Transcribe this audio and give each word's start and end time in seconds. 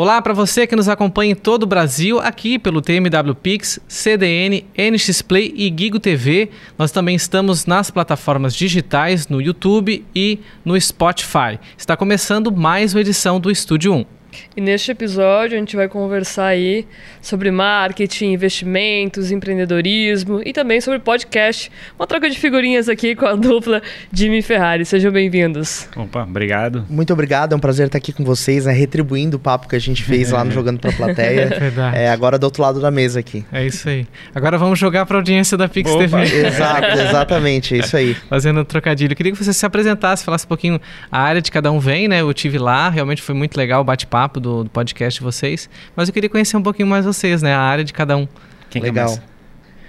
Olá 0.00 0.22
para 0.22 0.32
você 0.32 0.64
que 0.64 0.76
nos 0.76 0.88
acompanha 0.88 1.32
em 1.32 1.34
todo 1.34 1.64
o 1.64 1.66
Brasil, 1.66 2.20
aqui 2.20 2.56
pelo 2.56 2.80
TMW 2.80 3.34
Pix, 3.34 3.80
CDN, 3.88 4.64
NX 4.78 5.22
Play 5.22 5.52
e 5.56 5.74
Gigo 5.76 5.98
TV. 5.98 6.50
Nós 6.78 6.92
também 6.92 7.16
estamos 7.16 7.66
nas 7.66 7.90
plataformas 7.90 8.54
digitais, 8.54 9.26
no 9.26 9.42
YouTube 9.42 10.06
e 10.14 10.38
no 10.64 10.80
Spotify. 10.80 11.58
Está 11.76 11.96
começando 11.96 12.52
mais 12.52 12.94
uma 12.94 13.00
edição 13.00 13.40
do 13.40 13.50
Estúdio 13.50 13.92
1. 13.92 14.17
E 14.56 14.60
neste 14.60 14.90
episódio 14.90 15.56
a 15.56 15.60
gente 15.60 15.76
vai 15.76 15.88
conversar 15.88 16.46
aí 16.46 16.86
sobre 17.22 17.50
marketing, 17.50 18.32
investimentos, 18.32 19.30
empreendedorismo 19.30 20.42
e 20.44 20.52
também 20.52 20.80
sobre 20.80 20.98
podcast. 20.98 21.70
Uma 21.98 22.06
troca 22.06 22.28
de 22.28 22.38
figurinhas 22.38 22.88
aqui 22.88 23.14
com 23.14 23.26
a 23.26 23.34
dupla 23.36 23.82
Jimmy 24.12 24.42
Ferrari. 24.42 24.84
Sejam 24.84 25.10
bem-vindos. 25.12 25.88
Opa, 25.96 26.24
obrigado. 26.24 26.84
Muito 26.88 27.12
obrigado, 27.12 27.52
é 27.52 27.56
um 27.56 27.60
prazer 27.60 27.86
estar 27.86 27.98
aqui 27.98 28.12
com 28.12 28.24
vocês, 28.24 28.66
né, 28.66 28.72
retribuindo 28.72 29.36
o 29.36 29.40
papo 29.40 29.68
que 29.68 29.76
a 29.76 29.78
gente 29.78 30.02
fez 30.02 30.30
lá 30.30 30.44
no 30.44 30.50
Jogando 30.50 30.78
Pra 30.80 30.92
Plateia. 30.92 31.48
É 31.58 31.60
verdade. 31.60 31.96
É, 31.96 32.10
agora 32.10 32.38
do 32.38 32.44
outro 32.44 32.62
lado 32.62 32.80
da 32.80 32.90
mesa 32.90 33.20
aqui. 33.20 33.44
É 33.52 33.64
isso 33.64 33.88
aí. 33.88 34.06
Agora 34.34 34.58
vamos 34.58 34.78
jogar 34.78 35.06
para 35.06 35.16
a 35.16 35.20
audiência 35.20 35.56
da 35.56 35.68
Pix 35.68 35.90
Opa. 35.90 36.00
TV. 36.00 36.46
Exato, 36.46 36.86
exatamente, 36.98 37.74
é 37.74 37.78
isso 37.78 37.96
aí. 37.96 38.14
Fazendo 38.28 38.60
um 38.60 38.64
trocadilho. 38.64 39.14
Queria 39.16 39.32
que 39.32 39.42
você 39.42 39.52
se 39.52 39.64
apresentasse, 39.64 40.24
falasse 40.24 40.44
um 40.44 40.48
pouquinho 40.48 40.80
a 41.10 41.20
área 41.20 41.40
de 41.40 41.50
cada 41.50 41.72
um 41.72 41.78
vem, 41.78 42.06
né? 42.06 42.20
Eu 42.20 42.32
tive 42.34 42.58
lá, 42.58 42.88
realmente 42.88 43.22
foi 43.22 43.34
muito 43.34 43.56
legal 43.56 43.80
o 43.80 43.84
bate-papo 43.84 44.17
do, 44.26 44.64
do 44.64 44.70
podcast 44.70 45.18
de 45.20 45.24
vocês. 45.24 45.68
Mas 45.94 46.08
eu 46.08 46.14
queria 46.14 46.28
conhecer 46.28 46.56
um 46.56 46.62
pouquinho 46.62 46.88
mais 46.88 47.04
vocês, 47.04 47.42
né? 47.42 47.54
A 47.54 47.60
área 47.60 47.84
de 47.84 47.92
cada 47.92 48.16
um. 48.16 48.26
Quem 48.70 48.82
Legal. 48.82 49.06
começa? 49.06 49.22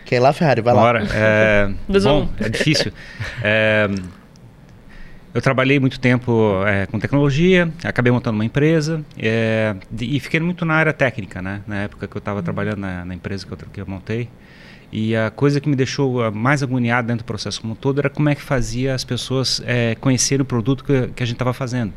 Quer 0.05 0.15
ir 0.15 0.19
lá, 0.19 0.33
Ferrari? 0.33 0.61
Vai 0.61 0.73
lá. 0.73 0.81
Bora. 0.81 1.07
É, 1.13 1.69
Dois 1.88 2.05
a 2.05 2.09
bom, 2.09 2.29
é 2.39 2.49
difícil. 2.49 2.91
É, 3.43 3.89
eu 5.33 5.41
trabalhei 5.41 5.79
muito 5.79 5.99
tempo 5.99 6.63
é, 6.65 6.88
com 6.88 6.99
tecnologia, 6.99 7.71
acabei 7.83 8.11
montando 8.11 8.35
uma 8.35 8.45
empresa 8.45 9.03
é, 9.17 9.75
de- 9.91 10.16
e 10.16 10.19
fiquei 10.19 10.39
muito 10.39 10.66
na 10.66 10.73
área 10.73 10.91
técnica, 10.91 11.41
né? 11.41 11.61
Na 11.67 11.75
época 11.83 12.07
que 12.07 12.17
eu 12.17 12.19
estava 12.19 12.41
trabalhando 12.41 12.80
na, 12.80 13.05
na 13.05 13.13
empresa 13.13 13.45
que 13.45 13.53
eu, 13.53 13.57
que 13.73 13.81
eu 13.81 13.85
montei. 13.85 14.27
E 14.91 15.16
a 15.16 15.30
coisa 15.30 15.61
que 15.61 15.69
me 15.69 15.75
deixou 15.75 16.23
ah, 16.23 16.31
mais 16.31 16.63
agoniado 16.63 17.07
dentro 17.07 17.23
do 17.23 17.27
processo 17.27 17.61
como 17.61 17.73
um 17.73 17.75
todo 17.75 18.00
era 18.00 18.09
como 18.09 18.27
é 18.27 18.33
que 18.33 18.41
fazia 18.41 18.95
as 18.95 19.03
pessoas 19.03 19.61
é, 19.67 19.94
conhecerem 20.02 20.41
o 20.41 20.45
produto 20.45 20.83
que, 20.83 21.09
que 21.09 21.22
a 21.22 21.25
gente 21.27 21.35
estava 21.35 21.53
fazendo. 21.53 21.94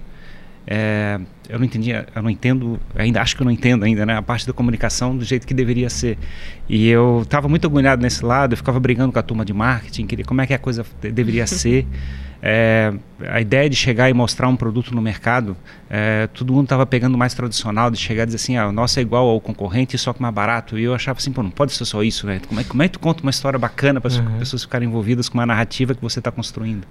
É, 0.66 1.18
eu 1.48 1.58
não 1.58 1.64
entendia, 1.66 2.06
eu 2.14 2.22
não 2.22 2.30
entendo, 2.30 2.78
ainda 2.94 3.20
acho 3.20 3.34
que 3.34 3.42
eu 3.42 3.44
não 3.44 3.50
entendo 3.50 3.84
ainda, 3.84 4.06
né? 4.06 4.16
A 4.16 4.22
parte 4.22 4.46
da 4.46 4.52
comunicação 4.52 5.16
do 5.16 5.24
jeito 5.24 5.46
que 5.46 5.52
deveria 5.54 5.90
ser. 5.90 6.16
E 6.68 6.88
eu 6.88 7.22
estava 7.24 7.48
muito 7.48 7.66
agoniado 7.66 8.00
nesse 8.00 8.24
lado, 8.24 8.52
eu 8.52 8.56
ficava 8.56 8.78
brigando 8.78 9.12
com 9.12 9.18
a 9.18 9.22
turma 9.22 9.44
de 9.44 9.52
marketing, 9.52 10.06
queria 10.06 10.24
como 10.24 10.40
é 10.40 10.46
que 10.46 10.54
a 10.54 10.58
coisa 10.58 10.84
de- 11.00 11.10
deveria 11.10 11.46
ser. 11.48 11.86
É, 12.44 12.92
a 13.28 13.40
ideia 13.40 13.70
de 13.70 13.76
chegar 13.76 14.10
e 14.10 14.12
mostrar 14.12 14.48
um 14.48 14.56
produto 14.56 14.92
no 14.92 15.00
mercado, 15.00 15.56
é, 15.88 16.26
todo 16.34 16.52
mundo 16.52 16.64
estava 16.64 16.84
pegando 16.84 17.16
mais 17.16 17.34
tradicional, 17.34 17.88
de 17.88 17.96
chegar 17.96 18.24
e 18.24 18.26
dizer 18.26 18.36
assim, 18.36 18.56
ah, 18.56 18.66
o 18.66 18.72
nosso 18.72 18.98
é 18.98 19.02
igual 19.02 19.28
ao 19.28 19.40
concorrente, 19.40 19.96
só 19.96 20.12
que 20.12 20.20
mais 20.20 20.34
barato. 20.34 20.76
E 20.76 20.82
eu 20.82 20.92
achava 20.94 21.18
assim, 21.18 21.30
pô, 21.30 21.40
não 21.42 21.50
pode 21.52 21.72
ser 21.72 21.84
só 21.84 22.02
isso, 22.02 22.26
né? 22.26 22.40
Como 22.48 22.60
é, 22.60 22.64
como 22.64 22.82
é 22.82 22.88
que 22.88 22.94
tu 22.94 22.98
conta 22.98 23.22
uma 23.22 23.30
história 23.30 23.58
bacana 23.58 24.00
para 24.00 24.08
as 24.08 24.16
Uhum. 24.18 24.38
pessoas 24.40 24.62
ficarem 24.62 24.88
envolvidas 24.88 25.28
com 25.28 25.38
uma 25.38 25.46
narrativa 25.46 25.94
que 25.94 26.02
você 26.02 26.18
está 26.18 26.32
construindo? 26.32 26.84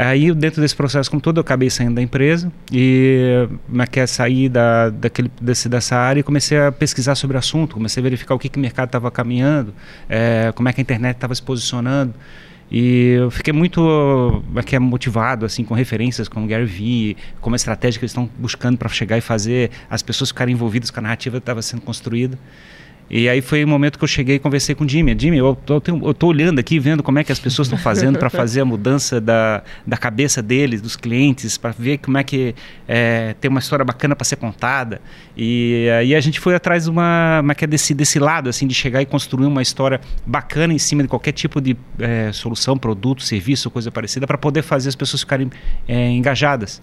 Aí, 0.00 0.32
dentro 0.32 0.62
desse 0.62 0.74
processo 0.74 1.10
como 1.10 1.20
todo, 1.20 1.36
eu 1.36 1.40
acabei 1.42 1.68
saindo 1.68 1.96
da 1.96 2.02
empresa 2.02 2.50
e 2.72 3.46
quer 3.86 4.06
sair 4.06 4.48
da, 4.48 4.88
daquele, 4.88 5.30
desse, 5.40 5.68
dessa 5.68 5.94
área 5.96 6.20
e 6.20 6.22
comecei 6.22 6.58
a 6.58 6.72
pesquisar 6.72 7.14
sobre 7.14 7.36
o 7.36 7.38
assunto, 7.38 7.74
comecei 7.74 8.00
a 8.00 8.04
verificar 8.04 8.34
o 8.34 8.38
que, 8.38 8.48
que 8.48 8.56
o 8.56 8.60
mercado 8.60 8.88
estava 8.88 9.10
caminhando, 9.10 9.74
eh, 10.08 10.52
como 10.54 10.68
é 10.70 10.72
que 10.72 10.80
a 10.80 10.82
internet 10.82 11.16
estava 11.16 11.34
se 11.34 11.42
posicionando. 11.42 12.14
E 12.70 13.16
eu 13.18 13.30
fiquei 13.30 13.52
muito 13.52 13.80
como 13.80 14.58
é 14.58 14.76
é, 14.76 14.78
motivado 14.78 15.44
assim 15.44 15.64
com 15.64 15.74
referências 15.74 16.28
como 16.28 16.46
Gary 16.46 16.64
Vee, 16.64 17.16
como 17.40 17.54
a 17.54 17.58
estratégia 17.58 17.98
que 17.98 18.04
eles 18.04 18.12
estão 18.12 18.30
buscando 18.38 18.78
para 18.78 18.88
chegar 18.88 19.18
e 19.18 19.20
fazer 19.20 19.70
as 19.90 20.02
pessoas 20.02 20.30
ficarem 20.30 20.54
envolvidas 20.54 20.90
com 20.90 21.00
a 21.00 21.02
narrativa 21.02 21.38
que 21.38 21.42
estava 21.42 21.60
sendo 21.60 21.82
construída. 21.82 22.38
E 23.10 23.28
aí 23.28 23.40
foi 23.40 23.64
o 23.64 23.68
momento 23.68 23.98
que 23.98 24.04
eu 24.04 24.08
cheguei 24.08 24.36
e 24.36 24.38
conversei 24.38 24.72
com 24.72 24.84
o 24.84 24.88
Jimmy. 24.88 25.16
Jimmy, 25.18 25.38
eu 25.38 25.56
tô, 25.66 25.74
eu 25.74 25.80
tenho- 25.80 26.00
eu 26.06 26.14
tô 26.14 26.28
olhando 26.28 26.60
aqui, 26.60 26.78
vendo 26.78 27.02
como 27.02 27.18
é 27.18 27.24
que 27.24 27.32
as 27.32 27.40
pessoas 27.40 27.66
estão 27.66 27.76
fazendo 27.78 28.18
para 28.20 28.30
fazer 28.30 28.60
a 28.60 28.64
mudança 28.64 29.20
da, 29.20 29.64
da 29.84 29.96
cabeça 29.96 30.40
deles, 30.40 30.80
dos 30.80 30.94
clientes, 30.94 31.58
para 31.58 31.72
ver 31.76 31.98
como 31.98 32.16
é 32.18 32.22
que 32.22 32.54
é, 32.86 33.34
tem 33.40 33.48
uma 33.50 33.58
história 33.58 33.84
bacana 33.84 34.14
para 34.14 34.24
ser 34.24 34.36
contada. 34.36 35.00
E 35.36 35.88
aí 35.98 36.14
a 36.14 36.20
gente 36.20 36.38
foi 36.38 36.54
atrás 36.54 36.84
de 36.84 36.90
uma, 36.90 37.38
como 37.40 37.50
é 37.50 37.54
que 37.56 37.64
é 37.64 37.66
desse, 37.66 37.92
desse 37.94 38.20
lado, 38.20 38.48
assim, 38.48 38.66
de 38.66 38.74
chegar 38.74 39.02
e 39.02 39.06
construir 39.06 39.46
uma 39.46 39.60
história 39.60 40.00
bacana 40.24 40.72
em 40.72 40.78
cima 40.78 41.02
de 41.02 41.08
qualquer 41.08 41.32
tipo 41.32 41.60
de 41.60 41.76
é, 41.98 42.30
solução, 42.32 42.78
produto, 42.78 43.24
serviço, 43.24 43.68
coisa 43.70 43.90
parecida, 43.90 44.24
para 44.24 44.38
poder 44.38 44.62
fazer 44.62 44.88
as 44.88 44.94
pessoas 44.94 45.22
ficarem 45.22 45.50
é, 45.88 46.10
engajadas. 46.10 46.80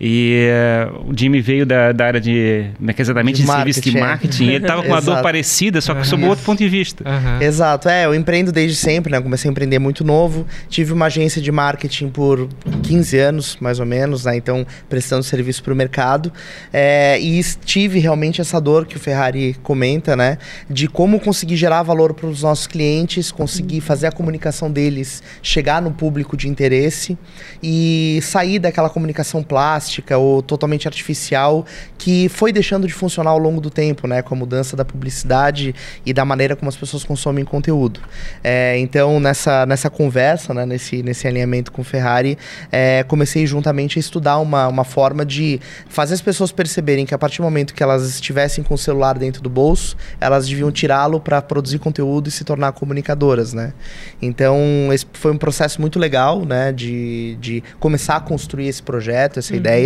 E 0.00 0.46
é, 0.48 0.88
o 1.06 1.12
Jimmy 1.16 1.40
veio 1.40 1.66
da, 1.66 1.90
da 1.90 2.06
área 2.06 2.20
de, 2.20 2.70
exatamente, 2.96 3.36
De 3.36 3.42
de, 3.42 3.48
serviço 3.48 3.80
de 3.80 3.90
marketing, 3.92 4.00
marketing. 4.00 4.46
ele 4.46 4.56
estava 4.64 4.82
com 4.82 4.88
uma 4.88 5.00
dor 5.00 5.20
parecida, 5.22 5.80
só 5.80 5.92
que 5.92 6.06
sob 6.06 6.22
Aham. 6.22 6.30
outro 6.30 6.44
ponto 6.44 6.58
de 6.58 6.68
vista. 6.68 7.02
Aham. 7.08 7.42
Exato, 7.42 7.88
é, 7.88 8.06
eu 8.06 8.14
empreendo 8.14 8.52
desde 8.52 8.76
sempre, 8.76 9.10
né? 9.10 9.20
Comecei 9.20 9.48
a 9.48 9.50
empreender 9.50 9.80
muito 9.80 10.04
novo. 10.04 10.46
Tive 10.68 10.92
uma 10.92 11.06
agência 11.06 11.42
de 11.42 11.50
marketing 11.50 12.10
por 12.10 12.48
15 12.84 13.18
anos, 13.18 13.56
mais 13.60 13.80
ou 13.80 13.86
menos, 13.86 14.24
né? 14.24 14.36
Então, 14.36 14.64
prestando 14.88 15.24
serviço 15.24 15.64
para 15.64 15.72
o 15.72 15.76
mercado. 15.76 16.32
É, 16.72 17.18
e 17.20 17.42
tive 17.64 17.98
realmente 17.98 18.40
essa 18.40 18.60
dor 18.60 18.86
que 18.86 18.96
o 18.96 19.00
Ferrari 19.00 19.56
comenta, 19.64 20.14
né? 20.14 20.38
De 20.70 20.86
como 20.86 21.18
conseguir 21.18 21.56
gerar 21.56 21.82
valor 21.82 22.14
para 22.14 22.26
os 22.28 22.42
nossos 22.42 22.68
clientes, 22.68 23.32
conseguir 23.32 23.80
fazer 23.80 24.06
a 24.06 24.12
comunicação 24.12 24.70
deles 24.70 25.24
chegar 25.42 25.82
no 25.82 25.90
público 25.90 26.36
de 26.36 26.48
interesse 26.48 27.18
e 27.60 28.20
sair 28.22 28.60
daquela 28.60 28.88
comunicação 28.88 29.42
plástica 29.42 29.87
ou 30.18 30.42
totalmente 30.42 30.86
artificial 30.86 31.64
que 31.96 32.28
foi 32.28 32.52
deixando 32.52 32.86
de 32.86 32.92
funcionar 32.92 33.30
ao 33.30 33.38
longo 33.38 33.60
do 33.60 33.70
tempo, 33.70 34.06
né? 34.06 34.22
Com 34.22 34.34
a 34.34 34.38
mudança 34.38 34.76
da 34.76 34.84
publicidade 34.84 35.74
e 36.04 36.12
da 36.12 36.24
maneira 36.24 36.54
como 36.56 36.68
as 36.68 36.76
pessoas 36.76 37.04
consomem 37.04 37.44
conteúdo. 37.44 38.00
É, 38.42 38.78
então, 38.78 39.18
nessa, 39.20 39.66
nessa 39.66 39.90
conversa, 39.90 40.54
né, 40.54 40.64
nesse, 40.64 41.02
nesse 41.02 41.26
alinhamento 41.26 41.72
com 41.72 41.82
o 41.82 41.84
Ferrari, 41.84 42.38
é, 42.70 43.02
comecei 43.04 43.46
juntamente 43.46 43.98
a 43.98 44.00
estudar 44.00 44.38
uma, 44.38 44.68
uma 44.68 44.84
forma 44.84 45.24
de 45.24 45.60
fazer 45.88 46.14
as 46.14 46.20
pessoas 46.20 46.52
perceberem 46.52 47.06
que 47.06 47.14
a 47.14 47.18
partir 47.18 47.38
do 47.38 47.44
momento 47.44 47.74
que 47.74 47.82
elas 47.82 48.08
estivessem 48.08 48.62
com 48.62 48.74
o 48.74 48.78
celular 48.78 49.18
dentro 49.18 49.42
do 49.42 49.50
bolso, 49.50 49.96
elas 50.20 50.46
deviam 50.46 50.70
tirá-lo 50.70 51.20
para 51.20 51.40
produzir 51.42 51.78
conteúdo 51.78 52.28
e 52.28 52.30
se 52.30 52.44
tornar 52.44 52.72
comunicadoras, 52.72 53.52
né? 53.52 53.72
Então, 54.20 54.58
esse 54.92 55.06
foi 55.12 55.32
um 55.32 55.38
processo 55.38 55.80
muito 55.80 55.98
legal, 55.98 56.44
né, 56.44 56.72
de, 56.72 57.36
de 57.40 57.62
começar 57.80 58.16
a 58.16 58.20
construir 58.20 58.68
esse 58.68 58.82
projeto, 58.82 59.38
essa 59.38 59.54
ideia. 59.54 59.77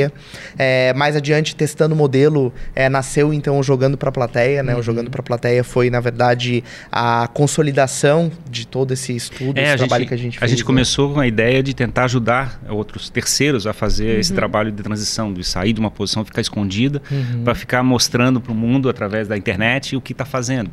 É, 0.59 0.93
mais 0.95 1.17
adiante, 1.17 1.55
testando 1.57 1.95
o 1.95 1.99
modelo, 1.99 2.53
é, 2.75 2.89
nasceu 2.89 3.33
então 3.33 3.59
o 3.59 3.63
Jogando 3.63 3.97
para 3.97 4.09
a 4.09 4.13
Plateia, 4.13 4.63
né? 4.63 4.75
O 4.77 4.83
Jogando 4.83 5.11
para 5.11 5.21
a 5.21 5.25
Plateia 5.25 5.63
foi, 5.65 5.91
na 5.91 6.01
verdade, 6.01 6.63
a 6.91 7.29
consolidação 7.33 8.31
de 8.51 8.67
todo 8.67 8.93
esse 8.93 9.15
estudo, 9.15 9.59
esse 9.59 9.71
É, 9.71 9.73
a 9.75 9.77
trabalho 9.77 10.03
gente, 10.03 10.09
que 10.09 10.15
a 10.15 10.17
gente 10.17 10.37
a 10.37 10.41
fez. 10.41 10.51
gente 10.51 10.61
né? 10.61 10.67
começou 10.67 11.13
com 11.13 11.21
a 11.21 11.27
ideia 11.27 11.63
de 11.63 11.75
tentar 11.75 12.05
ajudar 12.05 12.61
outros 12.69 13.11
terceiros 13.11 13.67
a 13.67 13.73
fazer 13.73 14.19
esse 14.19 14.33
trabalho 14.33 14.73
de 14.73 14.83
transição, 14.83 15.33
de 15.33 15.45
sair 15.45 15.73
de 15.73 15.81
uma 15.81 15.91
posição, 15.91 16.25
ficar 16.25 16.41
escondida, 16.41 17.01
Uhum. 17.11 17.45
para 17.45 17.55
ficar 17.55 17.83
mostrando 17.83 18.41
para 18.41 18.53
o 18.53 18.55
mundo 18.55 18.89
através 18.89 19.29
da 19.29 19.37
internet 19.37 19.95
o 19.97 20.01
que 20.01 20.13
está 20.13 20.25
fazendo. 20.25 20.71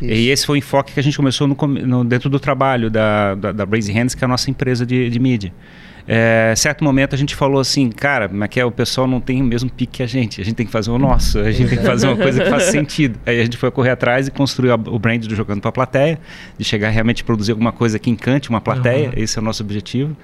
Isso. 0.00 0.10
E 0.10 0.30
esse 0.30 0.46
foi 0.46 0.56
o 0.56 0.58
enfoque 0.58 0.92
que 0.92 0.98
a 1.00 1.02
gente 1.02 1.16
começou 1.16 1.46
no 1.46 1.56
no- 1.86 2.04
dentro 2.04 2.28
do 2.28 2.40
trabalho 2.40 2.90
da, 2.90 3.34
da, 3.34 3.52
da 3.52 3.64
Raise 3.64 3.92
Hands, 3.92 4.14
que 4.14 4.24
é 4.24 4.26
a 4.26 4.28
nossa 4.28 4.50
empresa 4.50 4.84
de, 4.84 5.08
de 5.08 5.18
mídia. 5.18 5.52
É, 6.06 6.52
certo 6.56 6.82
momento 6.82 7.14
a 7.14 7.18
gente 7.18 7.34
falou 7.36 7.60
assim, 7.60 7.88
cara, 7.90 8.30
é, 8.56 8.64
o 8.64 8.70
pessoal 8.70 9.06
não 9.06 9.20
tem 9.20 9.40
o 9.40 9.44
mesmo 9.44 9.70
pique 9.70 9.98
que 9.98 10.02
a 10.02 10.06
gente, 10.06 10.40
a 10.40 10.44
gente 10.44 10.54
tem 10.56 10.66
que 10.66 10.72
fazer 10.72 10.90
o 10.90 10.98
nosso, 10.98 11.38
a 11.38 11.50
gente 11.52 11.68
tem 11.68 11.78
que 11.78 11.84
fazer 11.84 12.08
uma 12.08 12.16
coisa 12.16 12.42
que 12.42 12.50
faça 12.50 12.70
sentido. 12.70 13.18
Aí 13.26 13.40
a 13.40 13.44
gente 13.44 13.56
foi 13.56 13.70
correr 13.70 13.90
atrás 13.90 14.26
e 14.26 14.30
construiu 14.30 14.72
a- 14.72 14.76
o 14.76 14.98
brand 14.98 15.24
do 15.26 15.34
Jogando 15.34 15.60
para 15.60 15.68
a 15.68 15.72
Plateia, 15.72 16.18
de 16.58 16.64
chegar 16.64 16.88
realmente 16.90 17.22
a 17.22 17.24
produzir 17.24 17.52
alguma 17.52 17.72
coisa 17.72 17.98
que 17.98 18.10
encante 18.10 18.50
uma 18.50 18.60
plateia, 18.60 19.08
Uhum. 19.08 19.14
esse 19.16 19.38
é 19.38 19.40
o 19.42 19.44
nosso 19.44 19.62
objetivo. 19.62 20.16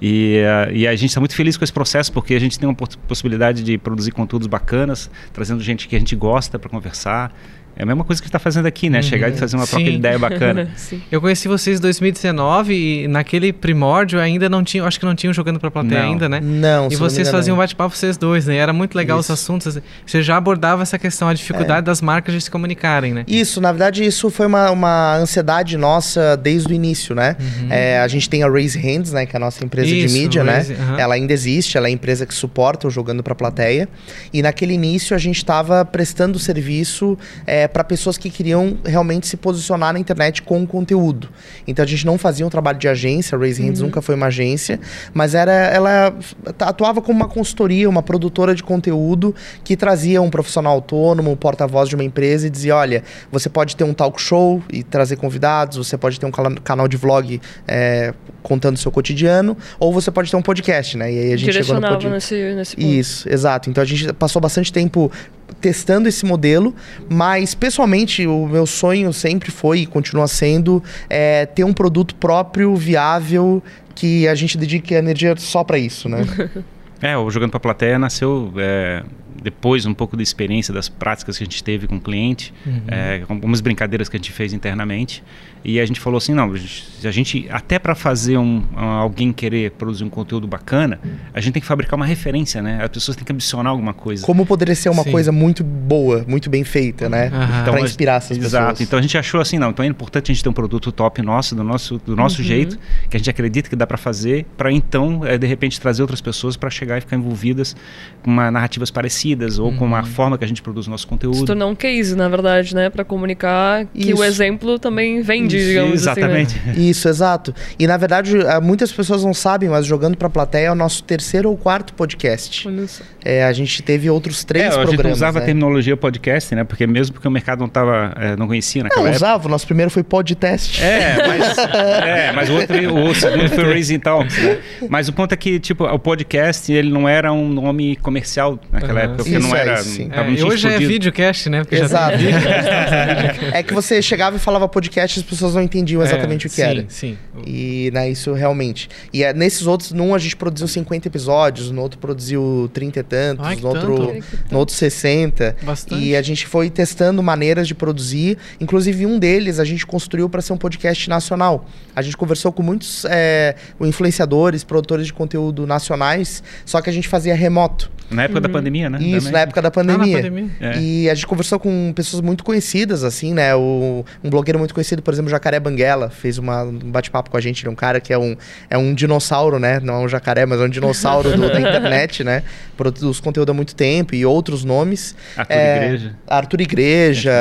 E, 0.00 0.42
ah, 0.44 0.68
e 0.72 0.86
a 0.86 0.94
gente 0.96 1.10
está 1.10 1.20
muito 1.20 1.34
feliz 1.34 1.56
com 1.56 1.62
esse 1.62 1.72
processo, 1.72 2.12
porque 2.12 2.34
a 2.34 2.40
gente 2.40 2.58
tem 2.58 2.68
uma 2.68 2.74
poss- 2.74 2.96
possibilidade 3.06 3.62
de 3.62 3.78
produzir 3.78 4.10
conteúdos 4.10 4.48
bacanas, 4.48 5.08
trazendo 5.32 5.62
gente 5.62 5.86
que 5.86 5.94
a 5.94 5.98
gente 5.98 6.16
gosta 6.16 6.58
para 6.58 6.68
conversar. 6.68 7.32
É 7.74 7.84
a 7.84 7.86
mesma 7.86 8.04
coisa 8.04 8.20
que 8.20 8.24
a 8.24 8.26
gente 8.26 8.30
está 8.30 8.38
fazendo 8.38 8.66
aqui, 8.66 8.90
né? 8.90 8.98
Uhum. 8.98 9.02
Chegar 9.02 9.28
e 9.30 9.32
fazer 9.32 9.56
uma 9.56 9.66
troca 9.66 9.84
Sim. 9.84 9.90
de 9.92 9.96
ideia 9.96 10.18
bacana. 10.18 10.68
Sim. 10.76 11.00
Eu 11.10 11.20
conheci 11.20 11.48
vocês 11.48 11.78
em 11.78 11.82
2019 11.82 12.74
e 13.04 13.08
naquele 13.08 13.52
primórdio 13.52 14.20
ainda 14.20 14.48
não 14.48 14.62
tinha, 14.62 14.84
acho 14.84 15.00
que 15.00 15.06
não 15.06 15.14
tinham 15.14 15.32
jogando 15.32 15.58
pra 15.58 15.70
plateia 15.70 16.02
Não. 16.02 16.10
ainda, 16.10 16.28
né? 16.28 16.40
Não, 16.42 16.88
E 16.88 16.92
não 16.92 16.98
vocês 16.98 17.20
engano, 17.26 17.36
faziam 17.38 17.54
um 17.54 17.56
não. 17.56 17.62
bate-papo 17.62 17.96
vocês 17.96 18.16
dois, 18.16 18.46
né? 18.46 18.56
Era 18.56 18.72
muito 18.72 18.94
legal 18.94 19.18
os 19.18 19.26
Isso. 19.26 19.32
assuntos. 19.32 19.66
assim. 19.68 19.80
Você 20.06 20.22
já 20.22 20.36
abordava 20.36 20.82
essa 20.82 20.98
questão, 20.98 21.28
a 21.28 21.34
dificuldade 21.34 21.78
É. 21.80 21.82
das 21.82 22.00
marcas 22.02 22.34
de 22.34 22.40
se 22.42 22.50
comunicarem, 22.50 23.12
né? 23.14 23.24
Isso, 23.26 23.60
na 23.60 23.72
verdade, 23.72 24.04
isso 24.04 24.30
foi 24.30 24.46
uma, 24.46 24.70
uma 24.70 25.16
ansiedade 25.16 25.76
nossa 25.78 26.36
desde 26.36 26.72
o 26.72 26.74
início, 26.74 27.14
né? 27.14 27.36
É, 27.70 27.98
a 28.00 28.08
gente 28.08 28.28
tem 28.28 28.42
a 28.42 28.48
Raise 28.50 28.78
Hands, 28.78 29.12
né? 29.12 29.24
Que 29.26 29.34
é 29.34 29.38
a 29.38 29.40
nossa 29.40 29.64
empresa 29.64 29.88
Uhum. 29.90 29.96
Isso, 29.96 30.14
de 30.14 30.20
mídia, 30.20 30.44
Raise, 30.44 30.74
né? 30.74 30.78
aham. 30.80 30.98
Ela 30.98 31.14
ainda 31.14 31.32
existe, 31.32 31.76
ela 31.78 31.86
é 31.88 31.90
a 31.90 31.92
empresa 31.92 32.26
que 32.26 32.34
suporta 32.34 32.86
o 32.86 32.90
Jogando 32.90 33.22
pra 33.22 33.34
Plateia. 33.34 33.88
E 34.32 34.42
naquele 34.42 34.74
início 34.74 35.16
a 35.16 35.18
gente 35.18 35.36
estava 35.38 35.84
prestando 35.84 36.38
serviço 36.38 37.18
é, 37.46 37.61
para 37.68 37.84
pessoas 37.84 38.16
que 38.18 38.30
queriam 38.30 38.78
realmente 38.84 39.26
se 39.26 39.36
posicionar 39.36 39.92
na 39.92 39.98
internet 39.98 40.42
com 40.42 40.66
conteúdo. 40.66 41.28
Então 41.66 41.84
a 41.84 41.88
gente 41.88 42.04
não 42.06 42.18
fazia 42.18 42.46
um 42.46 42.50
trabalho 42.50 42.78
de 42.78 42.88
agência, 42.88 43.36
a 43.36 43.40
Raise 43.40 43.62
Hands 43.62 43.80
nunca 43.80 44.00
foi 44.00 44.14
uma 44.14 44.26
agência, 44.26 44.80
mas 45.12 45.34
era 45.34 45.52
ela 45.52 46.14
atuava 46.58 47.00
como 47.00 47.18
uma 47.18 47.28
consultoria, 47.28 47.88
uma 47.88 48.02
produtora 48.02 48.54
de 48.54 48.62
conteúdo 48.62 49.34
que 49.64 49.76
trazia 49.76 50.20
um 50.20 50.30
profissional 50.30 50.74
autônomo, 50.74 51.30
um 51.30 51.36
porta-voz 51.36 51.88
de 51.88 51.94
uma 51.94 52.04
empresa 52.04 52.46
e 52.46 52.50
dizia: 52.50 52.76
olha, 52.76 53.02
você 53.30 53.48
pode 53.48 53.76
ter 53.76 53.84
um 53.84 53.94
talk 53.94 54.20
show 54.20 54.62
e 54.70 54.82
trazer 54.82 55.16
convidados, 55.16 55.76
você 55.76 55.96
pode 55.96 56.18
ter 56.18 56.26
um 56.26 56.30
canal 56.30 56.88
de 56.88 56.96
vlog 56.96 57.40
é, 57.66 58.14
contando 58.42 58.76
o 58.76 58.78
seu 58.78 58.90
cotidiano, 58.90 59.56
ou 59.78 59.92
você 59.92 60.10
pode 60.10 60.30
ter 60.30 60.36
um 60.36 60.42
podcast, 60.42 60.96
né? 60.96 61.12
E 61.12 61.18
aí 61.18 61.32
a 61.32 61.36
gente 61.36 61.52
chegou 61.52 61.74
no 61.74 61.80
podcast. 61.80 62.34
nesse, 62.34 62.54
nesse 62.54 62.76
ponto. 62.76 62.86
Isso, 62.86 63.28
exato. 63.28 63.70
Então 63.70 63.82
a 63.82 63.86
gente 63.86 64.12
passou 64.14 64.40
bastante 64.40 64.72
tempo 64.72 65.10
testando 65.60 66.08
esse 66.08 66.24
modelo, 66.24 66.74
mas 67.08 67.54
pessoalmente 67.54 68.26
o 68.26 68.46
meu 68.46 68.66
sonho 68.66 69.12
sempre 69.12 69.50
foi 69.50 69.80
e 69.80 69.86
continua 69.86 70.26
sendo 70.26 70.82
é, 71.08 71.46
ter 71.46 71.64
um 71.64 71.72
produto 71.72 72.14
próprio, 72.14 72.74
viável, 72.76 73.62
que 73.94 74.26
a 74.26 74.34
gente 74.34 74.56
dedique 74.56 74.94
energia 74.94 75.34
só 75.36 75.62
para 75.64 75.78
isso, 75.78 76.08
né? 76.08 76.24
É, 77.02 77.16
o 77.16 77.28
Jogando 77.30 77.50
para 77.50 77.56
a 77.56 77.60
Plateia 77.60 77.98
nasceu 77.98 78.52
é, 78.56 79.02
depois 79.42 79.84
um 79.86 79.92
pouco 79.92 80.16
da 80.16 80.22
experiência, 80.22 80.72
das 80.72 80.88
práticas 80.88 81.36
que 81.36 81.42
a 81.42 81.46
gente 81.46 81.62
teve 81.64 81.88
com 81.88 81.96
o 81.96 82.00
cliente, 82.00 82.54
é, 82.86 83.24
com 83.26 83.34
algumas 83.34 83.60
brincadeiras 83.60 84.08
que 84.08 84.16
a 84.16 84.18
gente 84.18 84.30
fez 84.30 84.52
internamente. 84.52 85.22
E 85.64 85.78
a 85.78 85.86
gente 85.86 86.00
falou 86.00 86.18
assim, 86.18 86.34
não, 86.34 86.52
a 86.52 86.56
gente- 86.56 87.06
a 87.06 87.10
gente, 87.10 87.46
até 87.50 87.78
para 87.78 87.94
fazer 87.94 88.36
um, 88.36 88.62
alguém 88.76 89.32
querer 89.32 89.70
produzir 89.72 90.02
um 90.04 90.08
conteúdo 90.08 90.46
bacana, 90.46 90.98
a 91.32 91.40
gente 91.40 91.52
tem 91.54 91.60
que 91.60 91.66
fabricar 91.66 91.96
uma 91.96 92.04
referência, 92.06 92.60
né? 92.60 92.80
As 92.82 92.88
pessoas 92.88 93.16
têm 93.16 93.24
que 93.24 93.32
adicionar 93.32 93.70
alguma 93.70 93.92
coisa. 93.94 94.24
Como 94.26 94.44
poderia 94.44 94.74
ser 94.74 94.88
uma 94.88 95.02
Sim. 95.04 95.12
coisa 95.12 95.30
muito 95.32 95.62
boa, 95.62 96.24
muito 96.26 96.50
bem 96.50 96.64
feita, 96.64 97.08
né? 97.08 97.28
Aham. 97.32 97.64
Pra 97.64 97.76
a- 97.76 97.80
inspirar 97.80 98.16
essas 98.16 98.36
Exato. 98.38 98.64
pessoas. 98.70 98.80
Então 98.80 98.98
a 98.98 99.02
gente 99.02 99.16
achou 99.16 99.40
assim, 99.40 99.58
não, 99.58 99.70
então 99.70 99.84
é 99.84 99.88
importante 99.88 100.30
a 100.30 100.34
gente 100.34 100.42
ter 100.42 100.48
um 100.48 100.52
produto 100.52 100.90
top 100.90 101.22
nosso, 101.22 101.54
do 101.54 101.62
nosso, 101.62 101.98
do 102.04 102.16
nosso 102.16 102.42
jeito, 102.42 102.78
que 103.08 103.16
a 103.16 103.18
gente 103.18 103.30
acredita 103.30 103.68
que 103.70 103.76
dá 103.76 103.86
para 103.86 103.96
fazer, 103.98 104.44
para 104.56 104.70
então, 104.72 105.24
é, 105.24 105.38
de 105.38 105.46
repente, 105.46 105.80
trazer 105.80 106.02
outras 106.02 106.20
pessoas 106.20 106.56
para 106.56 106.70
chegar 106.70 106.98
e 106.98 107.00
ficar 107.00 107.16
envolvidas 107.16 107.76
com 108.22 108.30
uma, 108.30 108.50
narrativas 108.50 108.90
parecidas 108.90 109.58
ou 109.58 109.72
com 109.72 109.84
uma 109.84 110.02
forma 110.04 110.36
que 110.38 110.44
a 110.44 110.48
gente 110.48 110.60
produz 110.62 110.86
o 110.86 110.90
nosso 110.90 111.02
Se 111.02 111.08
conteúdo. 111.08 111.44
tornar 111.44 111.66
um 111.66 111.74
case, 111.74 112.14
na 112.16 112.28
verdade, 112.28 112.74
né? 112.74 112.90
Pra 112.90 113.04
comunicar 113.04 113.86
que 113.86 114.10
Isso. 114.10 114.20
o 114.20 114.24
exemplo 114.24 114.78
também 114.78 115.20
vende, 115.22 115.51
Isso, 115.56 115.68
digamos 115.68 115.92
Exatamente. 115.94 116.56
assim. 116.58 116.66
Né? 116.80 116.86
Isso, 116.90 117.08
exato. 117.08 117.54
E 117.78 117.86
na 117.86 117.96
verdade, 117.96 118.36
ah, 118.46 118.60
muitas 118.60 118.92
pessoas 118.92 119.24
não 119.24 119.34
sabem, 119.34 119.68
mas 119.68 119.86
jogando 119.86 120.16
pra 120.16 120.28
plateia 120.30 120.66
é 120.66 120.70
o 120.72 120.74
nosso 120.74 121.02
terceiro 121.02 121.50
ou 121.50 121.56
quarto 121.56 121.92
podcast. 121.94 122.66
Olha 122.68 122.86
só. 122.88 123.02
É, 123.24 123.44
a 123.44 123.52
gente 123.52 123.82
teve 123.82 124.10
outros 124.10 124.44
três 124.44 124.64
É, 124.64 124.68
a 124.68 124.70
gente 124.72 124.78
programas. 124.80 125.04
não 125.04 125.12
usava 125.12 125.38
né? 125.38 125.42
a 125.42 125.46
terminologia 125.46 125.96
podcast, 125.96 126.54
né? 126.54 126.64
Porque 126.64 126.86
mesmo 126.86 127.12
porque 127.14 127.28
o 127.28 127.30
mercado 127.30 127.60
não 127.60 127.68
tava, 127.68 128.12
é, 128.18 128.36
não 128.36 128.46
conhecia 128.46 128.82
naquela 128.82 129.02
Não, 129.02 129.08
época. 129.08 129.24
usava. 129.24 129.46
O 129.46 129.50
nosso 129.50 129.66
primeiro 129.66 129.90
foi 129.90 130.02
podcast. 130.02 130.82
É, 130.82 131.16
mas, 131.26 131.58
é, 131.58 132.32
mas 132.32 132.48
o 132.50 132.54
outro, 132.54 132.94
o 132.94 133.14
segundo 133.14 133.48
foi 133.48 133.64
o 133.64 133.68
Raising 133.72 133.98
Talks, 134.00 134.36
né? 134.42 134.58
Mas 134.88 135.08
o 135.08 135.12
ponto 135.12 135.32
é 135.32 135.36
que, 135.36 135.58
tipo, 135.60 135.84
o 135.84 135.98
podcast, 135.98 136.72
ele 136.72 136.90
não 136.90 137.08
era 137.08 137.32
um 137.32 137.48
nome 137.48 137.96
comercial 137.96 138.58
naquela 138.70 138.92
Aham. 139.00 139.04
época, 139.04 139.16
porque 139.24 139.38
Isso, 139.38 139.48
não 139.48 139.56
é, 139.56 139.60
era... 139.60 139.74
isso, 139.74 139.84
sim. 139.90 140.08
tava- 140.08 140.22
É, 140.22 140.24
não 140.26 140.32
e 140.32 140.42
hoje 140.42 140.66
é 140.66 140.70
explodido. 140.70 140.92
videocast, 140.92 141.46
né? 141.48 141.60
Porque 141.62 141.76
já 141.76 141.84
Exato. 141.84 142.18
vídeo. 142.18 142.38
é 143.52 143.62
que 143.62 143.72
você 143.74 144.00
chegava 144.02 144.36
e 144.36 144.38
falava 144.38 144.68
podcast 144.68 145.18
e 145.18 145.22
as 145.22 145.26
pessoas 145.28 145.41
não 145.54 145.62
entendiam 145.62 146.02
exatamente 146.02 146.46
É, 146.46 146.46
o 146.46 146.50
que 146.50 146.56
sim, 146.56 146.62
era. 146.62 146.84
Sim, 146.88 147.18
E 147.46 147.90
né, 147.92 148.08
isso 148.10 148.32
realmente. 148.32 148.88
E 149.12 149.22
é, 149.24 149.32
nesses 149.34 149.66
outros, 149.66 149.92
num 149.92 150.14
a 150.14 150.18
gente 150.18 150.36
produziu 150.36 150.68
50 150.68 151.08
episódios, 151.08 151.70
no 151.70 151.82
outro 151.82 151.98
produziu 151.98 152.70
30 152.72 153.00
e 153.00 153.02
tantos, 153.02 153.46
Ai, 153.46 153.56
no, 153.56 153.68
outro, 153.68 153.96
tanto. 154.06 154.24
no 154.50 154.58
outro 154.58 154.74
60. 154.74 155.56
Bastante. 155.62 156.02
E 156.02 156.14
a 156.16 156.22
gente 156.22 156.46
foi 156.46 156.70
testando 156.70 157.22
maneiras 157.22 157.66
de 157.66 157.74
produzir. 157.74 158.38
Inclusive, 158.60 159.04
um 159.06 159.18
deles 159.18 159.58
a 159.58 159.64
gente 159.64 159.86
construiu 159.86 160.28
para 160.28 160.40
ser 160.40 160.52
um 160.52 160.56
podcast 160.58 161.08
nacional. 161.08 161.66
A 161.94 162.02
gente 162.02 162.16
conversou 162.16 162.52
com 162.52 162.62
muitos 162.62 163.04
é, 163.08 163.54
influenciadores, 163.80 164.64
produtores 164.64 165.06
de 165.06 165.12
conteúdo 165.12 165.66
nacionais, 165.66 166.42
só 166.64 166.80
que 166.80 166.88
a 166.90 166.92
gente 166.92 167.08
fazia 167.08 167.34
remoto. 167.34 167.90
Na 168.10 168.24
época 168.24 168.40
da 168.42 168.48
pandemia, 168.48 168.90
né? 168.90 168.98
Isso, 169.00 169.16
Também. 169.20 169.32
na 169.32 169.38
época 169.40 169.62
da 169.62 169.68
Ah, 169.68 169.70
pandemia. 169.70 170.16
na 170.18 170.22
pandemia. 170.28 170.50
É. 170.60 170.78
E 170.78 171.08
a 171.08 171.14
gente 171.14 171.26
conversou 171.26 171.58
com 171.58 171.92
pessoas 171.94 172.20
muito 172.20 172.44
conhecidas, 172.44 173.04
assim, 173.04 173.32
né? 173.32 173.54
O, 173.54 174.04
um 174.22 174.28
blogueiro 174.28 174.58
muito 174.58 174.74
conhecido, 174.74 175.00
por 175.02 175.14
exemplo, 175.14 175.30
Jacaré 175.32 175.58
Banguela, 175.58 176.08
fez 176.10 176.38
uma, 176.38 176.62
um 176.62 176.78
bate-papo 176.90 177.30
com 177.30 177.36
a 177.36 177.40
gente. 177.40 177.62
Ele 177.62 177.68
é 177.68 177.72
um 177.72 177.74
cara 177.74 178.00
que 178.00 178.12
é 178.12 178.18
um, 178.18 178.36
é 178.70 178.78
um 178.78 178.94
dinossauro, 178.94 179.58
né? 179.58 179.80
Não 179.82 179.94
é 179.94 179.98
um 179.98 180.08
jacaré, 180.08 180.46
mas 180.46 180.60
é 180.60 180.64
um 180.64 180.68
dinossauro 180.68 181.30
do- 181.36 181.48
da 181.50 181.58
internet, 181.60 182.22
né? 182.22 182.42
Produz 182.76 183.18
conteúdo 183.20 183.50
há 183.50 183.54
muito 183.54 183.74
tempo 183.74 184.14
e 184.14 184.24
outros 184.24 184.64
nomes. 184.64 185.14
Arthur 185.36 185.52
É, 185.54 185.84
Igreja. 185.86 186.14
Arthur 186.28 186.60
Igreja, 186.60 187.32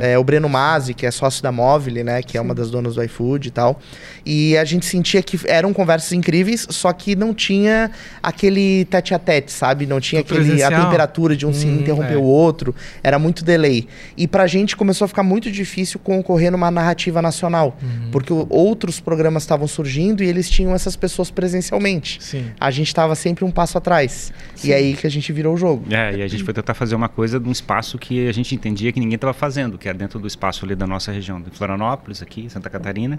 É, 0.00 0.12
é, 0.12 0.18
o 0.18 0.24
Breno 0.24 0.48
Masi, 0.48 0.94
que 0.94 1.06
é 1.06 1.10
sócio 1.10 1.42
da 1.42 1.52
Móvel, 1.52 2.04
né? 2.04 2.22
Que 2.22 2.36
é 2.36 2.40
uma 2.40 2.54
das 2.54 2.70
donas 2.70 2.94
do 2.96 3.02
iFood 3.04 3.48
e 3.48 3.50
tal. 3.50 3.80
E 4.24 4.56
a 4.56 4.64
gente 4.64 4.86
sentia 4.86 5.22
que 5.22 5.38
eram 5.46 5.72
conversas 5.72 6.12
incríveis, 6.12 6.66
só 6.70 6.92
que 6.92 7.14
não 7.14 7.34
tinha 7.34 7.90
aquele 8.22 8.84
tete 8.86 9.14
a 9.14 9.18
tete, 9.18 9.52
sabe? 9.52 9.86
Não 9.86 10.00
tinha 10.00 10.20
aquele, 10.20 10.62
a 10.62 10.70
temperatura 10.70 11.36
de 11.36 11.46
um 11.46 11.52
se 11.52 11.66
Hum, 11.66 11.80
interromper 11.80 12.14
é. 12.14 12.16
o 12.16 12.22
outro. 12.22 12.74
Era 13.02 13.18
muito 13.18 13.44
delay. 13.44 13.86
E 14.16 14.26
pra 14.26 14.46
gente 14.46 14.76
começou 14.76 15.04
a 15.04 15.08
ficar 15.08 15.22
muito 15.22 15.50
difícil 15.50 15.98
concorrer 16.00 16.50
numa 16.50 16.70
narrativa 16.70 17.20
nacional. 17.20 17.76
Uhum. 17.82 18.10
Porque 18.10 18.32
outros 18.48 19.00
programas 19.00 19.42
estavam 19.42 19.66
surgindo 19.66 20.22
e 20.22 20.26
eles 20.26 20.48
tinham 20.48 20.74
essas 20.74 20.96
pessoas 20.96 21.30
presencialmente. 21.30 22.22
Sim. 22.22 22.46
A 22.58 22.70
gente 22.70 22.88
estava 22.88 23.14
sempre 23.14 23.44
um 23.44 23.50
passo 23.50 23.78
atrás. 23.78 24.32
E 24.62 24.72
aí 24.72 24.94
que 24.94 25.06
a 25.06 25.10
gente 25.10 25.32
virou 25.32 25.54
o 25.54 25.56
jogo. 25.56 25.84
É, 25.90 26.16
e 26.16 26.22
a 26.22 26.28
gente 26.28 26.44
foi 26.44 26.54
tentar 26.54 26.74
fazer 26.74 26.94
uma 26.94 27.08
coisa 27.08 27.38
num 27.38 27.52
espaço 27.52 27.98
que 27.98 28.28
a 28.28 28.32
gente 28.32 28.54
entendia 28.54 28.92
que 28.92 29.00
ninguém 29.00 29.16
estava 29.16 29.32
fazendo, 29.34 29.76
que 29.76 29.88
era 29.88 29.96
dentro 29.96 30.18
do 30.18 30.26
espaço 30.26 30.64
ali 30.64 30.74
da 30.74 30.86
nossa 30.86 31.12
região, 31.12 31.40
de 31.40 31.50
Florianópolis, 31.50 32.22
aqui, 32.22 32.48
Santa 32.48 32.70
Catarina, 32.70 33.18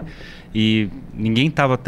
e 0.54 0.88
ninguém 1.14 1.48
estava 1.48 1.78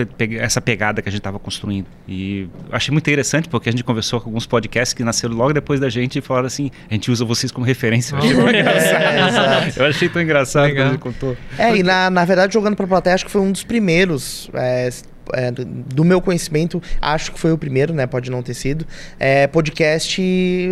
essa 0.41 0.61
pegada 0.61 1.03
que 1.03 1.09
a 1.09 1.13
gente 1.13 1.21
estava 1.21 1.39
construindo. 1.39 1.87
E 2.09 2.49
achei 2.73 2.93
muito 2.93 3.05
interessante, 3.05 3.49
porque 3.49 3.69
a 3.69 3.73
gente 3.73 3.85
conversou 3.85 4.21
com 4.21 4.29
alguns 4.29 4.47
podcasts 4.47 4.95
que 4.95 5.05
nasceram 5.05 5.35
logo 5.35 5.53
depois 5.53 5.81
da 5.81 5.89
gente 5.89 6.19
e 6.19 6.23
falaram 6.23 6.47
assim, 6.47 6.71
a 6.91 6.95
gente 6.95 7.11
usa 7.11 7.25
vocês 7.25 7.53
como 7.53 7.67
referência. 7.67 8.17
Eu 8.17 8.21
achei 8.21 8.35
tão 8.35 8.49
engraçado. 8.51 9.73
Eu 9.79 9.87
achei 9.87 10.09
tão 10.09 10.23
engraçado 10.23 10.65
Legal. 10.65 10.85
quando 10.85 10.93
ele 10.93 10.99
contou. 10.99 11.37
É, 11.59 11.77
e 11.77 11.83
na, 11.83 12.11
na 12.11 12.25
verdade, 12.25 12.55
jogando 12.55 12.77
pra 12.77 12.87
plateia, 12.87 13.15
acho 13.15 13.25
que 13.25 13.31
foi 13.31 13.41
um 13.41 13.53
dos 13.53 13.65
primeiros. 13.65 14.51
é, 14.55 14.89
é, 15.35 15.51
do 15.51 16.05
meu 16.05 16.21
conhecimento, 16.21 16.83
acho 17.01 17.33
que 17.33 17.39
foi 17.39 17.53
o 17.53 17.59
primeiro, 17.59 17.93
né? 17.95 18.07
Pode 18.07 18.31
não 18.31 18.43
ter 18.43 18.55
sido. 18.55 18.87
É, 19.19 19.47
podcast 19.47 20.21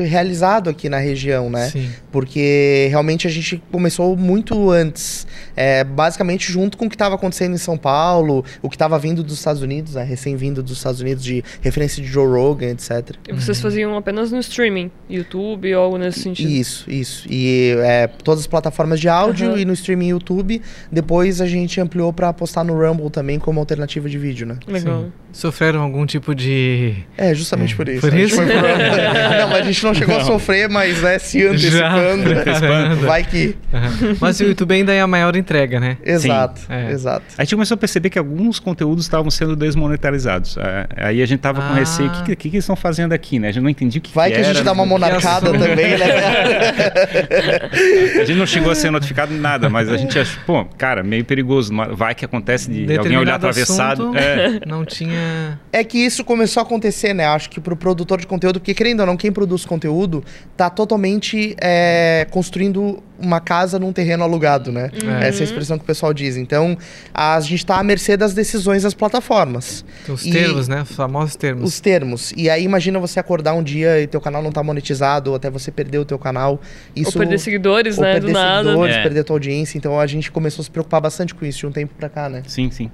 realizado 0.06 0.70
aqui 0.70 0.88
na 0.88 0.98
região, 0.98 1.50
né? 1.50 1.68
Sim. 1.70 1.90
Porque 2.10 2.86
realmente 2.90 3.26
a 3.26 3.30
gente 3.30 3.62
começou 3.70 4.16
muito 4.16 4.70
antes. 4.70 5.26
É, 5.56 5.84
basicamente 5.84 6.50
junto 6.50 6.76
com 6.76 6.86
o 6.86 6.88
que 6.88 6.94
estava 6.94 7.14
acontecendo 7.14 7.54
em 7.54 7.58
São 7.58 7.76
Paulo, 7.78 8.44
o 8.62 8.68
que 8.68 8.76
estava 8.76 8.98
vindo 8.98 9.22
dos 9.22 9.34
Estados 9.34 9.62
Unidos, 9.62 9.94
né? 9.94 10.04
Recém-vindo 10.04 10.62
dos 10.62 10.76
Estados 10.78 11.00
Unidos, 11.00 11.24
de 11.24 11.42
referência 11.60 12.02
de 12.02 12.08
Joe 12.08 12.26
Rogan, 12.26 12.70
etc. 12.70 13.16
E 13.28 13.32
vocês 13.32 13.60
faziam 13.60 13.96
apenas 13.96 14.30
no 14.30 14.38
streaming, 14.38 14.90
YouTube 15.08 15.74
ou 15.74 15.82
algo 15.82 15.98
nesse 15.98 16.20
sentido? 16.20 16.50
Isso, 16.50 16.90
isso. 16.90 17.26
E 17.30 17.74
é, 17.80 18.06
todas 18.06 18.40
as 18.40 18.46
plataformas 18.46 19.00
de 19.00 19.08
áudio 19.08 19.50
Aham. 19.50 19.58
e 19.58 19.64
no 19.64 19.72
streaming 19.72 20.08
YouTube. 20.08 20.60
Depois 20.90 21.40
a 21.40 21.46
gente 21.46 21.80
ampliou 21.80 22.12
para 22.12 22.32
postar 22.32 22.64
no 22.64 22.74
Rumble 22.74 23.10
também 23.10 23.38
como 23.38 23.60
alternativa 23.60 24.08
de 24.08 24.18
vídeo, 24.18 24.45
né? 24.46 24.56
Legal. 24.66 25.02
Sim. 25.04 25.12
Sofreram 25.32 25.82
algum 25.82 26.06
tipo 26.06 26.34
de. 26.34 26.94
É, 27.18 27.34
justamente 27.34 27.74
É, 27.74 27.76
por 27.76 27.88
isso. 27.90 28.00
por 28.00 28.10
gente 28.10 28.22
isso? 28.30 28.40
Rumble. 28.40 28.54
não, 29.38 29.48
mas 29.50 29.58
a 29.58 29.62
gente 29.62 29.84
não 29.84 29.92
chegou 29.92 30.16
a 30.16 30.24
sofrer, 30.24 30.66
mas 30.66 31.02
né, 31.02 31.18
se 31.18 31.46
antecipando. 31.46 32.30
Já, 32.34 32.40
caramba. 32.60 32.94
vai 33.06 33.22
que. 33.22 33.54
Aham. 33.74 34.16
Mas 34.18 34.40
o 34.40 34.44
YouTube 34.44 34.72
ainda 34.72 34.94
é 34.94 35.00
a 35.02 35.06
maior 35.06 35.36
entrega, 35.36 35.78
né? 35.78 35.98
Exato, 36.02 36.62
É. 36.70 36.90
exato. 36.90 37.26
A 37.36 37.44
gente 37.44 37.54
começou 37.54 37.74
a 37.74 37.78
perceber 37.78 38.08
que 38.08 38.18
alguns 38.18 38.58
conteúdos 38.58 39.04
estavam 39.04 39.30
sendo 39.30 39.54
desmonetarizados. 39.54 40.56
É, 40.56 40.86
aí 40.96 41.20
a 41.20 41.26
gente 41.26 41.40
tava 41.40 41.60
com 41.60 41.68
Ah. 41.74 41.74
receio, 41.74 42.08
o 42.08 42.12
que, 42.12 42.34
que, 42.34 42.48
que 42.48 42.56
eles 42.56 42.64
estão 42.64 42.76
fazendo 42.76 43.12
aqui, 43.12 43.38
né? 43.38 43.48
A 43.48 43.52
gente 43.52 43.62
não 43.62 43.68
entendia 43.70 43.98
o 43.98 44.02
que 44.02 44.14
Vai 44.14 44.30
que 44.30 44.36
que 44.36 44.40
a 44.40 44.44
gente 44.44 44.56
era, 44.56 44.64
dá 44.64 44.72
uma 44.72 44.84
né? 44.84 44.88
monarcada 44.90 45.52
também, 45.52 45.98
né? 45.98 46.06
A 48.20 48.24
gente 48.24 48.38
não 48.38 48.46
chegou 48.46 48.70
a 48.70 48.74
ser 48.74 48.90
notificado 48.90 49.34
em 49.34 49.38
nada, 49.38 49.68
mas 49.68 49.88
a 49.90 49.96
gente 49.98 50.18
achou, 50.18 50.40
pô, 50.46 50.64
cara, 50.78 51.02
meio 51.02 51.24
perigoso. 51.24 51.72
Vai 51.92 52.14
que 52.14 52.24
acontece 52.24 52.70
de 52.70 52.96
alguém 52.96 53.16
olhar 53.18 53.34
atravessado. 53.34 54.02
assunto 54.04 54.18
É. 54.18 54.35
Não 54.66 54.84
tinha. 54.84 55.58
É 55.72 55.82
que 55.84 55.98
isso 55.98 56.24
começou 56.24 56.60
a 56.60 56.64
acontecer, 56.64 57.12
né? 57.14 57.26
Acho 57.26 57.50
que 57.50 57.60
pro 57.60 57.76
produtor 57.76 58.20
de 58.20 58.26
conteúdo, 58.26 58.60
porque 58.60 58.74
querendo 58.74 59.00
ou 59.00 59.06
não, 59.06 59.16
quem 59.16 59.32
produz 59.32 59.64
conteúdo 59.64 60.24
tá 60.56 60.70
totalmente 60.70 61.54
é, 61.60 62.26
construindo 62.30 63.02
uma 63.18 63.40
casa 63.40 63.78
num 63.78 63.92
terreno 63.92 64.22
alugado, 64.24 64.70
né? 64.72 64.90
É. 65.22 65.28
Essa 65.28 65.38
é 65.38 65.42
a 65.42 65.44
expressão 65.44 65.78
que 65.78 65.84
o 65.84 65.86
pessoal 65.86 66.12
diz. 66.12 66.36
Então, 66.36 66.76
a 67.14 67.40
gente 67.40 67.64
tá 67.64 67.78
à 67.78 67.82
mercê 67.82 68.16
das 68.16 68.34
decisões 68.34 68.82
das 68.82 68.94
plataformas. 68.94 69.84
Os 70.08 70.24
E- 70.26 70.30
termos, 70.30 70.68
né? 70.68 70.82
Os 70.82 70.92
famosos 70.94 71.36
termos. 71.36 71.64
Os 71.68 71.80
termos. 71.80 72.32
E 72.36 72.48
aí, 72.50 72.62
imagina 72.64 72.98
você 72.98 73.18
acordar 73.18 73.54
um 73.54 73.62
dia 73.62 74.00
e 74.00 74.06
teu 74.06 74.20
canal 74.20 74.42
não 74.42 74.52
tá 74.52 74.62
monetizado, 74.62 75.30
ou 75.30 75.36
até 75.36 75.50
você 75.50 75.70
perder 75.70 75.98
o 75.98 76.04
teu 76.04 76.18
canal. 76.18 76.60
Isso, 76.94 77.10
Ou 77.14 77.18
perder 77.20 77.38
seguidores, 77.38 77.96
ou 77.98 78.04
né? 78.04 78.12
perder 78.14 78.26
Do 78.28 78.32
nada. 78.32 78.64
seguidores, 78.68 78.96
É. 78.96 79.02
perder 79.02 79.24
tua 79.24 79.36
audiência. 79.36 79.78
Então, 79.78 79.98
a 79.98 80.06
gente 80.06 80.30
começou 80.30 80.62
a 80.62 80.64
se 80.64 80.70
preocupar 80.70 81.00
bastante 81.00 81.34
com 81.34 81.44
isso 81.44 81.58
de 81.60 81.66
um 81.66 81.72
tempo 81.72 81.94
pra 81.96 82.08
cá, 82.08 82.28
né? 82.28 82.42
Sim, 82.46 82.70
sim. 82.70 82.90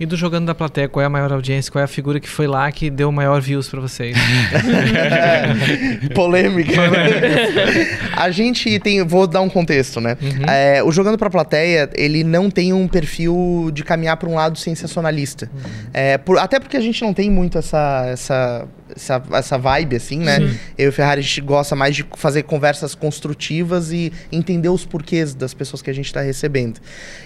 E 0.00 0.06
do 0.06 0.16
Jogando 0.16 0.46
da 0.46 0.54
Plateia, 0.54 0.88
qual 0.88 1.02
é 1.02 1.06
a 1.06 1.10
maior 1.10 1.30
audiência? 1.30 1.70
Qual 1.70 1.80
é 1.80 1.84
a 1.84 1.88
figura 1.88 2.18
que 2.18 2.28
foi 2.28 2.46
lá 2.46 2.72
que 2.72 2.88
deu 2.88 3.12
maior 3.12 3.42
views 3.42 3.68
para 3.68 3.78
vocês? 3.78 4.16
Polêmica. 6.14 6.72
a 8.16 8.30
gente 8.30 8.78
tem, 8.78 9.02
vou 9.04 9.26
dar 9.26 9.40
um 9.42 9.48
contexto, 9.66 10.00
né? 10.00 10.16
Uhum. 10.22 10.44
É, 10.48 10.82
o 10.82 10.92
Jogando 10.92 11.18
pra 11.18 11.28
Plateia, 11.28 11.90
ele 11.94 12.22
não 12.22 12.48
tem 12.48 12.72
um 12.72 12.86
perfil 12.86 13.70
de 13.72 13.82
caminhar 13.82 14.16
para 14.16 14.28
um 14.28 14.34
lado 14.34 14.56
sensacionalista. 14.58 15.50
Uhum. 15.52 15.70
É, 15.92 16.16
por- 16.18 16.38
até 16.38 16.60
porque 16.60 16.76
a 16.76 16.80
gente 16.80 17.02
não 17.02 17.12
tem 17.12 17.28
muito 17.30 17.58
essa, 17.58 18.04
essa, 18.08 18.66
essa, 18.94 19.22
essa 19.32 19.58
vibe, 19.58 19.96
assim, 19.96 20.18
né? 20.18 20.38
Eu 20.78 20.86
e 20.86 20.88
o 20.88 20.92
Ferrari, 20.92 21.20
a 21.20 21.22
gente 21.22 21.40
gosta 21.40 21.74
mais 21.74 21.94
de 21.96 22.04
fazer 22.16 22.42
conversas 22.44 22.94
construtivas 22.94 23.90
e 23.92 24.12
entender 24.30 24.68
os 24.68 24.84
porquês 24.84 25.34
das 25.34 25.52
pessoas 25.54 25.82
que 25.82 25.90
a 25.90 25.92
gente 25.92 26.06
está 26.06 26.20
recebendo. 26.20 26.80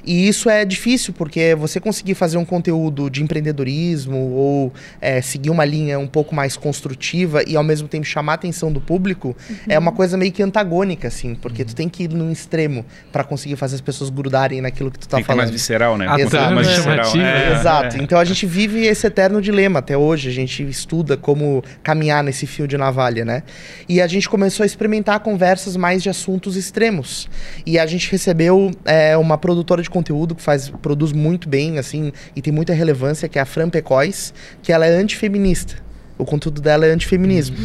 E 0.05 0.29
isso 0.29 0.49
é 0.49 0.65
difícil, 0.65 1.13
porque 1.13 1.55
você 1.55 1.81
conseguir 1.81 2.15
fazer 2.15 2.39
um 2.39 2.45
conteúdo 2.45 3.11
de 3.11 3.23
empreendedorismo 3.23 4.17
ou 4.33 4.73
é, 5.01 5.21
seguir 5.21 5.51
uma 5.51 5.65
linha 5.65 5.99
um 5.99 6.07
pouco 6.07 6.35
mais 6.35 6.57
construtiva 6.57 7.43
e 7.47 7.57
ao 7.57 7.63
mesmo 7.65 7.89
tempo 7.89 8.05
chamar 8.07 8.33
a 8.33 8.35
atenção 8.37 8.73
do 8.73 8.81
público 8.81 9.37
é 9.69 9.79
uma 9.79 9.93
coisa 9.93 10.17
meio 10.17 10.33
que 10.33 10.43
antagônica, 10.43 11.09
assim, 11.09 11.35
porque 11.35 11.65
tu 11.65 11.75
tem 11.75 11.89
que 11.89 12.05
ir 12.05 12.11
no 12.11 12.31
extremo 12.31 12.85
para 13.13 13.25
conseguir 13.25 13.57
fazer 13.57 13.75
as 13.77 13.81
pessoas 13.81 14.11
grudarem 14.11 14.61
naquilo 14.61 14.91
que 14.91 14.99
tu 14.99 15.09
tá 15.09 15.17
Tem 15.17 15.25
que 15.25 15.29
ter 15.31 15.35
mais 15.37 15.49
falando. 15.49 15.59
visceral, 15.59 15.99
né? 15.99 16.07
Tá. 16.07 16.51
mais 16.51 16.67
É. 16.69 16.75
visceral. 16.77 17.05
Chamativo, 17.05 17.25
É, 17.25 17.53
Exato. 17.59 17.97
é. 17.97 18.03
Então 18.03 18.19
a 18.19 18.25
gente 18.25 18.47
vive 18.47 18.85
esse 18.87 19.07
eterno 19.07 19.41
dilema 19.43 19.79
até 19.81 19.97
hoje. 19.97 20.29
A 20.29 20.33
gente 20.33 20.63
estuda 20.69 21.17
como 21.17 21.50
caminhar 21.83 22.23
nesse 22.23 22.47
fio 22.47 22.67
de 22.67 22.77
navalha, 22.77 23.25
né? 23.25 23.43
E 23.89 24.01
a 24.01 24.07
gente 24.07 24.29
começou 24.29 24.63
a 24.63 24.67
experimentar 24.67 25.21
conversas 25.21 25.77
mais 25.77 26.03
de 26.03 26.09
assuntos 26.09 26.57
extremos. 26.57 27.29
E 27.67 27.79
a 27.79 27.87
gente 27.87 28.11
recebeu 28.11 28.71
é, 28.85 29.17
uma 29.17 29.37
produtora 29.37 29.83
de 29.83 29.91
conteúdo 29.91 30.35
que 30.35 30.43
faz, 30.43 30.69
produz 30.69 31.13
muito 31.13 31.49
bem, 31.49 31.79
assim, 31.79 32.13
e 32.35 32.43
tem 32.43 32.53
muita 32.53 32.73
relevância, 32.73 33.29
que 33.29 33.39
é 33.39 33.43
a 33.43 33.47
Fran 33.47 33.69
Pecóis, 33.69 34.33
que 34.63 34.73
ela 34.73 34.87
é 34.87 34.91
antifeminista. 34.91 35.90
O 36.21 36.25
conteúdo 36.25 36.61
dela 36.61 36.87
é 36.87 36.91
antifeminismo. 36.91 37.57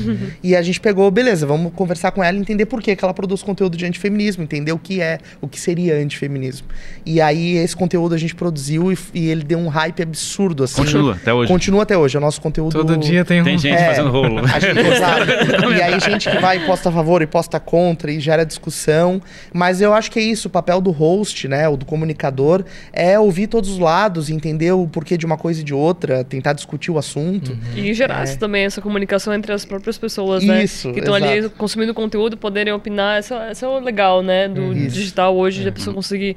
E 0.43 0.55
a 0.55 0.61
gente 0.61 0.79
pegou, 0.79 1.09
beleza, 1.11 1.45
vamos 1.45 1.71
conversar 1.73 2.11
com 2.11 2.23
ela 2.23 2.37
e 2.37 2.39
entender 2.41 2.65
por 2.65 2.81
que, 2.81 2.95
que 2.95 3.03
ela 3.03 3.13
produz 3.13 3.43
conteúdo 3.43 3.77
de 3.77 3.85
antifeminismo, 3.85 4.43
entender 4.43 4.71
o 4.71 4.77
que 4.79 5.01
é, 5.01 5.17
o 5.41 5.47
que 5.47 5.59
seria 5.59 5.95
antifeminismo. 5.97 6.67
E 7.05 7.19
aí 7.21 7.57
esse 7.57 7.75
conteúdo 7.75 8.15
a 8.15 8.17
gente 8.17 8.33
produziu 8.35 8.91
e, 8.91 8.97
e 9.13 9.27
ele 9.29 9.43
deu 9.43 9.57
um 9.59 9.67
hype 9.67 10.01
absurdo, 10.01 10.63
assim. 10.63 10.77
Continua 10.77 11.13
até 11.13 11.33
hoje. 11.33 11.51
Continua 11.51 11.83
até 11.83 11.97
hoje. 11.97 12.15
É 12.15 12.19
o 12.19 12.21
nosso 12.21 12.41
conteúdo. 12.41 12.71
Todo 12.71 12.97
dia 12.97 13.23
tem 13.25 13.41
um. 13.41 13.43
Tem 13.43 13.57
gente 13.57 13.75
É. 13.75 13.87
fazendo 13.87 14.09
rolo. 14.11 14.39
A 14.45 14.59
gente, 14.59 14.79
exato. 14.79 15.71
E 15.77 15.81
aí, 15.81 15.99
gente 15.99 16.29
que 16.29 16.37
vai 16.39 16.57
e 16.57 16.65
posta 16.65 16.89
a 16.89 16.91
favor 16.91 17.21
e 17.21 17.27
posta 17.27 17.59
contra 17.59 18.11
e 18.11 18.19
gera 18.19 18.45
discussão. 18.45 19.21
Mas 19.53 19.81
eu 19.81 19.93
acho 19.93 20.09
que 20.11 20.19
é 20.19 20.23
isso. 20.23 20.47
O 20.47 20.51
papel 20.51 20.79
do 20.81 20.91
host, 20.91 21.47
né? 21.47 21.67
O 21.67 21.77
do 21.77 21.85
comunicador 21.85 22.63
é 22.93 23.19
ouvir 23.19 23.47
todos 23.47 23.69
os 23.69 23.79
lados, 23.79 24.29
entender 24.29 24.71
o 24.71 24.87
porquê 24.87 25.17
de 25.17 25.25
uma 25.25 25.37
coisa 25.37 25.61
e 25.61 25.63
de 25.63 25.73
outra, 25.73 26.23
tentar 26.23 26.53
discutir 26.53 26.91
o 26.91 26.97
assunto. 26.97 27.57
E 27.75 27.93
gerar 27.93 28.21
É. 28.21 28.23
também 28.45 28.63
essa 28.65 28.81
comunicação 28.81 29.33
entre 29.33 29.51
as 29.51 29.65
próprias 29.65 29.97
pessoas, 29.97 30.43
né? 30.43 30.63
Isso, 30.63 30.91
Que 30.93 30.99
estão 30.99 31.13
ali 31.13 31.49
consumindo 31.57 31.93
conteúdo, 31.93 32.37
poderem 32.37 32.71
opinar. 32.73 33.19
Isso, 33.19 33.33
isso 33.51 33.65
é 33.65 33.67
o 33.67 33.79
legal, 33.79 34.21
né? 34.21 34.47
Do 34.47 34.71
Isso. 34.73 34.95
digital 34.95 35.35
hoje, 35.35 35.63
da 35.63 35.71
pessoa 35.71 35.93
conseguir 35.93 36.35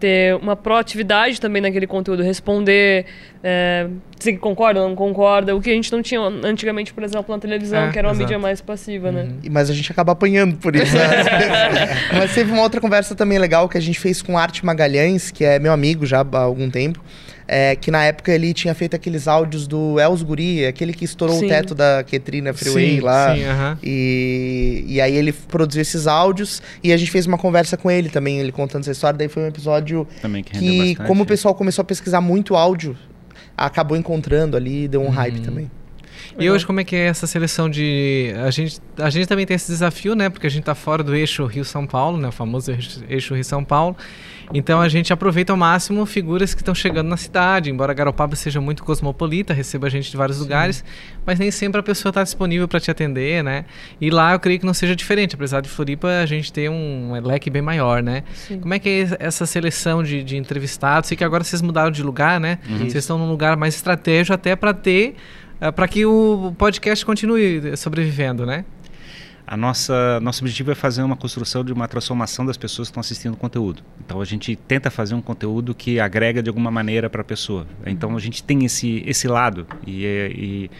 ter 0.00 0.36
uma 0.36 0.54
proatividade 0.54 1.40
também 1.40 1.60
naquele 1.60 1.84
conteúdo, 1.86 2.22
responder, 2.22 3.04
é, 3.42 3.88
que 4.20 4.34
concorda 4.36 4.80
ou 4.80 4.88
não 4.88 4.94
concorda, 4.94 5.56
o 5.56 5.60
que 5.60 5.70
a 5.70 5.72
gente 5.74 5.90
não 5.90 6.00
tinha 6.00 6.20
antigamente, 6.20 6.94
por 6.94 7.02
exemplo, 7.02 7.34
na 7.34 7.40
televisão, 7.40 7.86
É, 7.88 7.90
que 7.90 7.98
era 7.98 8.06
uma 8.06 8.12
exato. 8.12 8.24
mídia 8.24 8.38
mais 8.38 8.60
passiva, 8.60 9.10
né? 9.10 9.28
E- 9.42 9.50
Mas 9.50 9.68
a 9.68 9.74
gente 9.74 9.90
acaba 9.90 10.12
apanhando 10.12 10.56
por 10.56 10.76
isso. 10.76 10.94
né? 10.96 11.02
Mas 12.16 12.32
teve 12.32 12.52
uma 12.52 12.62
outra 12.62 12.80
conversa 12.80 13.16
também 13.16 13.38
legal 13.38 13.68
que 13.68 13.76
a 13.76 13.80
gente 13.80 13.98
fez 13.98 14.22
com 14.22 14.38
Arte 14.38 14.64
Magalhães, 14.64 15.32
que 15.32 15.44
é 15.44 15.58
meu 15.58 15.72
amigo 15.72 16.06
já 16.06 16.20
há 16.20 16.38
algum 16.38 16.70
tempo. 16.70 17.02
É, 17.50 17.74
que 17.74 17.90
na 17.90 18.04
época 18.04 18.30
ele 18.30 18.52
tinha 18.52 18.74
feito 18.74 18.94
aqueles 18.94 19.26
áudios 19.26 19.66
do 19.66 19.98
Els 19.98 20.22
Guri, 20.22 20.66
aquele 20.66 20.92
que 20.92 21.06
estourou 21.06 21.38
Sim. 21.38 21.46
o 21.46 21.48
teto 21.48 21.74
da 21.74 22.04
Ketrina 22.06 22.52
Freeway 22.52 22.96
sim, 22.96 23.00
lá. 23.00 23.34
Sim, 23.34 23.44
aham. 23.44 23.78
E, 23.82 24.84
e 24.86 25.00
aí 25.00 25.16
ele 25.16 25.32
produziu 25.32 25.80
esses 25.80 26.06
áudios 26.06 26.62
e 26.84 26.92
a 26.92 26.96
gente 26.98 27.10
fez 27.10 27.24
uma 27.26 27.38
conversa 27.38 27.76
com 27.78 27.90
ele 27.90 28.10
também, 28.10 28.38
ele 28.38 28.52
contando 28.52 28.82
essa 28.82 28.92
história. 28.92 29.16
Daí 29.18 29.28
foi 29.28 29.42
um 29.44 29.46
episódio 29.46 30.06
Também 30.20 30.44
que 30.44 30.58
que, 30.58 30.78
bastante. 30.90 31.06
como 31.08 31.22
o 31.22 31.26
pessoal 31.26 31.54
começou 31.54 31.82
a 31.82 31.84
pesquisar 31.86 32.20
muito 32.20 32.54
áudio, 32.54 32.94
acabou 33.56 33.96
encontrando 33.96 34.54
ali 34.56 34.84
e 34.84 34.88
deu 34.88 35.02
um 35.02 35.08
hype 35.08 35.40
também. 35.40 35.70
E 36.38 36.48
hoje 36.50 36.66
como 36.66 36.78
é 36.80 36.84
que 36.84 36.94
é 36.94 37.06
essa 37.06 37.26
seleção 37.26 37.68
de 37.70 38.32
a 38.44 38.50
gente 38.50 38.78
a 38.98 39.08
gente 39.10 39.26
também 39.26 39.46
tem 39.46 39.54
esse 39.54 39.72
desafio, 39.72 40.14
né? 40.14 40.28
Porque 40.28 40.46
a 40.46 40.50
gente 40.50 40.64
tá 40.64 40.74
fora 40.74 41.02
do 41.02 41.14
eixo 41.14 41.44
Rio 41.46 41.64
São 41.64 41.86
Paulo, 41.86 42.16
né? 42.18 42.28
O 42.28 42.32
famoso 42.32 42.70
eixo- 42.70 43.02
eixo 43.08 43.34
Rio 43.34 43.44
São 43.44 43.64
Paulo. 43.64 43.96
Então 44.52 44.80
a 44.80 44.88
gente 44.88 45.12
aproveita 45.12 45.52
ao 45.52 45.56
máximo 45.56 46.04
figuras 46.06 46.54
que 46.54 46.62
estão 46.62 46.74
chegando 46.74 47.08
na 47.08 47.16
cidade, 47.16 47.70
embora 47.70 47.92
Garopaba 47.92 48.34
seja 48.34 48.60
muito 48.60 48.82
cosmopolita, 48.82 49.52
receba 49.52 49.90
gente 49.90 50.10
de 50.10 50.16
vários 50.16 50.38
lugares, 50.38 50.84
mas 51.26 51.38
nem 51.38 51.50
sempre 51.50 51.80
a 51.80 51.82
pessoa 51.82 52.10
está 52.10 52.22
disponível 52.22 52.66
para 52.66 52.80
te 52.80 52.90
atender, 52.90 53.42
né? 53.44 53.64
E 54.00 54.10
lá 54.10 54.32
eu 54.32 54.40
creio 54.40 54.58
que 54.58 54.66
não 54.66 54.74
seja 54.74 54.96
diferente, 54.96 55.34
apesar 55.34 55.60
de 55.60 55.68
Floripa 55.68 56.08
a 56.08 56.26
gente 56.26 56.52
ter 56.52 56.70
um 56.70 57.12
leque 57.22 57.50
bem 57.50 57.62
maior, 57.62 58.02
né? 58.02 58.24
Sim. 58.34 58.60
Como 58.60 58.72
é 58.72 58.78
que 58.78 58.88
é 58.88 59.16
essa 59.18 59.44
seleção 59.44 60.02
de, 60.02 60.22
de 60.22 60.36
entrevistados? 60.36 61.08
Sei 61.08 61.16
que 61.16 61.24
agora 61.24 61.44
vocês 61.44 61.60
mudaram 61.60 61.90
de 61.90 62.02
lugar, 62.02 62.40
né? 62.40 62.58
Vocês 62.78 62.96
estão 62.96 63.18
num 63.18 63.28
lugar 63.28 63.56
mais 63.56 63.74
estratégico 63.74 64.34
até 64.34 64.56
para 64.56 64.72
ter 64.72 65.16
para 65.74 65.88
que 65.88 66.06
o 66.06 66.54
podcast 66.56 67.04
continue 67.04 67.76
sobrevivendo, 67.76 68.46
né? 68.46 68.64
A 69.50 69.56
nossa 69.56 70.20
nosso 70.20 70.44
objetivo 70.44 70.70
é 70.70 70.74
fazer 70.74 71.02
uma 71.02 71.16
construção 71.16 71.64
de 71.64 71.72
uma 71.72 71.88
transformação 71.88 72.44
das 72.44 72.58
pessoas 72.58 72.88
que 72.88 72.90
estão 72.90 73.00
assistindo 73.00 73.32
o 73.32 73.36
conteúdo. 73.36 73.82
Então 74.04 74.20
a 74.20 74.24
gente 74.26 74.54
tenta 74.54 74.90
fazer 74.90 75.14
um 75.14 75.22
conteúdo 75.22 75.74
que 75.74 75.98
agrega 75.98 76.42
de 76.42 76.50
alguma 76.50 76.70
maneira 76.70 77.08
para 77.08 77.22
a 77.22 77.24
pessoa. 77.24 77.66
Então 77.86 78.14
a 78.14 78.20
gente 78.20 78.44
tem 78.44 78.66
esse 78.66 79.02
esse 79.06 79.26
lado 79.26 79.66
e, 79.86 80.04
e 80.04 80.70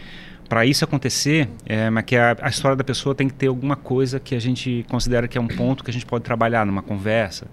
para 0.47 0.67
isso 0.67 0.83
acontecer, 0.83 1.49
é, 1.65 1.89
mas 1.89 2.05
que 2.05 2.15
a, 2.15 2.37
a 2.39 2.49
história 2.49 2.77
da 2.77 2.83
pessoa 2.83 3.15
tem 3.15 3.27
que 3.27 3.33
ter 3.33 3.47
alguma 3.47 3.75
coisa 3.75 4.19
que 4.19 4.35
a 4.35 4.39
gente 4.39 4.85
considera 4.87 5.27
que 5.27 5.35
é 5.35 5.41
um 5.41 5.47
ponto 5.47 5.83
que 5.83 5.89
a 5.89 5.93
gente 5.93 6.05
pode 6.05 6.23
trabalhar 6.23 6.63
numa 6.63 6.83
conversa. 6.83 7.47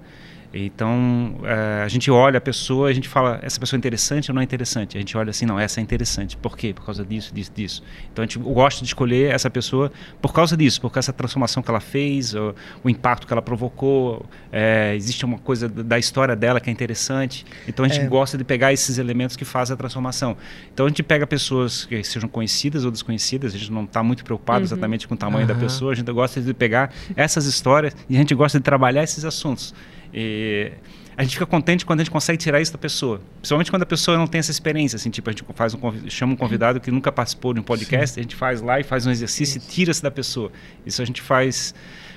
Então, 0.53 1.39
eh, 1.45 1.83
a 1.85 1.89
gente 1.89 2.11
olha 2.11 2.39
a 2.39 2.41
pessoa, 2.41 2.89
a 2.89 2.93
gente 2.93 3.09
fala, 3.09 3.39
essa 3.43 3.59
pessoa 3.61 3.77
é 3.77 3.79
interessante 3.79 4.31
ou 4.31 4.35
não 4.35 4.41
é 4.41 4.45
interessante? 4.45 4.97
A 4.97 5.01
gente 5.01 5.17
olha 5.17 5.31
assim, 5.31 5.45
não, 5.47 5.59
essa 5.59 5.81
é 5.81 5.83
interessante. 5.83 6.37
Por 6.37 6.57
quê? 6.57 6.73
Por 6.73 6.85
causa 6.85 7.05
disso, 7.05 7.35
disso, 7.35 7.53
disso. 7.55 7.83
Então, 8.13 8.23
a 8.23 8.27
gente 8.27 8.39
gosta 8.39 8.81
de 8.81 8.87
escolher 8.87 9.33
essa 9.35 9.51
pessoa 9.51 9.91
por 10.21 10.33
causa 10.33 10.57
disso, 10.57 10.81
por 10.81 10.91
causa 10.91 11.07
dessa 11.07 11.13
transformação 11.13 11.63
que 11.63 11.71
ela 11.71 11.81
fez, 11.81 12.35
o, 12.35 12.55
o 12.83 12.89
impacto 12.91 13.27
que 13.27 13.33
ela 13.33 13.43
provocou, 13.43 14.25
eh, 14.53 14.95
existe 14.97 15.25
uma 15.25 15.39
coisa 15.39 15.69
da 15.69 15.83
da 15.83 15.99
história 15.99 16.35
dela 16.37 16.61
que 16.61 16.69
é 16.69 16.73
interessante. 16.73 17.45
Então, 17.69 17.85
a 17.85 17.89
gente 17.89 18.01
É. 18.01 18.07
gosta 18.07 18.37
de 18.37 18.45
pegar 18.45 18.73
esses 18.73 18.99
elementos 18.99 19.37
que 19.37 19.45
fazem 19.45 19.73
a 19.75 19.77
transformação. 19.77 20.37
Então, 20.73 20.85
a 20.87 20.89
gente 20.89 21.03
pega 21.03 21.27
pessoas 21.27 21.85
que 21.85 22.03
sejam 22.05 22.29
conhecidas 22.29 22.85
ou 22.85 22.91
desconhecidas, 22.91 23.55
a 23.55 23.59
gente 23.59 23.71
não 23.73 23.85
está 23.85 24.03
muito 24.03 24.25
preocupado 24.25 24.65
exatamente 24.65 25.07
com 25.09 25.15
o 25.15 25.17
tamanho 25.17 25.47
da 25.47 25.53
Aham. 25.55 25.61
pessoa, 25.63 25.93
a 25.93 25.95
gente 25.95 26.11
gosta 26.13 26.41
de 26.41 26.53
pegar 26.53 26.93
essas 27.17 27.47
histórias 27.47 27.95
e 28.09 28.17
a 28.17 28.19
gente 28.19 28.35
gosta 28.35 28.59
de 28.59 28.65
trabalhar 28.65 29.03
esses 29.05 29.25
assuntos. 29.25 29.75
E 30.13 30.73
a 31.17 31.23
gente 31.23 31.35
fica 31.35 31.47
contente 31.47 31.87
quando 31.87 32.01
a 32.01 32.05
gente 32.05 32.13
consegue 32.13 32.37
tirar 32.39 32.61
isso 32.61 32.73
da 32.73 32.79
pessoa. 32.79 33.21
Principalmente 33.37 33.71
quando 33.71 33.83
a 33.83 33.87
pessoa 33.87 34.19
não 34.19 34.27
tem 34.27 34.39
essa 34.39 34.51
experiência, 34.51 34.97
assim, 34.97 35.11
tipo, 35.11 35.29
a 35.31 35.33
gente 35.33 35.45
faz 35.55 35.75
um, 35.75 35.79
chama 36.11 36.35
um 36.35 36.37
convidado 36.37 36.79
que 36.81 36.91
nunca 36.91 37.11
participou 37.11 37.55
de 37.55 37.61
um 37.61 37.63
podcast, 37.63 38.19
a 38.19 38.23
gente 38.23 38.37
faz 38.37 38.61
lá 38.61 38.79
e 38.79 38.83
faz 38.83 39.07
um 39.07 39.11
exercício 39.11 39.59
e 39.59 39.61
tira-se 39.61 40.03
da 40.03 40.11
pessoa. 40.11 40.53
Isso 40.85 41.01
a 41.01 41.05
gente 41.05 41.23
faz 41.23 41.75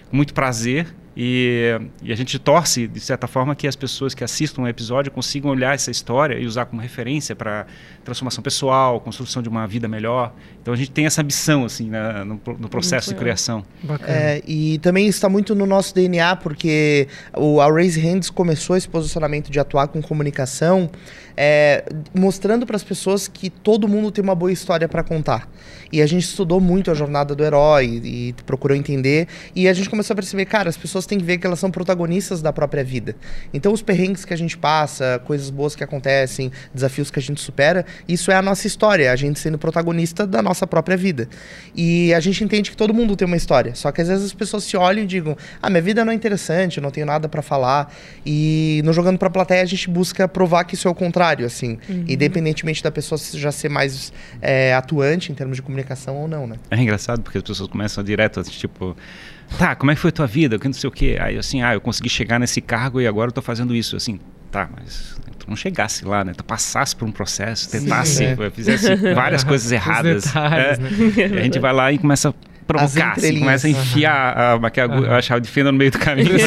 com 0.09 0.15
muito 0.17 0.33
prazer 0.33 0.93
e, 1.21 1.77
e 2.01 2.13
a 2.13 2.15
gente 2.15 2.39
torce, 2.39 2.87
de 2.87 2.99
certa 3.01 3.27
forma, 3.27 3.53
que 3.53 3.67
as 3.67 3.75
pessoas 3.75 4.13
que 4.13 4.23
assistam 4.23 4.61
o 4.61 4.67
episódio 4.69 5.11
consigam 5.11 5.51
olhar 5.51 5.75
essa 5.75 5.91
história 5.91 6.39
e 6.39 6.45
usar 6.45 6.63
como 6.65 6.81
referência 6.81 7.35
para 7.35 7.67
transformação 8.05 8.41
pessoal, 8.41 9.01
construção 9.01 9.41
de 9.43 9.49
uma 9.49 9.67
vida 9.67 9.85
melhor. 9.85 10.33
Então 10.61 10.73
a 10.73 10.77
gente 10.77 10.91
tem 10.91 11.05
essa 11.05 11.21
ambição, 11.21 11.65
assim, 11.65 11.89
na- 11.89 12.23
no, 12.23 12.39
no 12.57 12.69
processo 12.69 13.09
de 13.09 13.15
criação. 13.15 13.65
Bacana. 13.83 14.13
É, 14.17 14.41
e 14.47 14.77
também 14.77 15.07
está 15.07 15.27
muito 15.27 15.53
no 15.53 15.65
nosso 15.65 15.93
DNA, 15.93 16.37
porque 16.37 17.09
o, 17.35 17.59
a 17.59 17.69
Raise 17.69 17.99
Hands 17.99 18.29
começou 18.29 18.77
esse 18.77 18.87
posicionamento 18.87 19.51
de 19.51 19.59
atuar 19.59 19.89
com 19.89 20.01
comunicação, 20.01 20.89
é, 21.35 21.83
mostrando 22.17 22.65
para 22.65 22.77
as 22.77 22.83
pessoas 22.83 23.27
que 23.27 23.49
todo 23.49 23.89
mundo 23.89 24.09
tem 24.09 24.23
uma 24.23 24.35
boa 24.35 24.53
história 24.53 24.87
para 24.87 25.03
contar. 25.03 25.49
E 25.91 26.01
a 26.01 26.05
gente 26.05 26.23
estudou 26.23 26.61
muito 26.61 26.91
a 26.91 26.93
jornada 26.93 27.33
do 27.35 27.43
herói 27.43 27.99
e, 28.03 28.35
procurou 28.45 28.77
entender. 28.77 29.27
E 29.55 29.67
a 29.67 29.73
gente 29.73 29.89
começou 29.89 30.13
a 30.13 30.15
perceber, 30.15 30.45
cara, 30.45 30.69
as 30.69 30.77
pessoas 30.77 31.05
têm 31.09 31.19
que 31.19 31.25
ver 31.25 31.37
que 31.37 31.45
elas 31.45 31.59
são 31.59 31.69
protagonistas 31.69 32.41
da 32.41 32.53
própria 32.53 32.83
vida. 32.83 33.15
Então, 33.53 33.73
os 33.73 33.81
perrengues 33.81 34.23
que 34.23 34.33
a 34.33 34.37
gente 34.37 34.57
passa, 34.57 35.21
coisas 35.25 35.49
boas 35.49 35.75
que 35.75 35.83
acontecem, 35.83 36.51
desafios 36.73 37.11
que 37.11 37.19
a 37.19 37.21
gente 37.21 37.41
supera, 37.41 37.85
isso 38.07 38.31
é 38.31 38.35
a 38.35 38.41
nossa 38.41 38.67
história, 38.67 39.11
a 39.11 39.15
gente 39.15 39.39
sendo 39.39 39.57
protagonista 39.57 40.25
da 40.25 40.41
nossa 40.41 40.65
própria 40.65 40.95
vida. 40.95 41.27
E 41.75 42.13
a 42.13 42.19
gente 42.19 42.43
entende 42.43 42.69
que 42.71 42.77
todo 42.77 42.93
mundo 42.93 43.15
tem 43.15 43.25
uma 43.25 43.37
história. 43.37 43.75
Só 43.75 43.91
que 43.91 44.01
às 44.01 44.07
vezes 44.07 44.25
as 44.25 44.33
pessoas 44.33 44.63
se 44.63 44.77
olham 44.77 45.03
e 45.03 45.07
digam: 45.07 45.35
ah, 45.61 45.69
minha 45.69 45.81
vida 45.81 46.05
não 46.05 46.11
é 46.11 46.15
interessante, 46.15 46.77
eu 46.77 46.83
não 46.83 46.91
tenho 46.91 47.05
nada 47.05 47.27
para 47.27 47.41
falar. 47.41 47.93
E 48.25 48.81
no 48.85 48.93
Jogando 48.93 49.17
pra 49.17 49.29
Plateia 49.29 49.61
a 49.61 49.65
gente 49.65 49.89
busca 49.89 50.27
provar 50.27 50.63
que 50.63 50.75
isso 50.75 50.87
é 50.87 50.91
o 50.91 50.95
contrário, 50.95 51.45
assim. 51.45 51.79
Independentemente 52.07 52.83
da 52.83 52.91
pessoa 52.91 53.19
já 53.33 53.51
ser 53.51 53.69
mais 53.69 54.13
é, 54.41 54.73
atuante 54.73 55.31
em 55.31 55.35
termos 55.35 55.57
de 55.57 55.61
comunicação 55.61 56.15
ou 56.17 56.27
não, 56.27 56.45
né? 56.45 56.57
É 56.69 56.77
engraçado 56.77 57.21
porque 57.21 57.37
as 57.37 57.43
pessoas 57.43 57.69
começam 57.69 58.03
direto, 58.03 58.41
tipo, 58.43 58.95
tá, 59.57 59.75
como 59.75 59.91
é 59.91 59.95
que 59.95 60.01
foi 60.01 60.11
tua 60.11 60.27
vida? 60.27 60.57
Que 60.59 60.67
não 60.67 60.73
sei 60.73 60.87
o 60.87 60.91
quê. 60.91 61.17
Aí 61.19 61.37
assim, 61.37 61.61
ah, 61.61 61.73
eu 61.73 61.81
consegui 61.81 62.09
chegar 62.09 62.39
nesse 62.39 62.61
cargo 62.61 62.99
e 63.01 63.07
agora 63.07 63.29
eu 63.29 63.33
tô 63.33 63.41
fazendo 63.41 63.75
isso. 63.75 63.95
Assim, 63.95 64.19
tá, 64.51 64.69
mas 64.75 65.19
tu 65.37 65.49
não 65.49 65.55
chegasse 65.55 66.05
lá, 66.05 66.23
né? 66.23 66.33
Tu 66.35 66.43
passasse 66.43 66.95
por 66.95 67.07
um 67.07 67.11
processo, 67.11 67.69
tentasse, 67.69 68.17
Sim, 68.17 68.25
é. 68.25 68.49
fizesse 68.49 68.95
várias 69.13 69.43
coisas 69.45 69.71
erradas. 69.71 70.25
detalhes, 70.25 70.79
é. 71.17 71.27
né? 71.27 71.39
a 71.39 71.43
gente 71.43 71.59
vai 71.59 71.73
lá 71.73 71.91
e 71.91 71.97
começa 71.97 72.29
a 72.29 72.33
provocar, 72.69 73.13
assim, 73.17 73.39
começa 73.39 73.65
a 73.67 73.69
enfiar 73.71 74.37
a, 74.37 74.53
a, 74.53 75.13
a, 75.13 75.17
a 75.17 75.21
chave 75.23 75.41
de 75.41 75.49
fenda 75.49 75.71
no 75.71 75.77
meio 75.77 75.89
do 75.91 75.97
caminho. 75.99 76.29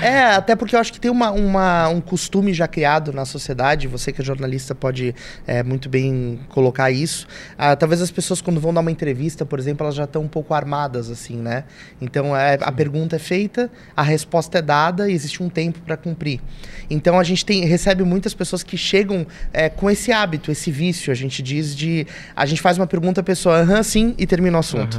É, 0.00 0.22
até 0.34 0.54
porque 0.56 0.74
eu 0.76 0.80
acho 0.80 0.92
que 0.92 1.00
tem 1.00 1.10
uma, 1.10 1.30
uma- 1.30 1.88
um 1.88 2.00
costume 2.00 2.52
já 2.52 2.66
criado 2.68 3.12
na 3.12 3.24
sociedade, 3.24 3.86
você 3.88 4.12
que 4.12 4.20
é 4.20 4.24
jornalista 4.24 4.74
pode 4.74 5.14
é, 5.46 5.62
muito 5.62 5.88
bem 5.88 6.40
colocar 6.48 6.90
isso. 6.90 7.26
Ah, 7.58 7.74
talvez 7.76 8.00
as 8.00 8.10
pessoas, 8.10 8.40
quando 8.40 8.60
vão 8.60 8.72
dar 8.72 8.80
uma 8.80 8.90
entrevista, 8.90 9.44
por 9.44 9.58
exemplo, 9.58 9.84
elas 9.84 9.94
já 9.96 10.04
estão 10.04 10.22
um 10.22 10.28
pouco 10.28 10.54
armadas, 10.54 11.10
assim, 11.10 11.36
né? 11.36 11.64
Então 12.00 12.36
é, 12.36 12.58
a 12.60 12.72
pergunta 12.72 13.16
é 13.16 13.18
feita, 13.18 13.70
a 13.96 14.02
resposta 14.02 14.58
é 14.58 14.62
dada 14.62 15.08
e 15.10 15.12
existe 15.14 15.42
um 15.42 15.48
tempo 15.48 15.80
para 15.80 15.96
cumprir. 15.96 16.40
Então 16.90 17.18
a 17.18 17.24
gente 17.24 17.44
tem, 17.44 17.64
recebe 17.64 18.02
muitas 18.04 18.34
pessoas 18.34 18.62
que 18.62 18.76
chegam 18.76 19.26
é, 19.52 19.68
com 19.68 19.90
esse 19.90 20.12
hábito, 20.12 20.50
esse 20.50 20.70
vício, 20.70 21.10
a 21.10 21.14
gente 21.14 21.42
diz 21.42 21.74
de. 21.74 22.06
A 22.36 22.44
gente 22.46 22.60
faz 22.60 22.76
uma 22.78 22.86
pergunta, 22.86 23.20
a 23.20 23.24
pessoa, 23.24 23.60
aham, 23.60 23.82
sim, 23.82 24.14
e 24.18 24.26
termina 24.26 24.56
o 24.56 24.60
assunto. 24.60 24.91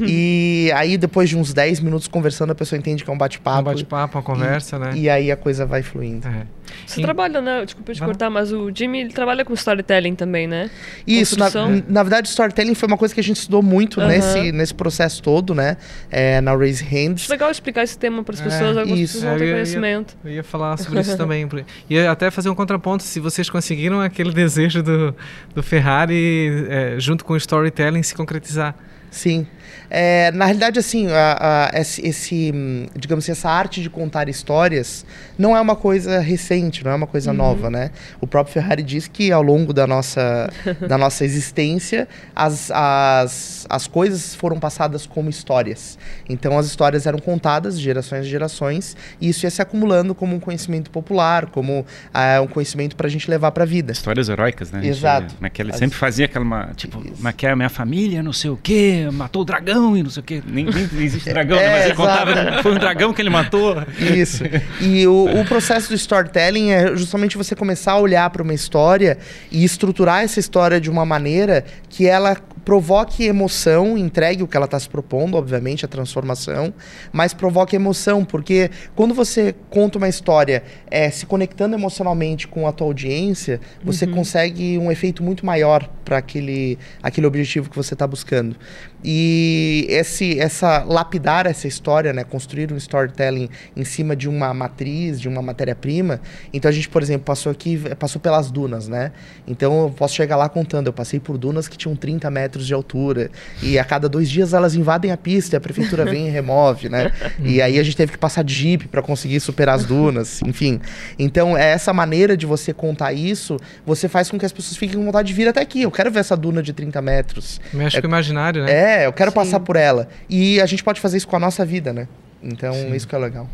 E 0.00 0.70
aí, 0.74 0.96
depois 0.96 1.28
de 1.28 1.36
uns 1.36 1.52
10 1.52 1.80
minutos 1.80 2.08
conversando, 2.08 2.50
a 2.50 2.54
pessoa 2.54 2.78
entende 2.78 3.04
que 3.04 3.10
é 3.10 3.12
um 3.12 3.16
Um 3.16 3.18
bate-papo. 3.18 3.62
bate-papo, 3.62 4.16
uma 4.18 4.22
conversa, 4.22 4.78
né? 4.78 4.92
E 4.94 5.08
aí 5.08 5.30
a 5.30 5.36
coisa 5.36 5.64
vai 5.66 5.82
fluindo. 5.82 6.26
É. 6.28 6.46
Você 6.84 7.00
Em- 7.00 7.04
trabalha, 7.04 7.40
né? 7.40 7.64
Desculpa 7.64 7.92
te 7.94 8.00
cortar, 8.02 8.28
mas 8.28 8.52
o 8.52 8.70
Jimmy 8.74 9.00
ele 9.00 9.12
trabalha 9.12 9.44
com 9.44 9.54
storytelling 9.54 10.14
também, 10.16 10.46
né? 10.48 10.68
Isso, 11.06 11.38
na, 11.38 11.48
na 11.88 12.02
verdade, 12.02 12.28
storytelling 12.28 12.74
foi 12.74 12.88
uma 12.88 12.98
coisa 12.98 13.14
que 13.14 13.20
a 13.20 13.22
gente 13.22 13.36
estudou 13.36 13.62
muito 13.62 14.00
Aham. 14.00 14.08
nesse, 14.08 14.52
nesse 14.52 14.74
processo 14.74 15.22
todo, 15.22 15.54
né? 15.54 15.76
É, 16.10 16.40
na 16.40 16.54
Raise 16.56 16.82
Hands. 16.84 17.22
Acho 17.22 17.30
legal 17.32 17.50
explicar 17.50 17.84
esse 17.84 17.96
tema 17.96 18.22
para 18.24 18.34
as 18.34 18.40
É, 18.40 18.44
pessoas, 18.44 18.76
algumas 18.76 18.98
isso. 18.98 19.14
pessoas 19.14 19.22
não 19.24 19.30
É, 19.30 19.34
eu 19.34 19.38
têm 19.38 19.46
ia- 19.48 19.54
conhecimento. 19.54 20.16
Eu 20.24 20.30
ia 20.32 20.44
falar 20.44 20.76
sobre 20.76 21.00
isso 21.00 21.16
também. 21.16 21.48
E 21.88 21.98
até 22.00 22.30
fazer 22.30 22.50
um 22.50 22.54
contraponto, 22.54 23.04
se 23.04 23.20
vocês 23.20 23.48
conseguiram 23.48 24.00
aquele 24.00 24.32
desejo 24.34 24.82
do, 24.82 25.14
do 25.54 25.62
Ferrari, 25.62 26.66
é, 26.68 26.96
junto 26.98 27.24
com 27.24 27.32
o 27.34 27.36
storytelling, 27.36 28.02
se 28.02 28.14
concretizar. 28.14 28.74
Sim. 29.10 29.46
É, 29.90 30.30
na 30.32 30.44
realidade, 30.46 30.78
assim, 30.78 31.08
a- 31.10 31.70
a- 31.72 31.80
esse, 31.80 32.06
esse, 32.06 32.52
digamos 32.96 33.24
assim, 33.24 33.32
essa 33.32 33.48
arte 33.50 33.82
de 33.82 33.88
contar 33.90 34.28
histórias 34.28 35.04
não 35.38 35.56
é 35.56 35.60
uma 35.60 35.76
coisa 35.76 36.18
recente, 36.20 36.84
não 36.84 36.90
é 36.90 36.94
uma 36.94 37.06
coisa 37.06 37.32
nova, 37.32 37.70
né? 37.70 37.90
O 38.20 38.26
próprio 38.26 38.52
Ferrari 38.54 38.82
diz 38.82 39.06
que 39.06 39.30
ao 39.30 39.42
longo 39.42 39.72
da 39.72 39.86
nossa, 39.86 40.50
da 40.88 40.96
nossa 40.98 41.24
existência, 41.24 42.08
as, 42.34 42.70
as, 42.70 43.66
as 43.68 43.86
coisas 43.86 44.34
foram 44.34 44.58
passadas 44.58 45.06
como 45.06 45.28
histórias. 45.30 45.98
Então, 46.28 46.58
as 46.58 46.66
histórias 46.66 47.06
eram 47.06 47.18
contadas 47.18 47.78
de 47.78 47.84
gerações 47.84 48.26
em 48.26 48.28
gerações 48.28 48.96
e 49.20 49.28
isso 49.28 49.46
ia 49.46 49.50
se 49.50 49.62
acumulando 49.62 50.14
como 50.14 50.34
um 50.34 50.40
conhecimento 50.40 50.90
popular, 50.90 51.46
como 51.46 51.84
ah, 52.12 52.40
um 52.42 52.46
conhecimento 52.46 52.96
para 52.96 53.06
a 53.06 53.10
gente 53.10 53.30
levar 53.30 53.50
para 53.52 53.64
a 53.64 53.66
vida. 53.66 53.92
Histórias 53.92 54.28
heróicas, 54.28 54.70
né? 54.70 54.80
Gente, 54.80 54.90
Exato. 54.90 55.34
Que 55.52 55.62
ele 55.62 55.70
As- 55.72 55.78
sempre 55.78 55.96
fazia 55.96 56.24
aquela, 56.26 56.44
uma, 56.44 56.70
tipo, 56.74 57.00
Isso. 57.06 57.46
é, 57.46 57.54
minha 57.54 57.68
família, 57.68 58.22
não 58.22 58.32
sei 58.32 58.50
o 58.50 58.56
quê, 58.56 59.08
matou 59.12 59.42
o 59.42 59.44
dragão 59.44 59.75
e 59.96 60.02
não 60.02 60.10
sei 60.10 60.20
o 60.20 60.24
quê. 60.24 60.42
Nem, 60.46 60.64
nem 60.64 61.04
existe 61.04 61.28
dragão, 61.28 61.56
né? 61.56 61.64
É, 61.64 61.70
Mas 61.70 61.84
ele 61.84 61.92
exato. 61.92 61.96
contava 61.96 62.62
foi 62.62 62.72
um 62.72 62.78
dragão 62.78 63.12
que 63.12 63.22
ele 63.22 63.30
matou. 63.30 63.76
Isso. 63.98 64.44
E 64.80 65.06
o, 65.06 65.40
o 65.40 65.44
processo 65.44 65.88
do 65.88 65.94
storytelling 65.94 66.70
é 66.70 66.96
justamente 66.96 67.36
você 67.36 67.54
começar 67.54 67.92
a 67.92 67.98
olhar 67.98 68.28
para 68.30 68.42
uma 68.42 68.54
história 68.54 69.18
e 69.50 69.64
estruturar 69.64 70.22
essa 70.22 70.40
história 70.40 70.80
de 70.80 70.90
uma 70.90 71.04
maneira 71.04 71.64
que 71.88 72.06
ela 72.06 72.36
provoque 72.66 73.24
emoção, 73.24 73.96
entregue 73.96 74.42
o 74.42 74.48
que 74.48 74.56
ela 74.56 74.66
está 74.66 74.78
se 74.80 74.88
propondo, 74.88 75.36
obviamente, 75.36 75.84
a 75.84 75.88
transformação, 75.88 76.74
mas 77.12 77.32
provoque 77.32 77.76
emoção, 77.76 78.24
porque 78.24 78.72
quando 78.96 79.14
você 79.14 79.54
conta 79.70 79.98
uma 79.98 80.08
história 80.08 80.64
é, 80.90 81.08
se 81.08 81.24
conectando 81.26 81.76
emocionalmente 81.76 82.48
com 82.48 82.66
a 82.66 82.72
tua 82.72 82.88
audiência, 82.88 83.60
você 83.84 84.04
consegue 84.04 84.76
um 84.78 84.90
efeito 84.90 85.22
muito 85.22 85.46
maior 85.46 85.88
para 86.04 86.18
aquele, 86.18 86.76
aquele 87.00 87.26
objetivo 87.28 87.70
que 87.70 87.76
você 87.76 87.94
está 87.94 88.04
buscando. 88.04 88.56
E 89.04 89.86
esse, 89.88 90.36
essa 90.40 90.82
lapidar 90.82 91.46
essa 91.46 91.68
história, 91.68 92.12
né, 92.12 92.24
construir 92.24 92.72
um 92.72 92.76
storytelling 92.76 93.48
em 93.76 93.84
cima 93.84 94.16
de 94.16 94.28
uma 94.28 94.52
matriz, 94.52 95.20
de 95.20 95.28
uma 95.28 95.40
matéria-prima. 95.40 96.20
Então 96.52 96.68
a 96.68 96.72
gente, 96.72 96.88
por 96.88 97.00
exemplo, 97.00 97.24
passou 97.24 97.52
aqui, 97.52 97.78
passou 97.96 98.20
pelas 98.20 98.50
dunas, 98.50 98.88
né? 98.88 99.12
Então 99.46 99.82
eu 99.82 99.90
posso 99.90 100.14
chegar 100.14 100.36
lá 100.36 100.48
contando, 100.48 100.88
eu 100.88 100.92
passei 100.92 101.20
por 101.20 101.38
dunas 101.38 101.68
que 101.68 101.76
tinham 101.76 101.94
30 101.94 102.28
metros 102.30 102.55
de 102.64 102.72
altura 102.72 103.30
e 103.62 103.78
a 103.78 103.84
cada 103.84 104.08
dois 104.08 104.30
dias 104.30 104.54
elas 104.54 104.74
invadem 104.74 105.10
a 105.10 105.16
pista 105.16 105.56
e 105.56 105.58
a 105.58 105.60
prefeitura 105.60 106.04
vem 106.04 106.28
e 106.28 106.30
remove, 106.30 106.88
né? 106.88 107.12
E 107.38 107.60
aí 107.60 107.78
a 107.78 107.82
gente 107.82 107.96
teve 107.96 108.12
que 108.12 108.18
passar 108.18 108.42
de 108.42 108.54
jeep 108.54 108.88
para 108.88 109.02
conseguir 109.02 109.40
superar 109.40 109.74
as 109.74 109.84
dunas, 109.84 110.40
enfim. 110.42 110.80
Então 111.18 111.56
é 111.56 111.70
essa 111.70 111.92
maneira 111.92 112.36
de 112.36 112.46
você 112.46 112.72
contar 112.72 113.12
isso, 113.12 113.56
você 113.84 114.08
faz 114.08 114.30
com 114.30 114.38
que 114.38 114.46
as 114.46 114.52
pessoas 114.52 114.76
fiquem 114.76 114.98
com 114.98 115.04
vontade 115.04 115.28
de 115.28 115.34
vir 115.34 115.48
até 115.48 115.60
aqui. 115.60 115.82
Eu 115.82 115.90
quero 115.90 116.10
ver 116.10 116.20
essa 116.20 116.36
duna 116.36 116.62
de 116.62 116.72
30 116.72 117.00
metros. 117.02 117.60
Mexe 117.72 118.00
com 118.00 118.06
o 118.06 118.10
imaginário, 118.10 118.64
né? 118.64 119.02
É, 119.02 119.06
eu 119.06 119.12
quero 119.12 119.30
Sim. 119.30 119.34
passar 119.34 119.60
por 119.60 119.76
ela. 119.76 120.08
E 120.28 120.60
a 120.60 120.66
gente 120.66 120.82
pode 120.82 121.00
fazer 121.00 121.16
isso 121.16 121.28
com 121.28 121.36
a 121.36 121.40
nossa 121.40 121.64
vida, 121.64 121.92
né? 121.92 122.08
Então, 122.42 122.94
isso 122.94 123.08
que 123.08 123.14
é 123.14 123.18
legal. 123.18 123.48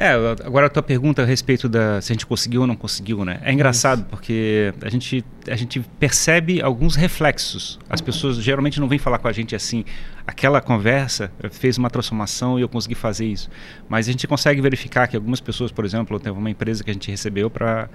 É, 0.00 0.12
agora 0.44 0.66
a 0.66 0.70
tua 0.70 0.80
pergunta 0.82 1.22
a 1.22 1.24
respeito 1.24 1.68
da 1.68 2.00
se 2.00 2.12
a 2.12 2.14
gente 2.14 2.24
conseguiu 2.24 2.60
ou 2.60 2.68
não 2.68 2.76
conseguiu, 2.76 3.24
né? 3.24 3.40
É 3.42 3.52
engraçado 3.52 4.04
porque 4.08 4.72
a 4.80 4.88
gente, 4.88 5.24
a 5.48 5.56
gente 5.56 5.80
percebe 5.98 6.62
alguns 6.62 6.94
reflexos. 6.94 7.80
As 7.90 8.00
pessoas 8.00 8.36
geralmente 8.36 8.78
não 8.78 8.86
vêm 8.86 9.00
falar 9.00 9.18
com 9.18 9.26
a 9.26 9.32
gente 9.32 9.56
assim, 9.56 9.84
aquela 10.24 10.60
conversa 10.60 11.32
fez 11.50 11.78
uma 11.78 11.90
transformação 11.90 12.60
e 12.60 12.62
eu 12.62 12.68
consegui 12.68 12.94
fazer 12.94 13.26
isso. 13.26 13.50
Mas 13.88 14.08
a 14.08 14.12
gente 14.12 14.24
consegue 14.28 14.60
verificar 14.60 15.08
que 15.08 15.16
algumas 15.16 15.40
pessoas, 15.40 15.72
por 15.72 15.84
exemplo, 15.84 16.20
teve 16.20 16.38
uma 16.38 16.48
empresa 16.48 16.84
que 16.84 16.90
a 16.90 16.94
gente 16.94 17.10
recebeu 17.10 17.50
para 17.50 17.88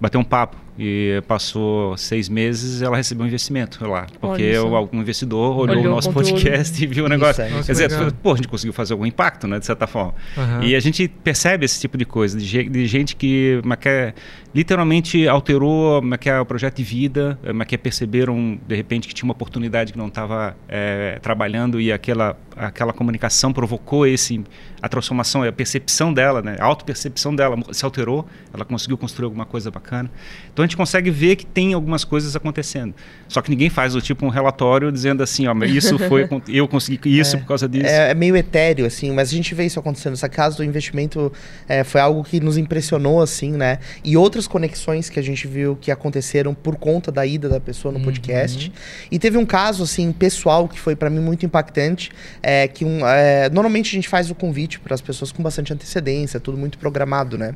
bater 0.00 0.18
um 0.18 0.24
papo 0.24 0.56
e 0.78 1.22
passou 1.28 1.94
seis 1.96 2.28
meses 2.28 2.80
ela 2.80 2.96
recebeu 2.96 3.24
um 3.24 3.28
investimento 3.28 3.86
lá 3.86 4.06
porque 4.18 4.54
algum 4.56 5.00
investidor 5.00 5.58
olhou, 5.58 5.76
Olhou 5.76 5.92
o 5.92 5.94
nosso 5.94 6.10
podcast 6.10 6.82
e 6.82 6.86
viu 6.86 7.04
o 7.04 7.06
Isso, 7.06 7.18
negócio. 7.18 7.42
é. 7.42 7.50
Nossa, 7.50 7.66
Quer 7.66 7.72
dizer, 7.72 7.90
legal. 7.90 8.10
pô, 8.22 8.32
a 8.32 8.36
gente 8.36 8.48
conseguiu 8.48 8.72
fazer 8.72 8.94
algum 8.94 9.04
impacto, 9.04 9.46
né, 9.46 9.58
de 9.58 9.66
certa 9.66 9.86
forma. 9.86 10.14
Aham. 10.36 10.64
E 10.64 10.74
a 10.74 10.80
gente 10.80 11.06
percebe 11.06 11.66
esse 11.66 11.78
tipo 11.78 11.98
de 11.98 12.04
coisa, 12.06 12.38
de, 12.38 12.68
de 12.68 12.86
gente 12.86 13.14
que, 13.14 13.60
mas 13.62 13.78
que 13.78 14.14
literalmente 14.54 15.28
alterou 15.28 16.00
mas 16.02 16.18
que 16.18 16.30
é 16.30 16.40
o 16.40 16.46
projeto 16.46 16.76
de 16.76 16.82
vida, 16.82 17.38
eh, 17.44 17.64
que 17.64 17.76
perceberam 17.76 18.58
de 18.66 18.74
repente 18.74 19.06
que 19.06 19.14
tinha 19.14 19.26
uma 19.26 19.32
oportunidade 19.32 19.92
que 19.92 19.98
não 19.98 20.08
estava 20.08 20.56
trabalhando 21.20 21.80
e 21.80 21.92
aquela, 21.92 22.36
aquela 22.56 22.92
comunicação 22.92 23.52
provocou 23.52 24.06
esse 24.06 24.42
a 24.82 24.88
transformação, 24.88 25.42
a 25.42 25.52
percepção 25.52 26.12
dela, 26.12 26.42
né, 26.42 26.56
a 26.58 26.64
autopercepção 26.64 27.34
dela 27.34 27.56
se 27.72 27.84
alterou, 27.84 28.26
ela 28.52 28.64
conseguiu 28.64 28.96
construir 28.96 29.24
alguma 29.26 29.44
coisa 29.46 29.70
bacana. 29.70 30.10
Então 30.52 30.62
a 30.62 30.66
gente 30.66 30.76
consegue 30.76 31.10
ver 31.10 31.36
que 31.36 31.46
tem 31.46 31.74
algumas 31.74 32.04
coisas 32.04 32.34
acontecendo. 32.34 32.94
Só 33.28 33.40
que 33.40 33.50
ninguém 33.50 33.70
faz 33.70 33.94
o 33.94 34.00
tipo 34.00 34.26
um 34.26 34.28
relatório 34.28 34.90
dizendo 34.90 35.22
assim, 35.22 35.46
ó, 35.46 35.54
mas 35.54 35.70
isso 35.72 35.98
foi 35.98 36.28
eu 36.48 36.66
consegui 36.66 37.18
isso 37.18 37.36
por 37.38 37.46
causa 37.46 37.68
disso. 37.68 37.86
É, 37.86 38.10
é 38.10 38.14
meio 38.14 38.36
etéreo, 38.36 38.86
assim, 38.86 39.12
mas 39.12 39.28
a 39.30 39.32
gente 39.32 39.54
vê 39.54 39.64
isso 39.66 39.78
acontecendo. 39.78 40.14
Essa 40.14 40.28
casa 40.28 40.56
do 40.56 40.64
investimento 40.64 41.32
é, 41.68 41.84
foi 41.84 42.00
algo 42.00 42.24
que 42.24 42.40
nos 42.40 42.56
impressionou, 42.56 43.20
assim, 43.22 43.52
né? 43.52 43.78
E 44.04 44.16
outras 44.16 44.46
conexões 44.46 45.08
que 45.08 45.18
a 45.20 45.22
gente 45.22 45.46
viu 45.46 45.76
que 45.80 45.90
aconteceram 45.90 46.54
por 46.54 46.76
conta 46.76 47.12
da 47.12 47.24
ida 47.24 47.48
da 47.48 47.60
pessoa 47.60 47.92
no 47.92 47.98
Uhum. 47.98 48.04
podcast. 48.04 48.72
E 49.10 49.18
teve 49.18 49.36
um 49.38 49.46
caso, 49.46 49.82
assim, 49.82 50.10
pessoal 50.12 50.66
que 50.66 50.78
foi 50.80 50.96
para 50.96 51.10
mim 51.10 51.20
muito 51.20 51.44
impactante. 51.46 52.10
É, 52.42 52.66
que 52.66 52.84
um, 52.84 53.06
é, 53.06 53.48
normalmente 53.50 53.88
a 53.88 53.92
gente 53.92 54.08
faz 54.08 54.30
o 54.30 54.34
convite 54.34 54.69
para 54.78 54.94
as 54.94 55.00
pessoas 55.00 55.32
com 55.32 55.42
bastante 55.42 55.72
antecedência, 55.72 56.38
tudo 56.38 56.56
muito 56.56 56.78
programado, 56.78 57.36
né? 57.36 57.54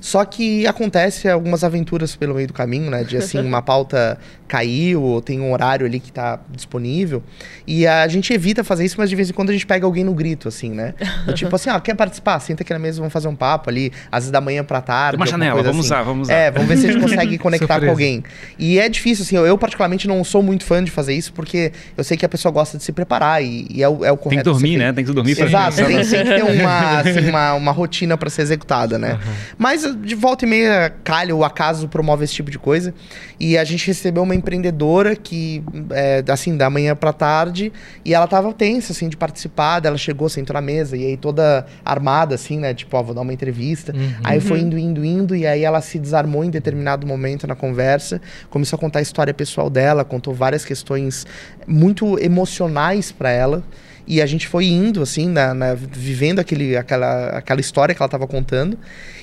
Só 0.00 0.24
que 0.24 0.66
acontece 0.66 1.28
algumas 1.28 1.64
aventuras 1.64 2.14
pelo 2.16 2.34
meio 2.34 2.46
do 2.46 2.52
caminho, 2.52 2.90
né? 2.90 3.04
De 3.04 3.16
assim, 3.16 3.38
uma 3.38 3.62
pauta 3.62 4.18
caiu, 4.46 5.02
ou 5.02 5.22
tem 5.22 5.40
um 5.40 5.52
horário 5.52 5.86
ali 5.86 6.00
que 6.00 6.10
tá 6.10 6.40
disponível. 6.50 7.22
E 7.66 7.86
a 7.86 8.06
gente 8.08 8.32
evita 8.32 8.64
fazer 8.64 8.84
isso, 8.84 8.96
mas 8.98 9.08
de 9.08 9.14
vez 9.14 9.30
em 9.30 9.32
quando 9.32 9.50
a 9.50 9.52
gente 9.52 9.66
pega 9.66 9.86
alguém 9.86 10.02
no 10.02 10.12
grito, 10.12 10.48
assim, 10.48 10.70
né? 10.70 10.94
Do 11.24 11.32
tipo 11.32 11.54
assim, 11.54 11.70
ó, 11.70 11.78
quer 11.78 11.94
participar? 11.94 12.40
Senta 12.40 12.62
aqui 12.62 12.72
na 12.72 12.78
mesa, 12.78 12.98
vamos 12.98 13.12
fazer 13.12 13.28
um 13.28 13.36
papo 13.36 13.70
ali, 13.70 13.92
às 14.10 14.24
vezes 14.24 14.32
da 14.32 14.40
manhã 14.40 14.64
pra 14.64 14.80
tarde. 14.80 15.16
Uma 15.16 15.24
alguma 15.24 15.26
janela, 15.26 15.54
coisa 15.54 15.70
vamos 15.70 15.86
assim. 15.86 15.94
usar, 15.94 16.02
vamos 16.02 16.28
usar. 16.28 16.34
É, 16.34 16.50
vamos 16.50 16.68
ver 16.68 16.76
se 16.76 16.88
a 16.88 16.92
gente 16.92 17.00
consegue 17.00 17.38
conectar 17.38 17.80
com 17.80 17.88
alguém. 17.88 18.24
E 18.58 18.78
é 18.78 18.88
difícil, 18.88 19.22
assim, 19.24 19.36
eu, 19.36 19.46
eu 19.46 19.56
particularmente 19.56 20.08
não 20.08 20.22
sou 20.24 20.42
muito 20.42 20.64
fã 20.64 20.82
de 20.82 20.90
fazer 20.90 21.14
isso, 21.14 21.32
porque 21.32 21.72
eu 21.96 22.02
sei 22.02 22.16
que 22.16 22.24
a 22.24 22.28
pessoa 22.28 22.50
gosta 22.50 22.76
de 22.76 22.82
se 22.82 22.92
preparar 22.92 23.42
e, 23.42 23.66
e 23.70 23.82
é, 23.82 23.88
o, 23.88 24.04
é 24.04 24.10
o 24.10 24.16
correto. 24.16 24.28
Tem 24.30 24.38
que 24.38 24.60
dormir, 24.60 24.76
né? 24.76 24.92
Tem 24.92 25.04
que 25.04 25.12
dormir 25.12 25.36
pra 25.36 25.46
Exato, 25.46 25.76
tem, 25.76 25.86
tem 25.86 26.04
que 26.04 26.10
ter 26.10 26.42
uma, 26.52 27.00
assim, 27.00 27.28
uma, 27.28 27.54
uma 27.54 27.72
rotina 27.72 28.16
para 28.16 28.30
ser 28.30 28.42
executada, 28.42 28.98
né? 28.98 29.18
Mas 29.58 29.82
de 30.02 30.14
volta 30.14 30.44
e 30.44 30.48
meia, 30.48 30.92
calha, 31.04 31.34
o 31.34 31.44
acaso 31.44 31.88
promove 31.88 32.24
esse 32.24 32.34
tipo 32.34 32.50
de 32.50 32.58
coisa. 32.58 32.94
E 33.38 33.56
a 33.56 33.64
gente 33.64 33.86
recebeu 33.86 34.22
uma 34.22 34.34
empreendedora 34.34 35.16
que, 35.16 35.62
é, 35.90 36.22
assim, 36.28 36.56
da 36.56 36.68
manhã 36.68 36.94
pra 36.94 37.12
tarde, 37.12 37.72
e 38.04 38.12
ela 38.14 38.26
tava 38.26 38.52
tensa, 38.52 38.92
assim, 38.92 39.08
de 39.08 39.16
participar. 39.16 39.84
Ela 39.84 39.96
chegou, 39.96 40.28
sentou 40.28 40.54
na 40.54 40.60
mesa, 40.60 40.96
e 40.96 41.06
aí 41.06 41.16
toda 41.16 41.66
armada, 41.84 42.34
assim, 42.34 42.58
né? 42.58 42.74
Tipo, 42.74 42.96
ó, 42.96 43.02
vou 43.02 43.14
dar 43.14 43.22
uma 43.22 43.32
entrevista. 43.32 43.94
Aí 44.24 44.40
foi 44.40 44.60
indo, 44.60 44.78
indo, 44.78 45.04
indo, 45.04 45.34
e 45.34 45.46
aí 45.46 45.64
ela 45.64 45.80
se 45.80 45.98
desarmou 45.98 46.44
em 46.44 46.50
determinado 46.50 47.06
momento 47.06 47.46
na 47.46 47.54
conversa, 47.54 48.20
começou 48.48 48.76
a 48.76 48.80
contar 48.80 48.98
a 48.98 49.02
história 49.02 49.32
pessoal 49.32 49.70
dela, 49.70 50.04
contou 50.04 50.34
várias 50.34 50.64
questões 50.64 51.26
muito 51.66 52.18
emocionais 52.18 53.12
para 53.12 53.30
ela. 53.30 53.62
E 54.06 54.20
a 54.20 54.26
gente 54.26 54.48
foi 54.48 54.66
indo, 54.66 55.02
assim, 55.02 55.28
na, 55.28 55.54
na- 55.54 55.74
vivendo 55.74 56.38
aquele, 56.40 56.76
aquela, 56.76 57.28
aquela 57.30 57.60
história 57.60 57.94
que 57.94 58.02
ela 58.02 58.08
tava 58.08 58.26
contando. 58.26 58.78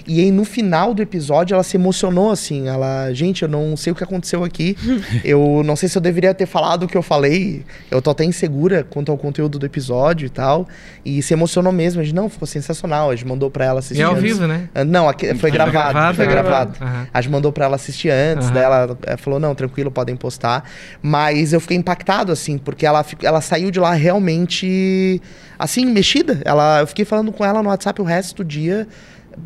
E 0.08 0.22
aí, 0.22 0.32
no 0.32 0.46
final 0.46 0.94
do 0.94 1.02
episódio, 1.02 1.54
ela 1.54 1.64
se 1.64 1.76
emocionou, 1.76 2.32
assim. 2.32 2.68
Ela, 2.70 3.12
gente, 3.14 3.44
eu 3.44 3.50
não 3.50 3.76
sei 3.76 3.92
o 3.92 3.96
que 3.96 4.04
aconteceu 4.04 4.44
aqui. 4.44 4.78
eu 5.24 5.62
não 5.66 5.76
sei 5.76 5.90
se 5.90 5.98
eu 5.98 6.02
deveria 6.02 6.34
ter 6.34 6.46
falado 6.46 6.84
o 6.84 6.88
que 6.88 6.96
eu 6.98 7.02
falei. 7.02 7.66
Eu 7.92 8.02
tô 8.02 8.12
até 8.12 8.24
insegura 8.24 8.86
quanto 8.90 9.12
ao 9.12 9.18
conteúdo 9.18 9.60
do 9.60 9.66
episódio 9.66 10.26
e 10.26 10.30
tal. 10.30 10.66
E 11.04 11.22
se 11.22 11.34
emocionou 11.34 11.74
mesmo. 11.74 12.00
A 12.00 12.04
gente, 12.06 12.16
não, 12.16 12.30
ficou 12.30 12.48
sensacional. 12.48 13.10
A 13.10 13.16
gente 13.16 13.28
mandou 13.28 13.52
pra 13.52 13.66
ela 13.66 13.80
assistir. 13.80 14.00
E 14.00 14.04
ao 14.04 14.12
antes. 14.14 14.24
vivo, 14.24 14.48
né? 14.48 14.70
Ah, 14.74 14.86
Não, 14.86 15.10
aqui, 15.10 15.36
foi 15.36 15.52
gravado. 15.52 15.72
gravado, 15.94 16.16
foi 16.16 16.26
né? 16.26 16.32
gravado. 16.32 16.78
Aham. 16.82 17.08
A 17.14 17.22
gente 17.22 17.32
mandou 17.32 17.52
pra 17.52 17.66
ela 17.66 17.76
assistir 17.76 18.10
antes, 18.10 18.46
Aham. 18.48 18.54
daí 18.54 18.64
ela 18.64 18.98
eh, 19.06 19.18
falou, 19.18 19.40
não, 19.40 19.54
tranquilo, 19.54 19.92
podem 19.92 20.16
postar. 20.16 20.64
Mas 21.02 21.52
eu 21.52 21.60
fiquei 21.60 21.76
impactado, 21.76 22.32
assim, 22.32 22.58
porque 22.58 22.86
ela, 22.86 23.06
ela 23.22 23.42
saiu 23.42 23.70
de 23.72 23.80
lá 23.80 23.94
realmente, 23.94 25.22
assim, 25.58 25.86
mexida. 25.86 26.42
Ela, 26.46 26.80
eu 26.82 26.88
fiquei 26.88 27.06
falando 27.06 27.32
com 27.32 27.44
ela 27.46 27.62
no 27.64 27.70
WhatsApp 27.70 28.02
o 28.02 28.04
resto 28.06 28.38
do 28.38 28.46
dia, 28.46 28.88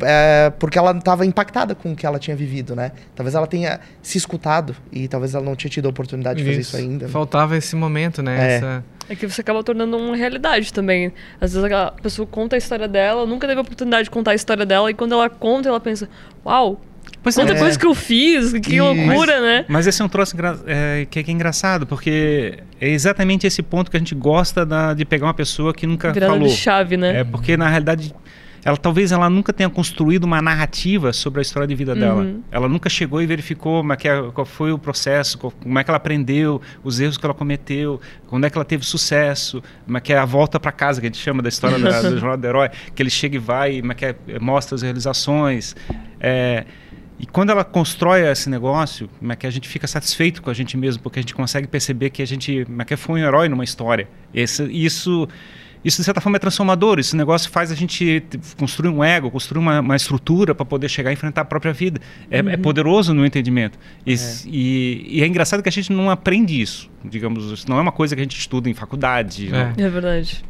eh, 0.00 0.52
porque 0.58 0.78
ela 0.78 0.94
tava 1.00 1.26
impactada 1.26 1.74
com 1.74 1.92
o 1.92 1.96
que 1.96 2.06
ela 2.06 2.18
tinha 2.18 2.34
vivido, 2.36 2.74
né? 2.74 2.92
Talvez 3.14 3.34
ela 3.34 3.46
tenha 3.46 3.80
se 4.00 4.16
escutado 4.18 4.74
e 4.90 5.06
talvez 5.08 5.34
ela 5.34 5.44
não 5.44 5.54
tinha 5.54 5.70
tido 5.70 5.86
a 5.86 5.90
oportunidade 5.90 6.38
de 6.42 6.48
fazer 6.48 6.60
isso 6.60 6.76
ainda. 6.76 7.06
né? 7.06 7.12
Faltava 7.12 7.56
esse 7.56 7.76
momento, 7.76 8.22
né? 8.22 8.52
É. 8.52 8.56
Essa- 8.56 8.84
É 9.08 9.16
que 9.16 9.26
você 9.26 9.40
acaba 9.42 9.62
tornando 9.62 9.96
uma 9.98 10.16
realidade 10.16 10.72
também. 10.72 11.12
Às 11.40 11.52
vezes 11.52 11.70
a 11.72 11.90
pessoa 12.02 12.26
conta 12.26 12.56
a 12.56 12.58
história 12.58 12.86
dela, 12.88 13.26
nunca 13.26 13.46
teve 13.46 13.58
a 13.58 13.62
oportunidade 13.62 14.04
de 14.04 14.10
contar 14.10 14.30
a 14.30 14.34
história 14.34 14.64
dela, 14.64 14.90
e 14.90 14.94
quando 14.94 15.12
ela 15.12 15.28
conta, 15.28 15.68
ela 15.68 15.80
pensa, 15.80 16.08
uau, 16.46 16.80
Pois 17.22 17.34
quanta 17.36 17.52
é. 17.52 17.58
coisa 17.58 17.78
que 17.78 17.86
eu 17.86 17.94
fiz, 17.94 18.52
que 18.54 18.74
E- 18.76 18.80
loucura, 18.80 19.40
né? 19.40 19.64
Mas 19.68 19.86
esse 19.86 20.02
é 20.02 20.04
um 20.04 20.08
troço 20.08 20.34
é, 20.66 21.06
que, 21.08 21.18
é, 21.20 21.22
que 21.22 21.30
é 21.30 21.34
engraçado, 21.34 21.86
porque 21.86 22.58
é 22.80 22.88
exatamente 22.88 23.46
esse 23.46 23.62
ponto 23.62 23.90
que 23.90 23.96
a 23.96 24.00
gente 24.00 24.14
gosta 24.14 24.66
da- 24.66 24.92
de 24.92 25.04
pegar 25.04 25.26
uma 25.26 25.34
pessoa 25.34 25.72
que 25.72 25.86
nunca 25.86 26.12
Virada 26.12 26.32
falou. 26.32 26.48
de 26.48 26.54
chave, 26.54 26.96
né? 26.96 27.20
É 27.20 27.24
porque 27.24 27.56
na 27.56 27.68
realidade 27.68 28.12
ela 28.64 28.76
talvez 28.76 29.10
ela 29.10 29.28
nunca 29.28 29.52
tenha 29.52 29.68
construído 29.68 30.22
uma 30.22 30.40
narrativa 30.40 31.12
sobre 31.12 31.40
a 31.40 31.42
história 31.42 31.66
de 31.66 31.74
vida 31.74 31.96
dela. 31.96 32.22
Uhum. 32.22 32.42
Ela 32.50 32.68
nunca 32.68 32.88
chegou 32.88 33.20
e 33.20 33.26
verificou 33.26 33.80
como 33.80 33.92
é 33.92 33.96
que 33.96 34.06
é- 34.08 34.22
qual 34.32 34.44
foi 34.44 34.70
o 34.72 34.78
processo, 34.78 35.36
qual- 35.36 35.52
como 35.52 35.78
é 35.80 35.82
que 35.84 35.90
ela 35.90 35.96
aprendeu, 35.96 36.60
os 36.84 37.00
erros 37.00 37.16
que 37.16 37.24
ela 37.26 37.34
cometeu, 37.34 38.00
quando 38.28 38.44
é 38.46 38.50
que 38.50 38.56
ela 38.56 38.64
teve 38.64 38.84
sucesso, 38.84 39.60
como 39.84 39.98
é 39.98 40.00
que 40.00 40.12
é 40.12 40.18
a 40.18 40.24
volta 40.24 40.60
para 40.60 40.70
casa 40.70 41.00
que 41.00 41.06
a 41.06 41.10
gente 41.10 41.18
chama 41.18 41.42
da 41.42 41.48
história 41.48 41.76
da, 41.78 42.02
do 42.02 42.18
jornal 42.20 42.36
do 42.36 42.46
herói, 42.46 42.70
que 42.94 43.02
ele 43.02 43.10
chega 43.10 43.34
e 43.34 43.38
vai, 43.40 43.80
como 43.80 43.92
é 43.92 43.94
que 43.96 44.04
é, 44.04 44.14
mostra 44.40 44.76
as 44.76 44.82
realizações. 44.82 45.74
É, 46.20 46.64
e 47.22 47.26
quando 47.26 47.50
ela 47.50 47.64
constrói 47.64 48.28
esse 48.30 48.50
negócio, 48.50 49.08
como 49.18 49.32
é 49.32 49.36
que 49.36 49.46
a 49.46 49.50
gente 49.50 49.68
fica 49.68 49.86
satisfeito 49.86 50.42
com 50.42 50.50
a 50.50 50.54
gente 50.54 50.76
mesmo, 50.76 51.02
porque 51.02 51.20
a 51.20 51.22
gente 51.22 51.34
consegue 51.34 51.66
perceber 51.68 52.10
que 52.10 52.20
a 52.20 52.26
gente 52.26 52.64
como 52.66 52.82
é 52.82 52.84
que 52.84 52.96
foi 52.96 53.20
um 53.20 53.24
herói 53.24 53.48
numa 53.48 53.62
história. 53.64 54.08
Esse, 54.34 54.64
isso, 54.64 55.28
isso 55.84 55.98
de 55.98 56.04
certa 56.04 56.20
forma 56.20 56.36
é 56.36 56.40
transformador. 56.40 56.98
Esse 56.98 57.16
negócio 57.16 57.48
faz 57.50 57.70
a 57.70 57.74
gente 57.76 58.22
construir 58.58 58.88
um 58.88 59.02
ego, 59.04 59.30
construir 59.30 59.60
uma, 59.60 59.80
uma 59.80 59.94
estrutura 59.96 60.54
para 60.54 60.64
poder 60.66 60.88
chegar 60.88 61.10
e 61.10 61.14
enfrentar 61.14 61.42
a 61.42 61.44
própria 61.44 61.72
vida. 61.72 62.00
É, 62.30 62.38
é 62.40 62.56
poderoso 62.56 63.14
no 63.14 63.24
entendimento. 63.24 63.78
E, 64.04 64.12
s- 64.14 64.48
e- 64.50 65.06
e 65.18 65.22
é 65.22 65.26
engraçado 65.26 65.62
que 65.62 65.68
a 65.68 65.72
gente 65.72 65.92
não 65.92 66.10
aprende 66.10 66.60
isso. 66.60 66.90
Digamos, 67.04 67.50
isso 67.52 67.68
não 67.70 67.78
é 67.78 67.80
uma 67.80 67.92
coisa 67.92 68.14
que 68.16 68.20
a 68.20 68.24
gente 68.24 68.36
estuda 68.38 68.68
em 68.68 68.74
faculdade. 68.74 69.48
né? 69.48 69.74
É. 69.78 69.82
É 69.82 69.88
verdade. 69.88 70.44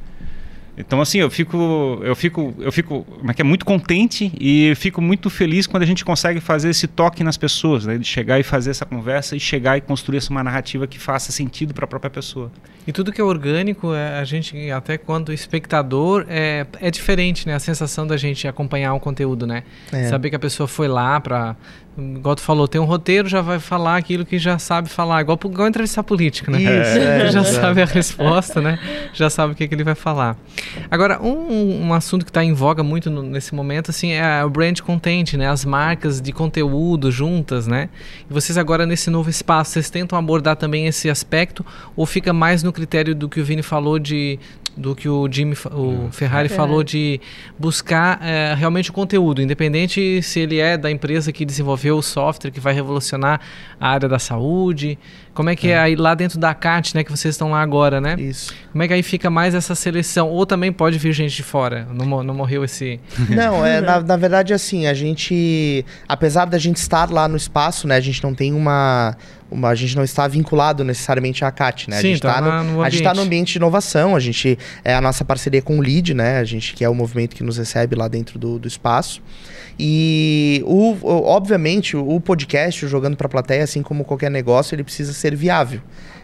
Então 0.77 1.01
assim, 1.01 1.19
eu 1.19 1.31
fico, 1.31 2.01
eu 2.03 2.17
fico, 2.17 2.55
eu 2.59 2.73
fico, 2.73 3.05
como 3.05 3.31
é 3.31 3.35
que 3.35 3.43
é 3.43 3.45
muito 3.45 3.65
contente 3.65 4.33
e 4.41 4.75
fico 4.75 5.03
muito 5.03 5.29
feliz 5.29 5.67
quando 5.67 5.83
a 5.83 5.87
gente 5.87 6.05
consegue 6.05 6.41
fazer 6.41 6.71
esse 6.71 6.87
toque 6.87 7.23
nas 7.23 7.37
pessoas, 7.37 7.85
né? 7.85 7.99
De 7.99 8.07
chegar 8.07 8.41
e 8.41 8.43
fazer 8.43 8.71
essa 8.71 8.87
conversa 8.87 9.37
e 9.37 9.41
chegar 9.41 9.77
e 9.77 9.81
construir 9.81 10.19
essa 10.19 10.31
uma 10.31 10.43
narrativa 10.43 10.87
que 10.87 10.99
faça 10.99 11.31
sentido 11.31 11.75
para 11.75 11.85
a 11.85 11.89
própria 11.89 12.11
pessoa. 12.11 12.51
E 12.87 12.93
tudo 12.93 13.13
que 13.13 13.21
é 13.21 13.25
orgânico, 13.25 13.95
é, 13.95 14.19
a 14.19 14.25
gente, 14.25 14.71
até 14.71 14.99
quando 14.99 15.33
espectador, 15.33 16.25
é, 16.29 16.67
é 16.81 16.91
diferente, 16.91 17.47
né? 17.47 17.55
A 17.55 17.61
sensação 17.61 18.07
da 18.07 18.17
gente 18.17 18.49
acompanhar 18.49 18.93
um 18.93 18.99
conteúdo, 18.99 19.47
né? 19.47 19.63
É. 19.93 20.09
Saber 20.09 20.31
que 20.31 20.37
a 20.37 20.39
pessoa 20.39 20.67
foi 20.67 20.89
lá 20.89 21.21
pra. 21.21 21.55
Igual 21.97 22.35
tu 22.37 22.41
falou, 22.41 22.67
tem 22.67 22.81
um 22.81 22.85
roteiro, 22.85 23.29
já 23.29 23.43
vai 23.43 23.59
falar 23.59 23.97
aquilo 23.99 24.25
que 24.25 24.39
já 24.39 24.59
sabe 24.59 24.89
falar. 24.89 25.21
Igual, 25.21 25.39
igual 25.45 25.69
entrevistar 25.69 26.03
político, 26.03 26.51
né? 26.51 26.59
Isso, 26.63 26.69
é, 26.99 27.31
já 27.31 27.41
exato. 27.41 27.55
sabe 27.57 27.83
a 27.83 27.85
resposta, 27.85 28.63
né? 28.63 28.79
Já 29.13 29.29
sabe 29.29 29.53
o 29.53 29.55
que, 29.57 29.69
que 29.69 29.75
ele 29.75 29.85
vai 29.85 29.95
falar. 29.95 30.37
Agora, 30.91 31.21
um, 31.23 31.89
um 31.89 31.93
assunto 31.93 32.25
que 32.25 32.31
está 32.31 32.43
em 32.43 32.55
voga 32.55 32.83
muito 32.83 33.11
no- 33.11 33.23
nesse 33.23 33.55
momento, 33.55 33.91
assim, 33.91 34.13
é 34.13 34.43
o 34.43 34.49
brand 34.49 34.81
content, 34.81 35.35
né? 35.35 35.49
As 35.51 35.67
marcas 35.67 36.19
de 36.21 36.33
conteúdo 36.33 37.11
juntas, 37.13 37.67
né? 37.67 37.91
E 38.29 38.33
vocês 38.33 38.57
agora 38.57 38.87
nesse 38.87 39.11
novo 39.11 39.29
espaço, 39.29 39.73
vocês 39.73 39.91
tentam 39.91 40.19
abordar 40.19 40.57
também 40.57 40.87
esse 40.87 41.11
aspecto 41.11 41.65
ou 41.95 42.07
fica 42.07 42.33
mais 42.33 42.63
no 42.63 42.73
critério 42.73 43.15
do 43.15 43.29
que 43.29 43.39
o 43.39 43.45
Vini 43.45 43.63
falou 43.63 43.99
de 43.99 44.39
do 44.77 44.95
que 44.95 45.09
o 45.09 45.29
Jimmy, 45.31 45.53
o 45.53 46.09
Ferrari 46.11 46.49
Ferrari. 46.49 46.49
falou 46.49 46.83
de 46.83 47.21
buscar 47.59 48.19
eh, 48.23 48.55
realmente 48.57 48.91
o 48.91 48.93
conteúdo, 48.93 49.43
independente 49.43 50.23
se 50.23 50.41
ele 50.41 50.59
é 50.59 50.77
da 50.77 50.91
empresa 50.91 51.33
que 51.33 51.45
desenvolveu 51.45 51.99
o 51.99 52.03
software 52.03 52.51
que 52.51 52.61
vai 52.61 52.73
revolucionar 52.73 53.41
a 53.79 53.89
área 53.89 54.09
da 54.09 54.19
saúde. 54.19 54.99
Como 55.35 55.49
é 55.49 55.57
que 55.57 55.69
é, 55.69 55.79
aí 55.79 55.97
lá 55.97 56.15
dentro 56.15 56.39
da 56.39 56.53
CAT, 56.55 56.95
né, 56.95 57.03
que 57.03 57.11
vocês 57.11 57.35
estão 57.35 57.51
lá 57.51 57.63
agora, 57.63 58.01
né? 58.01 58.17
Isso. 58.19 58.53
Como 58.71 58.83
é 58.85 58.89
que 58.89 58.93
aí 58.95 59.03
fica 59.03 59.31
mais 59.31 59.55
essa 59.55 59.75
seleção? 59.75 60.29
Ou 60.29 60.45
também 60.45 60.71
pode 60.71 60.99
vir 60.99 61.13
gente 61.13 61.35
de 61.35 61.43
fora? 61.43 61.87
Não, 61.93 62.23
não 62.23 62.35
morreu 62.35 62.65
esse. 62.65 63.01
Não, 63.31 63.65
é, 63.65 63.81
na, 63.81 64.01
na 64.01 64.17
verdade, 64.17 64.53
assim, 64.53 64.87
a 64.87 64.93
gente, 64.95 65.85
apesar 66.07 66.45
da 66.45 66.59
gente 66.59 66.77
estar 66.77 67.11
lá 67.11 67.27
no 67.29 67.37
espaço, 67.37 67.87
né, 67.89 67.97
a 67.97 68.01
gente 68.01 68.23
não 68.23 68.35
tem 68.35 68.53
uma, 68.53 69.17
uma 69.51 69.69
a 69.71 69.75
gente 69.75 69.97
não 69.97 70.05
está 70.05 70.29
vinculado 70.29 70.85
necessariamente 70.85 71.45
à 71.45 71.51
CAT, 71.51 71.89
né? 71.89 71.97
Sim, 71.97 72.09
a 72.09 72.11
gente 72.11 72.21
tá 72.23 72.35
tá 72.35 72.41
no, 72.63 72.73
no 72.75 72.83
a 72.83 72.91
gente 72.91 73.03
tá 73.03 73.11
ambiente. 73.11 73.17
no 73.17 73.23
ambiente 73.27 73.53
de 73.53 73.59
inovação, 73.59 74.15
a 74.15 74.21
gente 74.21 74.59
é 74.85 74.95
a 74.95 75.01
nossa 75.01 75.25
parceria 75.25 75.63
com 75.63 75.79
o 75.79 75.81
LEAD, 75.81 76.13
né? 76.15 76.39
A 76.39 76.45
gente 76.45 76.75
que 76.75 76.85
é 76.85 76.89
o 76.89 76.95
movimento 76.95 77.35
que 77.35 77.43
nos 77.43 77.57
recebe 77.57 77.97
lá 77.97 78.07
dentro 78.07 78.39
do, 78.39 78.59
do 78.59 78.69
espaço. 78.69 79.23
E 79.79 80.63
o, 80.67 80.93
o- 81.01 81.25
obviamente 81.27 81.97
o 81.97 82.21
podcast, 82.21 82.85
o 82.85 82.89
jogando 82.89 83.17
para 83.17 83.27
a 83.27 83.31
plateia, 83.31 83.65
assim 83.65 83.83
como 83.83 84.05
qualquer 84.05 84.31
negócio, 84.31 84.75
ele 84.75 84.85
precisa 84.85 85.13
ser 85.23 85.37
viável. 85.37 85.81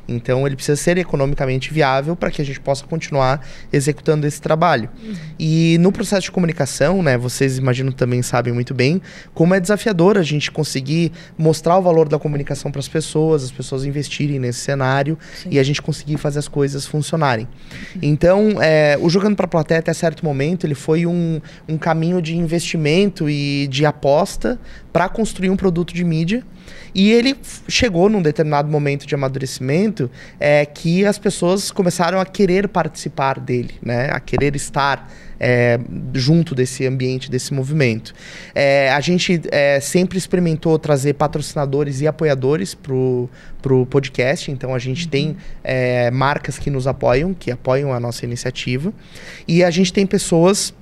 Então 0.08 0.46
ele 0.46 0.56
precisa 0.56 0.76
ser 0.76 0.96
economicamente 0.96 1.72
viável 1.72 2.16
para 2.16 2.30
que 2.30 2.40
a 2.40 2.44
gente 2.44 2.58
possa 2.58 2.84
continuar 2.84 3.46
executando 3.72 4.26
esse 4.26 4.40
trabalho. 4.40 4.88
E 5.38 5.76
no 5.80 5.92
processo 5.92 6.22
de 6.22 6.30
comunicação, 6.30 7.02
né, 7.02 7.18
vocês 7.18 7.58
imagino 7.58 7.92
também 7.92 8.22
sabem 8.22 8.52
muito 8.52 8.72
bem 8.72 9.02
como 9.34 9.54
é 9.54 9.60
desafiador 9.60 10.16
a 10.16 10.22
gente 10.22 10.50
conseguir 10.50 11.12
mostrar 11.36 11.76
o 11.78 11.82
valor 11.82 12.08
da 12.08 12.18
comunicação 12.18 12.70
para 12.70 12.80
as 12.80 12.88
pessoas, 12.88 13.44
as 13.44 13.52
pessoas 13.52 13.84
investirem 13.84 14.38
nesse 14.38 14.60
cenário 14.60 15.18
Sim. 15.42 15.50
e 15.52 15.58
a 15.58 15.62
gente 15.62 15.82
conseguir 15.82 16.16
fazer 16.16 16.38
as 16.38 16.48
coisas 16.48 16.86
funcionarem. 16.86 17.46
Então, 18.00 18.62
é, 18.62 18.98
o 19.00 19.10
jogando 19.10 19.36
para 19.36 19.44
a 19.44 19.48
plateia 19.48 19.80
até 19.80 19.92
certo 19.92 20.24
momento 20.24 20.66
ele 20.66 20.74
foi 20.74 21.06
um, 21.06 21.40
um 21.68 21.76
caminho 21.76 22.22
de 22.22 22.36
investimento 22.36 23.28
e 23.28 23.66
de 23.68 23.84
aposta 23.84 24.58
para 24.92 25.08
construir 25.08 25.50
um 25.50 25.56
produto 25.56 25.92
de 25.94 26.04
mídia. 26.04 26.42
E 26.94 27.12
ele 27.12 27.36
chegou 27.68 28.08
num 28.08 28.22
determinado 28.22 28.70
momento 28.70 29.06
de 29.06 29.14
amadurecimento 29.14 29.97
é, 30.38 30.64
que 30.66 31.04
as 31.04 31.18
pessoas 31.18 31.70
começaram 31.70 32.20
a 32.20 32.26
querer 32.26 32.68
participar 32.68 33.38
dele, 33.40 33.74
né? 33.82 34.10
A 34.10 34.20
querer 34.20 34.54
estar 34.54 35.10
é, 35.40 35.78
junto 36.14 36.54
desse 36.54 36.86
ambiente, 36.86 37.30
desse 37.30 37.54
movimento. 37.54 38.12
É, 38.54 38.90
a 38.90 39.00
gente 39.00 39.40
é, 39.50 39.80
sempre 39.80 40.18
experimentou 40.18 40.78
trazer 40.78 41.14
patrocinadores 41.14 42.00
e 42.00 42.06
apoiadores 42.06 42.74
pro, 42.74 43.28
pro 43.62 43.86
podcast, 43.86 44.50
então 44.50 44.74
a 44.74 44.78
gente 44.78 45.08
tem 45.08 45.36
é, 45.62 46.10
marcas 46.10 46.58
que 46.58 46.70
nos 46.70 46.86
apoiam, 46.86 47.34
que 47.34 47.50
apoiam 47.50 47.92
a 47.92 48.00
nossa 48.00 48.24
iniciativa, 48.24 48.92
e 49.46 49.62
a 49.62 49.70
gente 49.70 49.92
tem 49.92 50.06
pessoas 50.06 50.74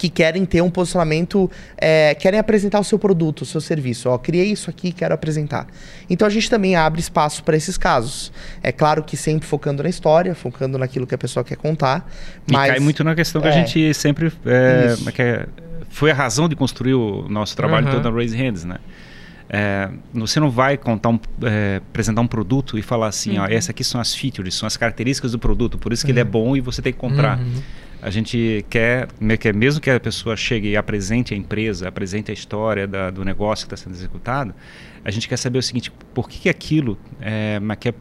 que 0.00 0.08
querem 0.08 0.46
ter 0.46 0.62
um 0.62 0.70
posicionamento, 0.70 1.50
é, 1.76 2.14
querem 2.14 2.40
apresentar 2.40 2.80
o 2.80 2.84
seu 2.84 2.98
produto, 2.98 3.42
o 3.42 3.44
seu 3.44 3.60
serviço. 3.60 4.08
Ó, 4.08 4.16
criei 4.16 4.50
isso 4.50 4.70
aqui, 4.70 4.92
quero 4.92 5.12
apresentar. 5.12 5.66
Então 6.08 6.26
a 6.26 6.30
gente 6.30 6.48
também 6.48 6.74
abre 6.74 7.00
espaço 7.02 7.44
para 7.44 7.54
esses 7.54 7.76
casos. 7.76 8.32
É 8.62 8.72
claro 8.72 9.02
que 9.04 9.14
sempre 9.14 9.46
focando 9.46 9.82
na 9.82 9.90
história, 9.90 10.34
focando 10.34 10.78
naquilo 10.78 11.06
que 11.06 11.14
a 11.14 11.18
pessoa 11.18 11.44
quer 11.44 11.56
contar. 11.56 12.10
E 12.48 12.52
Mas 12.54 12.70
cai 12.70 12.80
muito 12.80 13.04
na 13.04 13.14
questão 13.14 13.42
que 13.42 13.48
É. 13.48 13.50
a 13.50 13.52
gente 13.54 13.92
sempre 13.92 14.32
é, 14.46 14.96
que 15.12 15.20
é- 15.20 15.46
foi 15.90 16.10
a 16.10 16.14
razão 16.14 16.48
de 16.48 16.56
construir 16.56 16.94
o 16.94 17.28
nosso 17.28 17.54
trabalho 17.54 17.86
Aham. 17.88 17.96
todo 17.96 18.10
na 18.10 18.16
Raise 18.16 18.34
Hands, 18.34 18.64
né? 18.64 18.76
É, 19.50 19.90
você 20.14 20.40
não 20.40 20.48
vai 20.50 20.78
contar 20.78 21.10
um, 21.10 21.20
é, 21.42 21.82
apresentar 21.90 22.22
um 22.22 22.26
produto 22.26 22.78
e 22.78 22.82
falar 22.82 23.08
assim, 23.08 23.36
ó, 23.36 23.46
essas 23.46 23.68
aqui 23.68 23.84
são 23.84 24.00
as 24.00 24.14
features, 24.14 24.54
são 24.54 24.66
as 24.66 24.78
características 24.78 25.32
do 25.32 25.38
produto, 25.38 25.76
por 25.76 25.92
isso 25.92 26.06
que 26.06 26.12
ele 26.12 26.20
é 26.20 26.24
bom 26.24 26.56
e 26.56 26.60
você 26.62 26.80
tem 26.80 26.90
que 26.92 26.98
comprar. 26.98 27.38
Uhum. 27.38 27.60
A 28.02 28.08
gente 28.10 28.64
quer, 28.70 29.08
me- 29.20 29.36
quer, 29.36 29.54
mesmo 29.54 29.80
que 29.80 29.90
a 29.90 30.00
pessoa 30.00 30.36
chegue 30.36 30.68
e 30.70 30.76
apresente 30.76 31.34
a 31.34 31.36
empresa, 31.36 31.88
apresente 31.88 32.30
a 32.30 32.34
história 32.34 32.86
da- 32.86 33.10
do 33.10 33.24
negócio 33.24 33.66
que 33.68 33.74
está 33.74 33.84
sendo 33.84 33.94
executado, 33.94 34.54
a 35.04 35.10
gente 35.10 35.28
quer 35.28 35.36
saber 35.36 35.58
o 35.58 35.62
seguinte: 35.62 35.92
por 36.14 36.28
que, 36.28 36.38
que 36.40 36.48
aquilo 36.48 36.98
é, 37.20 37.60
que 37.78 37.90
é- 37.90 37.94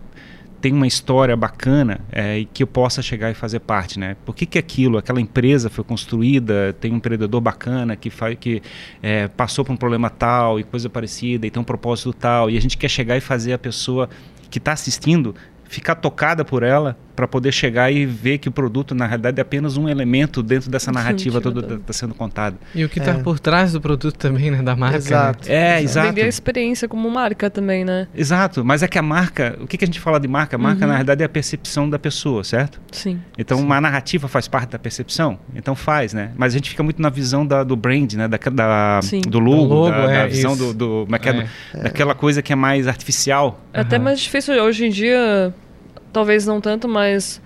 tem 0.62 0.74
uma 0.74 0.86
história 0.88 1.36
bacana 1.38 2.02
é, 2.12 2.40
e 2.40 2.46
que 2.46 2.62
eu 2.64 2.68
possa 2.68 3.02
chegar 3.02 3.32
e 3.32 3.34
fazer 3.34 3.60
parte, 3.62 3.98
né? 3.98 4.18
Por 4.26 4.36
que, 4.36 4.46
que 4.46 4.58
aquilo, 4.58 4.98
aquela 4.98 5.22
empresa 5.22 5.70
foi 5.70 5.86
construída, 5.86 6.76
tem 6.82 6.92
um 6.92 6.98
empreendedor 6.98 7.40
bacana 7.40 7.96
que, 7.96 8.10
faz, 8.10 8.38
que 8.38 8.62
é, 9.02 9.28
passou 9.30 9.64
por 9.64 9.72
um 9.72 9.78
problema 9.78 10.10
tal 10.10 10.60
e 10.60 10.64
coisa 10.66 10.90
parecida 10.90 11.48
e 11.48 11.50
tem 11.50 11.62
um 11.62 11.64
propósito 11.66 12.12
tal, 12.12 12.50
e 12.50 12.58
a 12.58 12.62
gente 12.62 12.78
quer 12.78 12.90
chegar 12.90 13.16
e 13.16 13.22
fazer 13.22 13.54
a 13.54 13.58
pessoa 13.58 14.10
que 14.50 14.58
está 14.58 14.74
assistindo 14.74 15.34
ficar 15.64 15.96
tocada 15.96 16.44
por 16.44 16.64
ela 16.64 16.98
para 17.20 17.28
poder 17.28 17.52
chegar 17.52 17.92
e 17.92 18.06
ver 18.06 18.38
que 18.38 18.48
o 18.48 18.52
produto, 18.52 18.96
na 18.96 19.06
realidade, 19.06 19.38
é 19.38 19.42
apenas 19.42 19.76
um 19.76 19.90
elemento 19.90 20.42
dentro 20.42 20.72
dessa 20.72 20.90
narrativa 20.90 21.42
toda 21.42 21.62
que 21.62 21.74
está 21.74 21.92
sendo 21.92 22.16
contada. 22.16 22.56
E 22.74 22.86
o 22.86 22.88
que 22.88 22.98
está 22.98 23.12
é. 23.12 23.22
por 23.22 23.42
trás 23.42 23.74
do 23.74 23.82
produto 23.82 24.16
também, 24.16 24.50
né? 24.50 24.62
Da 24.62 24.74
marca. 24.74 24.96
Exato. 24.96 25.50
Né? 25.50 25.80
É, 25.80 25.82
exato. 25.82 26.08
Vender 26.08 26.24
a 26.24 26.28
experiência 26.30 26.88
como 26.88 27.12
marca 27.12 27.50
também, 27.50 27.84
né? 27.84 28.08
Exato. 28.16 28.64
Mas 28.64 28.84
é 28.84 28.88
que 28.88 28.98
a 28.98 29.02
marca, 29.02 29.58
o 29.60 29.68
que, 29.68 29.78
que 29.78 29.84
a 29.84 29.88
gente 29.88 30.00
fala 30.00 30.18
de 30.18 30.30
marca? 30.30 30.56
A 30.56 30.60
marca, 30.60 30.84
uhum. 30.86 30.88
na 30.88 30.94
realidade, 30.94 31.22
é 31.22 31.26
a 31.26 31.30
percepção 31.30 31.90
da 31.90 32.00
pessoa, 32.00 32.42
certo? 32.42 32.80
Sim. 32.90 33.20
Então, 33.38 33.58
Sim. 33.58 33.66
uma 33.66 33.82
narrativa 33.82 34.30
faz 34.30 34.48
parte 34.48 34.70
da 34.70 34.80
percepção. 34.80 35.38
Então, 35.54 35.76
faz, 35.76 36.14
né? 36.14 36.32
Mas 36.38 36.54
a 36.54 36.58
gente 36.58 36.70
fica 36.70 36.84
muito 36.84 37.02
na 37.02 37.10
visão 37.10 37.46
da, 37.46 37.66
do 37.66 37.76
brand, 37.76 38.14
né? 38.14 38.30
Da, 38.30 38.38
da 38.50 39.02
do 39.28 39.40
logo, 39.40 39.68
do 39.68 39.74
logo 39.74 39.90
da, 39.90 40.10
é, 40.10 40.18
da, 40.20 40.28
visão 40.28 40.56
do, 40.56 40.74
do, 40.74 41.08
é 41.12 41.30
é, 41.30 41.48
é. 41.74 41.84
daquela 41.84 42.16
coisa 42.16 42.42
que 42.42 42.54
é 42.54 42.56
mais 42.56 42.88
artificial. 42.88 43.60
É 43.74 43.80
uhum. 43.80 43.86
até 43.86 44.00
mais 44.00 44.22
difícil 44.22 44.54
hoje 44.64 44.86
em 44.86 44.90
dia, 44.90 45.54
talvez 46.12 46.46
não 46.46 46.60
tanto, 46.60 46.88
mas 46.88 47.42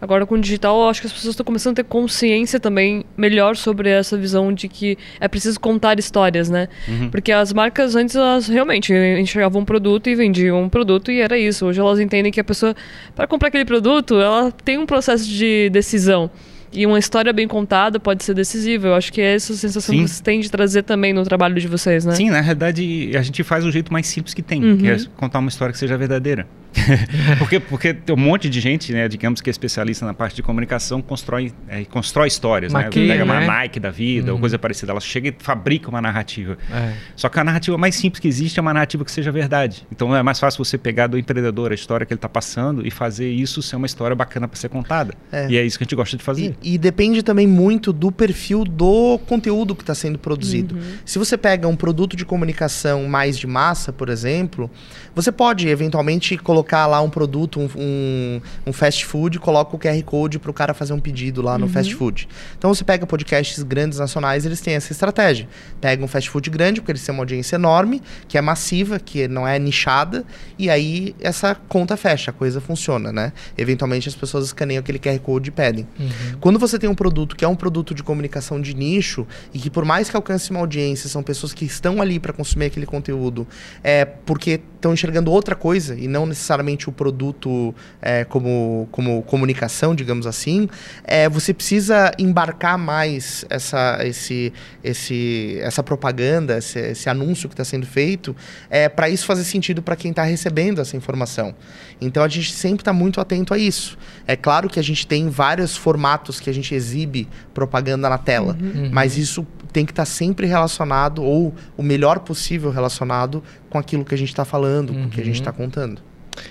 Agora 0.00 0.24
com 0.24 0.36
o 0.36 0.40
digital, 0.40 0.80
eu 0.80 0.88
acho 0.88 1.00
que 1.00 1.08
as 1.08 1.12
pessoas 1.12 1.32
estão 1.32 1.44
começando 1.44 1.72
a 1.72 1.76
ter 1.76 1.84
consciência 1.84 2.60
também 2.60 3.04
melhor 3.16 3.56
sobre 3.56 3.90
essa 3.90 4.16
visão 4.16 4.52
de 4.52 4.68
que 4.68 4.96
é 5.18 5.26
preciso 5.26 5.58
contar 5.58 5.98
histórias, 5.98 6.48
né? 6.48 6.68
Uhum. 6.86 7.10
Porque 7.10 7.32
as 7.32 7.52
marcas 7.52 7.96
antes, 7.96 8.14
elas 8.14 8.46
realmente 8.46 8.92
enxergavam 8.92 9.62
um 9.62 9.64
produto 9.64 10.08
e 10.08 10.14
vendiam 10.14 10.62
um 10.62 10.68
produto 10.68 11.10
e 11.10 11.20
era 11.20 11.36
isso. 11.36 11.66
Hoje 11.66 11.80
elas 11.80 11.98
entendem 11.98 12.30
que 12.30 12.38
a 12.38 12.44
pessoa, 12.44 12.76
para 13.14 13.26
comprar 13.26 13.48
aquele 13.48 13.64
produto, 13.64 14.20
ela 14.20 14.52
tem 14.52 14.78
um 14.78 14.86
processo 14.86 15.28
de 15.28 15.68
decisão. 15.70 16.30
E 16.72 16.86
uma 16.86 16.98
história 16.98 17.32
bem 17.32 17.48
contada 17.48 17.98
pode 17.98 18.22
ser 18.22 18.34
decisiva. 18.34 18.88
Eu 18.88 18.94
acho 18.94 19.12
que 19.12 19.20
é 19.20 19.34
essa 19.34 19.54
sensação 19.54 19.94
Sim. 19.94 20.02
que 20.02 20.08
vocês 20.08 20.20
têm 20.20 20.38
de 20.38 20.50
trazer 20.50 20.82
também 20.82 21.12
no 21.12 21.24
trabalho 21.24 21.58
de 21.58 21.66
vocês, 21.66 22.04
né? 22.04 22.14
Sim, 22.14 22.30
na 22.30 22.42
verdade, 22.42 23.10
a 23.16 23.22
gente 23.22 23.42
faz 23.42 23.64
o 23.64 23.70
jeito 23.70 23.92
mais 23.92 24.06
simples 24.06 24.34
que 24.34 24.42
tem, 24.42 24.62
uhum. 24.62 24.76
que 24.76 24.86
é 24.86 24.94
uhum. 24.94 25.06
contar 25.16 25.38
uma 25.38 25.48
história 25.48 25.72
que 25.72 25.78
seja 25.78 25.96
verdadeira. 25.96 26.46
porque, 27.38 27.60
porque 27.60 27.94
tem 27.94 28.14
um 28.14 28.18
monte 28.18 28.48
de 28.48 28.60
gente, 28.60 28.92
né, 28.92 29.08
digamos 29.08 29.40
que 29.40 29.48
é 29.48 29.52
especialista 29.52 30.04
na 30.04 30.14
parte 30.14 30.36
de 30.36 30.42
comunicação, 30.42 31.00
constrói, 31.00 31.52
é, 31.68 31.84
constrói 31.84 32.28
histórias, 32.28 32.72
né? 32.72 32.84
Maquia, 32.84 33.02
né? 33.02 33.12
Pega 33.12 33.24
uma 33.24 33.40
Nike 33.40 33.80
da 33.80 33.90
vida 33.90 34.28
uhum. 34.28 34.34
ou 34.34 34.40
coisa 34.40 34.58
parecida. 34.58 34.92
Ela 34.92 35.00
chega 35.00 35.28
e 35.28 35.34
fabrica 35.38 35.88
uma 35.88 36.00
narrativa. 36.00 36.58
É. 36.70 36.94
Só 37.16 37.28
que 37.28 37.38
a 37.38 37.44
narrativa 37.44 37.76
mais 37.78 37.94
simples 37.94 38.20
que 38.20 38.28
existe 38.28 38.58
é 38.58 38.62
uma 38.62 38.72
narrativa 38.72 39.04
que 39.04 39.10
seja 39.10 39.32
verdade. 39.32 39.86
Então 39.90 40.14
é 40.14 40.22
mais 40.22 40.38
fácil 40.38 40.64
você 40.64 40.78
pegar 40.78 41.06
do 41.06 41.18
empreendedor 41.18 41.72
a 41.72 41.74
história 41.74 42.04
que 42.06 42.12
ele 42.12 42.18
está 42.18 42.28
passando 42.28 42.86
e 42.86 42.90
fazer 42.90 43.30
isso 43.30 43.62
ser 43.62 43.76
uma 43.76 43.86
história 43.86 44.14
bacana 44.14 44.46
para 44.46 44.58
ser 44.58 44.68
contada. 44.68 45.14
É. 45.32 45.48
E 45.50 45.56
é 45.56 45.64
isso 45.64 45.78
que 45.78 45.84
a 45.84 45.86
gente 45.86 45.96
gosta 45.96 46.16
de 46.16 46.22
fazer. 46.22 46.54
E, 46.62 46.74
e 46.74 46.78
depende 46.78 47.22
também 47.22 47.46
muito 47.46 47.92
do 47.92 48.12
perfil 48.12 48.64
do 48.64 49.18
conteúdo 49.26 49.74
que 49.74 49.82
está 49.82 49.94
sendo 49.94 50.18
produzido. 50.18 50.74
Uhum. 50.74 50.98
Se 51.04 51.18
você 51.18 51.36
pega 51.36 51.66
um 51.66 51.76
produto 51.76 52.16
de 52.16 52.24
comunicação 52.24 53.08
mais 53.08 53.38
de 53.38 53.46
massa, 53.46 53.92
por 53.92 54.08
exemplo, 54.08 54.70
você 55.14 55.32
pode 55.32 55.68
eventualmente 55.68 56.36
colocar 56.36 56.57
colocar 56.58 56.86
lá 56.86 57.00
um 57.00 57.10
produto, 57.10 57.60
um, 57.60 57.68
um, 57.76 58.40
um 58.66 58.72
fast 58.72 59.04
food, 59.06 59.38
coloca 59.38 59.76
o 59.76 59.78
QR 59.78 60.02
Code 60.02 60.38
para 60.38 60.50
o 60.50 60.54
cara 60.54 60.74
fazer 60.74 60.92
um 60.92 60.98
pedido 60.98 61.40
lá 61.40 61.56
no 61.56 61.66
uhum. 61.66 61.72
fast 61.72 61.94
food. 61.94 62.28
Então 62.56 62.74
você 62.74 62.84
pega 62.84 63.06
podcasts 63.06 63.62
grandes 63.62 63.98
nacionais, 63.98 64.44
eles 64.44 64.60
têm 64.60 64.74
essa 64.74 64.92
estratégia. 64.92 65.48
Pega 65.80 66.04
um 66.04 66.08
fast 66.08 66.28
food 66.28 66.50
grande, 66.50 66.80
porque 66.80 66.92
eles 66.92 67.04
têm 67.04 67.14
uma 67.14 67.22
audiência 67.22 67.56
enorme, 67.56 68.02
que 68.26 68.36
é 68.36 68.40
massiva, 68.40 68.98
que 68.98 69.28
não 69.28 69.46
é 69.46 69.58
nichada, 69.58 70.24
e 70.58 70.68
aí 70.68 71.14
essa 71.20 71.54
conta 71.54 71.96
fecha, 71.96 72.30
a 72.30 72.34
coisa 72.34 72.60
funciona, 72.60 73.12
né? 73.12 73.32
Eventualmente 73.56 74.08
as 74.08 74.14
pessoas 74.16 74.46
escaneiam 74.46 74.80
aquele 74.80 74.98
QR 74.98 75.18
Code 75.20 75.48
e 75.48 75.52
pedem. 75.52 75.86
Uhum. 75.98 76.08
Quando 76.40 76.58
você 76.58 76.78
tem 76.78 76.90
um 76.90 76.94
produto 76.94 77.36
que 77.36 77.44
é 77.44 77.48
um 77.48 77.56
produto 77.56 77.94
de 77.94 78.02
comunicação 78.02 78.60
de 78.60 78.74
nicho, 78.74 79.26
e 79.54 79.58
que 79.58 79.70
por 79.70 79.84
mais 79.84 80.10
que 80.10 80.16
alcance 80.16 80.50
uma 80.50 80.60
audiência, 80.60 81.08
são 81.08 81.22
pessoas 81.22 81.52
que 81.52 81.64
estão 81.64 82.02
ali 82.02 82.18
para 82.18 82.32
consumir 82.32 82.66
aquele 82.66 82.86
conteúdo, 82.86 83.46
é 83.84 84.04
porque 84.04 84.60
estão 84.74 84.92
enxergando 84.92 85.30
outra 85.30 85.54
coisa 85.54 85.94
e 85.94 86.08
não 86.08 86.26
necessariamente 86.26 86.47
o 86.86 86.92
produto 86.92 87.74
é, 88.00 88.24
como, 88.24 88.88
como 88.90 89.22
comunicação, 89.22 89.94
digamos 89.94 90.26
assim, 90.26 90.68
é, 91.04 91.28
você 91.28 91.52
precisa 91.52 92.12
embarcar 92.18 92.78
mais 92.78 93.44
essa, 93.50 93.98
esse, 94.02 94.52
esse, 94.82 95.58
essa 95.60 95.82
propaganda, 95.82 96.58
esse, 96.58 96.78
esse 96.78 97.08
anúncio 97.08 97.48
que 97.48 97.54
está 97.54 97.64
sendo 97.64 97.86
feito, 97.86 98.34
é, 98.70 98.88
para 98.88 99.08
isso 99.08 99.26
fazer 99.26 99.44
sentido 99.44 99.82
para 99.82 99.96
quem 99.96 100.10
está 100.10 100.22
recebendo 100.22 100.80
essa 100.80 100.96
informação. 100.96 101.54
Então 102.00 102.22
a 102.22 102.28
gente 102.28 102.52
sempre 102.52 102.82
está 102.82 102.92
muito 102.92 103.20
atento 103.20 103.52
a 103.52 103.58
isso. 103.58 103.98
É 104.26 104.36
claro 104.36 104.68
que 104.68 104.78
a 104.78 104.82
gente 104.82 105.06
tem 105.06 105.28
vários 105.28 105.76
formatos 105.76 106.40
que 106.40 106.48
a 106.48 106.54
gente 106.54 106.74
exibe 106.74 107.28
propaganda 107.52 108.08
na 108.08 108.18
tela, 108.18 108.56
uhum. 108.60 108.90
mas 108.92 109.16
isso 109.16 109.46
tem 109.72 109.84
que 109.84 109.92
estar 109.92 110.02
tá 110.02 110.06
sempre 110.06 110.46
relacionado, 110.46 111.22
ou 111.22 111.54
o 111.76 111.82
melhor 111.82 112.20
possível 112.20 112.70
relacionado 112.70 113.42
com 113.68 113.78
aquilo 113.78 114.04
que 114.04 114.14
a 114.14 114.18
gente 114.18 114.28
está 114.30 114.44
falando, 114.44 114.90
uhum. 114.90 115.02
com 115.02 115.06
o 115.06 115.10
que 115.10 115.20
a 115.20 115.24
gente 115.24 115.40
está 115.40 115.50
uhum. 115.50 115.56
contando. 115.56 116.07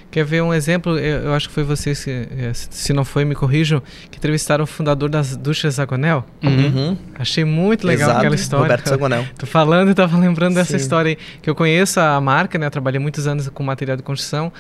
Quer 0.10 0.26
ver 0.26 0.41
um 0.41 0.54
exemplo? 0.54 0.97
Eu, 0.97 1.23
eu, 1.23 1.34
acho 1.34 1.47
que 1.47 1.54
foi 1.54 1.63
vocês, 1.63 2.00
se, 2.00 2.12
eh, 2.12 2.52
se 2.54 2.93
não 2.93 3.06
foi, 3.06 3.26
me 3.26 3.36
corrijam, 3.36 3.82
que 4.10 4.17
entrevistaram 4.17 4.63
o 4.63 4.67
fundador 4.67 5.10
das 5.10 5.36
Duchas 5.36 5.76
Zagonel. 5.76 6.26
Uhum. 6.43 6.97
Achei 7.17 7.43
muito 7.43 7.86
legal 7.86 8.10
Exato. 8.10 8.19
aquela 8.19 8.36
história. 8.36 8.63
Roberto 8.63 8.89
Zagonel. 8.89 9.26
Tô 9.38 9.45
falando 9.45 9.91
e 9.91 9.93
tava 9.93 10.17
lembrando 10.17 10.54
Sim. 10.54 10.60
dessa 10.60 10.78
história 10.78 11.10
aí, 11.10 11.17
que 11.41 11.50
eu 11.50 11.56
conheço 11.56 12.00
a 12.00 12.19
marca, 12.19 12.58
né? 12.58 12.65
Eu 12.65 12.71
trabalhei 12.71 13.00
muitos 13.00 13.28
anos 13.28 13.50
com 13.50 13.63
material 13.63 13.97
de 13.97 14.04
construção. 14.04 14.52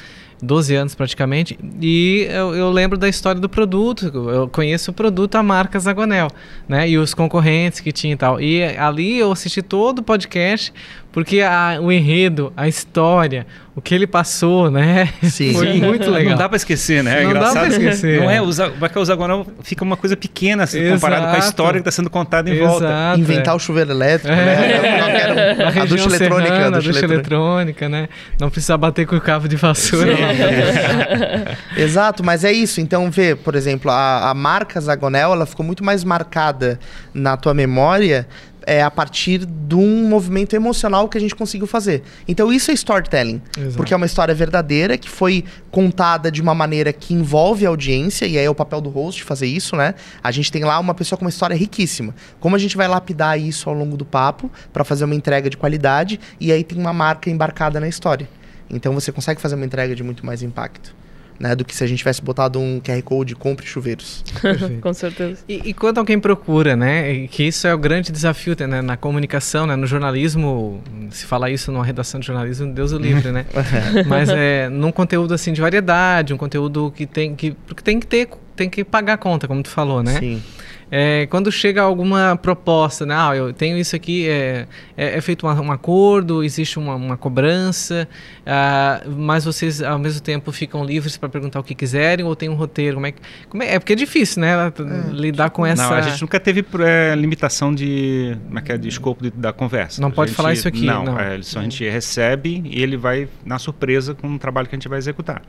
12 0.41 0.75
anos 0.75 0.95
praticamente, 0.95 1.57
e 1.81 2.27
eu, 2.29 2.53
eu, 2.53 2.69
lembro 2.69 2.97
da 2.97 3.09
história 3.09 3.41
do 3.41 3.49
produto, 3.49 4.05
eu 4.29 4.47
conheço 4.47 4.91
o 4.91 4.93
produto, 4.93 5.35
a 5.35 5.41
marca 5.41 5.79
Zagonel, 5.79 6.27
né, 6.67 6.87
e 6.87 6.97
os 6.97 7.13
concorrentes 7.13 7.79
que 7.79 7.91
tinha 7.91 8.13
e 8.13 8.17
tal, 8.17 8.39
e 8.39 8.63
ali 8.77 9.17
eu 9.17 9.31
assisti 9.31 9.61
todo 9.61 9.99
o 9.99 10.03
podcast, 10.03 10.71
porque 11.17 11.41
a, 11.41 11.79
o 11.81 11.91
enredo, 11.91 12.53
a 12.55 12.67
história, 12.67 13.47
o 13.75 13.81
que 13.81 13.95
ele 13.95 14.05
passou, 14.05 14.69
né, 14.69 15.09
Sim. 15.23 15.51
foi 15.51 15.73
Sim. 15.73 15.81
muito 15.81 16.11
legal. 16.11 16.29
Não 16.29 16.37
dá 16.37 16.47
para 16.47 16.57
esquecer, 16.57 17.03
né, 17.03 17.21
é 17.21 17.23
Não 17.23 17.31
engraçado. 17.31 17.53
dá 17.55 17.59
pra 17.61 17.69
esquecer. 17.69 18.21
Não 18.21 18.29
é, 18.29 18.39
o, 18.39 18.45
o 18.45 19.05
Zagonel 19.05 19.47
fica 19.63 19.83
uma 19.83 19.97
coisa 19.97 20.15
pequena 20.15 20.65
assim, 20.65 20.91
comparado 20.91 21.25
com 21.25 21.35
a 21.35 21.39
história 21.39 21.81
que 21.81 21.89
está 21.89 21.91
sendo 21.91 22.11
contada 22.11 22.51
em 22.51 22.53
Exato, 22.53 22.69
volta. 22.69 23.15
Inventar 23.17 23.55
é. 23.55 23.57
o 23.57 23.59
chuveiro 23.59 23.89
elétrico, 23.89 24.31
é. 24.31 24.45
né, 24.45 25.57
a, 25.65 25.81
a 25.81 25.85
ducha 25.85 26.05
eletrônica, 26.05 26.67
a 26.67 26.69
ducha 26.69 27.05
eletrônica, 27.05 27.89
né, 27.89 28.09
não 28.39 28.51
precisa 28.51 28.77
bater 28.77 29.07
com 29.07 29.15
o 29.15 29.21
cabo 29.21 29.47
de 29.47 29.55
vassoura. 29.55 30.13
Exato, 31.75 32.23
mas 32.23 32.43
é 32.43 32.51
isso. 32.51 32.79
Então, 32.79 33.09
vê, 33.09 33.35
por 33.35 33.55
exemplo, 33.55 33.89
a, 33.89 34.29
a 34.29 34.35
marca 34.35 34.79
Zagonel, 34.79 35.33
ela 35.33 35.47
ficou 35.47 35.65
muito 35.65 35.83
mais 35.83 36.03
marcada 36.03 36.79
na 37.11 37.35
tua 37.35 37.55
memória 37.55 38.27
é, 38.67 38.83
a 38.83 38.91
partir 38.91 39.45
de 39.45 39.75
um 39.75 40.09
movimento 40.09 40.53
emocional 40.53 41.07
que 41.07 41.17
a 41.17 41.21
gente 41.21 41.33
conseguiu 41.33 41.65
fazer. 41.65 42.03
Então 42.27 42.51
isso 42.51 42.69
é 42.69 42.73
storytelling, 42.73 43.41
Exato. 43.57 43.77
porque 43.77 43.93
é 43.93 43.97
uma 43.97 44.05
história 44.05 44.35
verdadeira 44.35 44.97
que 44.97 45.09
foi 45.09 45.45
contada 45.71 46.29
de 46.29 46.41
uma 46.41 46.53
maneira 46.53 46.91
que 46.91 47.13
envolve 47.13 47.65
a 47.65 47.69
audiência 47.69 48.25
e 48.25 48.37
aí 48.37 48.43
é 48.43 48.49
o 48.49 48.53
papel 48.53 48.81
do 48.81 48.89
host 48.89 49.23
fazer 49.23 49.47
isso, 49.47 49.77
né? 49.77 49.95
A 50.21 50.31
gente 50.31 50.51
tem 50.51 50.65
lá 50.65 50.77
uma 50.79 50.93
pessoa 50.93 51.17
com 51.17 51.23
uma 51.23 51.29
história 51.29 51.55
riquíssima. 51.55 52.13
Como 52.41 52.57
a 52.57 52.59
gente 52.59 52.75
vai 52.75 52.89
lapidar 52.89 53.39
isso 53.39 53.69
ao 53.69 53.75
longo 53.75 53.95
do 53.95 54.03
papo 54.03 54.51
para 54.73 54.83
fazer 54.83 55.05
uma 55.05 55.15
entrega 55.15 55.49
de 55.49 55.55
qualidade 55.55 56.19
e 56.37 56.51
aí 56.51 56.61
tem 56.61 56.77
uma 56.77 56.91
marca 56.91 57.29
embarcada 57.29 57.79
na 57.79 57.87
história. 57.87 58.27
Então 58.69 58.93
você 58.93 59.13
consegue 59.13 59.39
fazer 59.39 59.55
uma 59.55 59.65
entrega 59.65 59.95
de 59.95 60.03
muito 60.03 60.25
mais 60.25 60.43
impacto. 60.43 60.93
Né, 61.39 61.55
do 61.55 61.63
que 61.63 61.75
se 61.75 61.83
a 61.83 61.87
gente 61.87 61.99
tivesse 61.99 62.21
botado 62.21 62.59
um 62.59 62.79
QR 62.79 63.01
Code 63.03 63.35
compre 63.35 63.65
chuveiros. 63.65 64.23
Com 64.81 64.93
certeza. 64.93 65.43
E, 65.47 65.69
e, 65.69 65.73
quando 65.73 65.99
alguém 65.99 66.19
procura, 66.19 66.75
né, 66.75 67.27
que 67.27 67.43
isso 67.43 67.67
é 67.67 67.73
o 67.73 67.77
grande 67.77 68.11
desafio 68.11 68.55
né, 68.67 68.81
na 68.81 68.97
comunicação, 68.97 69.67
né, 69.67 69.75
no 69.75 69.85
jornalismo, 69.85 70.81
se 71.11 71.25
falar 71.25 71.51
isso 71.51 71.71
numa 71.71 71.85
redação 71.85 72.19
de 72.19 72.25
jornalismo, 72.25 72.73
Deus 72.73 72.91
o 72.91 72.97
livre, 72.97 73.31
né? 73.31 73.45
Mas 74.07 74.29
é 74.29 74.67
num 74.67 74.91
conteúdo 74.91 75.33
assim 75.33 75.53
de 75.53 75.61
variedade, 75.61 76.33
um 76.33 76.37
conteúdo 76.37 76.91
que 76.95 77.05
tem 77.05 77.35
que 77.35 77.51
porque 77.67 77.83
tem 77.83 77.99
que 77.99 78.07
ter 78.07 78.29
tem 78.55 78.69
que 78.69 78.83
pagar 78.83 79.13
a 79.13 79.17
conta, 79.17 79.47
como 79.47 79.61
tu 79.61 79.69
falou, 79.69 80.01
né? 80.01 80.17
Sim 80.19 80.41
é, 80.89 81.25
quando 81.27 81.51
chega 81.51 81.81
alguma 81.81 82.37
proposta, 82.37 83.05
né? 83.05 83.13
Ah, 83.17 83.35
eu 83.35 83.51
tenho 83.51 83.77
isso 83.77 83.95
aqui, 83.95 84.27
é, 84.27 84.67
é, 84.95 85.17
é 85.17 85.21
feito 85.21 85.45
uma, 85.45 85.59
um 85.59 85.71
acordo, 85.71 86.43
existe 86.43 86.79
uma, 86.79 86.95
uma 86.95 87.17
cobrança, 87.17 88.07
ah, 88.45 89.01
mas 89.05 89.43
vocês 89.43 89.81
ao 89.81 89.99
mesmo 89.99 90.21
tempo 90.21 90.49
ficam 90.51 90.85
livres 90.85 91.17
para 91.17 91.27
perguntar 91.27 91.59
o 91.59 91.63
que 91.63 91.75
quiserem 91.75 92.25
ou 92.25 92.35
tem 92.35 92.47
um 92.47 92.55
roteiro? 92.55 92.95
Como 92.95 93.07
é, 93.07 93.11
que, 93.11 93.21
como 93.49 93.63
é, 93.63 93.75
é 93.75 93.79
porque 93.79 93.93
é 93.93 93.95
difícil, 93.95 94.41
né? 94.41 94.53
É, 94.67 95.11
lidar 95.11 95.49
com 95.49 95.65
essa. 95.65 95.89
Não, 95.89 95.93
a 95.93 96.01
gente 96.01 96.21
nunca 96.21 96.39
teve 96.39 96.65
é, 96.79 97.13
limitação 97.15 97.75
de, 97.75 98.37
é 98.65 98.77
de 98.77 98.87
escopo 98.87 99.23
de, 99.23 99.31
da 99.31 99.51
conversa. 99.51 100.01
Não 100.01 100.09
a 100.09 100.11
pode 100.11 100.29
gente, 100.29 100.37
falar 100.37 100.53
isso 100.53 100.67
aqui. 100.67 100.85
Não, 100.85 101.03
não. 101.03 101.19
É, 101.19 101.41
só 101.41 101.59
a 101.59 101.63
gente 101.63 101.87
recebe 101.87 102.63
e 102.65 102.81
ele 102.81 102.95
vai 102.95 103.27
na 103.45 103.59
surpresa 103.59 104.15
com 104.15 104.35
o 104.35 104.39
trabalho 104.39 104.67
que 104.67 104.75
a 104.75 104.77
gente 104.77 104.87
vai 104.87 104.97
executar. 104.97 105.41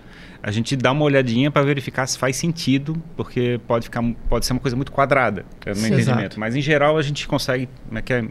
A 0.42 0.50
gente 0.50 0.76
dá 0.76 0.92
uma 0.92 1.04
olhadinha 1.04 1.50
para 1.50 1.62
verificar 1.62 2.06
se 2.06 2.16
faz 2.16 2.36
sentido, 2.36 3.00
porque 3.16 3.60
pode 3.66 3.84
ficar, 3.86 4.02
pode 4.28 4.46
ser 4.46 4.52
uma 4.52 4.60
coisa 4.60 4.76
muito 4.76 4.92
quadrada 4.92 5.27
é 5.28 5.70
no 5.70 5.76
Sim, 5.76 5.92
entendimento. 5.92 6.38
Mas 6.38 6.56
em 6.56 6.60
geral 6.60 6.96
a 6.98 7.02
gente 7.02 7.26
consegue, 7.26 7.68
como 7.86 7.98
é 7.98 8.02
que 8.02 8.12
é, 8.12 8.24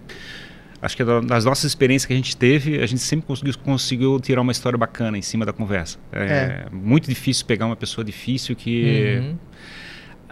acho 0.81 0.95
que 0.95 1.03
das 1.03 1.45
nossas 1.45 1.65
experiências 1.65 2.05
que 2.05 2.13
a 2.13 2.15
gente 2.15 2.36
teve, 2.36 2.81
a 2.81 2.86
gente 2.86 3.01
sempre 3.01 3.25
conseguiu, 3.25 3.53
conseguiu 3.63 4.19
tirar 4.19 4.41
uma 4.41 4.51
história 4.51 4.77
bacana 4.77 5.17
em 5.17 5.21
cima 5.21 5.45
da 5.45 5.53
conversa. 5.53 5.97
É, 6.12 6.65
é. 6.65 6.65
muito 6.71 7.10
difícil 7.10 7.45
pegar 7.45 7.65
uma 7.65 7.75
pessoa 7.75 8.03
difícil 8.03 8.55
que 8.55 9.19
uhum. 9.19 9.38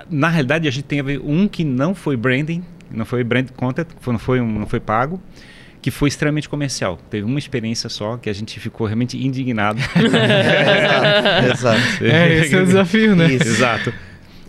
na 0.10 0.30
realidade 0.30 0.67
a 0.67 0.71
gente 0.71 0.86
tem 0.86 1.01
um 1.19 1.47
que 1.47 1.63
não 1.63 1.95
foi 1.95 2.15
branding, 2.15 2.63
não 2.91 3.06
foi 3.06 3.23
brand 3.23 3.49
content, 3.56 3.88
não 4.06 4.19
foi 4.19 4.41
não 4.41 4.67
foi 4.67 4.80
pago 4.80 5.21
que 5.86 5.91
foi 5.91 6.10
extremamente 6.10 6.49
comercial. 6.49 6.97
Teve 7.12 7.28
uma 7.28 7.38
experiência 7.38 7.88
só 7.89 8.17
que 8.17 8.28
a 8.28 8.34
gente 8.34 8.60
ficou 8.60 8.88
realmente 8.88 9.23
indignado. 9.23 9.80
exato, 11.45 11.78
exato. 11.78 12.04
É, 12.04 12.39
esse 12.39 12.56
é 12.56 12.60
o 12.60 12.65
desafio, 12.65 13.15
né? 13.15 13.32
Isso. 13.32 13.47
Exato. 13.47 13.93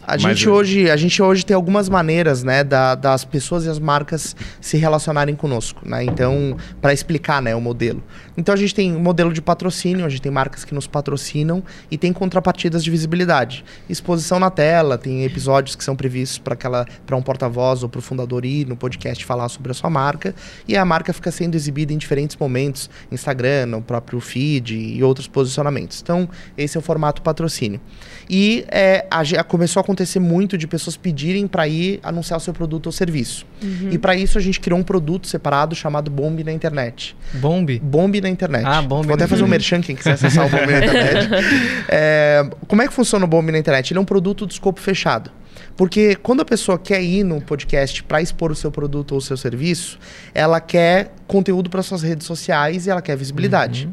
A 0.07 0.16
gente, 0.16 0.49
hoje, 0.49 0.88
a 0.90 0.97
gente 0.97 1.21
hoje 1.21 1.45
tem 1.45 1.55
algumas 1.55 1.88
maneiras, 1.88 2.45
né, 2.45 2.62
da- 2.62 2.95
das 2.95 3.25
pessoas 3.25 3.64
e 3.64 3.69
as 3.69 3.79
marcas 3.79 4.37
se 4.61 4.77
relacionarem 4.77 5.35
conosco, 5.35 5.81
né? 5.85 6.05
Então, 6.05 6.57
para 6.81 6.92
explicar, 6.92 7.42
né, 7.42 7.57
o 7.57 7.61
modelo. 7.61 8.03
Então 8.38 8.55
a 8.55 8.57
gente 8.57 8.75
tem 8.75 8.95
um 8.95 9.01
modelo 9.01 9.33
de 9.33 9.42
patrocínio, 9.42 10.05
a 10.05 10.09
gente 10.09 10.23
tem 10.23 10.31
marcas 10.31 10.64
que 10.64 10.75
nos 10.75 10.87
patrocinam 10.87 11.62
e 11.90 11.97
tem 11.99 12.12
contrapartidas 12.12 12.85
de 12.85 12.90
visibilidade. 12.90 13.64
Exposição 13.88 14.38
na 14.38 14.51
tela, 14.51 14.97
tem 14.99 15.25
episódios 15.25 15.75
que 15.75 15.83
são 15.83 15.97
previstos 15.97 16.38
para 16.38 16.55
aquela 16.55 16.87
para 17.05 17.16
um 17.16 17.23
porta-voz 17.23 17.83
ou 17.83 17.88
para 17.88 17.99
o 17.99 18.03
fundador 18.03 18.45
ir 18.45 18.66
no 18.66 18.77
podcast 18.77 19.25
falar 19.25 19.49
sobre 19.49 19.71
a 19.73 19.75
sua 19.75 19.88
marca 19.90 20.35
e 20.69 20.77
a 20.77 20.85
marca 20.85 21.12
fica 21.12 21.31
sendo 21.31 21.55
exibida 21.55 21.92
em 21.92 21.99
diferentes 21.99 22.37
momentos, 22.37 22.88
Instagram, 23.11 23.66
no 23.66 23.83
próprio 23.83 24.21
feed 24.21 24.77
e 24.77 25.03
outros 25.03 25.27
posicionamentos. 25.27 26.01
Então, 26.03 26.29
esse 26.59 26.77
é 26.77 26.81
o 26.81 26.83
formato 26.83 27.23
patrocínio. 27.23 27.81
E 28.29 28.64
é, 28.69 29.07
a 29.11 29.25
ge- 29.25 29.42
começou 29.45 29.81
a 29.81 29.85
acontecer 29.97 30.21
muito 30.21 30.59
de 30.59 30.67
pessoas 30.67 30.97
pedirem 30.97 31.47
para 31.47 31.67
ir 31.67 31.99
anunciar 32.03 32.37
o 32.37 32.41
seu 32.41 32.53
produto 32.53 32.87
ou 32.87 32.93
serviço. 32.93 33.47
E 33.91 33.97
para 33.97 34.15
isso 34.15 34.37
a 34.37 34.41
gente 34.41 34.61
criou 34.61 34.79
um 34.79 34.83
produto 34.83 35.27
separado 35.27 35.75
chamado 35.75 36.11
Bomb 36.11 36.45
na 36.45 36.53
internet. 36.53 37.17
Bombe. 37.33 37.81
Bomb 37.83 38.21
na 38.21 38.29
internet. 38.29 38.65
Ah, 38.67 38.83
Bombe 38.83 39.07
Vou 39.07 39.15
até 39.15 39.27
fazer 39.27 39.43
um 39.43 39.49
merchan, 39.49 39.81
quem 39.81 39.97
quiser 39.97 40.13
acessar 40.13 40.47
o 40.47 40.51
Bomb 40.51 40.67
na 40.67 40.79
internet. 40.79 41.27
É, 41.89 42.49
como 42.67 42.83
é 42.83 42.89
que 42.89 42.93
funciona 42.93 43.25
o 43.25 43.29
Bomb 43.29 43.51
na 43.51 43.59
internet? 43.59 43.93
Ele 43.93 43.99
é 43.99 44.01
um 44.01 44.05
produto 44.05 44.47
de 44.47 44.53
escopo 44.53 44.81
fechado. 44.81 45.31
Porque 45.77 46.17
quando 46.17 46.41
a 46.41 46.45
pessoa 46.45 46.79
quer 46.79 47.03
ir 47.03 47.23
no 47.23 47.41
podcast 47.41 48.03
para 48.03 48.21
expor 48.21 48.51
o 48.51 48.55
seu 48.55 48.71
produto 48.71 49.13
ou 49.13 49.19
o 49.19 49.21
seu 49.21 49.37
serviço, 49.37 49.99
ela 50.35 50.61
quer 50.61 51.13
conteúdo 51.27 51.71
para 51.71 51.83
suas 51.83 52.03
redes 52.03 52.27
sociais 52.27 52.87
e 52.87 52.91
ela 52.91 53.03
quer 53.03 53.17
visibilidade. 53.17 53.89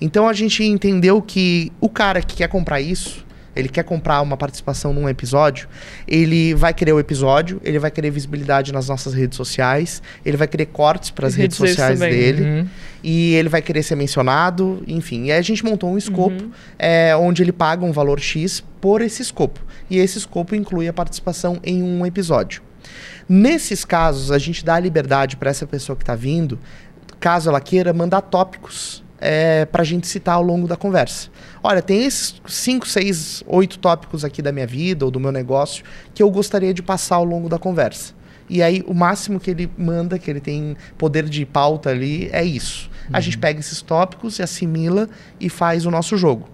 Então 0.00 0.28
a 0.28 0.32
gente 0.32 0.64
entendeu 0.64 1.22
que 1.22 1.72
o 1.80 1.88
cara 1.88 2.20
que 2.20 2.36
quer 2.36 2.48
comprar 2.48 2.80
isso, 2.80 3.25
ele 3.56 3.68
quer 3.68 3.82
comprar 3.82 4.20
uma 4.20 4.36
participação 4.36 4.92
num 4.92 5.08
episódio, 5.08 5.68
ele 6.06 6.54
vai 6.54 6.74
querer 6.74 6.92
o 6.92 7.00
episódio, 7.00 7.60
ele 7.64 7.78
vai 7.78 7.90
querer 7.90 8.10
visibilidade 8.10 8.72
nas 8.72 8.88
nossas 8.88 9.14
redes 9.14 9.36
sociais, 9.36 10.02
ele 10.24 10.36
vai 10.36 10.46
querer 10.46 10.66
cortes 10.66 11.10
para 11.10 11.26
as 11.26 11.34
redes 11.34 11.58
redes 11.58 11.74
sociais 11.74 11.98
dele 11.98 12.42
Uhum. 12.44 12.68
e 13.02 13.34
ele 13.34 13.48
vai 13.48 13.62
querer 13.62 13.82
ser 13.82 13.96
mencionado, 13.96 14.82
enfim. 14.86 15.24
E 15.24 15.32
aí 15.32 15.38
a 15.38 15.42
gente 15.42 15.64
montou 15.64 15.90
um 15.90 15.98
escopo 15.98 16.50
é, 16.78 17.16
onde 17.16 17.42
ele 17.42 17.52
paga 17.52 17.84
um 17.84 17.92
valor 17.92 18.20
X 18.20 18.62
por 18.80 19.00
esse 19.00 19.22
escopo. 19.22 19.60
E 19.88 19.98
esse 19.98 20.18
escopo 20.18 20.54
inclui 20.54 20.86
a 20.88 20.92
participação 20.92 21.58
em 21.64 21.82
um 21.82 22.04
episódio. 22.04 22.62
Nesses 23.28 23.84
casos, 23.84 24.30
a 24.30 24.38
gente 24.38 24.64
dá 24.64 24.74
a 24.74 24.80
liberdade 24.80 25.36
para 25.36 25.50
essa 25.50 25.66
pessoa 25.66 25.96
que 25.96 26.02
está 26.02 26.14
vindo, 26.14 26.58
caso 27.18 27.48
ela 27.48 27.60
queira, 27.60 27.92
mandar 27.92 28.20
tópicos 28.20 29.02
é, 29.20 29.64
para 29.64 29.82
a 29.82 29.84
gente 29.84 30.06
citar 30.06 30.34
ao 30.36 30.42
longo 30.42 30.68
da 30.68 30.76
conversa. 30.76 31.28
Olha, 31.68 31.82
tem 31.82 32.04
esses 32.04 32.40
5, 32.46 32.86
6, 32.86 33.42
8 33.44 33.80
tópicos 33.80 34.24
aqui 34.24 34.40
da 34.40 34.52
minha 34.52 34.68
vida 34.68 35.04
ou 35.04 35.10
do 35.10 35.18
meu 35.18 35.32
negócio 35.32 35.82
que 36.14 36.22
eu 36.22 36.30
gostaria 36.30 36.72
de 36.72 36.80
passar 36.80 37.16
ao 37.16 37.24
longo 37.24 37.48
da 37.48 37.58
conversa. 37.58 38.14
E 38.48 38.62
aí, 38.62 38.84
o 38.86 38.94
máximo 38.94 39.40
que 39.40 39.50
ele 39.50 39.68
manda, 39.76 40.16
que 40.16 40.30
ele 40.30 40.38
tem 40.38 40.76
poder 40.96 41.28
de 41.28 41.44
pauta 41.44 41.90
ali, 41.90 42.28
é 42.30 42.44
isso. 42.44 42.88
A 43.12 43.18
gente 43.18 43.36
pega 43.36 43.58
esses 43.58 43.82
tópicos 43.82 44.38
e 44.38 44.44
assimila 44.44 45.08
e 45.40 45.48
faz 45.48 45.86
o 45.86 45.90
nosso 45.90 46.16
jogo. 46.16 46.48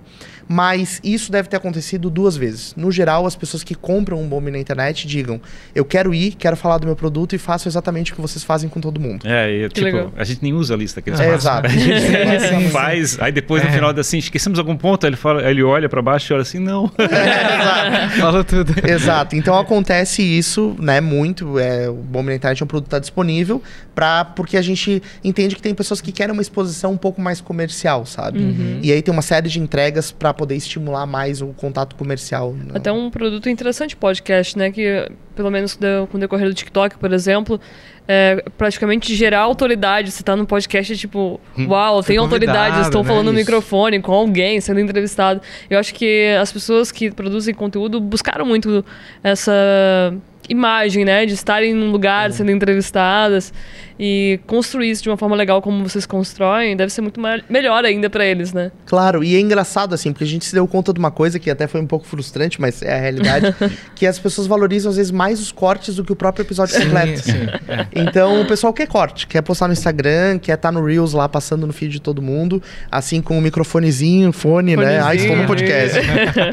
Mas 0.48 1.00
isso 1.04 1.30
deve 1.32 1.48
ter 1.48 1.56
acontecido 1.56 2.10
duas 2.10 2.36
vezes. 2.36 2.74
No 2.76 2.90
geral, 2.90 3.26
as 3.26 3.34
pessoas 3.36 3.62
que 3.62 3.74
compram 3.74 4.20
um 4.20 4.26
bombe 4.28 4.50
na 4.50 4.58
internet 4.58 5.06
digam: 5.06 5.40
Eu 5.74 5.84
quero 5.84 6.14
ir, 6.14 6.32
quero 6.34 6.56
falar 6.56 6.78
do 6.78 6.86
meu 6.86 6.96
produto 6.96 7.34
e 7.34 7.38
faço 7.38 7.68
exatamente 7.68 8.12
o 8.12 8.14
que 8.14 8.20
vocês 8.20 8.42
fazem 8.44 8.68
com 8.68 8.80
todo 8.80 9.00
mundo. 9.00 9.26
É, 9.26 9.50
e, 9.50 9.68
tipo, 9.68 9.84
legal. 9.86 10.12
a 10.16 10.24
gente 10.24 10.42
nem 10.42 10.52
usa 10.52 10.74
a 10.74 10.76
lista 10.76 11.00
que 11.00 11.10
eles 11.10 11.20
É, 11.20 11.24
fazem. 11.24 11.36
exato. 11.36 11.66
A 11.66 11.70
gente 11.70 12.48
Sim, 12.48 12.60
sim. 12.64 12.68
faz, 12.70 13.18
aí 13.20 13.32
depois 13.32 13.62
no 13.62 13.68
É. 13.68 13.72
final 13.72 13.90
assim, 13.98 14.18
esquecemos 14.18 14.58
algum 14.58 14.76
ponto, 14.76 15.04
aí 15.04 15.10
ele 15.10 15.16
fala, 15.16 15.48
ele 15.48 15.62
olha 15.62 15.88
pra 15.88 16.00
baixo 16.02 16.32
e 16.32 16.34
olha 16.34 16.42
assim, 16.42 16.58
não. 16.58 16.90
Falou 18.18 18.44
tudo. 18.44 18.74
Exato. 18.86 19.36
Então 19.36 19.58
acontece 19.58 20.22
isso, 20.22 20.74
né, 20.78 21.00
muito. 21.00 21.58
É, 21.58 21.88
o 21.88 21.94
Bombe 21.94 22.28
na 22.30 22.34
Internet 22.36 22.62
é 22.62 22.64
um 22.64 22.68
produto 22.68 22.84
que 22.86 22.88
está 22.88 22.98
disponível 22.98 23.62
pra, 23.94 24.24
porque 24.24 24.56
a 24.56 24.62
gente 24.62 25.02
entende 25.22 25.54
que 25.54 25.62
tem 25.62 25.74
pessoas 25.74 26.00
que 26.00 26.12
querem 26.12 26.32
uma 26.32 26.42
exposição 26.42 26.92
um 26.92 26.96
pouco 26.96 27.20
mais 27.20 27.40
comercial, 27.40 28.06
sabe? 28.06 28.38
Uhum. 28.38 28.80
E 28.82 28.92
aí 28.92 29.02
tem 29.02 29.12
uma 29.12 29.22
série 29.22 29.48
de 29.48 29.60
entregas 29.60 30.10
para 30.10 30.32
poder 30.42 30.56
estimular 30.56 31.06
mais 31.06 31.40
o 31.40 31.48
contato 31.48 31.94
comercial. 31.94 32.52
né? 32.52 32.72
Até 32.74 32.90
um 32.90 33.08
produto 33.08 33.48
interessante 33.48 33.94
podcast, 33.94 34.58
né? 34.58 34.72
Que, 34.72 35.08
pelo 35.36 35.52
menos 35.52 35.78
com 36.10 36.16
o 36.16 36.20
decorrer 36.20 36.48
do 36.48 36.54
TikTok, 36.54 36.98
por 36.98 37.12
exemplo, 37.12 37.60
é 38.08 38.42
praticamente 38.58 39.14
gerar 39.14 39.38
autoridade. 39.38 40.10
Você 40.10 40.24
tá 40.24 40.34
no 40.34 40.44
podcast, 40.44 40.92
é 40.92 40.96
tipo, 40.96 41.40
uau, 41.56 42.02
tem 42.02 42.16
autoridade, 42.16 42.58
convidado, 42.58 42.82
estou 42.82 43.04
né? 43.04 43.08
falando 43.08 43.26
no 43.26 43.38
Isso. 43.38 43.38
microfone 43.38 44.00
com 44.00 44.12
alguém, 44.12 44.60
sendo 44.60 44.80
entrevistado. 44.80 45.40
Eu 45.70 45.78
acho 45.78 45.94
que 45.94 46.36
as 46.40 46.52
pessoas 46.52 46.90
que 46.90 47.12
produzem 47.12 47.54
conteúdo 47.54 48.00
buscaram 48.00 48.44
muito 48.44 48.84
essa 49.22 50.12
imagem, 50.48 51.04
né? 51.04 51.24
De 51.26 51.34
estarem 51.34 51.72
num 51.74 51.90
lugar 51.90 52.32
sendo 52.32 52.50
entrevistadas 52.50 53.52
e 53.98 54.40
construir 54.46 54.90
isso 54.90 55.02
de 55.02 55.08
uma 55.10 55.16
forma 55.16 55.36
legal 55.36 55.62
como 55.62 55.86
vocês 55.88 56.04
constroem, 56.06 56.76
deve 56.76 56.92
ser 56.92 57.02
muito 57.02 57.20
me- 57.20 57.42
melhor 57.48 57.84
ainda 57.84 58.10
pra 58.10 58.24
eles, 58.26 58.52
né? 58.52 58.72
Claro, 58.86 59.22
e 59.22 59.36
é 59.36 59.40
engraçado 59.40 59.94
assim, 59.94 60.12
porque 60.12 60.24
a 60.24 60.26
gente 60.26 60.44
se 60.44 60.52
deu 60.54 60.66
conta 60.66 60.92
de 60.92 60.98
uma 60.98 61.10
coisa 61.10 61.38
que 61.38 61.50
até 61.50 61.66
foi 61.68 61.80
um 61.80 61.86
pouco 61.86 62.04
frustrante, 62.06 62.60
mas 62.60 62.82
é 62.82 62.94
a 62.96 62.98
realidade, 63.00 63.54
que 63.94 64.06
as 64.06 64.18
pessoas 64.18 64.46
valorizam 64.46 64.90
às 64.90 64.96
vezes 64.96 65.12
mais 65.12 65.40
os 65.40 65.52
cortes 65.52 65.94
do 65.96 66.04
que 66.04 66.12
o 66.12 66.16
próprio 66.16 66.42
episódio 66.42 66.80
completo. 66.80 67.20
Sim, 67.22 67.32
sim. 67.32 67.46
É. 67.68 67.86
Então 67.94 68.40
o 68.40 68.46
pessoal 68.46 68.72
quer 68.72 68.88
corte, 68.88 69.26
quer 69.26 69.42
postar 69.42 69.68
no 69.68 69.72
Instagram, 69.72 70.38
quer 70.38 70.54
estar 70.54 70.72
no 70.72 70.84
Reels 70.84 71.12
lá 71.12 71.28
passando 71.28 71.66
no 71.66 71.72
feed 71.72 71.92
de 71.92 72.00
todo 72.00 72.20
mundo, 72.20 72.60
assim 72.90 73.20
com 73.22 73.38
o 73.38 73.42
microfonezinho, 73.42 74.32
fone, 74.32 74.74
né? 74.76 75.00
Ah, 75.02 75.14
estou 75.14 75.36
no 75.36 75.46
Fonezinho, 75.46 75.46
podcast. 75.46 76.00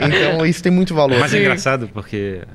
então 0.05 0.45
isso 0.45 0.61
tem 0.61 0.71
muito 0.71 0.93
valor. 0.93 1.19
Mas 1.19 1.33
é 1.33 1.37
Sim. 1.37 1.43
engraçado 1.43 1.89
porque 1.93 2.41
é, 2.43 2.45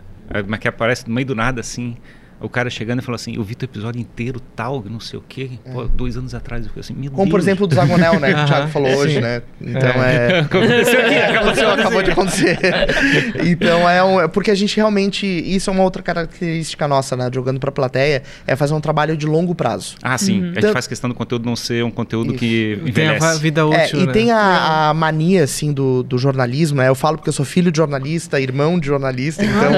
mas 0.46 0.58
que 0.60 0.68
aparece 0.68 1.08
no 1.08 1.14
meio 1.14 1.26
do 1.26 1.34
nada 1.34 1.60
assim, 1.60 1.96
o 2.44 2.48
cara 2.48 2.68
chegando 2.70 3.00
e 3.00 3.02
falou 3.02 3.16
assim, 3.16 3.36
eu 3.36 3.42
vi 3.42 3.54
teu 3.54 3.64
episódio 3.66 4.00
inteiro, 4.00 4.38
tal, 4.54 4.84
não 4.88 5.00
sei 5.00 5.18
o 5.18 5.24
quê, 5.28 5.50
pô, 5.72 5.84
dois 5.84 6.16
anos 6.16 6.34
atrás, 6.34 6.62
eu 6.64 6.68
falei 6.70 6.80
assim, 6.82 6.94
meu 6.94 7.10
Como 7.10 7.30
por 7.30 7.38
Deus. 7.38 7.44
exemplo 7.46 7.64
o 7.64 7.66
do 7.66 7.74
Zagonel, 7.74 8.20
né? 8.20 8.34
Que 8.34 8.40
o 8.40 8.44
Thiago 8.46 8.68
falou 8.68 8.94
hoje, 8.96 9.20
né? 9.20 9.42
Então 9.60 9.88
é. 10.02 10.40
Aconteceu 10.44 11.00
aqui, 11.00 11.14
Aconteceu, 11.36 11.70
acabou 11.72 12.02
de 12.02 12.10
acontecer. 12.10 12.58
então 13.44 13.88
é, 13.88 14.02
um, 14.04 14.20
é 14.20 14.28
porque 14.28 14.50
a 14.50 14.54
gente 14.54 14.76
realmente. 14.76 15.26
Isso 15.26 15.70
é 15.70 15.72
uma 15.72 15.82
outra 15.82 16.02
característica 16.02 16.86
nossa, 16.88 17.16
né? 17.16 17.30
Jogando 17.32 17.58
pra 17.60 17.72
plateia, 17.72 18.22
é 18.46 18.56
fazer 18.56 18.74
um 18.74 18.80
trabalho 18.80 19.16
de 19.16 19.26
longo 19.26 19.54
prazo. 19.54 19.96
Ah, 20.02 20.16
sim. 20.18 20.42
A 20.42 20.46
gente 20.46 20.58
Então- 20.58 20.72
faz 20.72 20.86
questão 20.86 21.08
do 21.08 21.14
conteúdo 21.14 21.44
não 21.46 21.56
ser 21.56 21.84
um 21.84 21.90
conteúdo 21.90 22.30
Isso. 22.30 22.38
que 22.38 22.78
Tem 22.92 23.08
a 23.08 23.14
envelhece. 23.16 23.40
vida 23.40 23.60
É, 23.62 23.64
útil, 23.64 24.00
e 24.00 24.06
né? 24.06 24.12
tem 24.12 24.30
a, 24.30 24.90
a 24.90 24.94
mania, 24.94 25.44
assim, 25.44 25.72
do, 25.72 26.02
do 26.02 26.18
jornalismo, 26.18 26.78
né? 26.78 26.88
Eu 26.88 26.94
falo 26.94 27.16
porque 27.18 27.28
eu 27.28 27.32
sou 27.32 27.44
filho 27.44 27.70
de 27.70 27.76
jornalista, 27.78 28.40
irmão 28.40 28.78
de 28.78 28.86
jornalista, 28.86 29.44
então 29.44 29.72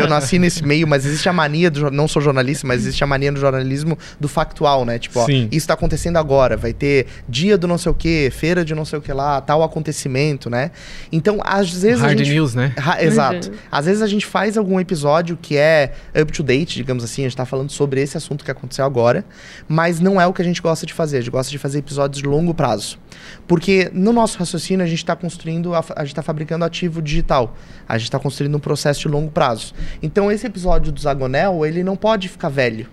eu 0.00 0.08
nasci 0.08 0.38
nesse 0.38 0.64
meio, 0.64 0.86
mas 0.86 1.04
existe 1.06 1.28
a 1.28 1.32
mania, 1.32 1.70
do, 1.70 1.90
não 1.90 2.06
sou 2.10 2.20
jornalista, 2.20 2.66
mas 2.66 2.80
existe 2.80 3.02
a 3.02 3.06
mania 3.06 3.30
no 3.30 3.38
jornalismo 3.38 3.96
do 4.18 4.28
factual, 4.28 4.84
né? 4.84 4.98
Tipo, 4.98 5.20
ó, 5.20 5.26
Sim. 5.26 5.48
isso 5.50 5.66
tá 5.66 5.74
acontecendo 5.74 6.16
agora, 6.16 6.56
vai 6.56 6.72
ter 6.72 7.06
dia 7.28 7.56
do 7.56 7.66
não 7.66 7.78
sei 7.78 7.92
o 7.92 7.94
que, 7.94 8.30
feira 8.30 8.64
de 8.64 8.74
não 8.74 8.84
sei 8.84 8.98
o 8.98 9.02
que 9.02 9.12
lá, 9.12 9.40
tal 9.40 9.62
acontecimento, 9.62 10.50
né? 10.50 10.70
Então, 11.10 11.38
às 11.42 11.72
vezes 11.72 12.00
Hard 12.00 12.14
a 12.20 12.24
gente... 12.24 12.32
news, 12.34 12.54
né? 12.54 12.74
Ra- 12.76 13.02
Exato. 13.02 13.50
Às 13.70 13.86
vezes 13.86 14.02
a 14.02 14.06
gente 14.06 14.26
faz 14.26 14.58
algum 14.58 14.78
episódio 14.78 15.38
que 15.40 15.56
é 15.56 15.92
up 16.20 16.30
to 16.32 16.42
date, 16.42 16.76
digamos 16.76 17.02
assim, 17.02 17.22
a 17.22 17.28
gente 17.28 17.36
tá 17.36 17.46
falando 17.46 17.70
sobre 17.70 18.00
esse 18.00 18.16
assunto 18.16 18.44
que 18.44 18.50
aconteceu 18.50 18.84
agora, 18.84 19.24
mas 19.68 20.00
não 20.00 20.20
é 20.20 20.26
o 20.26 20.32
que 20.32 20.42
a 20.42 20.44
gente 20.44 20.60
gosta 20.60 20.84
de 20.84 20.92
fazer. 20.92 21.18
A 21.18 21.20
gente 21.20 21.30
gosta 21.30 21.50
de 21.50 21.58
fazer 21.58 21.78
episódios 21.78 22.22
de 22.22 22.28
longo 22.28 22.52
prazo. 22.52 22.98
Porque 23.46 23.90
no 23.92 24.12
nosso 24.12 24.38
raciocínio 24.38 24.84
a 24.84 24.88
gente 24.88 24.98
está 24.98 25.14
construindo, 25.14 25.74
a, 25.74 25.84
a 25.96 26.00
gente 26.00 26.12
está 26.12 26.22
fabricando 26.22 26.64
ativo 26.64 27.02
digital. 27.02 27.56
A 27.88 27.98
gente 27.98 28.06
está 28.06 28.18
construindo 28.18 28.54
um 28.56 28.60
processo 28.60 29.00
de 29.00 29.08
longo 29.08 29.30
prazo. 29.30 29.74
Então 30.02 30.30
esse 30.30 30.46
episódio 30.46 30.92
do 30.92 31.00
Zagonel, 31.00 31.64
ele 31.66 31.82
não 31.82 31.96
pode 32.00 32.28
ficar 32.28 32.48
velho. 32.48 32.86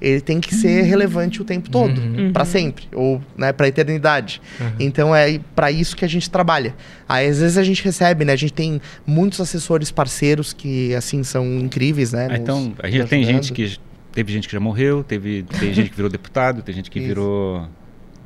Ele 0.00 0.20
tem 0.22 0.40
que 0.40 0.54
ser 0.54 0.80
relevante 0.82 1.42
o 1.42 1.44
tempo 1.44 1.68
todo, 1.68 2.00
Uhum. 2.00 2.32
pra 2.32 2.46
sempre, 2.46 2.86
ou 2.94 3.20
né, 3.36 3.52
para 3.52 3.68
eternidade. 3.68 4.40
Uhum. 4.58 4.66
Então 4.80 5.14
é 5.14 5.38
para 5.54 5.70
isso 5.70 5.94
que 5.94 6.06
a 6.06 6.08
gente 6.08 6.30
trabalha. 6.30 6.74
Aí 7.06 7.28
às 7.28 7.38
vezes 7.40 7.58
a 7.58 7.62
gente 7.62 7.84
recebe, 7.84 8.24
né? 8.24 8.32
A 8.32 8.36
gente 8.36 8.54
tem 8.54 8.80
muitos 9.06 9.38
assessores 9.42 9.90
parceiros 9.90 10.54
que 10.54 10.94
assim 10.94 11.22
são 11.22 11.44
incríveis, 11.58 12.12
né? 12.14 12.26
Ah, 12.26 12.28
nos- 12.30 12.40
então, 12.40 12.72
a 12.78 12.88
gente 12.88 13.06
tem 13.08 13.24
gente 13.24 13.52
que. 13.52 13.76
Teve 14.12 14.32
gente 14.32 14.48
que 14.48 14.52
já 14.54 14.58
morreu, 14.58 15.04
teve, 15.04 15.44
tem 15.60 15.72
gente 15.74 15.90
que 15.90 15.96
virou 15.96 16.10
deputado, 16.10 16.62
tem 16.62 16.74
gente 16.74 16.90
que 16.90 16.98
Isso. 16.98 17.06
virou 17.08 17.68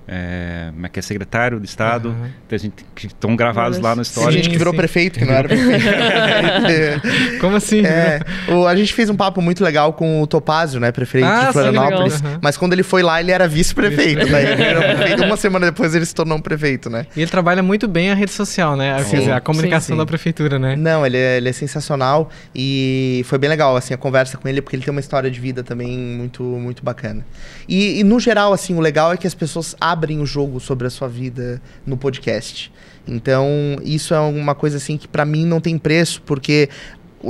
é, 0.07 0.71
como 0.73 0.87
é 0.87 0.89
que 0.89 0.99
é 0.99 1.03
secretário 1.03 1.59
de 1.61 1.67
Estado, 1.67 2.09
Aham. 2.11 2.31
tem 2.49 2.59
gente 2.59 2.85
que 2.95 3.07
estão 3.07 3.35
gravados 3.37 3.79
lá 3.79 3.91
no 3.91 3.97
Tem 3.97 4.03
histórico. 4.03 4.33
gente 4.33 4.51
que 4.51 4.59
virou 4.59 4.73
sim. 4.73 4.77
prefeito, 4.79 5.19
que 5.19 5.25
não 5.25 5.35
era 5.35 5.49
prefeito. 5.49 5.85
Como 7.41 7.57
assim? 7.57 7.85
É, 7.85 8.21
o- 8.49 8.67
a 8.67 8.75
gente 8.77 8.93
fez 8.93 9.09
um 9.11 9.17
papo 9.17 9.41
muito 9.41 9.63
legal 9.65 9.93
com 9.93 10.23
o 10.23 10.27
Topázio, 10.27 10.81
né, 10.81 10.93
prefeito 10.93 11.27
Ah, 11.27 11.41
de 11.41 11.47
sim, 11.47 11.53
Florianópolis. 11.53 12.15
legal. 12.17 12.33
Uhum. 12.33 12.39
Mas 12.43 12.57
quando 12.57 12.73
ele 12.73 12.83
foi 12.83 13.03
lá, 13.03 13.21
ele 13.21 13.31
era 13.31 13.47
vice-prefeito. 13.49 14.27
Daí 14.29 14.47
ele 14.47 14.57
virou 14.65 14.83
prefeito. 14.83 15.25
Uma 15.25 15.37
semana 15.37 15.67
depois 15.67 15.95
ele 15.95 16.05
se 16.05 16.15
tornou 16.15 16.37
um 16.39 16.41
prefeito, 16.41 16.91
né? 16.91 17.07
E 17.17 17.21
ele 17.23 17.31
trabalha 17.31 17.63
muito 17.63 17.89
bem 17.89 18.11
a 18.11 18.15
rede 18.15 18.31
social, 18.33 18.77
né? 18.77 18.97
Quer 18.97 19.05
Sim. 19.05 19.19
dizer, 19.19 19.33
a 19.33 19.41
comunicação 19.41 19.95
Sim, 19.95 19.99
da 19.99 20.03
sim. 20.03 20.07
prefeitura, 20.09 20.59
né? 20.59 20.77
Não, 20.77 21.05
ele 21.07 21.17
é, 21.17 21.37
ele 21.39 21.49
é 21.49 21.53
sensacional 21.53 22.31
e 22.55 23.23
foi 23.27 23.39
bem 23.39 23.49
legal, 23.49 23.77
assim, 23.77 23.95
a 23.95 23.97
conversa 23.97 24.37
com 24.37 24.49
ele, 24.49 24.61
porque 24.61 24.77
ele 24.77 24.83
tem 24.85 24.91
uma 24.91 25.01
história 25.01 25.31
de 25.31 25.41
vida 25.41 25.63
também 25.63 25.97
muito, 25.97 26.43
muito 26.43 26.85
bacana. 26.85 27.25
E, 27.69 28.01
e, 28.01 28.05
no 28.05 28.21
geral, 28.21 28.53
assim, 28.53 28.75
o 28.75 28.81
legal 28.81 29.13
é 29.13 29.17
que 29.17 29.27
as 29.27 29.35
pessoas 29.35 29.75
abrem 29.81 29.94
o 30.21 30.27
jogo 30.27 30.61
sobre 30.61 30.87
a 30.87 30.91
sua 30.91 31.09
vida 31.09 31.61
no 31.87 31.97
podcast. 31.97 32.73
Então, 33.07 33.47
isso 33.83 34.15
é 34.15 34.21
uma 34.21 34.55
coisa, 34.55 34.77
assim, 34.77 34.97
que 34.97 35.07
pra 35.07 35.25
mim 35.25 35.45
não 35.45 35.61
tem 35.61 35.79
preço, 35.79 36.23
porque 36.23 36.69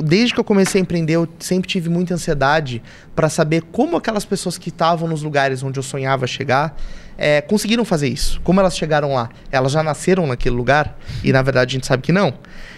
desde 0.02 0.34
que 0.34 0.40
eu 0.40 0.44
comecei 0.44 0.80
a 0.80 0.82
empreender, 0.82 1.14
eu 1.14 1.28
sempre 1.38 1.68
tive 1.68 1.88
muita 1.88 2.14
ansiedade 2.14 2.82
pra 3.14 3.28
saber 3.28 3.62
como 3.70 3.96
aquelas 3.96 4.24
pessoas 4.24 4.58
que 4.58 4.68
estavam 4.68 5.08
nos 5.08 5.22
lugares 5.22 5.62
onde 5.62 5.78
eu 5.78 5.82
sonhava 5.82 6.26
chegar 6.26 6.76
é, 7.16 7.40
conseguiram 7.40 7.84
fazer 7.84 8.08
isso. 8.08 8.40
Como 8.42 8.60
elas 8.60 8.76
chegaram 8.76 9.14
lá? 9.14 9.28
Elas 9.50 9.72
já 9.72 9.82
nasceram 9.82 10.26
naquele 10.26 10.56
lugar? 10.56 10.98
E 11.22 11.32
na 11.32 11.42
verdade 11.42 11.72
a 11.72 11.74
gente 11.74 11.86
sabe 11.86 12.02
que 12.02 12.12
não. 12.12 12.34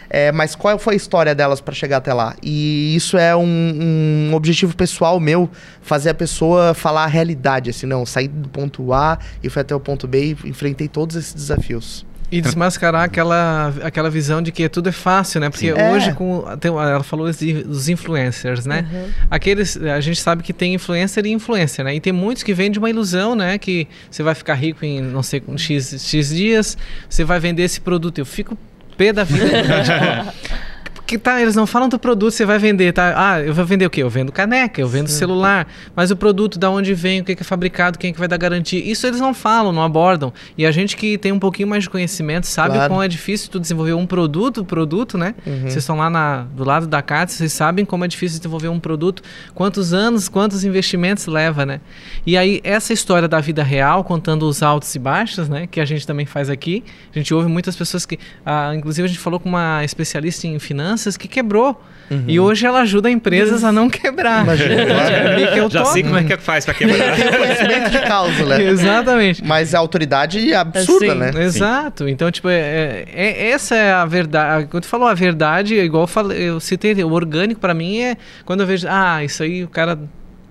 É, 0.09 0.31
mas 0.33 0.55
qual 0.55 0.79
foi 0.79 0.95
a 0.95 0.97
história 0.97 1.35
delas 1.35 1.61
para 1.61 1.75
chegar 1.75 1.99
até 1.99 2.13
lá? 2.13 2.35
E 2.43 2.95
isso 2.95 3.17
é 3.19 3.35
um, 3.35 4.29
um 4.31 4.35
objetivo 4.35 4.75
pessoal 4.77 5.19
meu, 5.21 5.51
fazer 5.83 6.11
a 6.11 6.15
pessoa 6.15 6.75
falar 6.75 7.05
a 7.05 7.09
realidade, 7.09 7.71
assim, 7.71 7.87
não, 7.87 8.07
saí 8.07 8.29
do 8.29 8.49
ponto 8.49 8.93
A 8.93 9.19
e 9.43 9.49
fui 9.49 9.63
até 9.63 9.75
o 9.75 9.81
ponto 9.81 10.07
B 10.07 10.37
e 10.45 10.49
enfrentei 10.49 10.89
todos 10.89 11.17
esses 11.17 11.35
desafios. 11.35 12.05
E 12.29 12.41
desmascarar 12.41 13.05
aquela, 13.05 13.73
aquela 13.85 14.11
visão 14.11 14.43
de 14.43 14.51
que 14.51 14.69
tudo 14.69 14.89
é 14.89 14.93
fácil, 14.93 15.41
né? 15.41 15.49
Porque. 15.49 15.69
É. 15.69 15.93
hoje, 15.93 16.13
com, 16.13 16.43
tem- 16.59 16.73
ela 16.73 17.05
falou 17.05 17.29
os 17.29 17.41
in- 17.41 17.65
os 17.69 17.89
influencers, 17.89 18.67
né? 18.67 18.85
Uhum. 18.93 19.09
Aqueles, 19.31 19.77
a 19.77 20.01
gente 20.01 20.21
sabe 20.21 20.43
que 20.43 20.53
tem 20.53 20.75
influencer 20.75 21.25
e 21.25 21.31
influencer, 21.31 21.85
né? 21.85 21.95
E 21.95 22.01
tem 22.01 22.13
muitos 22.13 22.43
que 22.43 22.53
vendem 22.53 22.81
uma 22.81 22.91
ilusão, 22.91 23.37
né? 23.37 23.59
Que 23.59 23.87
você 24.11 24.25
vai 24.25 24.35
ficar 24.35 24.55
rico 24.55 24.85
em, 24.85 25.01
não 25.01 25.23
sei, 25.23 25.41
X, 25.57 26.05
X 26.05 26.31
dias, 26.31 26.77
você 27.09 27.23
vai 27.23 27.39
vender 27.39 27.63
esse 27.63 27.81
produto. 27.81 28.19
Eu 28.19 28.27
fico 28.27 28.59
pé 28.97 29.13
da 29.13 29.25
vida. 29.25 30.33
que 31.07 31.17
tá, 31.19 31.41
eles 31.41 31.55
não 31.55 31.67
falam 31.67 31.89
do 31.89 31.99
produto, 31.99 32.33
você 32.33 32.45
vai 32.45 32.59
vender, 32.59 32.93
tá? 32.93 33.15
Ah, 33.17 33.41
eu 33.41 33.55
vou 33.55 33.65
vender 33.65 33.87
o 33.87 33.91
quê? 33.91 34.03
Eu 34.03 34.11
vendo 34.11 34.33
caneca, 34.33 34.81
eu 34.81 34.89
vendo 34.89 35.09
celular, 35.09 35.67
mas 35.95 36.11
o 36.11 36.17
produto, 36.17 36.59
da 36.59 36.69
onde 36.71 36.93
vem, 36.95 37.21
o 37.21 37.25
que 37.25 37.37
que 37.37 37.43
é 37.43 37.45
fabricado, 37.45 37.99
quem 37.99 38.11
é 38.11 38.13
que 38.13 38.19
vai 38.19 38.27
dar 38.27 38.37
garantia, 38.37 38.81
isso 38.81 39.07
eles 39.07 39.21
não 39.21 39.33
falam, 39.33 39.73
não 39.73 39.83
abordam. 39.83 40.33
E 40.59 40.67
a 40.67 40.71
gente 40.73 40.97
que 40.97 41.17
tem 41.17 41.31
um 41.31 41.39
pouquinho 41.39 41.69
mais 41.69 41.85
de 41.85 41.91
conhecimento 41.91 42.47
sabe 42.47 42.75
Claro. 42.75 42.87
o 42.93 42.97
quão 42.97 43.03
é 43.03 43.07
difícil 43.09 43.49
tu 43.51 43.61
desenvolver 43.61 43.93
um 43.93 44.05
produto, 44.07 44.65
produto, 44.65 45.17
né? 45.17 45.35
Uhum. 45.47 45.61
Vocês 45.63 45.77
estão 45.77 45.97
lá 45.97 46.11
na- 46.11 46.43
do 46.57 46.65
lado 46.65 46.87
da 46.89 47.01
casa, 47.03 47.33
vocês 47.33 47.53
sabem 47.53 47.85
como 47.85 48.05
é 48.05 48.09
difícil 48.09 48.39
desenvolver 48.39 48.69
um 48.69 48.81
produto, 48.81 49.23
quantos 49.55 49.93
anos, 49.95 50.29
quantos 50.29 50.65
investimentos 50.65 51.27
leva, 51.27 51.65
né? 51.65 51.81
E 52.27 52.37
aí, 52.37 52.61
essa 52.65 52.93
história 52.93 53.29
da 53.29 53.41
vida 53.41 53.63
real, 53.63 54.03
contando 54.03 54.43
os 54.49 54.63
altos 54.63 54.93
e 54.95 54.99
baixos, 54.99 55.49
né? 55.49 55.69
Que 55.71 55.81
a 55.81 55.85
gente 55.85 56.05
também 56.07 56.27
faz 56.27 56.51
aqui. 56.51 56.83
A 57.15 57.19
gente 57.19 57.33
ouve 57.33 57.49
muitas 57.49 57.77
pessoas 57.77 58.05
que. 58.05 58.19
ah, 58.45 58.73
inclusive, 58.75 59.05
a 59.05 59.09
gente 59.09 59.21
falou 59.21 59.39
com 59.39 59.49
uma 59.49 59.85
especialista 59.85 60.47
em 60.49 60.59
finanças 60.59 60.96
que 61.17 61.29
quebrou. 61.29 61.81
E 62.29 62.39
hoje 62.39 62.65
ela 62.65 62.83
ajuda 62.83 63.11
empresas 63.11 63.65
a 63.65 63.73
não 63.73 63.91
quebrar. 63.91 64.45
Imagina, 64.45 64.77
claro. 64.87 65.67
É 65.67 65.69
Já 65.71 65.85
sei 65.87 66.05
como 66.05 66.17
é 66.17 66.23
que 66.23 66.37
faz 66.37 66.65
para 66.65 66.73
quebrar. 66.79 67.17
Tem 67.17 67.29
conhecimento 67.37 67.91
de 67.91 68.01
causa, 68.03 68.45
né? 68.47 68.63
Exatamente. 68.63 69.45
Mas 69.45 69.75
a 69.75 69.79
autoridade 69.81 70.53
é 70.53 70.55
absurda, 70.55 71.13
Sim. 71.13 71.19
né? 71.19 71.33
Exato. 71.43 72.09
Então, 72.09 72.31
tipo, 72.31 72.49
é, 72.49 72.61
é- 72.61 73.05
é- 73.13 73.51
essa 73.51 73.75
é 73.75 73.93
a 73.93 74.05
verdade. 74.05 74.67
Quando 74.71 74.85
tu 74.85 74.89
falou 74.89 75.09
a 75.09 75.15
verdade, 75.15 75.75
igual 75.75 76.05
eu, 76.05 76.07
falei, 76.07 76.49
eu 76.49 76.61
citei, 76.61 76.95
o 77.03 77.11
orgânico 77.13 77.61
pra 77.61 77.75
mim 77.75 77.99
é 77.99 78.17
quando 78.45 78.61
eu 78.61 78.67
vejo, 78.69 78.87
ah, 78.89 79.25
isso 79.25 79.43
aí, 79.43 79.65
o 79.65 79.69
cara 79.69 79.99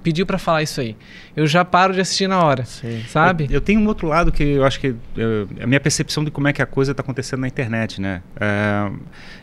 pediu 0.05 0.23
pra 0.23 0.37
falar 0.37 0.61
isso 0.61 0.79
aí. 0.79 0.95
Eu 1.35 1.47
já 1.47 1.65
paro 1.65 1.91
de 1.91 1.99
assistir 1.99 2.27
na 2.27 2.39
hora, 2.43 2.63
Sim. 2.63 3.03
sabe? 3.07 3.45
Eu, 3.45 3.55
eu 3.55 3.61
tenho 3.61 3.79
um 3.81 3.87
outro 3.87 4.07
lado 4.07 4.31
que 4.31 4.43
eu 4.43 4.63
acho 4.63 4.79
que 4.79 4.93
eh, 5.17 5.63
a 5.63 5.65
minha 5.65 5.79
percepção 5.79 6.23
de 6.23 6.29
como 6.29 6.47
é 6.47 6.53
que 6.53 6.61
a 6.61 6.65
coisa 6.67 6.91
está 6.91 7.01
acontecendo 7.01 7.39
na 7.39 7.47
internet, 7.47 7.99
né? 7.99 8.21
Eh, 8.39 8.91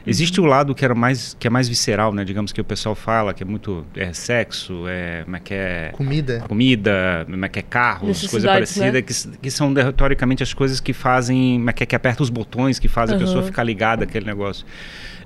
existe 0.06 0.40
o 0.40 0.44
lado 0.44 0.72
que 0.72 0.84
era 0.84 0.94
mais 0.94 1.36
que 1.38 1.48
é 1.48 1.50
mais 1.50 1.68
visceral, 1.68 2.14
né? 2.14 2.24
Digamos 2.24 2.52
que 2.52 2.60
o 2.60 2.64
pessoal 2.64 2.94
fala 2.94 3.34
que 3.34 3.42
é 3.42 3.46
muito 3.46 3.84
é 3.96 4.12
sexo, 4.12 4.84
é 4.86 5.22
como 5.24 5.36
é 5.36 5.40
que 5.40 5.52
é 5.54 5.90
Comida. 5.92 6.44
comida, 6.46 7.26
como 7.28 7.44
é 7.44 7.48
que 7.48 7.58
é 7.58 7.62
carros, 7.62 8.24
coisa 8.28 8.46
parecida, 8.46 8.92
né? 8.92 9.02
que, 9.02 9.12
que 9.42 9.50
são 9.50 9.74
teoricamente 9.74 10.44
as 10.44 10.54
coisas 10.54 10.78
que 10.78 10.92
fazem, 10.92 11.56
como 11.58 11.70
é 11.70 11.72
que, 11.72 11.82
é, 11.82 11.86
que 11.86 11.96
aperta 11.96 12.22
os 12.22 12.30
botões, 12.30 12.78
que 12.78 12.86
fazem 12.86 13.16
a 13.16 13.18
Aham. 13.18 13.26
pessoa 13.26 13.42
ficar 13.42 13.64
ligada 13.64 14.04
àquele 14.04 14.26
negócio. 14.26 14.64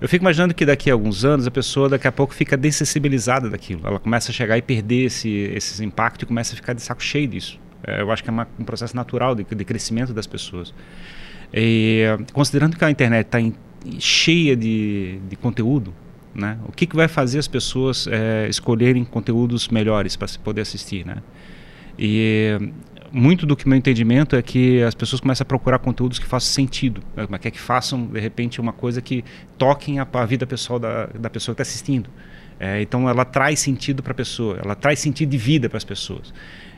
Eu 0.01 0.09
fico 0.09 0.22
imaginando 0.24 0.55
que 0.55 0.64
daqui 0.66 0.90
a 0.90 0.92
alguns 0.94 1.24
anos 1.24 1.47
a 1.47 1.51
pessoa 1.51 1.88
daqui 1.88 2.07
a 2.07 2.12
pouco 2.12 2.34
fica 2.34 2.57
dessensibilizada 2.57 3.49
daquilo. 3.49 3.80
Ela 3.84 3.99
começa 3.99 4.30
a 4.30 4.34
chegar 4.34 4.59
e 4.59 4.62
perder 4.62 5.05
esse, 5.05 5.53
impactos 5.82 6.24
e 6.24 6.26
começa 6.26 6.53
a 6.53 6.57
ficar 6.57 6.72
de 6.74 6.82
saco 6.82 7.03
cheio 7.03 7.26
disso. 7.28 7.59
É, 7.86 8.01
eu 8.03 8.11
acho 8.11 8.22
que 8.22 8.28
é 8.28 8.32
uma- 8.32 8.49
um 8.59 8.64
processo 8.64 8.94
natural 8.94 9.34
de, 9.34 9.44
de 9.44 9.64
crescimento 9.64 10.12
das 10.12 10.26
pessoas. 10.26 10.74
E, 11.53 12.05
considerando 12.32 12.76
que 12.76 12.84
a 12.84 12.90
internet 12.90 13.26
está 13.26 13.38
cheia 13.99 14.57
de, 14.57 15.18
de 15.28 15.36
conteúdo, 15.36 15.94
né? 16.34 16.59
o 16.66 16.72
que, 16.72 16.86
que 16.86 16.97
vai 16.97 17.09
fazer 17.09 17.38
as 17.38 17.49
pessoas 17.49 18.07
é, 18.11 18.47
escolherem 18.49 19.05
conteúdos 19.05 19.68
melhores 19.68 20.16
para 20.16 20.28
se 20.28 20.38
poder 20.38 20.62
assistir? 20.62 21.07
Né? 21.07 21.16
E 21.99 22.59
muito 23.12 23.46
do 23.46 23.57
que 23.57 23.68
meu 23.68 23.76
entendimento 23.76 24.36
é 24.36 24.42
que 24.42 24.82
as 24.82 24.94
pessoas 24.94 25.20
começam 25.20 25.44
a 25.44 25.46
procurar 25.46 25.78
conteúdos 25.78 26.18
que 26.18 26.26
façam 26.26 26.52
sentido, 26.52 27.02
né? 27.16 27.26
mas 27.28 27.40
que, 27.40 27.50
que 27.50 27.61
façam 27.61 28.07
de 28.07 28.20
repente 28.20 28.61
uma 28.61 28.72
coisa 28.72 29.00
que 29.00 29.24
toquem 29.59 29.98
a, 29.98 30.07
a 30.11 30.26
vida 30.26 30.46
pessoal 30.46 30.78
da, 30.78 31.07
da 31.07 31.30
pessoa 31.30 31.54
que 31.54 31.62
está 31.62 31.70
assistindo. 31.70 32.11
É, 32.59 32.80
então 32.80 33.09
ela 33.09 33.24
traz 33.24 33.61
sentido 33.61 34.02
para 34.02 34.12
a 34.12 34.14
pessoa, 34.14 34.59
ela 34.62 34.74
traz 34.74 34.98
sentido 34.98 35.30
de 35.30 35.38
vida 35.38 35.68
para 35.68 35.76
as 35.76 35.84
pessoas. 35.84 36.32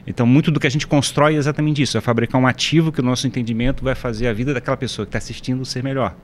Então 0.07 0.27
muito 0.27 0.51
do 0.51 0.59
que 0.59 0.67
a 0.67 0.71
gente 0.71 0.87
constrói 0.87 1.35
é 1.35 1.39
exatamente 1.39 1.83
isso, 1.83 1.97
é 1.97 2.01
fabricar 2.01 2.41
um 2.41 2.47
ativo 2.47 2.91
que 2.91 3.01
o 3.01 3.05
nosso 3.05 3.27
entendimento 3.27 3.85
vai 3.85 3.95
fazer 3.95 4.27
a 4.27 4.33
vida 4.33 4.53
daquela 4.53 4.77
pessoa 4.77 5.07
que 5.07 5.11
está 5.11 5.19
assistindo 5.19 5.65
ser 5.65 5.83
melhor. 5.83 6.17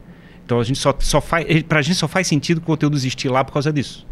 Então 0.45 0.61
a 0.61 0.65
gente 0.65 0.79
só, 0.79 0.95
só 0.99 1.21
faz, 1.21 1.63
para 1.63 1.79
a 1.79 1.83
gente 1.83 1.97
só 1.97 2.09
faz 2.09 2.27
sentido 2.27 2.59
o 2.59 2.61
conteúdo 2.61 2.97
existir 2.97 3.29
lá 3.29 3.45
por 3.45 3.53
causa 3.53 3.73
disso. 3.73 4.07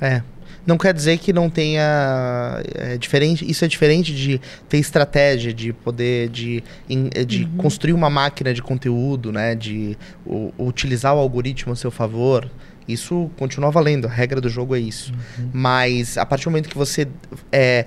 É. 0.00 0.22
Não 0.66 0.78
quer 0.78 0.94
dizer 0.94 1.18
que 1.18 1.32
não 1.32 1.50
tenha. 1.50 2.62
É 2.74 2.96
diferente, 2.96 3.48
isso 3.48 3.64
é 3.64 3.68
diferente 3.68 4.14
de 4.14 4.40
ter 4.68 4.78
estratégia, 4.78 5.52
de 5.52 5.72
poder 5.72 6.28
de, 6.30 6.62
em- 6.88 7.08
de 7.26 7.44
construir 7.58 7.92
uma 7.92 8.08
máquina 8.08 8.54
de 8.54 8.62
conteúdo, 8.62 9.30
né? 9.30 9.54
De 9.54 9.96
u- 10.26 10.52
utilizar 10.58 11.14
o 11.14 11.18
algoritmo 11.18 11.72
a 11.72 11.76
seu 11.76 11.90
favor. 11.90 12.48
Isso 12.88 13.30
continua 13.38 13.70
valendo, 13.70 14.06
a 14.06 14.10
regra 14.10 14.40
do 14.40 14.48
jogo 14.48 14.74
é 14.76 14.78
isso. 14.80 15.12
Mas 15.52 16.18
a 16.18 16.26
partir 16.26 16.44
do 16.44 16.50
momento 16.50 16.68
que 16.68 16.76
você 16.76 17.08
é, 17.52 17.86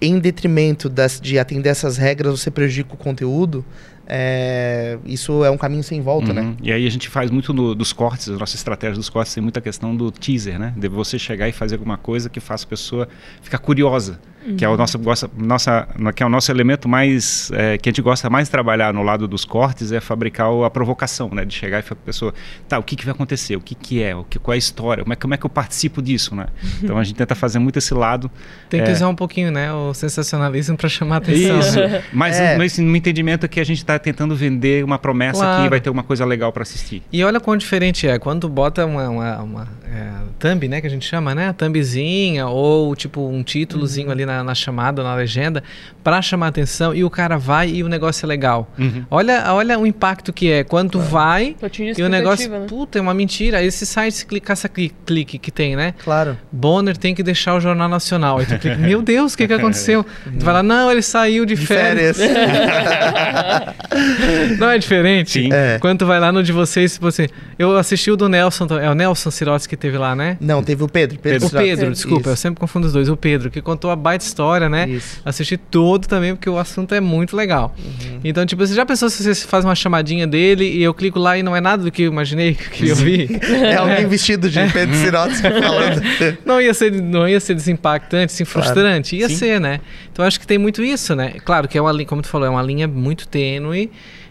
em 0.00 0.18
detrimento 0.18 0.88
das, 0.88 1.20
de 1.20 1.38
atender 1.38 1.68
essas 1.68 1.96
regras, 1.96 2.38
você 2.40 2.50
prejudica 2.50 2.94
o 2.94 2.96
conteúdo, 2.96 3.64
é, 4.12 4.98
isso 5.06 5.44
é 5.44 5.50
um 5.50 5.56
caminho 5.56 5.82
sem 5.84 6.00
volta, 6.00 6.32
né? 6.32 6.42
Uhum. 6.42 6.56
E 6.62 6.72
aí 6.72 6.86
a 6.86 6.90
gente 6.90 7.08
faz 7.08 7.30
muito 7.30 7.54
no- 7.54 7.74
dos 7.74 7.92
cortes, 7.92 8.28
a 8.28 8.32
nossa 8.32 8.56
estratégia 8.56 8.96
dos 8.96 9.08
cortes 9.08 9.32
tem 9.32 9.42
muita 9.42 9.60
questão 9.60 9.94
do 9.96 10.10
teaser, 10.10 10.58
né? 10.58 10.74
De 10.76 10.88
você 10.88 11.18
chegar 11.18 11.48
e 11.48 11.52
fazer 11.52 11.76
alguma 11.76 11.96
coisa 11.96 12.28
que 12.28 12.40
faça 12.40 12.64
a 12.66 12.68
pessoa 12.68 13.08
ficar 13.40 13.58
curiosa. 13.58 14.18
Que 14.56 14.64
é 14.64 14.68
o 14.70 14.74
nosso, 14.74 14.98
gosta, 14.98 15.30
nossa, 15.36 15.86
que 16.16 16.22
é 16.22 16.26
o 16.26 16.28
nosso 16.30 16.50
elemento 16.50 16.88
mais 16.88 17.50
é, 17.52 17.76
que 17.76 17.90
a 17.90 17.92
gente 17.92 18.00
gosta 18.00 18.30
mais 18.30 18.48
de 18.48 18.50
trabalhar 18.50 18.92
no 18.94 19.02
lado 19.02 19.28
dos 19.28 19.44
cortes 19.44 19.92
é 19.92 20.00
fabricar 20.00 20.46
a 20.64 20.70
provocação, 20.70 21.28
né? 21.30 21.44
De 21.44 21.54
chegar 21.54 21.78
e 21.78 21.82
falar 21.82 21.96
para 21.96 22.04
a 22.04 22.06
pessoa, 22.06 22.34
tá, 22.66 22.78
o 22.78 22.82
que, 22.82 22.96
que 22.96 23.04
vai 23.04 23.12
acontecer? 23.12 23.54
O 23.56 23.60
que, 23.60 23.74
que 23.74 24.02
é? 24.02 24.16
O 24.16 24.24
que, 24.24 24.38
qual 24.38 24.54
é 24.54 24.56
a 24.56 24.58
história? 24.58 25.02
Como 25.04 25.12
é, 25.12 25.16
como 25.16 25.34
é 25.34 25.36
que 25.36 25.44
eu 25.44 25.50
participo 25.50 26.00
disso, 26.00 26.34
né? 26.34 26.46
Então 26.82 26.96
a 26.96 27.04
gente 27.04 27.16
tenta 27.16 27.34
fazer 27.34 27.58
muito 27.58 27.76
esse 27.78 27.92
lado. 27.92 28.30
Tem 28.70 28.82
que 28.82 28.88
É. 28.88 28.92
usar 28.94 29.08
um 29.10 29.14
pouquinho, 29.14 29.50
né? 29.52 29.70
O 29.74 29.92
sensacionalismo 29.92 30.74
pra 30.74 30.88
chamar 30.88 31.16
a 31.16 31.18
atenção. 31.18 31.60
Isso. 31.60 31.78
né? 31.78 32.02
Mas, 32.10 32.40
É. 32.40 32.56
mas 32.56 32.78
no 32.78 32.96
entendimento 32.96 33.44
é 33.44 33.48
que 33.48 33.60
a 33.60 33.64
gente 33.64 33.78
está 33.78 33.94
tentando 34.00 34.34
vender 34.34 34.84
uma 34.84 34.98
promessa 34.98 35.40
Claro. 35.40 35.62
que 35.64 35.68
vai 35.70 35.80
ter 35.80 35.90
uma 35.90 36.02
coisa 36.02 36.24
legal 36.24 36.52
para 36.52 36.62
assistir. 36.62 37.02
E 37.12 37.22
olha 37.24 37.38
quão 37.40 37.56
diferente 37.56 38.06
é. 38.08 38.18
Quando 38.18 38.48
bota 38.48 38.84
uma, 38.86 39.08
uma, 39.08 39.38
uma, 39.42 39.68
é, 39.84 40.08
thumb, 40.38 40.66
né? 40.68 40.80
Que 40.80 40.86
a 40.86 40.90
gente 40.90 41.06
chama, 41.06 41.34
né? 41.34 41.52
Thumbzinha 41.52 42.46
ou 42.46 42.94
tipo 42.96 43.26
um 43.28 43.42
títulozinho 43.42 44.06
Uhum. 44.06 44.12
ali 44.12 44.26
na, 44.26 44.42
na 44.42 44.54
chamada, 44.54 45.02
na 45.02 45.14
legenda, 45.14 45.62
pra 46.02 46.20
chamar 46.22 46.48
atenção 46.48 46.94
e 46.94 47.04
o 47.04 47.10
cara 47.10 47.36
vai 47.38 47.68
e 47.70 47.82
o 47.84 47.88
negócio 47.88 48.24
é 48.24 48.28
legal. 48.28 48.70
Uhum. 48.78 49.04
Olha, 49.10 49.52
olha 49.52 49.78
o 49.78 49.86
impacto 49.86 50.32
que 50.32 50.50
é. 50.50 50.64
Quando 50.64 50.90
tu 50.92 51.00
vai 51.00 51.54
e 51.96 52.02
o 52.02 52.08
negócio, 52.08 52.50
né? 52.50 52.66
puta, 52.68 52.98
é 52.98 53.02
uma 53.02 53.14
mentira. 53.14 53.62
Esse 53.62 53.84
site, 53.86 54.24
clica, 54.26 54.46
caça 54.48 54.68
cli- 54.68 54.92
clique 55.06 55.38
que 55.38 55.50
tem, 55.50 55.76
né? 55.76 55.94
Claro. 56.02 56.36
Bonner 56.50 56.96
tem 56.96 57.14
que 57.14 57.22
deixar 57.22 57.54
o 57.54 57.60
Jornal 57.60 57.88
Nacional. 57.88 58.38
Aí 58.38 58.46
tu 58.46 58.58
clica, 58.58 58.76
meu 58.80 59.02
Deus, 59.02 59.34
o 59.34 59.36
que, 59.38 59.46
que 59.46 59.52
aconteceu? 59.52 60.04
tu 60.04 60.44
vai 60.44 60.54
lá, 60.54 60.62
não, 60.62 60.90
ele 60.90 61.02
saiu 61.02 61.44
de, 61.44 61.54
De 61.54 61.66
férias. 61.66 62.16
férias. 62.16 63.74
Não 64.58 64.70
é 64.70 64.78
diferente? 64.78 65.30
Sim. 65.42 65.52
É. 65.52 65.78
Quando 65.80 66.00
tu 66.00 66.06
vai 66.06 66.20
lá 66.20 66.30
no 66.32 66.42
de 66.42 66.52
vocês, 66.52 66.98
você. 66.98 67.28
Eu 67.58 67.76
assisti 67.76 68.10
o 68.10 68.16
do 68.16 68.28
Nelson, 68.28 68.66
é 68.80 68.90
o 68.90 68.94
Nelson 68.94 69.30
Sirotes 69.30 69.66
que 69.66 69.76
teve 69.76 69.98
lá, 69.98 70.14
né? 70.14 70.36
Não, 70.40 70.62
teve 70.62 70.82
o 70.82 70.88
Pedro. 70.88 71.18
Pedro 71.18 71.46
O. 71.46 71.50
Pedro, 71.50 71.90
desculpa, 71.90 72.30
eu 72.30 72.34
Isso. 72.34 72.42
sempre 72.42 72.60
confundo 72.60 72.86
os 72.86 72.92
dois. 72.92 73.08
O 73.08 73.16
Pedro, 73.16 73.50
que 73.50 73.60
contou 73.60 73.90
a 73.90 73.96
baita 73.96 74.24
história, 74.24 74.68
né? 74.68 74.88
Isso. 74.88 75.20
Assisti 75.24 75.56
todo 75.56 76.06
também, 76.06 76.34
porque 76.34 76.48
o 76.48 76.58
assunto 76.58 76.94
é 76.94 77.00
muito 77.00 77.36
legal. 77.36 77.74
Uhum. 77.78 78.20
Então, 78.24 78.44
tipo, 78.46 78.64
você 78.66 78.74
já 78.74 78.84
pensou 78.86 79.08
se 79.10 79.22
você 79.22 79.46
faz 79.46 79.64
uma 79.64 79.74
chamadinha 79.74 80.26
dele 80.26 80.64
e 80.64 80.82
eu 80.82 80.94
clico 80.94 81.18
lá 81.18 81.36
e 81.38 81.42
não 81.42 81.54
é 81.54 81.60
nada 81.60 81.82
do 81.82 81.90
que 81.90 82.02
eu 82.02 82.10
imaginei 82.12 82.54
que 82.54 82.88
eu 82.88 82.96
vi? 82.96 83.28
É 83.62 83.76
alguém 83.76 84.06
vestido 84.08 84.48
de 84.48 84.60
Pedro 84.72 84.94
Sirotsky 84.96 85.42
falando. 85.60 86.02
Não 86.44 86.60
ia 86.60 86.74
ser, 86.74 86.92
não 86.92 87.28
ia 87.28 87.40
ser 87.40 87.54
desimpactante, 87.54 88.32
assim, 88.32 88.44
Claro. 88.44 88.66
frustrante? 88.68 89.16
Ia 89.16 89.28
Sim. 89.28 89.36
ser, 89.36 89.60
né? 89.60 89.80
Então 90.12 90.24
acho 90.24 90.38
que 90.40 90.46
tem 90.46 90.58
muito 90.58 90.82
isso, 90.82 91.14
né? 91.14 91.34
Claro 91.44 91.68
que 91.68 91.78
é 91.78 91.80
uma 91.80 91.92
linha, 91.92 92.06
como 92.06 92.20
tu 92.22 92.28
falou, 92.28 92.46
é 92.46 92.50
uma 92.50 92.62
linha 92.62 92.86
muito 92.88 93.26
tênue 93.28 93.69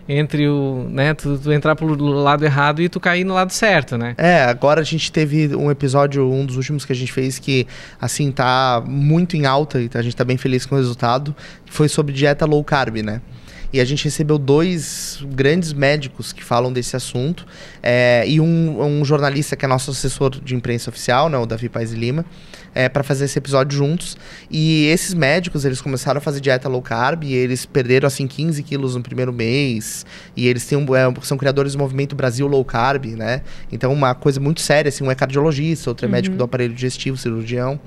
entre 0.07 0.47
o, 0.47 0.87
né, 0.89 1.13
tu, 1.13 1.37
tu 1.37 1.51
entrar 1.51 1.75
pelo 1.75 1.95
lado 1.95 2.43
errado 2.43 2.81
e 2.81 2.89
tu 2.89 2.99
cair 2.99 3.23
no 3.23 3.35
lado 3.35 3.53
certo, 3.53 3.95
né? 3.95 4.15
É, 4.17 4.43
agora 4.43 4.81
a 4.81 4.83
gente 4.83 5.11
teve 5.11 5.55
um 5.55 5.69
episódio, 5.69 6.27
um 6.31 6.45
dos 6.45 6.57
últimos 6.57 6.83
que 6.83 6.91
a 6.91 6.95
gente 6.95 7.11
fez, 7.11 7.37
que, 7.37 7.67
assim, 8.01 8.31
tá 8.31 8.83
muito 8.85 9.37
em 9.37 9.45
alta 9.45 9.79
e 9.79 9.89
a 9.93 10.01
gente 10.01 10.15
tá 10.15 10.23
bem 10.23 10.37
feliz 10.37 10.65
com 10.65 10.73
o 10.73 10.77
resultado, 10.79 11.35
foi 11.67 11.87
sobre 11.87 12.11
dieta 12.11 12.45
low 12.45 12.63
carb, 12.63 13.03
né? 13.03 13.21
E 13.71 13.79
a 13.79 13.85
gente 13.85 14.03
recebeu 14.03 14.39
dois 14.39 15.23
grandes 15.35 15.73
médicos 15.73 16.33
que 16.33 16.43
falam 16.43 16.73
desse 16.73 16.95
assunto 16.95 17.45
é, 17.83 18.23
e 18.27 18.41
um, 18.41 18.81
um 18.81 19.05
jornalista 19.05 19.55
que 19.55 19.63
é 19.63 19.67
nosso 19.67 19.91
assessor 19.91 20.31
de 20.31 20.55
imprensa 20.55 20.89
oficial, 20.89 21.29
né, 21.29 21.37
o 21.37 21.45
Davi 21.45 21.69
Paes 21.69 21.91
Lima, 21.91 22.25
é, 22.80 22.88
para 22.88 23.03
fazer 23.03 23.25
esse 23.25 23.38
episódio 23.38 23.77
juntos. 23.77 24.15
E 24.49 24.86
esses 24.86 25.13
médicos, 25.13 25.65
eles 25.65 25.82
começaram 25.82 26.19
a 26.19 26.21
fazer 26.21 26.39
dieta 26.39 26.69
low 26.69 26.82
carb 26.82 27.25
e 27.25 27.34
eles 27.34 27.65
perderam, 27.65 28.07
assim, 28.07 28.25
15 28.25 28.63
quilos 28.63 28.95
no 28.95 29.03
primeiro 29.03 29.34
mês. 29.34 30.05
E 30.34 30.47
eles 30.47 30.65
têm 30.65 30.77
um, 30.77 30.95
é, 30.95 31.13
são 31.21 31.38
criadores 31.38 31.73
do 31.73 31.80
movimento 31.80 32.15
Brasil 32.15 32.47
Low 32.47 32.63
Carb, 32.63 33.05
né? 33.17 33.41
Então, 33.69 33.91
uma 33.91 34.15
coisa 34.15 34.39
muito 34.39 34.61
séria, 34.61 34.88
assim, 34.88 35.03
um 35.03 35.11
é 35.11 35.15
cardiologista, 35.15 35.89
outro 35.89 36.05
é 36.05 36.09
médico 36.09 36.38
do 36.38 36.43
aparelho 36.45 36.73
digestivo, 36.73 37.17
cirurgião. 37.17 37.77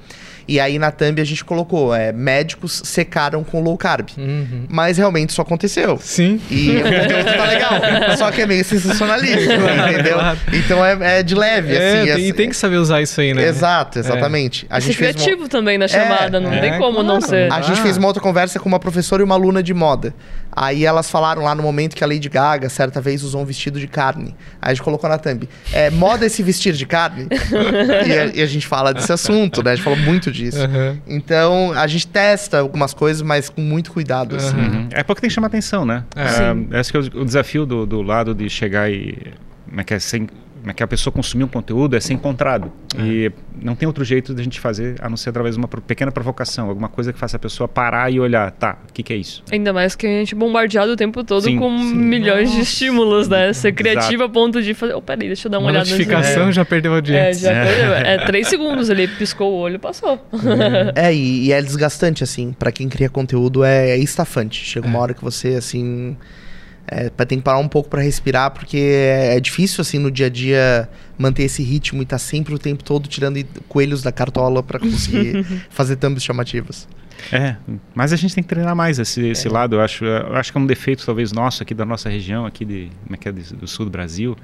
E 0.49 0.59
aí, 0.61 0.79
na 0.79 0.91
thumb, 0.91 1.21
a 1.21 1.25
gente 1.25 1.45
colocou, 1.45 1.95
é, 1.95 2.13
médicos 2.13 2.83
secaram 2.85 3.43
com 3.45 3.61
low 3.63 3.77
carb. 3.77 4.09
Uhum. 4.19 4.67
Mas 4.69 4.99
realmente 4.99 5.31
isso 5.31 5.41
aconteceu. 5.41 5.99
Sim. 6.03 6.41
E 6.51 6.71
o 6.77 6.83
conteúdo 6.83 7.37
tá 7.37 7.45
legal. 7.47 8.17
Só 8.17 8.31
que 8.31 8.43
é 8.43 8.47
meio 8.47 8.65
sensacionalista, 8.65 9.55
entendeu? 9.93 10.15
Claro. 10.15 10.39
Então 10.53 10.85
é, 10.85 11.19
é 11.19 11.23
de 11.23 11.35
leve, 11.35 11.75
É, 11.75 12.03
assim. 12.03 12.13
tem- 12.15 12.29
e 12.29 12.33
tem 12.33 12.49
que 12.49 12.57
saber 12.57 12.77
usar 12.77 13.01
isso 13.03 13.21
aí, 13.21 13.33
né? 13.35 13.45
Exato, 13.47 13.99
exatamente. 13.99 14.67
A 14.69 14.81
Ser 14.81 14.87
gente 14.89 14.97
fez 14.99 15.15
uma- 15.17 15.23
criativo 15.23 15.49
também 15.49 15.79
na 15.79 15.89
chamada, 15.89 16.41
não 16.41 16.53
é, 16.53 16.61
tem 16.61 16.79
como 16.79 17.03
não 17.03 17.19
claro. 17.19 17.27
ser. 17.27 17.53
a 17.53 17.61
gente 17.61 17.79
Ah. 17.81 17.83
fez 17.83 17.97
uma 17.97 18.07
outra 18.09 18.23
conversa 18.23 18.59
com 18.59 18.69
uma 18.69 18.81
professora 18.81 19.23
e 19.23 19.25
uma 19.25 19.35
aluna 19.35 19.63
de 19.63 19.73
moda. 19.75 20.15
Aí 20.55 20.85
elas 20.85 21.11
falaram 21.11 21.43
lá 21.43 21.55
no 21.55 21.63
momento 21.63 21.97
que 21.97 22.05
a 22.05 22.07
Lady 22.07 22.29
Gaga, 22.29 22.69
certa 22.69 23.01
vez, 23.01 23.23
usou 23.23 23.41
um 23.41 23.45
vestido 23.45 23.81
de 23.81 23.87
carne. 23.87 24.35
Aí 24.61 24.71
a 24.73 24.75
gente 24.75 24.83
colocou 24.83 25.09
na 25.09 25.17
thumb. 25.17 25.49
É, 25.73 25.89
moda 25.91 26.27
esse 26.27 26.43
vestir 26.43 26.75
de 26.75 26.85
carne? 26.85 27.27
e, 28.07 28.13
a, 28.13 28.27
e 28.35 28.43
a 28.43 28.47
gente 28.47 28.67
fala 28.67 28.93
desse 28.93 29.11
assunto, 29.13 29.63
né? 29.63 29.73
A 29.73 29.75
gente 29.77 29.85
falou 29.85 29.99
muito 29.99 30.31
disso. 30.33 30.59
Aham. 30.59 30.99
Então, 31.07 31.73
a 31.73 31.87
gente 31.87 32.07
testa 32.07 32.61
algumas 32.61 32.95
coisas, 32.95 33.23
mas 33.23 33.49
com 33.49 33.61
muito 33.61 33.93
cuidado, 33.93 34.37
assim. 34.37 34.57
Uhum. 34.57 34.89
É 34.91 35.03
porque 35.03 35.21
tem 35.21 35.29
que 35.29 35.35
chamar 35.35 35.49
atenção, 35.49 35.85
né? 35.85 36.05
É. 36.15 36.29
Sim. 36.29 36.69
É, 36.71 36.81
esse 36.81 36.91
que 36.91 36.97
é 36.97 37.01
o, 37.01 37.21
o 37.21 37.25
desafio 37.25 37.67
do, 37.67 37.87
do 37.87 38.03
lado 38.03 38.35
de 38.35 38.49
chegar 38.49 38.91
e. 38.91 39.17
Como 39.69 39.81
é 39.81 39.85
que 39.85 39.95
é? 39.95 39.99
Sem, 39.99 40.25
é 40.25 40.27
que 40.75 40.83
a 40.83 40.87
pessoa 40.87 41.13
consumir 41.13 41.45
um 41.45 41.49
conteúdo 41.49 41.97
é 41.97 42.01
ser 42.01 42.13
encontrado. 42.13 42.71
E 42.99 43.33
não 43.61 43.75
tem 43.75 43.87
outro 43.87 44.05
jeito 44.05 44.35
de 44.35 44.41
a 44.41 44.45
gente 44.45 44.61
fazer 44.61 44.97
a 45.01 45.09
não 45.09 45.17
ser 45.17 45.31
através 45.31 45.55
de 45.57 45.59
uma 45.61 45.67
pequena 45.67 46.13
provocação, 46.13 46.69
alguma 46.69 46.89
coisa 46.89 47.13
que 47.13 47.19
faça 47.19 47.37
a 47.37 47.41
pessoa 47.41 47.67
parar 47.67 48.13
e 48.13 48.21
olhar, 48.21 48.51
tá, 48.53 48.79
o 48.89 48.93
que, 48.93 49.03
que 49.03 49.13
é 49.13 49.17
isso? 49.17 49.43
Ainda 49.51 49.73
mais 49.73 49.97
que 49.97 50.07
a 50.07 50.11
gente 50.11 50.35
é 50.35 50.39
bombardeado 50.39 50.93
o 50.93 50.97
tempo 50.97 51.25
todo 51.25 51.43
Sim, 51.45 51.59
com 51.59 51.77
sim. 51.79 51.95
milhões 51.95 52.51
de 52.51 52.59
Nossa. 52.59 52.71
estímulos, 52.71 53.29
né? 53.29 53.53
Ser 53.53 53.69
Exato. 53.69 53.75
criativo 53.83 54.23
a 54.25 54.29
ponto 54.29 54.63
de 54.63 54.75
fazer. 54.75 54.95
Oh, 54.95 55.03
peraí, 55.03 55.27
deixa 55.27 55.49
eu 55.49 55.51
dar 55.51 55.59
uma, 55.59 55.67
Uma 55.67 55.71
olhada 55.73 55.91
notificação 55.91 56.53
já 56.53 56.65
perdeu 56.65 56.93
a 56.93 56.95
É, 56.95 56.99
audiência. 56.99 57.55
já 57.55 57.65
perdeu. 57.65 57.93
É 57.95 58.19
três 58.27 58.47
segundos 58.49 58.91
ali, 58.91 59.09
piscou 59.09 59.51
o 59.53 59.57
olho, 59.57 59.79
passou. 59.81 60.21
É, 60.95 61.13
e, 61.13 61.47
e 61.47 61.53
é 61.53 61.61
desgastante, 61.63 62.23
assim. 62.23 62.53
Pra 62.59 62.71
quem 62.71 62.89
cria 62.89 63.09
conteúdo, 63.09 63.65
é, 63.65 63.91
é 63.91 63.97
estafante. 63.99 64.65
Chega 64.65 64.87
uma 64.87 64.99
hora 64.99 65.15
que 65.15 65.23
você, 65.23 65.55
assim. 65.55 66.17
É, 66.93 67.25
tem 67.25 67.39
que 67.39 67.45
parar 67.45 67.59
um 67.59 67.69
pouco 67.69 67.89
pra 67.89 68.03
respirar, 68.03 68.51
porque 68.51 68.77
é, 68.77 69.37
é 69.37 69.41
difícil, 69.41 69.81
assim, 69.81 69.99
no 69.99 70.11
dia 70.11 70.27
a 70.27 70.29
dia 70.29 70.89
manter 71.19 71.45
esse 71.45 71.63
ritmo 71.63 72.03
e 72.03 72.07
tá 72.07 72.19
sempre 72.19 72.55
o 72.55 72.59
tempo 72.59 72.83
todo 72.83 73.09
tirando 73.09 73.45
coelhos 73.69 74.03
da 74.03 74.13
cartola 74.13 74.63
pra 74.63 74.79
conseguir 74.79 75.45
fazer 75.71 75.97
thumbs 75.97 76.23
chamativas. 76.23 76.89
É, 77.31 77.57
mas 77.95 78.13
a 78.13 78.17
gente 78.17 78.35
tem 78.35 78.43
que 78.43 78.49
treinar 78.49 78.75
mais 78.75 78.99
esse, 78.99 79.29
esse 79.29 79.49
lado. 79.49 79.77
Eu 79.77 79.81
acho, 79.81 80.05
eu 80.05 80.35
acho 80.35 80.51
que 80.51 80.59
é 80.59 80.61
um 80.61 80.67
defeito 80.67 81.05
talvez 81.05 81.33
nosso 81.33 81.63
aqui 81.63 81.75
da 81.75 81.85
nossa 81.85 82.09
região, 82.09 82.47
aqui 82.47 82.65
de, 82.65 82.91
como 83.05 83.15
é 83.15 83.19
que 83.19 83.29
é, 83.29 83.33
do 83.33 83.67
sul 83.67 83.85
do 83.85 83.91
Brasil, 83.91 84.37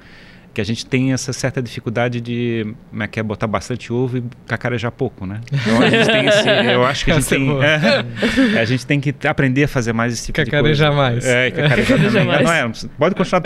que 0.53 0.59
a 0.59 0.63
gente 0.63 0.85
tem 0.85 1.13
essa 1.13 1.31
certa 1.31 1.61
dificuldade 1.61 2.19
de, 2.19 2.73
como 2.89 3.03
é 3.03 3.07
que 3.07 3.19
é, 3.19 3.23
botar 3.23 3.47
bastante 3.47 3.93
ovo 3.93 4.17
e 4.17 4.23
cacarejar 4.47 4.91
pouco, 4.91 5.25
né? 5.25 5.41
Então 5.51 5.81
a 5.81 5.89
gente 5.89 6.05
tem 6.07 6.25
esse, 6.25 6.49
eu 6.73 6.85
acho 6.85 7.05
que 7.05 7.11
a 7.11 7.15
gente 7.19 7.25
Essa 7.25 7.35
é 7.35 7.37
tem, 7.37 8.55
é, 8.55 8.59
a 8.61 8.65
gente 8.65 8.85
tem 8.85 8.99
que 8.99 9.13
aprender 9.27 9.65
a 9.65 9.67
fazer 9.67 9.93
mais 9.93 10.13
esse 10.13 10.25
tipo 10.27 10.35
Cacarejar 10.37 10.89
de 10.91 10.95
coisa. 10.95 11.11
mais. 11.11 11.25
É, 11.25 11.47
e 11.47 11.51
cacarejar 11.51 11.97
Cacarejar 11.97 12.25
mais. 12.25 12.43
Não 12.43 12.51
é, 12.53 12.71
pode 12.97 13.15
continuar 13.15 13.41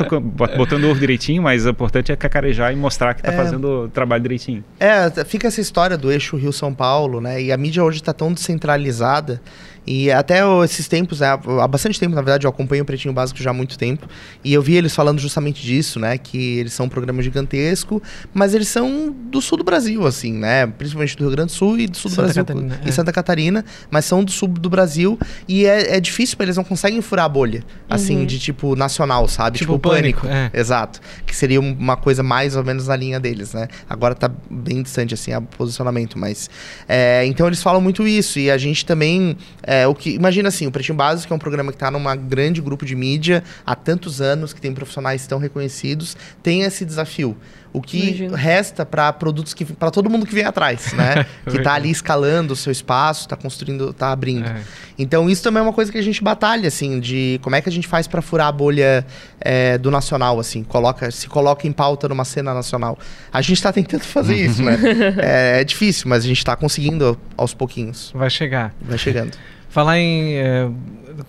botando 0.57 0.85
ovo 0.85 0.99
direitinho, 0.99 1.41
mas 1.43 1.65
o 1.65 1.69
importante 1.69 2.11
é 2.11 2.15
cacarejar 2.15 2.71
e 2.71 2.75
mostrar 2.75 3.13
que 3.13 3.21
está 3.21 3.33
É. 3.33 3.35
fazendo 3.35 3.83
o 3.85 3.89
trabalho 3.89 4.23
direitinho. 4.23 4.63
É, 4.79 5.09
fica 5.25 5.47
essa 5.47 5.59
história 5.61 5.97
do 5.97 6.11
eixo 6.11 6.37
Rio-São 6.37 6.73
Paulo, 6.73 7.19
né? 7.19 7.41
E 7.41 7.51
a 7.51 7.57
mídia 7.57 7.83
hoje 7.83 8.01
tá 8.01 8.13
tão 8.13 8.31
descentralizada. 8.33 9.41
E 9.85 10.09
até 10.11 10.39
esses 10.63 10.87
tempos, 10.87 11.19
né, 11.19 11.27
há 11.27 11.67
bastante 11.67 11.99
tempo, 11.99 12.15
na 12.15 12.21
verdade, 12.21 12.45
eu 12.45 12.49
acompanho 12.49 12.83
o 12.83 12.85
Pretinho 12.85 13.13
Básico 13.13 13.41
já 13.41 13.49
há 13.49 13.53
muito 13.53 13.77
tempo. 13.77 14.07
E 14.43 14.53
eu 14.53 14.61
vi 14.61 14.75
eles 14.75 14.95
falando 14.95 15.19
justamente 15.19 15.61
disso, 15.61 15.99
né? 15.99 16.17
Que 16.17 16.59
eles 16.59 16.71
são 16.73 16.85
um 16.85 16.89
programa 16.89 17.21
gigantesco, 17.21 18.01
mas 18.33 18.53
eles 18.53 18.67
são 18.69 19.13
do 19.29 19.41
sul 19.41 19.57
do 19.57 19.63
Brasil, 19.63 20.05
assim, 20.07 20.31
né? 20.33 20.65
Principalmente 20.67 21.17
do 21.17 21.23
Rio 21.25 21.31
Grande 21.31 21.51
do 21.51 21.55
Sul 21.55 21.77
e 21.79 21.87
do 21.87 21.97
sul 21.97 22.09
Santa 22.09 22.21
do 22.21 22.25
Brasil. 22.25 22.45
Catarina, 22.45 22.79
e 22.85 22.89
é. 22.89 22.91
Santa 22.91 23.11
Catarina, 23.11 23.65
mas 23.91 24.05
são 24.05 24.23
do 24.23 24.31
sul 24.31 24.47
do 24.47 24.69
Brasil. 24.69 25.19
E 25.47 25.65
é, 25.65 25.97
é 25.97 25.99
difícil, 25.99 26.37
eles 26.39 26.55
não 26.55 26.63
conseguem 26.63 27.01
furar 27.01 27.25
a 27.25 27.29
bolha, 27.29 27.63
assim, 27.89 28.17
Uhum. 28.19 28.25
de 28.25 28.39
tipo 28.39 28.75
nacional, 28.75 29.27
sabe? 29.27 29.57
Tipo 29.57 29.77
Pânico, 29.77 30.25
é. 30.27 30.49
Exato. 30.53 31.01
Que 31.25 31.35
seria 31.35 31.59
um- 31.59 31.73
uma 31.73 31.97
coisa 31.97 32.23
mais 32.23 32.55
ou 32.55 32.63
menos 32.63 32.87
na 32.87 32.95
linha 32.95 33.19
deles, 33.19 33.53
né? 33.53 33.67
Agora 33.89 34.15
tá 34.15 34.31
bem 34.49 34.81
distante, 34.81 35.13
assim, 35.13 35.33
o 35.35 35.41
posicionamento, 35.41 36.17
mas... 36.17 36.49
é, 36.87 37.25
então 37.25 37.47
eles 37.47 37.61
falam 37.61 37.81
muito 37.81 38.07
isso, 38.07 38.39
e 38.39 38.49
a 38.49 38.57
gente 38.57 38.85
também... 38.85 39.35
é, 39.81 39.87
o 39.87 39.95
que 39.95 40.11
Imagina 40.11 40.49
assim, 40.49 40.67
o 40.67 40.71
Pretinho 40.71 40.97
Básico 40.97 41.33
é 41.33 41.35
um 41.35 41.39
programa 41.39 41.71
que 41.71 41.77
tá 41.77 41.89
numa 41.89 42.15
grande 42.15 42.61
grupo 42.61 42.85
de 42.85 42.95
mídia 42.95 43.43
há 43.65 43.75
tantos 43.75 44.21
anos, 44.21 44.53
que 44.53 44.61
tem 44.61 44.73
profissionais 44.73 45.25
tão 45.25 45.39
reconhecidos, 45.39 46.15
tem 46.41 46.61
esse 46.61 46.85
desafio. 46.85 47.35
O 47.73 47.81
que 47.81 48.09
Imagino. 48.09 48.35
resta 48.35 48.85
para 48.85 49.11
produtos 49.11 49.51
que... 49.55 49.65
para 49.65 49.89
todo 49.89 50.07
mundo 50.07 50.27
que 50.27 50.35
vem 50.35 50.45
atrás, 50.45 50.93
né? 50.93 51.25
que 51.49 51.59
tá 51.59 51.73
ali 51.73 51.89
escalando 51.89 52.53
o 52.53 52.55
seu 52.55 52.71
espaço, 52.71 53.27
tá 53.27 53.35
construindo, 53.35 53.91
tá 53.91 54.11
abrindo. 54.11 54.47
É. 54.47 54.61
Então 54.97 55.27
isso 55.27 55.41
também 55.41 55.59
é 55.59 55.63
uma 55.63 55.73
coisa 55.73 55.91
que 55.91 55.97
a 55.97 56.01
gente 56.01 56.23
batalha, 56.23 56.67
assim, 56.67 56.99
de 56.99 57.39
como 57.41 57.55
é 57.55 57.61
que 57.61 57.67
a 57.67 57.71
gente 57.71 57.87
faz 57.87 58.07
pra 58.07 58.21
furar 58.21 58.47
a 58.47 58.51
bolha 58.51 59.03
é, 59.41 59.79
do 59.79 59.89
nacional, 59.89 60.39
assim, 60.39 60.63
coloca, 60.63 61.09
se 61.09 61.27
coloca 61.27 61.67
em 61.67 61.71
pauta 61.71 62.07
numa 62.07 62.25
cena 62.25 62.53
nacional. 62.53 62.97
A 63.31 63.41
gente 63.41 63.61
tá 63.61 63.73
tentando 63.73 64.03
fazer 64.03 64.35
isso, 64.35 64.61
né? 64.61 64.77
É, 65.17 65.61
é 65.61 65.63
difícil, 65.63 66.07
mas 66.07 66.23
a 66.23 66.27
gente 66.27 66.43
tá 66.43 66.55
conseguindo 66.55 67.17
aos 67.35 67.53
pouquinhos. 67.53 68.11
Vai 68.13 68.29
chegar. 68.29 68.73
Vai 68.81 68.97
chegando. 68.97 69.31
Falar 69.73 69.97
em 69.97 70.35
é, 70.35 70.67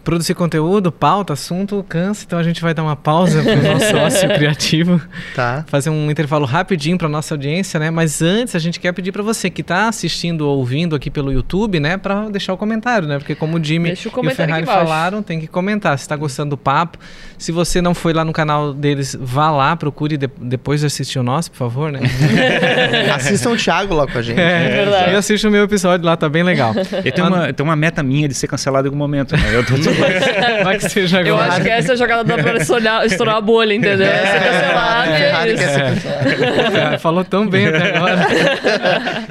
produzir 0.05 0.35
conteúdo, 0.35 0.93
pauta, 0.93 1.33
assunto, 1.33 1.83
cansa, 1.89 2.25
então 2.27 2.39
a 2.39 2.43
gente 2.43 2.61
vai 2.61 2.75
dar 2.75 2.83
uma 2.83 2.95
pausa 2.95 3.43
pro 3.43 3.57
nosso 3.63 3.89
sócio 3.91 4.29
criativo, 4.35 5.01
Tá? 5.35 5.65
fazer 5.67 5.89
um 5.89 6.11
intervalo 6.11 6.45
rapidinho 6.45 6.99
para 6.99 7.09
nossa 7.09 7.33
audiência, 7.33 7.81
né? 7.81 7.91
Mas 7.91 8.21
antes 8.21 8.55
a 8.55 8.59
gente 8.59 8.79
quer 8.79 8.93
pedir 8.93 9.13
para 9.13 9.23
você 9.23 9.49
que 9.49 9.63
está 9.63 9.89
assistindo 9.89 10.43
ou 10.47 10.59
ouvindo 10.59 10.95
aqui 10.95 11.11
pelo 11.11 11.33
YouTube, 11.33 11.81
né, 11.81 11.97
para 11.97 12.29
deixar 12.29 12.53
o 12.53 12.57
comentário, 12.59 13.09
né? 13.09 13.17
Porque 13.19 13.35
como 13.35 13.57
o 13.59 13.65
Jimmy 13.65 13.89
Deixa 13.89 14.11
o 14.11 14.25
e 14.25 14.29
o 14.29 14.31
Ferrari 14.35 14.67
falaram, 14.67 15.23
tem 15.23 15.41
que 15.41 15.47
comentar. 15.47 15.97
Se 15.99 16.05
está 16.05 16.15
gostando 16.17 16.51
do 16.51 16.59
papo, 16.59 16.99
se 17.39 17.51
você 17.51 17.81
não 17.81 17.95
foi 17.95 18.13
lá 18.13 18.27
no 18.27 18.33
canal 18.33 18.75
deles, 18.75 19.17
vá 19.19 19.51
lá, 19.51 19.75
procure 19.75 20.19
de- 20.19 20.31
depois 20.39 20.81
de 20.81 20.87
assistir 20.87 21.19
o 21.19 21.23
nosso, 21.23 21.51
por 21.51 21.57
favor, 21.57 21.91
né? 21.91 22.01
Assistam 23.15 23.51
o 23.51 23.57
Thiago 23.57 23.95
lá 23.95 24.07
com 24.07 24.19
a 24.19 24.23
gente. 24.23 24.39
É, 24.39 24.69
verdade. 24.69 25.13
E 25.13 25.15
assiste 25.17 25.47
o 25.47 25.51
meu 25.51 25.65
episódio 25.65 26.05
lá, 26.05 26.15
tá 26.17 26.29
bem 26.29 26.43
legal. 26.43 26.75
Eu 27.05 27.13
tenho, 27.13 27.29
uma, 27.29 27.49
eu 27.49 27.55
tenho 27.55 27.69
uma 27.69 27.77
meta 27.77 28.03
minha 28.03 28.29
de 28.29 28.34
ser 28.35 28.47
cancelado 28.47 28.87
em 28.87 28.89
algum 28.89 28.99
momento. 28.99 29.37
Né? 29.37 29.43
Eu 29.53 29.65
tô, 29.65 29.75
Vai 30.65 30.79
que 30.79 30.89
seja 30.89 31.23
Eu 31.23 31.39
acho 31.39 31.63
que 31.63 31.69
essa 31.69 31.93
é 31.93 31.95
a 31.95 31.97
jogada 31.97 32.25
da 32.25 32.43
pra 32.43 32.57
estourar, 32.57 33.05
estourar 33.07 33.37
a 33.37 33.41
bolha, 33.41 33.75
entendeu? 33.75 34.07
É 34.07 34.27
ser 34.27 34.41
cancelado 34.41 35.11
Ferrari 35.13 35.51
é 35.51 35.57
quer 35.57 35.65
isso. 35.65 35.75
ser 35.75 36.37
cancelado. 36.37 36.73
Cara, 36.73 36.99
falou 36.99 37.25
tão 37.25 37.47
bem 37.49 37.69
até 37.69 37.97
agora. 37.97 38.27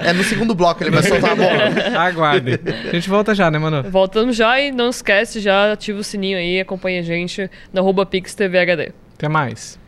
É 0.03 0.13
no 0.13 0.23
segundo 0.23 0.53
bloco 0.55 0.83
ele 0.83 0.91
vai 0.91 1.03
soltar 1.03 1.31
a 1.31 1.35
bola. 1.35 1.99
Aguarde. 2.07 2.59
A 2.89 2.91
gente 2.95 3.09
volta 3.09 3.33
já, 3.35 3.49
né, 3.49 3.57
mano? 3.57 3.83
Voltamos 3.89 4.35
já 4.35 4.59
e 4.59 4.71
não 4.71 4.89
esquece, 4.89 5.39
já 5.39 5.73
ativa 5.73 5.99
o 5.99 6.03
sininho 6.03 6.37
aí, 6.37 6.59
acompanha 6.59 6.99
a 6.99 7.03
gente 7.03 7.49
na 7.71 7.81
arroba 7.81 8.05
PixTVHD. 8.05 8.91
Até 9.17 9.27
mais. 9.29 9.79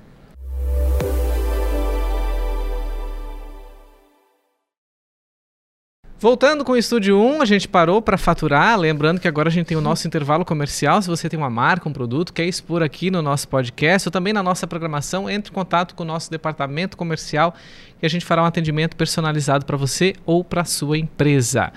Voltando 6.26 6.66
com 6.66 6.72
o 6.72 6.76
Estúdio 6.76 7.22
1, 7.22 7.44
a 7.44 7.46
gente 7.46 7.68
parou 7.68 8.02
para 8.02 8.18
faturar. 8.18 8.80
Lembrando 8.80 9.20
que 9.20 9.28
agora 9.28 9.48
a 9.48 9.52
gente 9.52 9.68
tem 9.68 9.78
o 9.78 9.80
nosso 9.80 10.08
intervalo 10.08 10.44
comercial. 10.44 11.00
Se 11.00 11.08
você 11.08 11.30
tem 11.30 11.38
uma 11.38 11.52
marca, 11.52 11.88
um 11.88 11.94
produto, 11.94 12.34
quer 12.34 12.46
expor 12.46 12.82
aqui 12.82 13.12
no 13.12 13.22
nosso 13.22 13.48
podcast 13.48 14.08
ou 14.08 14.12
também 14.12 14.34
na 14.34 14.42
nossa 14.42 14.66
programação, 14.66 15.30
entre 15.30 15.52
em 15.52 15.54
contato 15.54 15.94
com 15.94 16.02
o 16.02 16.06
nosso 16.06 16.32
departamento 16.32 16.98
comercial 16.98 17.54
e 18.02 18.08
a 18.08 18.10
gente 18.10 18.26
fará 18.26 18.42
um 18.42 18.46
atendimento 18.46 18.96
personalizado 18.96 19.68
para 19.68 19.78
você 19.78 20.16
ou 20.26 20.44
para 20.44 20.66
sua 20.66 20.98
empresa. 20.98 21.72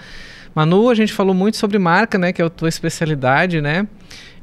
Manu, 0.54 0.88
a 0.88 0.94
gente 0.94 1.12
falou 1.12 1.34
muito 1.34 1.58
sobre 1.58 1.78
marca, 1.78 2.16
né, 2.16 2.32
que 2.32 2.40
é 2.40 2.44
a 2.46 2.48
tua 2.48 2.70
especialidade, 2.70 3.60
né? 3.60 3.86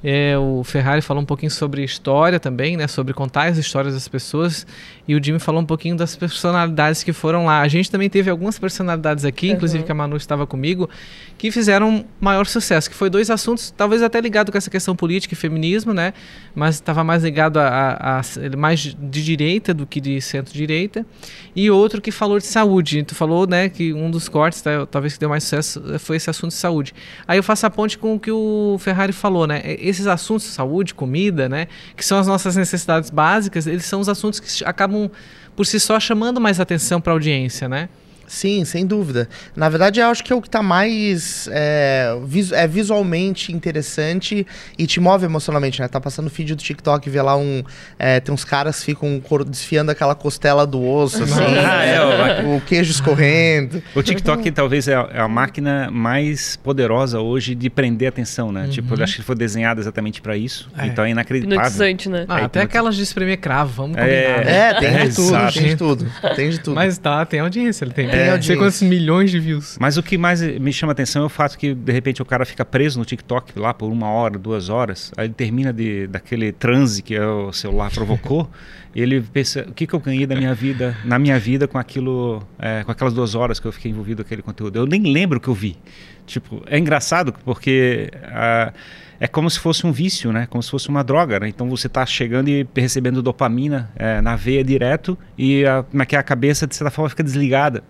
É, 0.03 0.37
o 0.37 0.63
Ferrari 0.63 1.01
falou 1.01 1.23
um 1.23 1.25
pouquinho 1.25 1.49
sobre 1.49 1.83
história 1.83 2.39
também, 2.39 2.77
né? 2.77 2.87
Sobre 2.87 3.11
contar 3.11 3.45
as 3.45 3.57
histórias 3.57 3.95
das 3.95 4.07
pessoas. 4.07 4.67
E 5.07 5.15
o 5.15 5.23
Jimmy 5.23 5.39
falou 5.39 5.61
um 5.61 5.65
pouquinho 5.65 5.95
das 5.95 6.15
personalidades 6.15 7.03
que 7.03 7.13
foram 7.13 7.45
lá. 7.45 7.61
A 7.61 7.67
gente 7.67 7.91
também 7.91 8.09
teve 8.09 8.29
algumas 8.29 8.57
personalidades 8.57 9.23
aqui, 9.25 9.49
uhum. 9.49 9.53
inclusive 9.53 9.83
que 9.83 9.91
a 9.91 9.95
Manu 9.95 10.17
estava 10.17 10.47
comigo, 10.47 10.89
que 11.37 11.51
fizeram 11.51 12.05
maior 12.19 12.45
sucesso. 12.45 12.89
Que 12.89 12.95
foi 12.95 13.09
dois 13.09 13.29
assuntos, 13.29 13.71
talvez 13.75 14.01
até 14.01 14.19
ligado 14.19 14.51
com 14.51 14.57
essa 14.57 14.69
questão 14.69 14.95
política 14.95 15.33
e 15.33 15.37
feminismo, 15.37 15.93
né? 15.93 16.13
Mas 16.53 16.75
estava 16.75 17.03
mais 17.03 17.23
ligado 17.23 17.57
a, 17.57 17.67
a, 17.67 18.19
a, 18.19 18.57
mais 18.57 18.79
de 18.79 19.23
direita 19.23 19.73
do 19.73 19.85
que 19.85 20.01
de 20.01 20.19
centro-direita. 20.21 21.05
E 21.55 21.69
outro 21.69 22.01
que 22.01 22.11
falou 22.11 22.39
de 22.39 22.45
saúde. 22.45 23.03
Tu 23.03 23.13
falou, 23.13 23.47
né, 23.47 23.69
que 23.69 23.93
um 23.93 24.09
dos 24.09 24.27
cortes, 24.27 24.61
tá, 24.61 24.85
talvez 24.85 25.13
que 25.13 25.19
deu 25.19 25.29
mais 25.29 25.43
sucesso, 25.43 25.81
foi 25.99 26.17
esse 26.17 26.29
assunto 26.29 26.51
de 26.51 26.57
saúde. 26.57 26.93
Aí 27.27 27.37
eu 27.37 27.43
faço 27.43 27.65
a 27.65 27.69
ponte 27.69 27.97
com 27.97 28.15
o 28.15 28.19
que 28.19 28.31
o 28.31 28.77
Ferrari 28.79 29.13
falou, 29.13 29.45
né? 29.45 29.61
esses 29.65 30.07
assuntos, 30.07 30.45
saúde, 30.45 30.93
comida, 30.93 31.47
né, 31.47 31.67
que 31.95 32.05
são 32.05 32.17
as 32.17 32.27
nossas 32.27 32.55
necessidades 32.55 33.09
básicas, 33.09 33.67
eles 33.67 33.85
são 33.85 33.99
os 33.99 34.09
assuntos 34.09 34.39
que 34.39 34.65
acabam 34.65 34.94
por 35.55 35.65
si 35.65 35.79
só 35.79 35.99
chamando 35.99 36.39
mais 36.39 36.59
atenção 36.59 36.99
para 36.99 37.11
a 37.11 37.15
audiência, 37.15 37.67
né? 37.69 37.89
Sim, 38.27 38.65
sem 38.65 38.85
dúvida. 38.85 39.29
Na 39.55 39.69
verdade, 39.69 39.99
eu 39.99 40.07
acho 40.07 40.23
que 40.23 40.33
é 40.33 40.35
o 40.35 40.41
que 40.41 40.47
está 40.47 40.63
mais 40.63 41.47
é, 41.51 42.17
vis 42.25 42.51
é, 42.51 42.67
visualmente 42.67 43.51
interessante 43.51 44.45
e 44.77 44.87
te 44.87 44.99
move 44.99 45.25
emocionalmente, 45.25 45.81
né? 45.81 45.87
Tá 45.87 46.01
passando 46.01 46.29
feed 46.29 46.55
do 46.55 46.61
TikTok 46.61 47.07
e 47.07 47.11
vê 47.11 47.21
lá 47.21 47.37
um. 47.37 47.63
É, 47.99 48.19
tem 48.19 48.33
uns 48.33 48.43
caras 48.43 48.79
que 48.79 48.85
ficam 48.85 49.21
desfiando 49.47 49.91
aquela 49.91 50.15
costela 50.15 50.65
do 50.65 50.83
osso, 50.83 51.21
assim. 51.23 51.43
ah, 51.65 51.83
é, 51.83 52.43
o, 52.43 52.55
o, 52.55 52.61
queijo 52.61 52.91
escorrendo. 52.91 53.81
O 53.93 54.01
TikTok 54.01 54.51
talvez 54.51 54.87
é, 54.87 54.93
é 54.93 55.19
a 55.19 55.27
máquina 55.27 55.89
mais 55.91 56.55
poderosa 56.55 57.19
hoje 57.19 57.53
de 57.53 57.69
prender 57.69 58.09
atenção, 58.09 58.51
né? 58.51 58.63
Uhum. 58.63 58.69
Tipo, 58.69 58.95
eu 58.95 59.03
acho 59.03 59.17
que 59.17 59.21
foi 59.21 59.35
desenhada 59.35 59.79
exatamente 59.79 60.21
para 60.21 60.35
isso. 60.35 60.69
É. 60.77 60.87
Então 60.87 61.05
é 61.05 61.11
inacreditável. 61.11 61.59
Hipnotizante, 61.59 62.09
né? 62.09 62.25
Ah, 62.27 62.45
até 62.45 62.61
aquelas 62.61 62.95
de 62.95 63.03
espremer 63.03 63.37
cravo, 63.39 63.71
vamos 63.73 63.97
combinar. 63.97 64.15
É, 64.15 64.43
né? 64.43 64.69
é 64.69 64.73
tem 64.79 65.09
de 65.09 65.15
tudo, 65.15 65.53
tem 65.53 65.67
de 65.67 65.75
tudo. 65.75 66.11
Tem 66.35 66.49
de 66.49 66.59
tudo. 66.59 66.75
Mas 66.75 66.97
tá, 66.97 67.25
tem 67.25 67.39
audiência, 67.39 67.85
ele 67.85 67.93
tem 67.93 68.07
tem 68.15 68.29
é, 68.29 68.41
sei 68.41 68.55
quantos 68.55 68.81
milhões 68.81 69.31
de 69.31 69.39
views. 69.39 69.77
Mas 69.79 69.97
o 69.97 70.03
que 70.03 70.17
mais 70.17 70.41
me 70.41 70.71
chama 70.71 70.91
atenção 70.91 71.23
é 71.23 71.25
o 71.25 71.29
fato 71.29 71.57
que, 71.57 71.73
de 71.73 71.91
repente, 71.91 72.21
o 72.21 72.25
cara 72.25 72.45
fica 72.45 72.63
preso 72.63 72.99
no 72.99 73.05
TikTok 73.05 73.57
lá 73.57 73.73
por 73.73 73.91
uma 73.91 74.09
hora, 74.09 74.37
duas 74.37 74.69
horas, 74.69 75.11
aí 75.17 75.27
ele 75.27 75.33
termina 75.33 75.71
de, 75.71 76.07
daquele 76.07 76.51
transe 76.51 77.01
que 77.01 77.19
o 77.19 77.51
celular 77.51 77.91
provocou, 77.91 78.49
e 78.93 79.01
ele 79.01 79.21
pensa, 79.21 79.65
o 79.67 79.73
que, 79.73 79.85
que 79.85 79.93
eu 79.93 79.99
ganhei 79.99 80.25
da 80.25 80.35
minha 80.35 80.53
vida, 80.53 80.97
na 81.03 81.19
minha 81.19 81.39
vida 81.39 81.67
com 81.67 81.77
aquilo, 81.77 82.41
é, 82.59 82.83
com 82.83 82.91
aquelas 82.91 83.13
duas 83.13 83.35
horas 83.35 83.59
que 83.59 83.67
eu 83.67 83.71
fiquei 83.71 83.91
envolvido 83.91 84.23
com 84.23 84.27
aquele 84.27 84.41
conteúdo. 84.41 84.79
Eu 84.79 84.85
nem 84.85 85.01
lembro 85.03 85.37
o 85.37 85.41
que 85.41 85.47
eu 85.47 85.53
vi. 85.53 85.77
Tipo, 86.25 86.63
é 86.67 86.77
engraçado 86.77 87.33
porque... 87.43 88.09
Uh, 88.13 89.05
é 89.19 89.27
como 89.27 89.49
se 89.49 89.59
fosse 89.59 89.85
um 89.85 89.91
vício, 89.91 90.31
né? 90.31 90.45
Como 90.49 90.61
se 90.61 90.69
fosse 90.69 90.89
uma 90.89 91.03
droga, 91.03 91.39
né? 91.39 91.47
Então 91.47 91.69
você 91.69 91.87
está 91.87 92.05
chegando 92.05 92.49
e 92.49 92.67
recebendo 92.75 93.21
dopamina 93.21 93.89
é, 93.95 94.21
na 94.21 94.35
veia 94.35 94.63
direto 94.63 95.17
e 95.37 95.65
a, 95.65 95.85
é 95.99 96.05
que 96.05 96.15
a 96.15 96.23
cabeça, 96.23 96.67
de 96.67 96.75
certa 96.75 96.91
forma, 96.91 97.09
fica 97.09 97.23
desligada. 97.23 97.83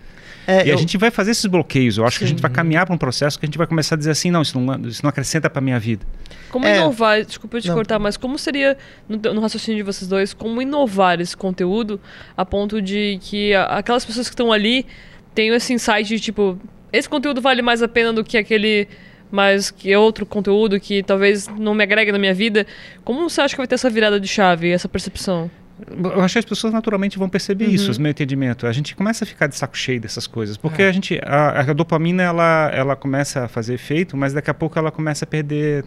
É, 0.47 0.65
e 0.65 0.69
eu... 0.69 0.75
a 0.75 0.77
gente 0.77 0.97
vai 0.97 1.11
fazer 1.11 1.31
esses 1.31 1.45
bloqueios. 1.45 1.97
Eu 1.97 2.05
acho 2.05 2.15
Sim. 2.15 2.19
que 2.19 2.25
a 2.25 2.27
gente 2.27 2.41
vai 2.41 2.51
caminhar 2.51 2.85
para 2.85 2.93
um 2.93 2.97
processo 2.97 3.39
que 3.39 3.45
a 3.45 3.47
gente 3.47 3.57
vai 3.57 3.67
começar 3.67 3.95
a 3.95 3.97
dizer 3.97 4.11
assim, 4.11 4.31
não, 4.31 4.41
isso 4.41 4.59
não, 4.59 4.87
isso 4.87 5.01
não 5.03 5.09
acrescenta 5.09 5.49
para 5.49 5.61
minha 5.61 5.79
vida. 5.79 6.05
Como 6.49 6.65
é... 6.65 6.77
inovar, 6.77 7.23
desculpa 7.23 7.59
te 7.59 7.67
não. 7.67 7.75
cortar, 7.75 7.99
mas 7.99 8.17
como 8.17 8.37
seria, 8.37 8.77
no, 9.07 9.17
no, 9.33 9.41
raciocínio 9.41 9.77
de 9.77 9.83
vocês 9.83 10.07
dois, 10.07 10.33
como 10.33 10.61
inovar 10.61 11.19
esse 11.19 11.35
conteúdo 11.35 11.99
a 12.35 12.45
ponto 12.45 12.81
de 12.81 13.19
que 13.21 13.53
a, 13.53 13.63
aquelas 13.77 14.05
pessoas 14.05 14.27
que 14.27 14.33
estão 14.33 14.51
ali 14.51 14.85
tenham 15.33 15.55
esse 15.55 15.73
insight 15.73 16.07
de, 16.07 16.19
tipo, 16.19 16.57
esse 16.93 17.09
conteúdo 17.09 17.41
vale 17.41 17.61
mais 17.61 17.81
a 17.81 17.87
pena 17.87 18.13
do 18.13 18.23
que 18.23 18.37
aquele 18.37 18.87
mas 19.31 19.71
que 19.71 19.93
outro 19.95 20.25
conteúdo 20.25 20.79
que 20.79 21.03
talvez 21.03 21.47
não 21.47 21.73
me 21.73 21.83
agregue 21.83 22.11
na 22.11 22.19
minha 22.19 22.33
vida. 22.33 22.65
Como 23.03 23.27
você 23.29 23.41
acha 23.41 23.53
que 23.53 23.57
vai 23.57 23.67
ter 23.67 23.75
essa 23.75 23.89
virada 23.89 24.19
de 24.19 24.27
chave, 24.27 24.71
essa 24.71 24.87
percepção? 24.87 25.49
Eu 25.89 26.21
acho 26.21 26.34
que 26.34 26.39
as 26.39 26.45
pessoas 26.45 26.71
naturalmente 26.71 27.17
vão 27.17 27.28
perceber 27.28 27.65
uhum. 27.65 27.71
isso, 27.71 27.91
os 27.91 27.97
meu 27.97 28.09
entendimento. 28.09 28.65
A 28.65 28.71
gente 28.71 28.95
começa 28.95 29.26
a 29.26 29.28
ficar 29.28 29.47
de 29.47 29.55
saco 29.55 29.78
cheio 29.78 29.99
dessas 29.99 30.26
coisas, 30.26 30.55
porque 30.55 30.82
é. 30.82 30.88
a 30.88 30.91
gente, 30.91 31.19
a, 31.23 31.59
a, 31.61 31.73
dopamina 31.73 32.23
ela, 32.23 32.71
ela 32.73 32.95
começa 32.95 33.43
a 33.43 33.47
fazer 33.47 33.73
efeito, 33.73 34.15
mas 34.15 34.32
daqui 34.32 34.49
a 34.49 34.53
pouco 34.53 34.80
ela 34.80 34.89
começa 34.89 35.26
a 35.26 35.28
perder, 35.28 35.84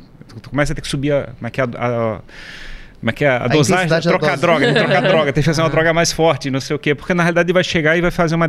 começa 0.51 0.73
a 0.73 0.77
ter 0.77 0.83
que 0.83 0.89
subir 0.89 1.13
a, 1.13 1.29
como 1.39 1.47
é 1.47 1.51
que 1.51 1.61
é 1.61 1.65
a, 1.65 1.67
a 1.67 2.21
como 3.01 3.11
é 3.11 3.13
que 3.13 3.25
é? 3.25 3.29
A, 3.29 3.45
a 3.45 3.49
dosagem, 3.49 4.01
trocar 4.03 4.37
droga, 4.37 4.67
tem 4.67 4.75
que 4.75 4.81
trocar 4.81 5.01
droga, 5.03 5.33
tem 5.33 5.43
que 5.43 5.47
fazer 5.47 5.63
uma 5.63 5.71
droga 5.71 5.95
mais 5.95 6.11
forte, 6.13 6.51
não 6.51 6.61
sei 6.61 6.75
o 6.75 6.79
quê. 6.79 6.95
Porque 6.95 7.15
na 7.15 7.23
realidade 7.23 7.53
vai 7.53 7.63
chegar 7.63 7.97
e 7.97 8.01
vai 8.01 8.11
fazer 8.11 8.35
uma 8.35 8.49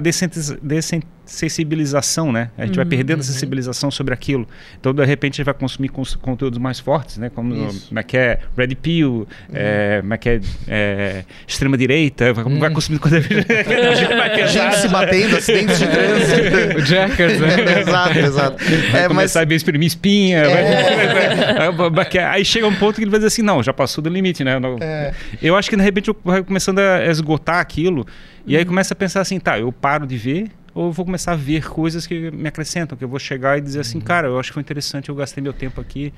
dessensibilização, 1.30 2.32
né? 2.32 2.50
A 2.58 2.66
gente 2.66 2.72
uhum, 2.72 2.84
vai 2.84 2.86
perdendo 2.86 3.20
uhum. 3.20 3.22
a 3.22 3.24
sensibilização 3.24 3.90
sobre 3.90 4.14
aquilo. 4.14 4.48
Então, 4.80 4.94
de 4.94 5.06
repente, 5.06 5.36
a 5.36 5.38
gente 5.38 5.46
vai 5.46 5.54
consumir 5.54 5.90
cons 5.90 6.16
conteúdos 6.16 6.60
mais 6.60 6.80
fortes, 6.80 7.18
né? 7.18 7.30
Como, 7.30 7.56
como 7.88 8.00
é 8.00 8.04
que 8.04 8.18
é 8.18 8.40
Red 8.58 8.76
Pill, 8.76 9.12
uhum. 9.12 9.28
é, 9.54 10.00
como 10.02 10.14
é 10.14 10.18
que 10.18 10.30
é, 10.30 10.42
é 10.68 11.26
extrema-direita, 11.48 12.34
como 12.34 12.60
vai 12.60 12.70
uhum. 12.70 12.76
consumir 12.76 13.00
conteúdo... 13.00 13.28
gente 14.50 14.76
se 14.76 14.88
batendo, 14.88 15.38
acidentes 15.38 15.80
de 15.80 15.88
trânsito. 15.88 16.82
Jackers, 16.86 17.40
né? 17.40 17.80
exato, 17.80 18.20
exato. 18.20 18.64
Vai 18.92 19.04
é, 19.04 19.08
começar 19.08 19.46
mas... 19.46 19.52
a 19.52 19.56
exprimir 19.56 19.88
espinha. 19.88 20.40
É. 20.40 21.72
Vai... 21.72 22.06
Aí 22.32 22.46
chega 22.46 22.68
um 22.68 22.76
ponto 22.76 22.96
que 22.96 23.04
ele 23.04 23.12
vai 23.12 23.20
dizer 23.20 23.28
assim, 23.28 23.42
não, 23.42 23.62
já 23.62 23.74
passou 23.74 24.04
do 24.04 24.10
limite 24.10 24.44
né? 24.44 24.60
É. 24.82 25.14
Eu 25.42 25.56
acho 25.56 25.70
que 25.70 25.76
de 25.76 25.84
repente 25.84 26.10
eu 26.10 26.16
vai 26.24 26.44
começando 26.44 26.80
a 26.80 27.06
esgotar 27.06 27.60
aquilo 27.60 28.06
e 28.46 28.56
aí 28.56 28.64
uhum. 28.64 28.70
começa 28.70 28.94
a 28.94 28.98
pensar 28.98 29.22
assim, 29.22 29.40
tá, 29.40 29.60
eu 29.60 29.72
paro 29.72 30.08
de 30.08 30.18
ver 30.18 30.48
ou 30.80 30.86
eu 30.86 30.92
vou 30.94 31.04
começar 31.04 31.34
a 31.34 31.36
ver 31.36 31.68
coisas 31.70 32.08
que 32.08 32.32
me 32.32 32.48
acrescentam, 32.48 32.98
que 32.98 33.04
eu 33.04 33.10
vou 33.10 33.20
chegar 33.20 33.58
e 33.58 33.62
dizer 33.62 33.82
assim, 33.82 33.98
uhum. 33.98 34.04
cara, 34.06 34.30
eu 34.30 34.40
acho 34.40 34.50
que 34.50 34.54
foi 34.54 34.62
interessante, 34.62 35.10
eu 35.10 35.16
gastei 35.16 35.44
meu 35.44 35.52
tempo 35.52 35.82
aqui 35.82 36.14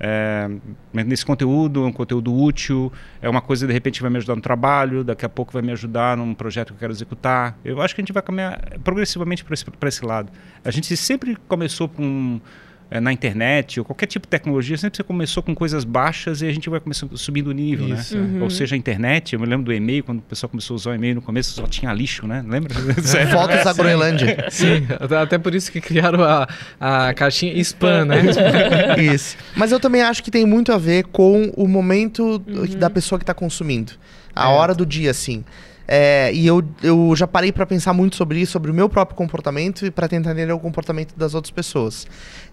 é, 0.00 0.50
nesse 0.92 1.24
conteúdo, 1.24 1.84
um 1.84 1.92
conteúdo 1.92 2.34
útil, 2.34 2.92
é 3.20 3.28
uma 3.28 3.40
coisa 3.40 3.64
de 3.64 3.72
repente 3.72 3.98
que 3.98 4.02
vai 4.02 4.10
me 4.10 4.16
ajudar 4.16 4.34
no 4.34 4.42
trabalho, 4.42 5.04
daqui 5.04 5.24
a 5.24 5.28
pouco 5.28 5.52
vai 5.52 5.62
me 5.62 5.70
ajudar 5.70 6.16
num 6.16 6.34
projeto 6.34 6.68
que 6.68 6.74
eu 6.74 6.78
quero 6.80 6.92
executar. 6.92 7.56
Eu 7.64 7.80
acho 7.80 7.94
que 7.94 8.00
a 8.00 8.02
gente 8.02 8.12
vai 8.12 8.24
caminhar 8.24 8.60
progressivamente 8.82 9.44
para 9.44 9.54
esse, 9.54 9.64
esse 9.86 10.04
lado. 10.04 10.32
A 10.64 10.70
gente 10.72 10.96
sempre 10.96 11.36
começou 11.46 11.88
com 11.88 12.02
um, 12.02 12.40
é, 12.40 12.71
na 13.00 13.12
internet 13.12 13.80
ou 13.80 13.84
qualquer 13.84 14.06
tipo 14.06 14.26
de 14.26 14.30
tecnologia, 14.30 14.76
sempre 14.76 14.96
você 14.96 15.02
começou 15.02 15.42
com 15.42 15.54
coisas 15.54 15.84
baixas 15.84 16.42
e 16.42 16.46
a 16.46 16.52
gente 16.52 16.68
vai 16.68 16.80
começando 16.80 17.16
subindo 17.16 17.48
o 17.48 17.52
nível, 17.52 17.88
né? 17.88 17.96
Isso. 17.96 18.16
né? 18.16 18.38
Uhum. 18.38 18.42
Ou 18.42 18.50
seja, 18.50 18.74
a 18.74 18.78
internet, 18.78 19.32
eu 19.32 19.40
me 19.40 19.46
lembro 19.46 19.64
do 19.64 19.72
e-mail, 19.72 20.04
quando 20.04 20.18
o 20.18 20.22
pessoal 20.22 20.50
começou 20.50 20.74
a 20.74 20.76
usar 20.76 20.90
o 20.90 20.94
e-mail 20.94 21.14
no 21.14 21.22
começo 21.22 21.52
só 21.52 21.66
tinha 21.66 21.92
lixo, 21.92 22.26
né? 22.26 22.44
Lembra? 22.46 22.74
Fotos 23.32 23.64
da 23.64 23.72
Groenlândia. 23.72 24.46
Sim, 24.50 24.86
até 25.20 25.38
por 25.38 25.54
isso 25.54 25.70
que 25.72 25.80
criaram 25.80 26.22
a, 26.22 26.48
a 26.80 27.14
caixinha 27.14 27.52
spam, 27.60 28.04
né? 28.04 28.22
isso. 29.14 29.36
Mas 29.56 29.72
eu 29.72 29.80
também 29.80 30.02
acho 30.02 30.22
que 30.22 30.30
tem 30.30 30.44
muito 30.44 30.72
a 30.72 30.78
ver 30.78 31.04
com 31.04 31.52
o 31.56 31.66
momento 31.66 32.42
uhum. 32.46 32.66
da 32.78 32.90
pessoa 32.90 33.18
que 33.18 33.22
está 33.22 33.34
consumindo. 33.34 33.92
A 34.34 34.50
é. 34.50 34.54
hora 34.54 34.74
do 34.74 34.84
dia, 34.84 35.10
assim. 35.10 35.44
É, 35.86 36.32
e 36.32 36.46
eu, 36.46 36.62
eu 36.82 37.12
já 37.16 37.26
parei 37.26 37.52
para 37.52 37.66
pensar 37.66 37.92
muito 37.92 38.16
sobre 38.16 38.40
isso, 38.40 38.52
sobre 38.52 38.70
o 38.70 38.74
meu 38.74 38.88
próprio 38.88 39.16
comportamento 39.16 39.84
e 39.84 39.90
para 39.90 40.08
tentar 40.08 40.32
entender 40.32 40.52
o 40.52 40.58
comportamento 40.58 41.14
das 41.16 41.34
outras 41.34 41.50
pessoas. 41.50 42.06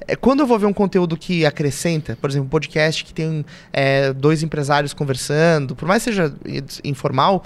É, 0.08 0.16
quando 0.16 0.42
eu 0.42 0.48
vou 0.48 0.58
ver 0.58 0.66
um 0.66 0.74
conteúdo 0.74 1.16
que 1.16 1.46
acrescenta, 1.46 2.18
por 2.20 2.30
exemplo, 2.30 2.48
um 2.48 2.50
podcast 2.50 3.04
que 3.04 3.14
tem 3.14 3.46
é, 3.72 4.14
dois 4.14 4.44
empresários 4.44 4.94
conversando, 4.94 5.76
por 5.76 5.88
mais 5.88 6.04
que 6.04 6.12
seja 6.12 6.34
informal, 6.84 7.44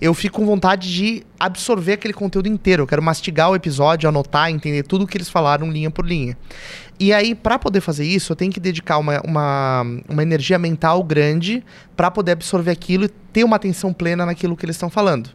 eu 0.00 0.12
fico 0.12 0.38
com 0.38 0.46
vontade 0.46 0.92
de 0.92 1.24
absorver 1.38 1.94
aquele 1.94 2.12
conteúdo 2.12 2.48
inteiro. 2.48 2.82
Eu 2.82 2.86
quero 2.86 3.02
mastigar 3.02 3.50
o 3.50 3.54
episódio, 3.54 4.08
anotar, 4.08 4.50
entender 4.50 4.82
tudo 4.82 5.04
o 5.04 5.06
que 5.06 5.16
eles 5.16 5.28
falaram 5.28 5.70
linha 5.70 5.90
por 5.90 6.06
linha. 6.06 6.36
E 6.98 7.12
aí, 7.12 7.34
para 7.34 7.58
poder 7.58 7.80
fazer 7.80 8.04
isso, 8.04 8.32
eu 8.32 8.36
tenho 8.36 8.52
que 8.52 8.60
dedicar 8.60 8.98
uma, 8.98 9.20
uma, 9.22 9.82
uma 10.08 10.22
energia 10.22 10.58
mental 10.58 11.02
grande 11.02 11.64
para 11.96 12.10
poder 12.10 12.32
absorver 12.32 12.70
aquilo 12.70 13.04
e 13.04 13.08
ter 13.08 13.42
uma 13.44 13.56
atenção 13.56 13.92
plena 13.92 14.24
naquilo 14.24 14.56
que 14.56 14.64
eles 14.64 14.76
estão 14.76 14.88
falando. 14.88 15.28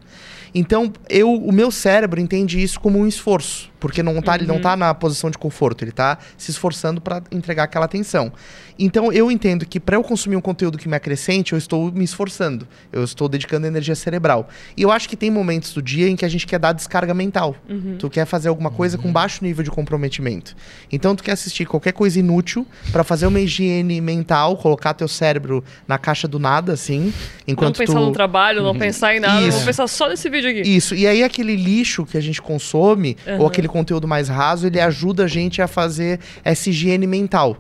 Então, 0.54 0.92
eu, 1.10 1.32
o 1.32 1.52
meu 1.52 1.72
cérebro 1.72 2.20
entende 2.20 2.62
isso 2.62 2.80
como 2.80 3.00
um 3.00 3.08
esforço, 3.08 3.70
porque 3.80 4.02
não 4.02 4.22
tá, 4.22 4.32
uhum. 4.32 4.38
ele 4.38 4.48
não 4.48 4.58
está 4.58 4.76
na 4.76 4.94
posição 4.94 5.30
de 5.30 5.38
conforto, 5.38 5.84
ele 5.84 5.92
está 5.92 6.18
se 6.38 6.52
esforçando 6.52 7.00
para 7.00 7.22
entregar 7.32 7.64
aquela 7.64 7.86
atenção. 7.86 8.32
Então, 8.78 9.12
eu 9.12 9.30
entendo 9.30 9.66
que 9.66 9.80
para 9.80 9.98
eu 9.98 10.04
consumir 10.04 10.38
um 10.38 10.42
conteúdo 10.42 10.78
que 10.78 10.88
me 10.88 10.96
acrescente, 10.96 11.52
eu 11.52 11.58
estou 11.58 11.92
me 11.92 12.06
esforçando, 12.06 12.66
eu 12.94 13.04
estou 13.04 13.28
dedicando 13.28 13.68
energia 13.68 13.94
cerebral. 13.96 14.48
E 14.78 14.82
eu 14.82 14.92
acho 14.92 15.10
que 15.10 15.18
tem 15.18 15.30
momentos 15.30 15.74
do 15.74 15.82
dia 15.82 16.08
em 16.08 16.16
que 16.16 16.24
a 16.24 16.30
gente 16.30 16.48
quer 16.48 16.60
dar 16.60 16.72
descarga 16.72 17.14
mental. 17.14 17.56
Uhum. 17.68 17.98
Tu 18.00 18.10
quer 18.10 18.26
fazer 18.26 18.48
alguma 18.48 18.72
coisa 18.72 18.96
uhum. 18.96 19.04
com 19.04 19.12
baixo 19.12 19.44
nível 19.44 19.64
de 19.64 19.70
comprometimento. 19.70 20.56
Então, 20.90 21.14
tu 21.14 21.24
quer 21.24 21.34
assistir 21.34 21.66
qualquer 21.66 21.92
coisa 21.92 22.20
inútil 22.20 22.66
para 22.92 23.04
fazer 23.04 23.28
uma 23.28 23.42
higiene 23.42 24.00
mental, 24.00 24.56
colocar 24.56 24.94
teu 24.94 25.10
cérebro 25.10 25.62
na 25.86 25.98
caixa 25.98 26.28
do 26.28 26.40
nada, 26.40 26.72
assim, 26.72 27.14
enquanto 27.46 27.78
Não 27.78 27.86
pensar 27.86 28.00
tu... 28.00 28.06
no 28.06 28.12
trabalho, 28.14 28.64
não 28.64 28.72
uhum. 28.72 28.80
pensar 28.80 29.14
em 29.14 29.20
nada, 29.20 29.46
Isso. 29.46 29.58
vou 29.58 29.66
pensar 29.66 29.88
só 29.88 30.08
nesse 30.08 30.30
vídeo 30.30 30.39
vídeo 30.42 30.62
aqui. 30.62 30.70
Isso, 30.70 30.96
e 30.96 31.08
aí 31.08 31.24
aquele 31.24 31.56
lixo 31.56 32.06
que 32.06 32.18
a 32.18 32.22
gente 32.22 32.42
consome, 32.42 33.18
Aham. 33.28 33.40
ou 33.40 33.48
aquele 33.48 33.68
conteúdo 33.68 34.08
mais 34.08 34.28
raso, 34.28 34.68
ele 34.68 34.80
ajuda 34.80 35.26
a 35.26 35.28
gente 35.28 35.62
a 35.62 35.68
fazer 35.68 36.20
essa 36.44 36.70
higiene 36.70 37.08
mental. 37.08 37.58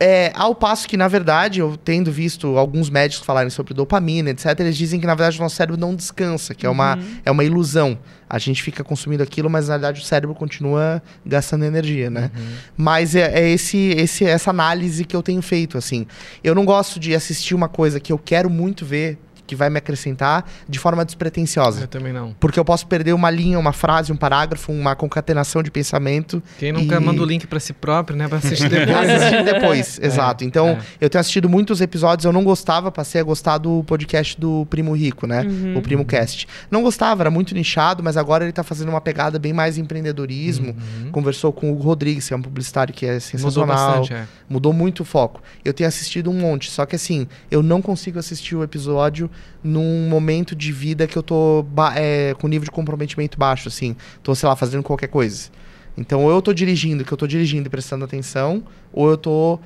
É, 0.00 0.30
ao 0.34 0.54
passo 0.54 0.86
que, 0.86 0.96
na 0.96 1.08
verdade, 1.08 1.58
eu 1.58 1.76
tendo 1.76 2.12
visto 2.12 2.56
alguns 2.56 2.88
médicos 2.88 3.26
falarem 3.26 3.50
sobre 3.50 3.74
dopamina, 3.74 4.30
etc., 4.30 4.60
eles 4.60 4.76
dizem 4.76 5.00
que, 5.00 5.06
na 5.06 5.14
verdade, 5.14 5.38
o 5.38 5.42
nosso 5.42 5.56
cérebro 5.56 5.80
não 5.80 5.94
descansa, 5.94 6.54
que 6.54 6.64
é, 6.64 6.70
uma, 6.70 6.96
é 7.24 7.30
uma 7.30 7.42
ilusão. 7.42 7.98
A 8.30 8.38
gente 8.38 8.62
fica 8.62 8.84
consumindo 8.84 9.24
aquilo, 9.24 9.50
mas, 9.50 9.66
na 9.66 9.74
verdade, 9.74 10.00
o 10.00 10.04
cérebro 10.04 10.36
continua 10.36 11.02
gastando 11.26 11.64
energia, 11.64 12.10
né? 12.10 12.30
Mas 12.76 13.16
é, 13.16 13.40
é 13.40 13.50
esse, 13.50 13.88
esse, 13.96 14.24
essa 14.24 14.50
análise 14.50 15.04
que 15.04 15.16
eu 15.16 15.22
tenho 15.22 15.42
feito, 15.42 15.76
assim. 15.76 16.06
Eu 16.44 16.54
não 16.54 16.64
gosto 16.64 17.00
de 17.00 17.12
assistir 17.14 17.54
uma 17.54 17.68
coisa 17.68 17.98
que 17.98 18.12
eu 18.12 18.18
quero 18.18 18.48
muito 18.48 18.84
ver, 18.84 19.18
que 19.48 19.56
vai 19.56 19.70
me 19.70 19.78
acrescentar, 19.78 20.44
de 20.68 20.78
forma 20.78 21.04
despretensiosa. 21.04 21.80
Eu 21.80 21.88
também 21.88 22.12
não. 22.12 22.34
Porque 22.38 22.60
eu 22.60 22.64
posso 22.64 22.86
perder 22.86 23.14
uma 23.14 23.30
linha, 23.30 23.58
uma 23.58 23.72
frase, 23.72 24.12
um 24.12 24.16
parágrafo, 24.16 24.70
uma 24.70 24.94
concatenação 24.94 25.62
de 25.62 25.70
pensamento. 25.70 26.42
Quem 26.58 26.70
nunca 26.70 26.96
E- 26.96 27.00
manda 27.00 27.22
o 27.22 27.24
link 27.24 27.46
pra 27.46 27.58
si 27.58 27.72
próprio, 27.72 28.16
né? 28.16 28.28
Pra 28.28 28.38
assistir 28.38 28.68
depois. 28.68 29.08
Assistir 29.08 29.44
depois, 29.44 29.98
exato. 30.02 30.44
Então, 30.44 30.68
é. 30.68 30.78
eu 31.00 31.08
tenho 31.10 31.20
assistido 31.20 31.48
muitos 31.48 31.80
episódios, 31.80 32.26
eu 32.26 32.32
não 32.32 32.44
gostava, 32.44 32.92
passei 32.92 33.20
a 33.20 33.24
gostar 33.24 33.56
do 33.58 33.82
podcast 33.84 34.38
do 34.38 34.66
Primo 34.68 34.94
Rico, 34.94 35.26
né? 35.26 35.44
O 35.74 35.80
Primo 35.80 36.04
Cast. 36.04 36.46
Não 36.70 36.82
gostava, 36.82 37.22
era 37.22 37.30
muito 37.30 37.54
nichado, 37.54 38.02
mas 38.02 38.16
agora 38.18 38.44
ele 38.44 38.52
tá 38.52 38.62
fazendo 38.62 38.90
uma 38.90 39.00
pegada 39.00 39.38
bem 39.38 39.54
mais 39.54 39.78
empreendedorismo. 39.78 40.76
Conversou 41.10 41.52
com 41.52 41.70
o 41.70 41.72
Hugo 41.72 41.82
Rodrigues, 41.84 42.28
que 42.28 42.34
é 42.34 42.36
um 42.36 42.42
publicitário 42.42 42.92
que 42.92 43.06
é 43.06 43.12
Mudou 43.14 43.20
sensacional. 43.20 43.66
bastante, 44.00 44.12
é. 44.14 44.26
Mudou 44.48 44.72
muito 44.72 45.00
o 45.00 45.04
foco. 45.04 45.40
Eu 45.64 45.72
tenho 45.72 45.88
assistido 45.88 46.30
um 46.30 46.34
monte, 46.34 46.70
só 46.70 46.84
que 46.84 46.96
assim, 46.96 47.26
eu 47.50 47.62
não 47.62 47.80
consigo 47.80 48.18
assistir 48.18 48.54
o 48.56 48.62
episódio 48.62 49.30
num 49.62 50.08
momento 50.08 50.54
de 50.54 50.72
vida 50.72 51.06
que 51.06 51.16
eu 51.16 51.22
tô 51.22 51.64
é, 51.94 52.34
com 52.38 52.48
nível 52.48 52.64
de 52.64 52.70
comprometimento 52.70 53.38
baixo, 53.38 53.68
assim. 53.68 53.96
Tô, 54.22 54.34
sei 54.34 54.48
lá, 54.48 54.56
fazendo 54.56 54.82
qualquer 54.82 55.08
coisa. 55.08 55.50
Então, 55.96 56.24
ou 56.24 56.30
eu 56.30 56.40
tô 56.40 56.52
dirigindo, 56.52 57.04
que 57.04 57.12
eu 57.12 57.18
tô 57.18 57.26
dirigindo 57.26 57.66
e 57.66 57.70
prestando 57.70 58.04
atenção, 58.04 58.62
ou 58.92 59.10
eu 59.10 59.16
tô 59.16 59.58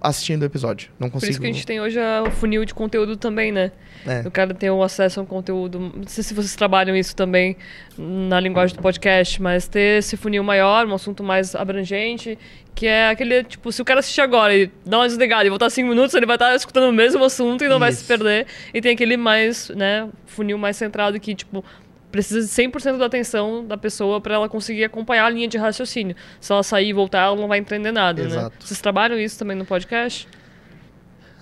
assistindo 0.00 0.42
o 0.42 0.44
episódio. 0.44 0.90
Não 0.98 1.08
Por 1.08 1.14
consigo. 1.14 1.30
isso 1.32 1.40
que 1.40 1.46
a 1.46 1.52
gente 1.52 1.66
tem 1.66 1.80
hoje 1.80 1.98
o 2.26 2.30
funil 2.30 2.64
de 2.64 2.72
conteúdo 2.72 3.16
também, 3.16 3.52
né? 3.52 3.70
É. 4.06 4.26
O 4.26 4.30
cara 4.30 4.54
ter 4.54 4.70
o 4.70 4.82
acesso 4.82 5.20
a 5.20 5.22
um 5.22 5.26
conteúdo. 5.26 5.78
Não 5.78 6.06
sei 6.06 6.24
se 6.24 6.32
vocês 6.32 6.56
trabalham 6.56 6.96
isso 6.96 7.14
também 7.14 7.56
na 7.98 8.40
linguagem 8.40 8.74
do 8.74 8.82
podcast, 8.82 9.40
mas 9.42 9.68
ter 9.68 9.98
esse 9.98 10.16
funil 10.16 10.42
maior, 10.42 10.86
um 10.86 10.94
assunto 10.94 11.22
mais 11.22 11.54
abrangente, 11.54 12.38
que 12.74 12.86
é 12.86 13.10
aquele, 13.10 13.44
tipo, 13.44 13.70
se 13.70 13.82
o 13.82 13.84
cara 13.84 14.00
assistir 14.00 14.22
agora 14.22 14.56
e 14.56 14.70
dar 14.86 14.98
uma 14.98 15.06
desligada 15.06 15.44
e 15.44 15.50
voltar 15.50 15.68
cinco 15.68 15.90
minutos, 15.90 16.14
ele 16.14 16.26
vai 16.26 16.36
estar 16.36 16.54
escutando 16.54 16.88
o 16.88 16.92
mesmo 16.92 17.22
assunto 17.22 17.62
e 17.62 17.68
não 17.68 17.78
vai 17.78 17.92
se 17.92 17.98
Isso. 17.98 18.08
perder. 18.08 18.46
E 18.72 18.80
tem 18.80 18.92
aquele 18.92 19.16
mais, 19.18 19.68
né, 19.70 20.08
funil 20.24 20.56
mais 20.56 20.76
centrado 20.76 21.20
que, 21.20 21.34
tipo, 21.34 21.62
precisa 22.10 22.40
de 22.40 22.46
100% 22.46 22.98
da 22.98 23.06
atenção 23.06 23.64
da 23.64 23.76
pessoa 23.76 24.20
para 24.20 24.34
ela 24.34 24.48
conseguir 24.48 24.84
acompanhar 24.84 25.26
a 25.26 25.30
linha 25.30 25.48
de 25.48 25.56
raciocínio. 25.56 26.16
Se 26.40 26.52
ela 26.52 26.62
sair 26.62 26.88
e 26.88 26.92
voltar, 26.92 27.26
ela 27.26 27.36
não 27.36 27.48
vai 27.48 27.58
entender 27.58 27.92
nada, 27.92 28.22
né? 28.22 28.28
Exato. 28.28 28.66
Vocês 28.66 28.80
trabalham 28.80 29.18
isso 29.18 29.38
também 29.38 29.56
no 29.56 29.64
podcast? 29.64 30.28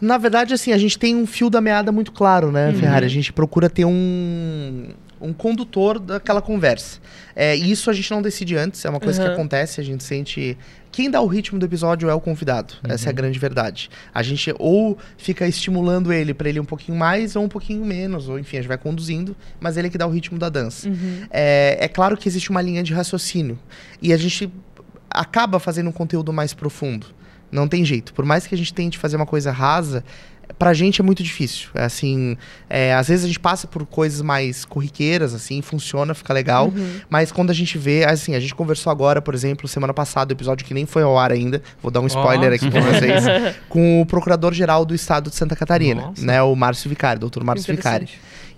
Na 0.01 0.17
verdade, 0.17 0.55
assim, 0.55 0.73
a 0.73 0.79
gente 0.79 0.99
tem 0.99 1.17
um 1.17 1.27
fio 1.27 1.51
da 1.51 1.61
meada 1.61 1.91
muito 1.91 2.13
claro, 2.13 2.53
né, 2.53 2.73
Ferrari? 2.73 3.05
A 3.05 3.09
gente 3.09 3.33
procura 3.33 3.69
ter 3.69 3.85
um, 3.85 4.91
um 5.21 5.33
condutor 5.33 5.99
daquela 5.99 6.41
conversa. 6.41 7.01
É, 7.41 7.57
e 7.57 7.71
isso 7.71 7.89
a 7.89 7.93
gente 7.93 8.11
não 8.11 8.21
decide 8.21 8.57
antes, 8.57 8.85
é 8.85 8.91
uma 8.91 8.99
coisa 8.99 9.23
que 9.23 9.29
Uhum. 9.29 9.35
acontece, 9.35 9.81
a 9.81 9.85
gente 9.85 10.03
sente. 10.03 10.59
Quem 10.91 11.09
dá 11.09 11.21
o 11.21 11.27
ritmo 11.29 11.57
do 11.57 11.65
episódio 11.65 12.09
é 12.09 12.15
o 12.15 12.21
convidado. 12.21 12.75
Essa 12.89 13.09
é 13.09 13.11
a 13.11 13.13
grande 13.13 13.39
verdade. 13.39 13.89
A 14.13 14.25
gente 14.25 14.53
ou 14.59 14.99
fica 15.17 15.47
estimulando 15.47 16.13
ele 16.13 16.35
pra 16.35 16.49
ele 16.49 16.59
um 16.59 16.65
pouquinho 16.65 16.99
mais 16.99 17.37
ou 17.37 17.45
um 17.45 17.49
pouquinho 17.49 17.85
menos, 17.85 18.29
ou 18.29 18.41
enfim, 18.41 18.57
a 18.57 18.61
gente 18.61 18.69
vai 18.69 18.77
conduzindo, 18.77 19.37
mas 19.61 19.77
ele 19.77 19.87
é 19.87 19.91
que 19.91 19.97
dá 19.97 20.05
o 20.07 20.11
ritmo 20.11 20.37
da 20.37 20.49
dança. 20.49 20.89
É, 21.31 21.77
é 21.81 21.87
claro 21.87 22.17
que 22.17 22.29
existe 22.29 22.51
uma 22.51 22.61
linha 22.61 22.83
de 22.83 22.93
raciocínio. 22.93 23.57
E 24.03 24.13
a 24.13 24.17
gente 24.17 24.53
acaba 25.09 25.61
fazendo 25.61 25.89
um 25.91 25.93
conteúdo 25.93 26.33
mais 26.33 26.53
profundo. 26.53 27.07
Não 27.53 27.69
tem 27.69 27.85
jeito. 27.85 28.13
Por 28.13 28.25
mais 28.25 28.47
que 28.49 28.55
a 28.55 28.59
gente 28.59 28.75
tente 28.75 28.99
fazer 28.99 29.15
uma 29.17 29.25
coisa 29.27 29.51
rasa, 29.53 30.05
pra 30.59 30.73
gente 30.73 31.01
é 31.01 31.05
muito 31.05 31.23
difícil. 31.23 31.69
É 31.75 31.85
assim, 31.85 32.37
é, 32.69 32.95
às 32.95 33.09
vezes 33.09 33.25
a 33.25 33.29
gente 33.29 33.41
passa 33.41 33.67
por 33.67 33.85
coisas 33.87 34.23
mais 34.23 34.65
corriqueiras, 34.65 35.35
assim, 35.35 35.61
funciona, 35.63 36.15
fica 36.15 36.33
legal. 36.33 36.73
Mas 37.11 37.33
quando 37.33 37.51
a 37.51 37.55
gente 37.55 37.77
vê, 37.79 38.05
assim, 38.05 38.35
a 38.35 38.41
gente 38.41 38.55
conversou 38.55 38.91
agora, 38.91 39.21
por 39.21 39.35
exemplo, 39.35 39.67
semana 39.69 39.95
passada, 39.95 40.33
o 40.33 40.37
episódio 40.37 40.67
que 40.67 40.75
nem 40.75 40.87
foi 40.87 41.03
ao 41.03 41.19
ar 41.19 41.33
ainda, 41.33 41.63
vou 41.83 41.91
dar 41.91 42.01
um 42.01 42.07
spoiler 42.07 42.53
Ó. 42.53 42.55
aqui 42.55 42.71
pra 42.71 42.81
vocês, 42.81 43.25
com 43.69 44.01
o 44.01 44.07
Procurador-Geral 44.07 44.85
do 44.85 44.95
Estado 44.95 45.31
de 45.31 45.37
Santa 45.37 45.57
Catarina, 45.57 46.03
Nossa. 46.03 46.25
né, 46.25 46.43
o 46.43 46.55
Márcio 46.55 46.89
Vicari, 46.89 47.19
doutor 47.19 47.45
Márcio 47.45 47.75
Vicari. 47.75 48.09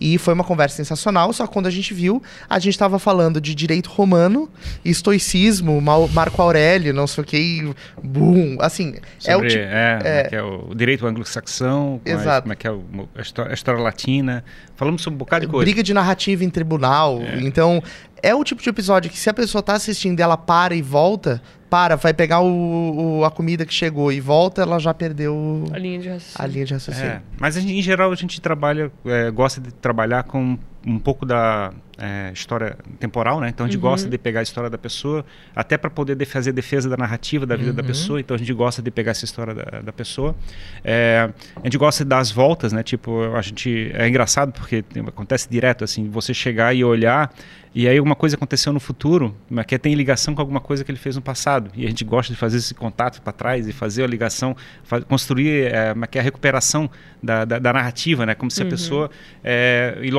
E 0.01 0.17
foi 0.17 0.33
uma 0.33 0.45
conversa 0.45 0.77
sensacional, 0.77 1.33
só 1.33 1.47
que 1.47 1.53
quando 1.53 1.67
a 1.67 1.71
gente 1.71 1.93
viu, 1.93 2.23
a 2.49 2.59
gente 2.59 2.71
estava 2.73 2.99
falando 2.99 3.41
de 3.41 3.55
direito 3.55 3.91
romano, 3.91 4.49
estoicismo, 4.85 5.81
Marco 5.81 6.41
Aurélio, 6.41 6.93
não 6.93 7.07
sei 7.07 7.23
o 7.23 7.27
que, 7.27 7.75
boom. 8.03 8.57
Assim, 8.61 8.95
é 9.25 9.37
o 9.37 9.41
Sobre, 9.41 9.55
é, 9.59 9.99
é 10.03 10.25
que 10.25 10.37
é 10.37 10.43
o 10.43 10.75
direito 10.75 11.07
anglo-saxão, 11.07 12.01
como 12.05 12.17
é- 12.17 12.21
Exato. 12.21 12.43
como 12.43 12.53
é 12.53 12.57
que 12.57 12.67
é 12.67 12.71
o- 12.71 12.85
a 13.17 13.21
história, 13.23 13.51
a 13.51 13.55
história 13.55 13.81
latina. 13.83 14.45
Falamos 14.77 15.03
sobre 15.03 15.17
um 15.17 15.19
bocado 15.19 15.45
de 15.45 15.51
coisa. 15.53 15.65
Briga 15.65 15.83
de 15.83 15.93
narrativa 15.93 16.43
em 16.45 16.49
tribunal. 16.51 17.21
Então, 17.43 17.83
é 18.23 18.35
o 18.35 18.43
tipo 18.45 18.63
de 18.63 18.69
episódio 18.69 19.11
que 19.11 19.19
se 19.19 19.29
a 19.31 19.35
pessoa 19.35 19.63
tá 19.63 19.75
assistindo 19.75 20.19
e 20.19 20.23
ela 20.23 20.37
para 20.37 20.75
e 20.75 20.83
volta, 20.83 21.41
para, 21.69 21.97
vai 21.97 22.13
pegar 22.13 22.41
o, 22.41 23.19
o- 23.21 23.25
a 23.25 23.31
comida 23.31 23.65
que 23.65 23.73
chegou 23.73 24.11
e 24.13 24.21
volta, 24.21 24.63
ela 24.63 24.79
já 24.79 24.93
perdeu 24.93 25.65
A 25.73 25.79
linha 25.79 25.99
de 26.01 26.09
a 26.09 26.13
raciocínio. 26.15 26.53
linha 26.53 26.65
de 26.67 26.75
raciocínio. 26.75 27.11
É, 27.11 27.23
mas 27.39 27.57
a 27.57 27.61
gente, 27.61 27.73
em 27.73 27.83
geral 27.83 28.11
a 28.11 28.15
gente 28.17 28.41
trabalha, 28.41 28.91
é, 29.05 29.31
gosta 29.31 29.61
de 29.61 29.73
trabalhar 29.73 30.25
com 30.25 30.59
um 30.87 30.99
pouco 30.99 31.27
da 31.27 31.73
é, 31.99 32.31
história 32.33 32.79
temporal, 32.99 33.39
né? 33.41 33.51
Então 33.51 33.67
a 33.67 33.69
gente 33.69 33.79
gosta 33.79 34.09
de 34.09 34.17
pegar 34.17 34.41
a 34.41 34.43
história 34.43 34.71
da 34.71 34.79
pessoa, 34.79 35.25
até 35.55 35.77
para 35.77 35.91
poder 35.91 36.15
de- 36.17 36.25
fazer 36.25 36.53
defesa 36.53 36.89
da 36.89 36.97
narrativa 36.97 37.45
da 37.45 37.55
vida 37.57 37.73
da 37.75 37.83
pessoa. 37.83 38.19
Então 38.21 38.35
a 38.35 38.39
gente 38.39 38.53
gosta 38.55 38.81
de 38.81 38.91
pegar 38.91 39.11
essa 39.11 39.25
história 39.27 39.55
da, 39.55 39.81
da 39.83 39.93
pessoa. 39.93 40.35
É, 40.83 41.29
a 41.57 41.65
gente 41.65 41.77
gosta 41.77 42.03
de 42.05 42.09
dar 42.09 42.19
as 42.19 42.31
voltas, 42.31 42.73
né? 42.73 42.83
Tipo, 42.83 43.35
a 43.37 43.43
gente 43.43 43.91
é 43.95 44.09
engraçado 44.09 44.53
porque 44.53 44.81
tem- 44.83 45.03
acontece 45.07 45.49
direto 45.51 45.85
assim, 45.85 46.09
você 46.09 46.33
chegar 46.33 46.75
e 46.75 46.83
olhar 46.83 47.31
e 47.73 47.87
aí 47.87 47.97
alguma 47.99 48.17
coisa 48.17 48.35
aconteceu 48.35 48.73
no 48.73 48.81
futuro, 48.81 49.37
mas 49.49 49.65
que 49.65 49.79
tem 49.79 49.95
ligação 49.95 50.35
com 50.35 50.41
alguma 50.41 50.59
coisa 50.61 50.83
que 50.83 50.91
ele 50.91 50.99
fez 50.99 51.15
no 51.15 51.23
passado. 51.23 51.71
E 51.77 51.85
a 51.85 51.89
gente 51.89 52.03
gosta 52.05 52.33
de 52.33 52.39
fazer 52.39 52.57
esse 52.57 52.75
contato 52.75 53.21
para 53.23 53.33
trás 53.33 53.69
e 53.69 53.73
fazer 53.73 54.03
a 54.03 54.07
ligação, 54.09 54.57
fa- 54.83 55.03
construir 55.03 55.67
é, 55.73 55.95
é 56.01 56.07
que 56.09 56.19
é 56.19 56.21
a 56.21 56.25
recuperação 56.25 56.91
da, 57.23 57.45
da, 57.45 57.59
da 57.61 57.73
narrativa, 57.73 58.25
né? 58.27 58.35
Como 58.35 58.51
se 58.51 58.61
a 58.63 58.65
pessoa 58.71 59.11
é, 59.45 59.99
e 60.03 60.11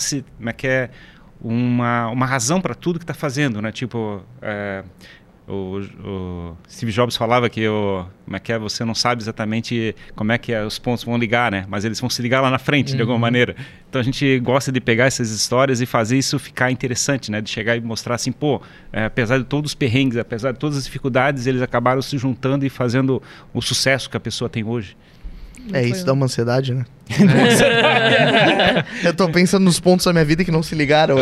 localizasse 0.00 0.24
como 0.36 0.48
é 0.48 0.52
que 0.52 0.66
é 0.66 0.90
uma, 1.42 2.08
uma 2.08 2.26
razão 2.26 2.60
para 2.60 2.74
tudo 2.74 2.98
que 2.98 3.04
está 3.04 3.14
fazendo, 3.14 3.62
né? 3.62 3.72
Tipo, 3.72 4.22
é, 4.42 4.82
o, 5.48 5.80
o 6.04 6.56
Steve 6.68 6.92
Jobs 6.92 7.16
falava 7.16 7.48
que 7.48 7.66
o, 7.66 8.04
como 8.24 8.36
é 8.36 8.40
que 8.40 8.52
é, 8.52 8.58
você 8.58 8.84
não 8.84 8.94
sabe 8.94 9.22
exatamente 9.22 9.94
como 10.14 10.32
é 10.32 10.38
que 10.38 10.52
é, 10.52 10.64
os 10.64 10.78
pontos 10.78 11.02
vão 11.02 11.16
ligar, 11.16 11.50
né? 11.50 11.64
Mas 11.68 11.84
eles 11.84 11.98
vão 11.98 12.10
se 12.10 12.20
ligar 12.20 12.42
lá 12.42 12.50
na 12.50 12.58
frente, 12.58 12.94
de 12.94 13.00
alguma 13.00 13.18
maneira. 13.18 13.56
Então 13.88 14.00
a 14.00 14.04
gente 14.04 14.38
gosta 14.40 14.70
de 14.70 14.80
pegar 14.80 15.06
essas 15.06 15.30
histórias 15.30 15.80
e 15.80 15.86
fazer 15.86 16.18
isso 16.18 16.38
ficar 16.38 16.70
interessante, 16.70 17.30
né? 17.30 17.40
De 17.40 17.48
chegar 17.48 17.76
e 17.76 17.80
mostrar 17.80 18.16
assim, 18.16 18.32
pô, 18.32 18.60
é, 18.92 19.04
apesar 19.04 19.38
de 19.38 19.44
todos 19.44 19.70
os 19.70 19.74
perrengues, 19.74 20.18
apesar 20.18 20.52
de 20.52 20.58
todas 20.58 20.76
as 20.76 20.84
dificuldades, 20.84 21.46
eles 21.46 21.62
acabaram 21.62 22.02
se 22.02 22.18
juntando 22.18 22.66
e 22.66 22.68
fazendo 22.68 23.22
o 23.54 23.62
sucesso 23.62 24.10
que 24.10 24.16
a 24.16 24.20
pessoa 24.20 24.48
tem 24.48 24.62
hoje. 24.62 24.94
É, 25.72 25.84
isso 25.84 26.04
dá 26.04 26.12
uma 26.12 26.26
ansiedade, 26.26 26.74
né? 26.74 26.84
Eu 29.04 29.14
tô 29.14 29.28
pensando 29.28 29.64
nos 29.64 29.80
pontos 29.80 30.06
da 30.06 30.12
minha 30.12 30.24
vida 30.24 30.44
que 30.44 30.50
não 30.50 30.62
se 30.62 30.74
ligaram. 30.74 31.16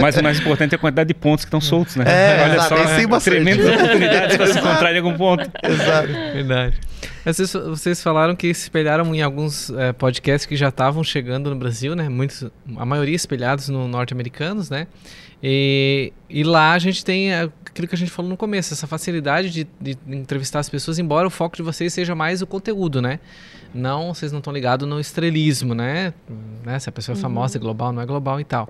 Mas 0.00 0.16
o 0.16 0.22
mais 0.22 0.38
importante 0.38 0.74
é 0.74 0.76
a 0.76 0.78
quantidade 0.78 1.08
de 1.08 1.14
pontos 1.14 1.44
que 1.44 1.48
estão 1.48 1.60
soltos, 1.60 1.96
né? 1.96 2.04
É, 2.06 2.42
Olha 2.42 2.54
exato, 2.54 2.68
só, 2.68 2.96
tem 2.96 3.06
né? 3.06 3.20
tremendas 3.20 3.66
oportunidades 3.66 4.36
para 4.36 4.46
se 4.46 4.58
encontrar 4.58 4.94
em 4.94 4.98
algum 4.98 5.14
ponto. 5.16 5.50
Exato. 5.62 6.08
Verdade. 6.08 6.76
Vocês, 7.24 7.52
vocês 7.52 8.02
falaram 8.02 8.34
que 8.34 8.52
se 8.52 8.62
espelharam 8.62 9.14
em 9.14 9.22
alguns 9.22 9.70
eh, 9.70 9.92
podcasts 9.92 10.44
que 10.44 10.56
já 10.56 10.68
estavam 10.68 11.04
chegando 11.04 11.50
no 11.50 11.56
Brasil, 11.56 11.94
né? 11.94 12.08
Muitos, 12.08 12.44
a 12.76 12.84
maioria 12.84 13.14
espelhados 13.14 13.68
no 13.68 13.86
norte-americanos, 13.86 14.68
né? 14.68 14.86
E, 15.42 16.12
e 16.30 16.44
lá 16.44 16.72
a 16.72 16.78
gente 16.78 17.04
tem 17.04 17.32
eh, 17.32 17.50
aquilo 17.66 17.88
que 17.88 17.94
a 17.94 17.98
gente 17.98 18.10
falou 18.10 18.30
no 18.30 18.36
começo, 18.36 18.72
essa 18.72 18.86
facilidade 18.86 19.50
de, 19.50 19.66
de 19.80 19.98
entrevistar 20.06 20.60
as 20.60 20.68
pessoas, 20.68 20.98
embora 21.00 21.26
o 21.26 21.30
foco 21.30 21.56
de 21.56 21.62
vocês 21.62 21.92
seja 21.92 22.14
mais 22.14 22.42
o 22.42 22.46
conteúdo, 22.46 23.02
né? 23.02 23.18
Não, 23.74 24.14
vocês 24.14 24.30
não 24.30 24.38
estão 24.38 24.52
ligados 24.52 24.88
no 24.88 25.00
estrelismo, 25.00 25.74
né? 25.74 26.12
né? 26.64 26.78
Se 26.78 26.88
a 26.88 26.92
pessoa 26.92 27.16
é 27.16 27.20
famosa, 27.20 27.58
é 27.58 27.60
global, 27.60 27.92
não 27.92 28.02
é 28.02 28.06
global 28.06 28.38
e 28.38 28.44
tal. 28.44 28.68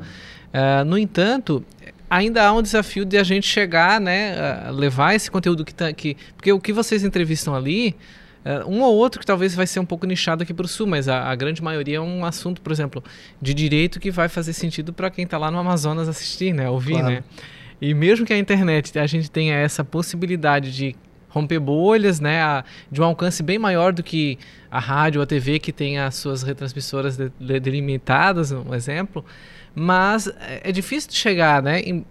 Eh, 0.52 0.84
no 0.84 0.96
entanto, 0.96 1.62
ainda 2.08 2.46
há 2.46 2.52
um 2.52 2.62
desafio 2.62 3.04
de 3.04 3.18
a 3.18 3.22
gente 3.22 3.46
chegar, 3.46 4.00
né, 4.00 4.70
levar 4.70 5.14
esse 5.14 5.30
conteúdo 5.30 5.64
que 5.64 5.74
tá 5.74 5.92
que 5.92 6.16
porque 6.36 6.52
o 6.52 6.60
que 6.60 6.72
vocês 6.72 7.04
entrevistam 7.04 7.54
ali, 7.54 7.96
é, 8.44 8.64
um 8.64 8.82
ou 8.82 8.94
outro 8.96 9.20
que 9.20 9.26
talvez 9.26 9.54
vai 9.54 9.66
ser 9.66 9.80
um 9.80 9.86
pouco 9.86 10.06
nichado 10.06 10.42
aqui 10.42 10.52
para 10.52 10.64
o 10.64 10.68
sul, 10.68 10.86
mas 10.86 11.08
a, 11.08 11.30
a 11.30 11.34
grande 11.34 11.62
maioria 11.62 11.98
é 11.98 12.00
um 12.00 12.24
assunto, 12.24 12.60
por 12.60 12.72
exemplo, 12.72 13.02
de 13.40 13.54
direito 13.54 14.00
que 14.00 14.10
vai 14.10 14.28
fazer 14.28 14.52
sentido 14.52 14.92
para 14.92 15.10
quem 15.10 15.24
está 15.24 15.38
lá 15.38 15.50
no 15.50 15.58
Amazonas 15.58 16.08
assistir, 16.08 16.52
né, 16.52 16.68
ouvir, 16.68 16.94
Claro. 16.94 17.08
né. 17.08 17.24
E 17.80 17.94
mesmo 17.94 18.24
que 18.24 18.32
a 18.32 18.38
internet 18.38 18.96
a 18.96 19.06
gente 19.08 19.28
tenha 19.28 19.56
essa 19.56 19.82
possibilidade 19.82 20.72
de 20.72 20.94
romper 21.28 21.58
bolhas, 21.58 22.20
né? 22.20 22.40
A, 22.40 22.64
de 22.90 23.00
um 23.00 23.04
alcance 23.04 23.42
bem 23.42 23.58
maior 23.58 23.92
do 23.92 24.02
que 24.02 24.38
a 24.70 24.78
rádio 24.78 25.18
ou 25.18 25.24
a 25.24 25.26
TV 25.26 25.58
que 25.58 25.72
tem 25.72 25.98
as 25.98 26.14
suas 26.14 26.42
retransmissoras 26.42 27.16
de, 27.16 27.32
de, 27.40 27.58
delimitadas, 27.58 28.52
um 28.52 28.72
exemplo. 28.74 29.24
Mas 29.74 30.28
é, 30.28 30.60
é 30.64 30.72
difícil 30.72 31.10
de 31.10 31.16
chegar, 31.16 31.62
né? 31.62 31.80
Em, 31.80 32.04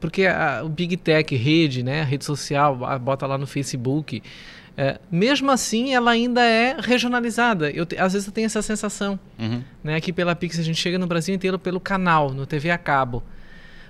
porque 0.00 0.26
a, 0.26 0.62
o 0.64 0.68
Big 0.68 0.96
Tech, 0.96 1.34
rede, 1.36 1.82
né? 1.82 2.00
A 2.00 2.04
rede 2.04 2.24
social, 2.24 2.76
bota 3.00 3.26
lá 3.26 3.38
no 3.38 3.46
Facebook. 3.46 4.22
É, 4.76 4.98
mesmo 5.10 5.50
assim, 5.50 5.94
ela 5.94 6.10
ainda 6.10 6.42
é 6.42 6.76
regionalizada. 6.80 7.70
Eu 7.70 7.86
te, 7.86 7.96
às 7.96 8.12
vezes 8.12 8.26
eu 8.26 8.32
tenho 8.32 8.46
essa 8.46 8.60
sensação. 8.60 9.18
Uhum. 9.38 9.62
Né? 9.82 9.94
Aqui 9.94 10.12
pela 10.12 10.34
Pix 10.34 10.58
a 10.58 10.62
gente 10.62 10.80
chega 10.80 10.98
no 10.98 11.06
Brasil 11.06 11.34
inteiro 11.34 11.58
pelo 11.58 11.78
canal, 11.78 12.30
no 12.30 12.44
TV 12.44 12.70
a 12.70 12.78
cabo. 12.78 13.22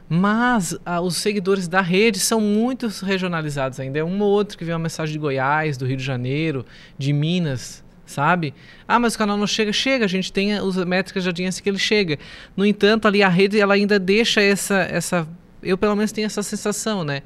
Mas 0.08 0.76
ah, 0.84 1.00
os 1.00 1.16
seguidores 1.16 1.66
da 1.66 1.80
rede 1.80 2.20
são 2.20 2.40
muito 2.40 2.88
regionalizados 3.02 3.80
ainda. 3.80 3.98
É 3.98 4.04
um 4.04 4.20
ou 4.20 4.30
outro 4.30 4.58
que 4.58 4.64
vê 4.64 4.72
uma 4.72 4.78
mensagem 4.78 5.14
de 5.14 5.18
Goiás, 5.18 5.78
do 5.78 5.86
Rio 5.86 5.96
de 5.96 6.04
Janeiro, 6.04 6.66
de 6.98 7.12
Minas, 7.12 7.82
sabe? 8.04 8.52
Ah, 8.86 8.98
mas 8.98 9.14
o 9.14 9.18
canal 9.18 9.38
não 9.38 9.46
chega. 9.46 9.72
Chega, 9.72 10.04
a 10.04 10.08
gente 10.08 10.30
tem 10.30 10.52
as 10.52 10.76
métricas 10.84 11.22
de 11.22 11.28
audiência 11.30 11.62
que 11.62 11.68
ele 11.70 11.78
chega. 11.78 12.18
No 12.54 12.66
entanto, 12.66 13.08
ali 13.08 13.22
a 13.22 13.28
rede 13.30 13.58
ela 13.58 13.72
ainda 13.72 13.98
deixa 13.98 14.42
essa. 14.42 14.80
essa 14.82 15.26
eu 15.62 15.78
pelo 15.78 15.96
menos 15.96 16.12
tenho 16.12 16.26
essa 16.26 16.42
sensação, 16.42 17.02
né? 17.02 17.22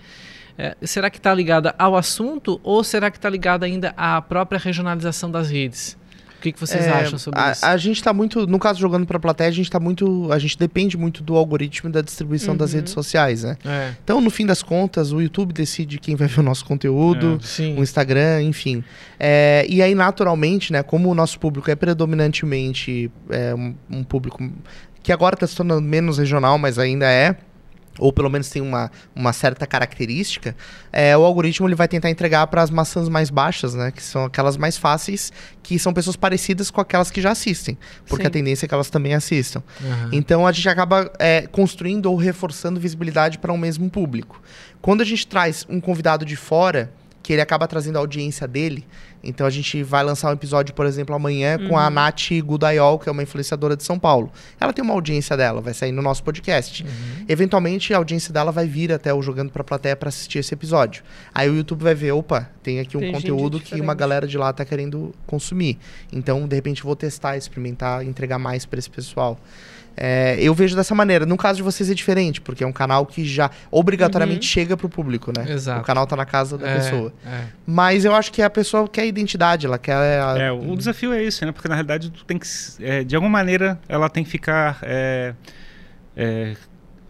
É, 0.58 0.76
será 0.82 1.08
que 1.08 1.18
está 1.18 1.32
ligada 1.32 1.72
ao 1.78 1.96
assunto 1.96 2.60
ou 2.64 2.82
será 2.82 3.12
que 3.12 3.16
está 3.16 3.30
ligada 3.30 3.64
ainda 3.64 3.94
à 3.96 4.20
própria 4.20 4.58
regionalização 4.58 5.30
das 5.30 5.48
redes? 5.48 5.96
O 6.38 6.40
que, 6.40 6.52
que 6.52 6.60
vocês 6.60 6.84
é, 6.84 6.90
acham 6.90 7.18
sobre 7.18 7.40
a, 7.40 7.50
isso? 7.50 7.64
A 7.64 7.76
gente 7.76 7.96
está 7.96 8.12
muito, 8.12 8.46
no 8.46 8.60
caso 8.60 8.78
jogando 8.78 9.04
para 9.04 9.18
plateia, 9.18 9.48
a 9.48 9.52
gente 9.52 9.66
está 9.66 9.80
muito, 9.80 10.30
a 10.32 10.38
gente 10.38 10.56
depende 10.56 10.96
muito 10.96 11.20
do 11.22 11.36
algoritmo 11.36 11.88
e 11.90 11.92
da 11.92 12.00
distribuição 12.00 12.52
uhum. 12.52 12.58
das 12.58 12.72
redes 12.72 12.92
sociais, 12.92 13.42
né? 13.42 13.56
É. 13.64 13.92
Então, 14.04 14.20
no 14.20 14.30
fim 14.30 14.46
das 14.46 14.62
contas, 14.62 15.10
o 15.10 15.20
YouTube 15.20 15.52
decide 15.52 15.98
quem 15.98 16.14
vai 16.14 16.28
ver 16.28 16.38
o 16.38 16.42
nosso 16.44 16.64
conteúdo, 16.64 17.40
é, 17.58 17.62
o 17.76 17.82
Instagram, 17.82 18.42
enfim. 18.42 18.84
É, 19.18 19.66
e 19.68 19.82
aí, 19.82 19.96
naturalmente, 19.96 20.72
né, 20.72 20.80
como 20.80 21.10
o 21.10 21.14
nosso 21.14 21.40
público 21.40 21.68
é 21.72 21.74
predominantemente 21.74 23.10
é, 23.30 23.52
um, 23.52 23.74
um 23.90 24.04
público 24.04 24.48
que 25.02 25.12
agora 25.12 25.34
está 25.34 25.46
se 25.46 25.56
tornando 25.56 25.82
menos 25.82 26.18
regional, 26.18 26.56
mas 26.56 26.78
ainda 26.78 27.06
é 27.10 27.34
ou 27.98 28.12
pelo 28.12 28.30
menos 28.30 28.48
tem 28.48 28.62
uma, 28.62 28.90
uma 29.14 29.32
certa 29.32 29.66
característica, 29.66 30.54
é, 30.92 31.16
o 31.16 31.24
algoritmo 31.24 31.66
ele 31.66 31.74
vai 31.74 31.88
tentar 31.88 32.10
entregar 32.10 32.46
para 32.46 32.62
as 32.62 32.70
maçãs 32.70 33.08
mais 33.08 33.30
baixas, 33.30 33.74
né? 33.74 33.90
Que 33.90 34.02
são 34.02 34.24
aquelas 34.24 34.56
mais 34.56 34.76
fáceis, 34.76 35.32
que 35.62 35.78
são 35.78 35.92
pessoas 35.92 36.16
parecidas 36.16 36.70
com 36.70 36.80
aquelas 36.80 37.10
que 37.10 37.20
já 37.20 37.30
assistem. 37.30 37.76
Porque 38.06 38.24
Sim. 38.24 38.28
a 38.28 38.30
tendência 38.30 38.66
é 38.66 38.68
que 38.68 38.74
elas 38.74 38.90
também 38.90 39.14
assistam. 39.14 39.62
Uhum. 39.80 40.10
Então 40.12 40.46
a 40.46 40.52
gente 40.52 40.68
acaba 40.68 41.10
é, 41.18 41.46
construindo 41.46 42.06
ou 42.06 42.16
reforçando 42.16 42.80
visibilidade 42.80 43.38
para 43.38 43.52
um 43.52 43.58
mesmo 43.58 43.90
público. 43.90 44.40
Quando 44.80 45.00
a 45.00 45.04
gente 45.04 45.26
traz 45.26 45.66
um 45.68 45.80
convidado 45.80 46.24
de 46.24 46.36
fora, 46.36 46.92
que 47.28 47.34
ele 47.34 47.42
acaba 47.42 47.68
trazendo 47.68 47.96
a 47.96 47.98
audiência 47.98 48.48
dele, 48.48 48.86
então 49.22 49.46
a 49.46 49.50
gente 49.50 49.82
vai 49.82 50.02
lançar 50.02 50.30
um 50.30 50.32
episódio, 50.32 50.74
por 50.74 50.86
exemplo, 50.86 51.14
amanhã 51.14 51.58
uhum. 51.60 51.68
com 51.68 51.76
a 51.76 51.84
uhum. 51.84 51.90
Nath 51.90 52.30
Gudayol, 52.42 52.98
que 52.98 53.06
é 53.06 53.12
uma 53.12 53.22
influenciadora 53.22 53.76
de 53.76 53.84
São 53.84 53.98
Paulo. 53.98 54.32
Ela 54.58 54.72
tem 54.72 54.82
uma 54.82 54.94
audiência 54.94 55.36
dela, 55.36 55.60
vai 55.60 55.74
sair 55.74 55.92
no 55.92 56.00
nosso 56.00 56.24
podcast. 56.24 56.82
Uhum. 56.82 57.26
Eventualmente 57.28 57.92
a 57.92 57.98
audiência 57.98 58.32
dela 58.32 58.50
vai 58.50 58.66
vir 58.66 58.90
até 58.90 59.12
o 59.12 59.20
Jogando 59.20 59.50
pra 59.50 59.62
Plateia 59.62 59.94
para 59.94 60.08
assistir 60.08 60.38
esse 60.38 60.54
episódio. 60.54 61.02
Aí 61.34 61.50
o 61.50 61.54
YouTube 61.54 61.82
vai 61.82 61.94
ver, 61.94 62.12
opa, 62.12 62.48
tem 62.62 62.80
aqui 62.80 62.96
um 62.96 63.00
tem 63.00 63.12
conteúdo 63.12 63.60
que 63.60 63.78
uma 63.78 63.92
galera 63.92 64.26
de 64.26 64.38
lá 64.38 64.50
tá 64.50 64.64
querendo 64.64 65.14
consumir. 65.26 65.78
Então, 66.10 66.48
de 66.48 66.56
repente, 66.56 66.82
vou 66.82 66.96
testar, 66.96 67.36
experimentar, 67.36 68.02
entregar 68.06 68.38
mais 68.38 68.64
para 68.64 68.78
esse 68.78 68.88
pessoal. 68.88 69.38
É, 70.00 70.36
eu 70.40 70.54
vejo 70.54 70.76
dessa 70.76 70.94
maneira. 70.94 71.26
No 71.26 71.36
caso 71.36 71.56
de 71.56 71.62
vocês 71.62 71.90
é 71.90 71.94
diferente, 71.94 72.40
porque 72.40 72.62
é 72.62 72.66
um 72.66 72.72
canal 72.72 73.04
que 73.04 73.24
já 73.24 73.50
obrigatoriamente 73.70 74.46
uhum. 74.46 74.52
chega 74.52 74.76
pro 74.76 74.88
público, 74.88 75.32
né? 75.36 75.50
Exato. 75.50 75.80
O 75.80 75.84
canal 75.84 76.06
tá 76.06 76.14
na 76.14 76.24
casa 76.24 76.56
da 76.56 76.68
é, 76.68 76.74
pessoa. 76.76 77.12
É. 77.26 77.44
Mas 77.66 78.04
eu 78.04 78.14
acho 78.14 78.30
que 78.32 78.40
a 78.40 78.48
pessoa 78.48 78.88
quer 78.88 79.06
identidade, 79.06 79.66
ela 79.66 79.78
quer. 79.78 79.94
A... 79.94 80.38
É, 80.38 80.52
o 80.52 80.76
desafio 80.76 81.12
é 81.12 81.22
isso, 81.22 81.44
né? 81.44 81.52
Porque 81.52 81.68
na 81.68 81.74
realidade 81.74 82.10
tu 82.10 82.24
tem 82.24 82.38
que. 82.38 82.46
É, 82.80 83.02
de 83.02 83.16
alguma 83.16 83.30
maneira, 83.30 83.78
ela 83.88 84.08
tem 84.08 84.22
que 84.22 84.30
ficar. 84.30 84.78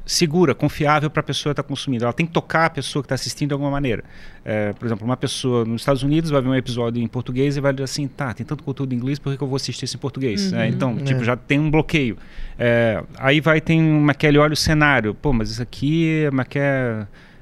É, 0.08 0.14
é, 0.14 0.18
segura, 0.18 0.54
confiável 0.54 1.10
para 1.10 1.20
a 1.20 1.22
pessoa 1.22 1.52
estar 1.52 1.62
tá 1.62 1.68
consumindo. 1.68 2.04
Ela 2.04 2.12
tem 2.12 2.26
que 2.26 2.32
tocar 2.32 2.66
a 2.66 2.70
pessoa 2.70 3.02
que 3.02 3.06
está 3.06 3.14
assistindo 3.14 3.48
de 3.48 3.52
alguma 3.52 3.70
maneira. 3.70 4.02
É, 4.44 4.72
por 4.72 4.86
exemplo, 4.86 5.04
uma 5.04 5.16
pessoa 5.16 5.64
nos 5.64 5.82
Estados 5.82 6.02
Unidos 6.02 6.30
vai 6.30 6.40
ver 6.40 6.48
um 6.48 6.54
episódio 6.54 7.02
em 7.02 7.06
português 7.06 7.56
e 7.56 7.60
vai 7.60 7.72
dizer 7.72 7.84
assim, 7.84 8.08
tá, 8.08 8.32
tem 8.32 8.44
tanto 8.44 8.64
conteúdo 8.64 8.92
em 8.92 8.96
inglês, 8.96 9.18
por 9.18 9.36
que, 9.36 9.42
eu 9.42 9.48
vou 9.48 9.56
assistir 9.56 9.84
esse 9.84 9.96
em 9.96 9.98
português? 9.98 10.52
Uhum, 10.52 10.58
é, 10.58 10.68
então, 10.68 10.96
é. 10.98 11.02
tipo, 11.02 11.22
já 11.22 11.36
tem 11.36 11.58
um 11.58 11.70
bloqueio. 11.70 12.16
É, 12.58 13.02
aí 13.18 13.40
vai, 13.40 13.60
tem 13.60 13.80
uma 13.80 14.14
Kelly 14.14 14.38
olha 14.38 14.54
o 14.54 14.56
cenário. 14.56 15.14
Pô, 15.14 15.32
mas 15.32 15.50
isso 15.50 15.62
aqui 15.62 16.24
é 16.24 16.30
uma 16.30 16.44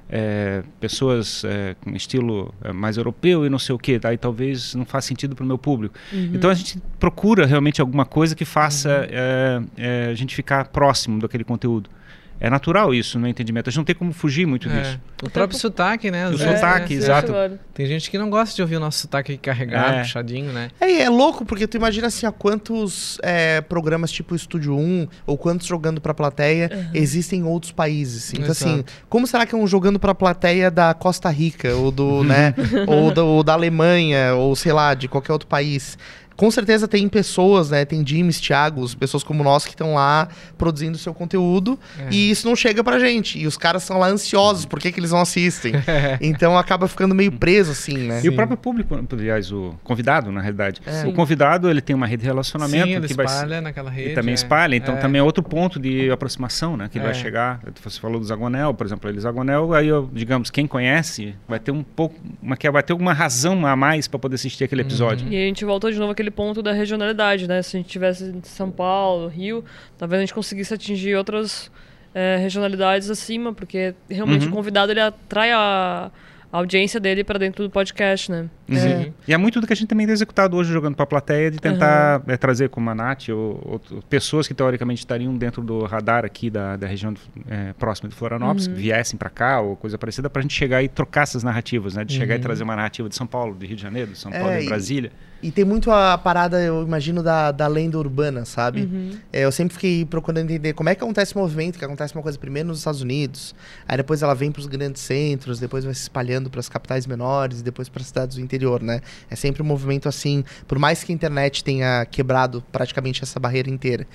é, 0.09 0.62
pessoas 0.81 1.45
é, 1.45 1.75
com 1.81 1.91
estilo 1.91 2.55
é, 2.62 2.73
mais 2.73 2.97
europeu 2.97 3.45
e 3.45 3.51
não 3.51 3.59
sei 3.59 3.75
o 3.75 3.79
que, 3.79 3.99
aí 4.05 4.17
talvez 4.17 4.75
não 4.75 4.85
faça 4.85 5.09
sentido 5.09 5.35
para 5.35 5.45
o 5.45 5.47
meu 5.47 5.59
público. 5.59 5.97
Uhum. 6.12 6.31
Então 6.35 6.51
a 6.51 6.55
gente 6.55 6.81
procura 6.99 7.47
realmente 7.47 7.81
alguma 7.81 8.05
coisa 8.05 8.35
que 8.35 8.45
faça 8.45 8.89
uhum. 8.89 9.05
é, 9.11 9.62
é, 9.77 10.09
a 10.11 10.14
gente 10.14 10.35
ficar 10.35 10.69
próximo 10.69 11.21
daquele 11.21 11.45
conteúdo. 11.45 11.91
É 12.39 12.51
natural 12.51 12.95
isso 12.95 13.18
no 13.18 13.26
entendimento. 13.26 13.68
A 13.68 13.70
gente 13.70 13.78
não 13.78 13.84
tem 13.84 13.95
como 13.95 14.12
fugir 14.12 14.47
muito 14.47 14.68
é. 14.68 14.80
disso. 14.80 15.01
O 15.22 15.30
próprio 15.30 15.59
sotaque, 15.59 16.11
né? 16.11 16.28
o 16.28 16.34
é, 16.34 16.37
sotaque, 16.37 16.95
é, 16.95 16.97
exato. 16.97 17.32
Tem 17.72 17.87
gente 17.87 18.11
que 18.11 18.18
não 18.18 18.28
gosta 18.28 18.55
de 18.55 18.62
ouvir 18.62 18.76
o 18.76 18.80
nosso 18.80 18.99
sotaque 18.99 19.37
carregado, 19.39 19.97
é. 19.97 20.03
puxadinho, 20.03 20.53
né? 20.53 20.70
É, 20.80 21.03
é 21.03 21.09
louco, 21.09 21.45
porque 21.45 21.66
tu 21.66 21.76
imagina 21.76 22.09
assim, 22.09 22.26
há 22.26 22.32
quantos 22.32 23.18
é, 23.22 23.61
programas 23.62 24.11
tipo 24.11 24.34
Estúdio 24.34 24.76
1 24.76 25.09
ou 25.26 25.39
quantos 25.39 25.66
jogando 25.66 26.01
pra 26.01 26.12
plateia 26.12 26.70
uhum. 26.72 26.91
existem 26.93 27.41
em 27.41 27.45
outros 27.45 27.72
países. 27.72 28.32
Então, 28.34 28.51
assim, 28.51 28.64
exato. 28.64 28.91
assim, 28.91 29.05
como 29.09 29.26
será 29.26 29.47
que 29.47 29.55
é 29.55 29.59
um 29.59 29.66
jogando 29.66 29.99
pra 29.99 30.14
plateia 30.14 30.70
da 30.70 30.93
Costa 30.93 31.30
Rica, 31.30 31.74
ou 31.74 31.91
do, 31.91 32.22
né? 32.22 32.55
ou, 32.87 33.11
do, 33.11 33.26
ou 33.26 33.43
da 33.43 33.55
Alemanha, 33.55 34.34
ou 34.34 34.55
sei 34.55 34.72
lá, 34.72 34.95
de 34.95 35.09
qualquer 35.09 35.32
outro 35.32 35.49
país? 35.49 35.97
Com 36.37 36.51
certeza 36.51 36.87
tem 36.87 37.09
pessoas, 37.09 37.70
né? 37.70 37.84
Tem 37.84 38.07
Jims, 38.07 38.41
Thiagos, 38.41 38.95
pessoas 38.95 39.24
como 39.24 39.43
nós 39.43 39.64
que 39.64 39.70
estão 39.70 39.95
lá 39.95 40.28
produzindo 40.59 40.99
seu 40.99 41.14
conteúdo 41.14 41.78
é. 41.99 42.09
e 42.11 42.30
isso 42.30 42.47
não 42.47 42.55
chega 42.55 42.84
pra 42.84 42.99
gente. 42.99 43.39
E 43.39 43.47
os 43.47 43.57
caras 43.57 43.82
são 43.82 43.99
lá 43.99 44.09
ansiosos, 44.09 44.64
por 44.64 44.78
que, 44.78 44.93
que 44.93 45.01
eles 45.01 45.11
não 45.11 45.20
assistem? 45.20 45.72
então 46.20 46.57
acaba 46.57 46.87
ficando 46.87 47.14
meio 47.14 47.32
preso, 47.32 47.72
assim, 47.72 47.97
né? 47.97 48.18
E 48.18 48.22
Sim. 48.22 48.28
o 48.28 48.32
próprio 48.34 48.57
público, 48.57 48.99
aliás, 49.12 49.51
o 49.51 49.74
convidado, 49.82 50.30
na 50.30 50.41
realidade. 50.41 50.80
É. 50.87 51.07
O 51.07 51.12
convidado, 51.12 51.70
ele 51.70 51.80
tem 51.80 51.97
uma 51.97 52.07
rede 52.07 52.22
de 52.22 52.26
relacionamento. 52.26 52.87
Sim, 52.87 52.95
ele 52.95 53.07
que 53.07 53.12
espalha 53.12 53.49
vai, 53.49 53.61
naquela 53.61 53.91
rede. 53.91 54.09
Ele 54.09 54.14
também 54.14 54.32
é. 54.32 54.34
espalha, 54.34 54.76
então 54.76 54.97
é. 54.97 54.99
também 54.99 55.20
é 55.20 55.22
outro 55.22 55.43
ponto 55.43 55.80
de 55.80 56.11
aproximação, 56.11 56.76
né? 56.76 56.89
Que 56.91 56.99
vai 56.99 57.11
é. 57.11 57.14
chegar. 57.14 57.61
Você 57.82 57.99
falou 58.01 58.20
do 58.20 58.26
Zagonel, 58.26 58.74
por 58.74 58.87
exemplo, 58.87 59.09
ele 59.09 59.20
Zagonel, 59.20 59.72
aí, 59.72 59.89
eu, 59.89 60.09
digamos, 60.12 60.51
quem 60.51 60.66
conhece 60.66 61.34
vai 61.49 61.59
ter 61.59 61.70
um 61.70 61.82
pouco, 61.82 62.14
uma, 62.43 62.57
vai 62.72 62.82
ter 62.82 62.93
alguma 62.93 63.12
razão 63.12 63.66
a 63.66 63.74
mais 63.74 64.07
para 64.09 64.18
poder 64.18 64.34
assistir 64.34 64.64
aquele 64.64 64.82
episódio. 64.82 65.26
Uhum. 65.26 65.32
E 65.32 65.37
a 65.37 65.47
gente 65.47 65.64
voltou 65.64 65.91
de 65.91 65.99
novo 65.99 66.12
aquele 66.12 66.26
ponto 66.31 66.62
da 66.62 66.72
regionalidade, 66.72 67.49
né? 67.49 67.62
Se 67.62 67.77
a 67.77 67.81
gente 67.81 67.89
tivesse 67.89 68.24
em 68.24 68.43
São 68.43 68.70
Paulo, 68.70 69.29
Rio, 69.29 69.64
talvez 69.99 70.18
a 70.18 70.22
gente 70.22 70.35
conseguisse 70.35 70.72
atingir 70.72 71.14
outras 71.16 71.70
é, 72.14 72.37
regionalidades 72.37 73.11
acima, 73.11 73.53
porque 73.53 73.95
realmente 74.09 74.47
uhum. 74.47 74.53
o 74.53 74.55
convidado 74.55 74.93
ele 74.93 75.01
atrai 75.01 75.53
a, 75.53 76.11
a 76.53 76.59
audiência 76.59 76.99
dele 76.99 77.22
para 77.22 77.39
dentro 77.39 77.62
do 77.62 77.70
podcast, 77.70 78.31
né? 78.31 78.49
Uhum. 78.69 78.77
É. 78.77 79.12
E 79.29 79.33
é 79.33 79.37
muito 79.37 79.61
do 79.61 79.67
que 79.67 79.73
a 79.73 79.77
gente 79.77 79.89
também 79.89 80.07
tem 80.07 80.12
executado 80.12 80.57
hoje 80.57 80.73
jogando 80.73 80.95
para 80.95 81.05
a 81.05 81.07
plateia, 81.07 81.51
de 81.51 81.59
tentar 81.59 82.21
uhum. 82.21 82.33
é, 82.33 82.37
trazer 82.37 82.69
como 82.69 82.91
a 82.91 82.95
Nath 82.95 83.29
ou, 83.29 83.61
ou, 83.64 84.03
pessoas 84.09 84.49
que 84.49 84.55
teoricamente 84.55 85.01
estariam 85.01 85.35
dentro 85.37 85.62
do 85.62 85.85
radar 85.85 86.25
aqui 86.25 86.51
da, 86.51 86.77
da 86.77 86.87
região 86.87 87.14
é, 87.49 87.73
próxima 87.75 88.09
de 88.09 88.14
Florianópolis, 88.14 88.67
uhum. 88.67 88.75
que 88.75 88.81
viessem 88.81 89.17
para 89.17 89.31
cá 89.31 89.61
ou 89.61 89.77
coisa 89.77 89.97
parecida, 89.97 90.29
para 90.29 90.41
a 90.41 90.43
gente 90.43 90.55
chegar 90.55 90.83
e 90.83 90.89
trocar 90.89 91.23
essas 91.23 91.43
narrativas, 91.43 91.95
né? 91.95 92.05
De 92.05 92.12
chegar 92.12 92.35
e 92.35 92.39
uhum. 92.39 92.43
trazer 92.43 92.64
uma 92.64 92.77
narrativa 92.77 93.09
de 93.09 93.14
São 93.14 93.27
Paulo, 93.27 93.55
de 93.55 93.67
Rio 93.67 93.77
de 93.77 93.83
Janeiro, 93.83 94.12
de 94.12 94.19
São 94.19 94.31
Paulo, 94.33 94.51
de 94.51 94.64
é, 94.64 94.69
Brasília. 94.69 95.12
E 95.43 95.47
e 95.47 95.51
tem 95.53 95.64
muito 95.64 95.93
a 95.93 96.19
parada, 96.19 96.61
eu 96.61 96.83
imagino, 96.83 97.23
da, 97.23 97.53
da 97.53 97.69
lenda 97.69 97.97
urbana, 97.97 98.45
sabe? 98.45 98.81
Uhum. 98.83 99.12
É, 99.33 99.45
eu 99.45 99.53
sempre 99.53 99.75
fiquei 99.75 100.05
procurando 100.05 100.51
entender 100.51 100.73
como 100.73 100.89
é 100.89 100.95
que 100.95 101.05
acontece 101.05 101.37
o 101.37 101.39
movimento, 101.39 101.79
que 101.79 101.85
acontece 101.85 102.14
uma 102.14 102.23
coisa 102.23 102.37
primeiro 102.37 102.69
nos 102.69 102.79
Estados 102.79 103.01
Unidos, 103.01 103.55
aí 103.87 103.97
depois 103.97 104.23
ela 104.23 104.35
vem 104.35 104.51
para 104.51 104.59
os 104.59 104.67
grandes 104.67 105.03
centros, 105.03 105.61
depois 105.61 105.85
vai 105.85 105.95
se 105.95 106.01
espalhando 106.01 106.51
para 106.51 106.59
as 106.59 106.69
capitais 106.69 107.07
menores, 107.07 107.62
depois 107.62 107.89
para 107.89 108.01
as 108.01 108.09
cidades 108.09 108.37
do 108.37 108.43
interior, 108.43 108.56
né? 108.83 109.01
É 109.31 109.37
sempre 109.37 109.63
um 109.63 109.67
movimento 109.67 110.09
assim, 110.09 110.45
por 110.67 110.79
mais 110.79 111.03
que 111.03 111.13
a 111.13 111.15
internet 111.15 111.63
tenha 111.63 112.07
quebrado 112.07 112.63
praticamente 112.73 113.23
essa 113.23 113.39
barreira 113.39 113.71
inteira. 113.71 114.07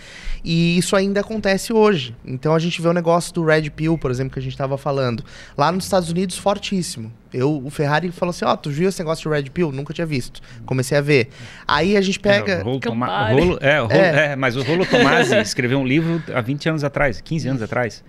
E 0.43 0.77
isso 0.77 0.95
ainda 0.95 1.21
acontece 1.21 1.73
hoje. 1.73 2.15
Então 2.25 2.53
a 2.55 2.59
gente 2.59 2.81
vê 2.81 2.87
o 2.87 2.93
negócio 2.93 3.33
do 3.33 3.43
Red 3.43 3.69
Pill, 3.71 3.97
por 3.97 4.11
exemplo, 4.11 4.33
que 4.33 4.39
a 4.39 4.41
gente 4.41 4.53
estava 4.53 4.77
falando. 4.77 5.23
Lá 5.57 5.71
nos 5.71 5.85
Estados 5.85 6.09
Unidos, 6.09 6.37
fortíssimo. 6.37 7.11
Eu, 7.33 7.63
o 7.63 7.69
Ferrari 7.69 8.11
falou 8.11 8.31
assim: 8.31 8.43
Ó, 8.45 8.53
oh, 8.53 8.57
tu 8.57 8.69
viu 8.69 8.89
esse 8.89 8.99
negócio 8.99 9.29
de 9.29 9.35
Red 9.35 9.49
Pill? 9.49 9.71
Nunca 9.71 9.93
tinha 9.93 10.05
visto. 10.05 10.41
Comecei 10.65 10.97
a 10.97 11.01
ver. 11.01 11.29
Aí 11.67 11.95
a 11.95 12.01
gente 12.01 12.19
pega. 12.19 12.53
É, 12.53 12.61
o 12.61 12.65
rolo 12.65 12.79
Toma... 12.79 13.31
o 13.31 13.37
rolo, 13.37 13.57
é, 13.61 13.81
o 13.81 13.85
rolo, 13.85 13.99
é. 13.99 14.25
é, 14.31 14.35
mas 14.35 14.55
o 14.55 14.63
Rolo 14.63 14.85
Tomasi 14.85 15.35
escreveu 15.39 15.79
um 15.79 15.85
livro 15.85 16.21
há 16.33 16.41
20 16.41 16.69
anos 16.69 16.83
atrás, 16.83 17.21
15 17.21 17.47
anos 17.47 17.61
atrás. 17.61 18.03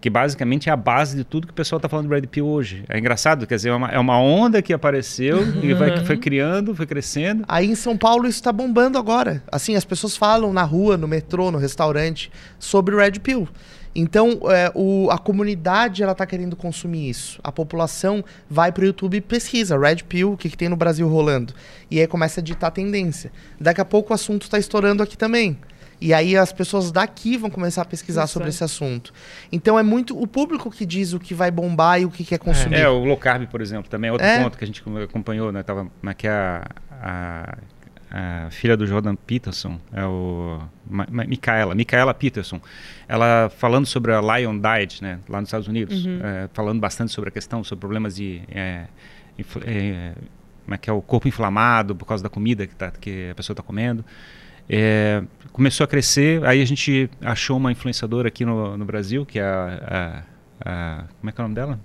Que 0.00 0.08
basicamente 0.08 0.68
é 0.68 0.72
a 0.72 0.76
base 0.76 1.16
de 1.16 1.24
tudo 1.24 1.46
que 1.46 1.52
o 1.52 1.56
pessoal 1.56 1.78
está 1.78 1.88
falando 1.88 2.08
de 2.08 2.14
Red 2.14 2.26
Pill 2.28 2.46
hoje. 2.46 2.84
É 2.88 2.98
engraçado, 2.98 3.46
quer 3.46 3.56
dizer, 3.56 3.70
é 3.70 3.74
uma, 3.74 3.88
é 3.88 3.98
uma 3.98 4.18
onda 4.20 4.62
que 4.62 4.72
apareceu 4.72 5.38
e 5.62 5.74
vai, 5.74 6.04
foi 6.04 6.16
criando, 6.16 6.74
foi 6.74 6.86
crescendo. 6.86 7.44
Aí 7.48 7.66
em 7.70 7.74
São 7.74 7.96
Paulo 7.96 8.26
isso 8.26 8.38
está 8.38 8.52
bombando 8.52 8.96
agora. 8.96 9.42
Assim, 9.50 9.74
as 9.74 9.84
pessoas 9.84 10.16
falam 10.16 10.52
na 10.52 10.62
rua, 10.62 10.96
no 10.96 11.08
metrô, 11.08 11.50
no 11.50 11.58
restaurante, 11.58 12.30
sobre 12.58 12.94
Red 12.96 13.18
Pill. 13.20 13.48
Então, 13.94 14.38
é, 14.48 14.70
o, 14.76 15.08
a 15.10 15.18
comunidade 15.18 16.04
ela 16.04 16.14
tá 16.14 16.24
querendo 16.24 16.54
consumir 16.54 17.10
isso. 17.10 17.40
A 17.42 17.50
população 17.50 18.24
vai 18.48 18.70
pro 18.70 18.86
YouTube 18.86 19.16
e 19.16 19.20
pesquisa, 19.20 19.76
Red 19.76 20.04
Pill, 20.08 20.34
o 20.34 20.36
que, 20.36 20.48
que 20.48 20.56
tem 20.56 20.68
no 20.68 20.76
Brasil 20.76 21.08
rolando. 21.08 21.52
E 21.90 21.98
aí 21.98 22.06
começa 22.06 22.40
a 22.40 22.42
ditar 22.42 22.68
a 22.68 22.70
tendência. 22.70 23.32
Daqui 23.60 23.80
a 23.80 23.84
pouco 23.84 24.12
o 24.12 24.14
assunto 24.14 24.48
tá 24.48 24.56
estourando 24.56 25.02
aqui 25.02 25.18
também. 25.18 25.58
E 26.00 26.14
aí 26.14 26.36
as 26.36 26.52
pessoas 26.52 26.92
daqui 26.92 27.36
vão 27.36 27.50
começar 27.50 27.82
a 27.82 27.84
pesquisar 27.84 28.24
Isso, 28.24 28.32
sobre 28.34 28.48
é. 28.48 28.50
esse 28.50 28.62
assunto. 28.62 29.12
Então 29.50 29.78
é 29.78 29.82
muito 29.82 30.20
o 30.20 30.26
público 30.26 30.70
que 30.70 30.86
diz 30.86 31.12
o 31.12 31.18
que 31.18 31.34
vai 31.34 31.50
bombar 31.50 32.00
e 32.00 32.04
o 32.04 32.10
que 32.10 32.24
quer 32.24 32.38
consumir. 32.38 32.76
É, 32.76 32.88
o 32.88 33.04
low 33.04 33.16
carb, 33.16 33.46
por 33.48 33.60
exemplo, 33.60 33.90
também 33.90 34.08
é 34.08 34.12
outro 34.12 34.26
É. 34.26 34.42
ponto 34.42 34.56
que 34.56 34.62
a 34.64 34.66
gente 34.66 34.82
acompanhou, 35.04 35.50
né? 35.50 35.62
Tava 35.62 35.90
aqui 36.06 36.28
a, 36.28 36.64
a, 36.90 37.58
a 38.10 38.50
filha 38.50 38.76
do 38.76 38.86
Jordan 38.86 39.16
Peterson, 39.16 39.78
é 39.92 40.04
o 40.04 40.60
Ma, 40.88 41.06
Ma, 41.10 41.24
Micaela, 41.24 41.74
Micaela 41.74 42.14
Peterson, 42.14 42.60
ela 43.08 43.50
falando 43.58 43.84
sobre 43.86 44.12
a 44.12 44.20
Lion 44.20 44.58
Diet, 44.58 45.02
né? 45.02 45.18
Lá 45.28 45.40
nos 45.40 45.48
Estados 45.48 45.66
Unidos, 45.68 46.04
Uhum. 46.06 46.20
é, 46.22 46.48
falando 46.52 46.80
bastante 46.80 47.12
sobre 47.12 47.28
a 47.28 47.32
questão, 47.32 47.62
sobre 47.64 47.80
problemas 47.80 48.14
de 48.16 48.40
é, 48.50 48.84
infla- 49.38 49.62
é, 49.66 50.12
como 50.64 50.74
é 50.74 50.78
que 50.78 50.88
é 50.88 50.92
o 50.92 51.00
corpo 51.02 51.26
inflamado 51.26 51.96
por 51.96 52.04
causa 52.06 52.22
da 52.22 52.28
comida 52.30 52.66
que, 52.66 52.74
tá, 52.74 52.90
que 52.90 53.30
a 53.30 53.34
pessoa 53.34 53.52
está 53.54 53.62
comendo. 53.62 54.04
É, 54.68 55.22
começou 55.52 55.84
a 55.84 55.86
crescer, 55.88 56.44
aí 56.44 56.60
a 56.60 56.64
gente 56.64 57.10
achou 57.20 57.56
uma 57.56 57.72
influenciadora 57.72 58.28
aqui 58.28 58.44
no, 58.44 58.76
no 58.76 58.84
Brasil, 58.84 59.24
que 59.24 59.38
é 59.38 59.42
a, 59.42 60.22
a- 60.64 60.70
a- 60.70 61.04
Como 61.20 61.30
é 61.30 61.32
que 61.32 61.40
é 61.40 61.42
o 61.42 61.44
nome 61.44 61.54
dela? 61.54 61.80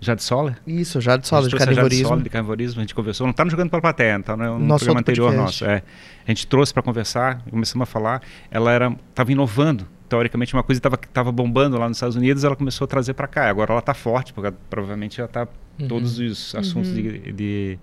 Jade 0.00 0.22
Soller? 0.22 0.56
Isso, 0.66 1.00
já 1.00 1.16
de 1.16 1.22
A 1.22 1.26
solo 1.26 1.42
gente 1.44 1.50
de 1.50 1.56
a 1.56 1.58
Jade 1.60 1.70
carnivorismo. 1.74 2.08
Soller 2.08 2.22
de 2.24 2.30
carnivorismo, 2.30 2.80
a 2.80 2.82
gente 2.82 2.94
conversou, 2.94 3.26
não 3.26 3.30
está 3.32 3.44
jogando 3.48 3.70
pela 3.70 3.80
plateia, 3.82 4.16
está 4.18 4.36
no, 4.36 4.58
no 4.58 4.76
programa 4.76 5.00
anterior 5.00 5.32
podcast. 5.32 5.64
nosso. 5.64 5.72
É. 5.72 5.82
A 6.26 6.30
gente 6.30 6.46
trouxe 6.46 6.72
para 6.72 6.82
conversar, 6.82 7.42
começamos 7.50 7.82
a 7.82 7.86
falar, 7.86 8.22
ela 8.50 8.70
era 8.72 8.94
estava 9.10 9.32
inovando, 9.32 9.86
teoricamente 10.08 10.52
uma 10.54 10.62
coisa 10.62 10.78
estava 10.78 10.96
tava 10.96 11.32
bombando 11.32 11.78
lá 11.78 11.88
nos 11.88 11.96
Estados 11.96 12.14
Unidos, 12.14 12.44
ela 12.44 12.54
começou 12.54 12.84
a 12.84 12.88
trazer 12.88 13.14
para 13.14 13.26
cá. 13.26 13.48
Agora 13.48 13.72
ela 13.72 13.80
está 13.80 13.94
forte, 13.94 14.32
porque 14.32 14.52
provavelmente 14.70 15.20
ela 15.20 15.28
está 15.28 15.48
Uhum. 15.78 15.88
todos 15.88 16.18
os 16.18 16.54
assuntos 16.54 16.94
de, 16.94 17.32
de, 17.32 17.78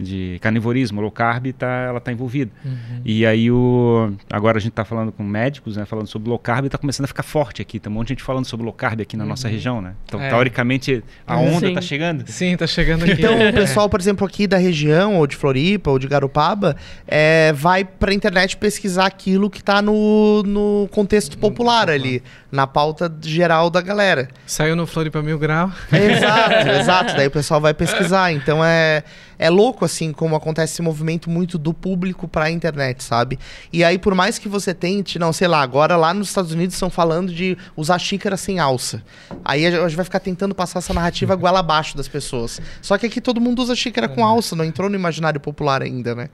de 0.00 0.38
carnivorismo, 0.40 1.00
low 1.00 1.10
carb, 1.10 1.52
tá, 1.52 1.66
ela 1.66 1.98
está 1.98 2.10
envolvida. 2.12 2.50
Uhum. 2.64 3.00
E 3.04 3.24
aí 3.26 3.50
o 3.50 4.12
agora 4.30 4.58
a 4.58 4.60
gente 4.60 4.70
está 4.72 4.84
falando 4.84 5.12
com 5.12 5.22
médicos, 5.22 5.76
né, 5.76 5.84
falando 5.84 6.06
sobre 6.06 6.28
low 6.28 6.38
carb, 6.38 6.66
está 6.66 6.78
começando 6.78 7.04
a 7.04 7.08
ficar 7.08 7.22
forte 7.22 7.62
aqui. 7.62 7.78
Tem 7.78 7.90
um 7.90 7.94
monte 7.94 8.08
de 8.08 8.14
gente 8.14 8.22
falando 8.22 8.44
sobre 8.46 8.64
low 8.64 8.72
carb 8.72 9.00
aqui 9.00 9.16
na 9.16 9.24
nossa 9.24 9.48
região, 9.48 9.80
né? 9.80 9.94
Então, 10.06 10.20
É. 10.20 10.28
teoricamente, 10.28 11.02
a 11.26 11.36
onda 11.36 11.68
está 11.68 11.80
chegando. 11.80 12.24
Sim, 12.26 12.56
tá 12.56 12.66
chegando 12.66 13.02
aqui. 13.04 13.12
Então, 13.12 13.32
É. 13.34 13.50
o 13.50 13.52
pessoal, 13.52 13.88
por 13.88 14.00
exemplo, 14.00 14.26
aqui 14.26 14.46
da 14.46 14.56
região, 14.56 15.16
ou 15.16 15.26
de 15.26 15.36
Floripa, 15.36 15.90
ou 15.90 15.98
de 15.98 16.08
Garopaba, 16.08 16.76
é, 17.06 17.52
vai 17.52 17.84
pra 17.84 18.12
internet 18.14 18.56
pesquisar 18.56 19.06
aquilo 19.06 19.48
que 19.50 19.62
tá 19.62 19.82
no, 19.82 20.42
no 20.44 20.88
contexto 20.90 21.36
popular 21.38 21.90
ali, 21.90 22.22
na 22.50 22.66
pauta 22.66 23.12
geral 23.22 23.70
da 23.70 23.80
galera. 23.80 24.28
Saiu 24.46 24.74
no 24.74 24.86
Floripa 24.86 25.22
Mil 25.22 25.38
Grau. 25.38 25.70
Exato, 25.92 26.68
exato. 26.80 27.14
Daí 27.16 27.26
o 27.26 27.30
pessoal 27.30 27.60
vai 27.60 27.74
pesquisar. 27.74 28.32
Então 28.32 28.64
é, 28.64 29.02
é 29.42 29.48
louco, 29.48 29.86
assim, 29.86 30.12
como 30.12 30.36
acontece 30.36 30.74
esse 30.74 30.82
movimento 30.82 31.30
muito 31.30 31.56
do 31.56 31.72
público 31.72 32.28
pra 32.28 32.50
internet, 32.50 33.02
sabe? 33.02 33.38
E 33.72 33.82
aí, 33.82 33.98
por 33.98 34.14
mais 34.14 34.38
que 34.38 34.48
você 34.50 34.74
tente, 34.74 35.18
não, 35.18 35.32
sei 35.32 35.48
lá, 35.48 35.62
agora 35.62 35.96
lá 35.96 36.12
nos 36.12 36.28
Estados 36.28 36.52
Unidos 36.52 36.74
estão 36.74 36.90
falando 36.90 37.32
de 37.32 37.56
usar 37.74 37.98
xícara 37.98 38.36
sem 38.36 38.58
alça. 38.58 39.02
Aí 39.42 39.64
a 39.66 39.70
gente 39.70 39.96
vai 39.96 40.04
ficar 40.04 40.20
tentando 40.20 40.54
passar 40.54 40.80
essa 40.80 40.92
narrativa 40.92 41.34
goela 41.36 41.60
abaixo 41.60 41.96
das 41.96 42.06
pessoas. 42.06 42.60
Só 42.82 42.98
que 42.98 43.06
aqui 43.06 43.18
todo 43.20 43.40
mundo 43.40 43.62
usa 43.62 43.74
xícara 43.74 44.08
com 44.08 44.22
alça, 44.24 44.54
não 44.54 44.64
entrou 44.64 44.90
no 44.90 44.94
imaginário 44.96 45.40
popular 45.40 45.80
ainda, 45.82 46.14
né? 46.14 46.28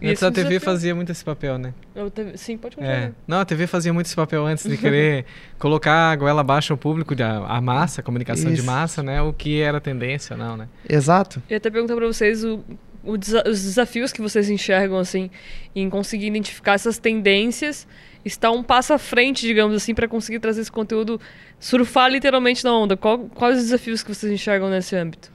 E 0.00 0.08
Antes 0.10 0.22
a 0.22 0.30
TV 0.30 0.48
desafio- 0.48 0.60
fazia 0.72 0.94
muito 0.94 1.12
esse 1.12 1.24
papel, 1.24 1.56
né? 1.58 1.72
Eu 1.94 2.10
teve- 2.10 2.36
Sim, 2.36 2.56
pode 2.58 2.76
continuar. 2.76 2.96
É. 2.96 3.12
Não, 3.26 3.40
a 3.40 3.44
TV 3.46 3.66
fazia 3.66 3.92
muito 3.94 4.06
esse 4.06 4.16
papel 4.16 4.44
antes 4.46 4.68
de 4.68 4.76
querer 4.76 5.24
colocar 5.58 6.10
a 6.12 6.16
goela 6.16 6.42
abaixo 6.42 6.72
ao 6.72 6.76
público, 6.76 7.14
de- 7.14 7.22
a, 7.22 7.38
a 7.46 7.60
massa, 7.60 8.00
a 8.00 8.04
comunicação 8.04 8.50
de 8.52 8.58
Isso. 8.58 8.66
massa, 8.66 9.02
né? 9.02 9.22
O 9.22 9.32
que 9.32 9.60
era 9.60 9.80
tendência 9.80 10.34
ou 10.34 10.38
não, 10.42 10.56
né? 10.56 10.68
Exato. 10.88 11.42
Eu 11.48 11.54
ia 11.54 11.56
até 11.56 11.70
perguntar 11.70 11.94
pra 11.96 12.06
vocês 12.06 12.44
o, 12.46 13.12
o 13.12 13.16
desa- 13.16 13.44
os 13.46 13.62
desafios 13.62 14.12
que 14.12 14.20
vocês 14.22 14.48
enxergam, 14.50 14.98
assim, 14.98 15.30
em 15.74 15.88
conseguir 15.90 16.26
identificar 16.26 16.72
essas 16.74 16.98
tendências, 16.98 17.86
estar 18.24 18.50
um 18.50 18.62
passo 18.62 18.92
à 18.92 18.98
frente, 18.98 19.46
digamos 19.46 19.76
assim, 19.76 19.94
pra 19.94 20.08
conseguir 20.08 20.40
trazer 20.40 20.60
esse 20.62 20.72
conteúdo, 20.72 21.20
surfar 21.60 22.10
literalmente 22.10 22.64
na 22.64 22.72
onda. 22.72 22.96
Qual- 22.96 23.18
quais 23.28 23.58
os 23.58 23.64
desafios 23.64 24.02
que 24.02 24.12
vocês 24.14 24.32
enxergam 24.32 24.68
nesse 24.70 24.96
âmbito? 24.96 25.30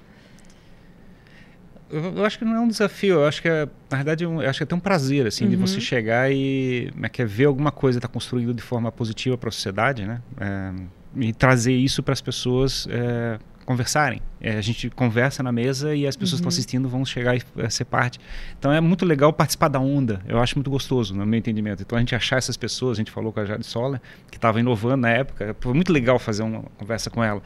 Eu, 1.89 2.01
eu 2.18 2.26
acho 2.26 2.39
que 2.39 2.45
não 2.45 2.55
é 2.55 2.59
um 2.59 2.68
desafio, 2.70 3.16
eu 3.16 3.26
acho 3.28 3.41
que 3.41 3.49
é, 3.49 3.68
na 3.89 3.97
verdade, 3.97 4.24
eu 4.24 4.39
acho 4.39 4.59
que 4.59 4.64
é 4.64 4.66
até 4.66 4.76
um 4.76 4.80
prazer, 4.80 5.28
assim, 5.28 5.49
de 5.49 5.55
Uhum. 5.55 5.68
você 5.68 5.82
chegar 5.82 6.32
e 6.32 6.89
né, 6.95 7.09
quer 7.09 7.28
ver 7.28 7.45
alguma 7.45 7.72
coisa 7.72 7.97
estar 7.99 8.07
construída 8.07 8.53
de 8.53 8.62
forma 8.62 8.89
positiva 8.91 9.38
para 9.38 9.49
a 9.49 9.51
sociedade, 9.51 10.05
né? 10.05 10.22
É, 10.39 10.72
e 11.18 11.34
trazer 11.34 11.74
isso 11.74 12.01
para 12.01 12.14
as 12.14 12.22
pessoas 12.22 12.88
é, 12.89 13.38
conversarem. 13.72 14.22
É, 14.40 14.58
a 14.58 14.62
gente 14.62 14.90
conversa 14.90 15.44
na 15.44 15.52
mesa 15.52 15.96
e 15.96 16.08
as 16.08 16.16
pessoas 16.16 16.40
que 16.40 16.48
estão 16.48 16.50
assistindo 16.50 16.90
vão 16.90 17.06
chegar 17.06 17.36
e 17.36 17.42
é, 17.58 17.70
ser 17.70 17.86
parte. 17.86 18.20
Então 18.58 18.72
é 18.72 18.82
muito 18.82 19.06
legal 19.06 19.32
participar 19.32 19.68
da 19.68 19.80
onda. 19.80 20.20
Eu 20.28 20.40
acho 20.40 20.56
muito 20.56 20.70
gostoso, 20.70 21.14
no 21.14 21.26
meu 21.26 21.38
entendimento. 21.38 21.84
Então 21.84 21.96
a 21.96 22.02
gente 22.02 22.16
achar 22.16 22.38
essas 22.38 22.58
pessoas, 22.58 22.98
a 22.98 23.00
gente 23.00 23.12
falou 23.12 23.32
com 23.32 23.40
a 23.40 23.46
Jade 23.46 23.66
Sola, 23.66 24.02
que 24.30 24.38
estava 24.38 24.60
inovando 24.60 24.98
na 24.98 25.10
época. 25.10 25.56
Foi 25.60 25.74
muito 25.74 25.94
legal 25.94 26.18
fazer 26.18 26.44
uma 26.44 26.64
conversa 26.78 27.10
com 27.10 27.24
ela. 27.24 27.42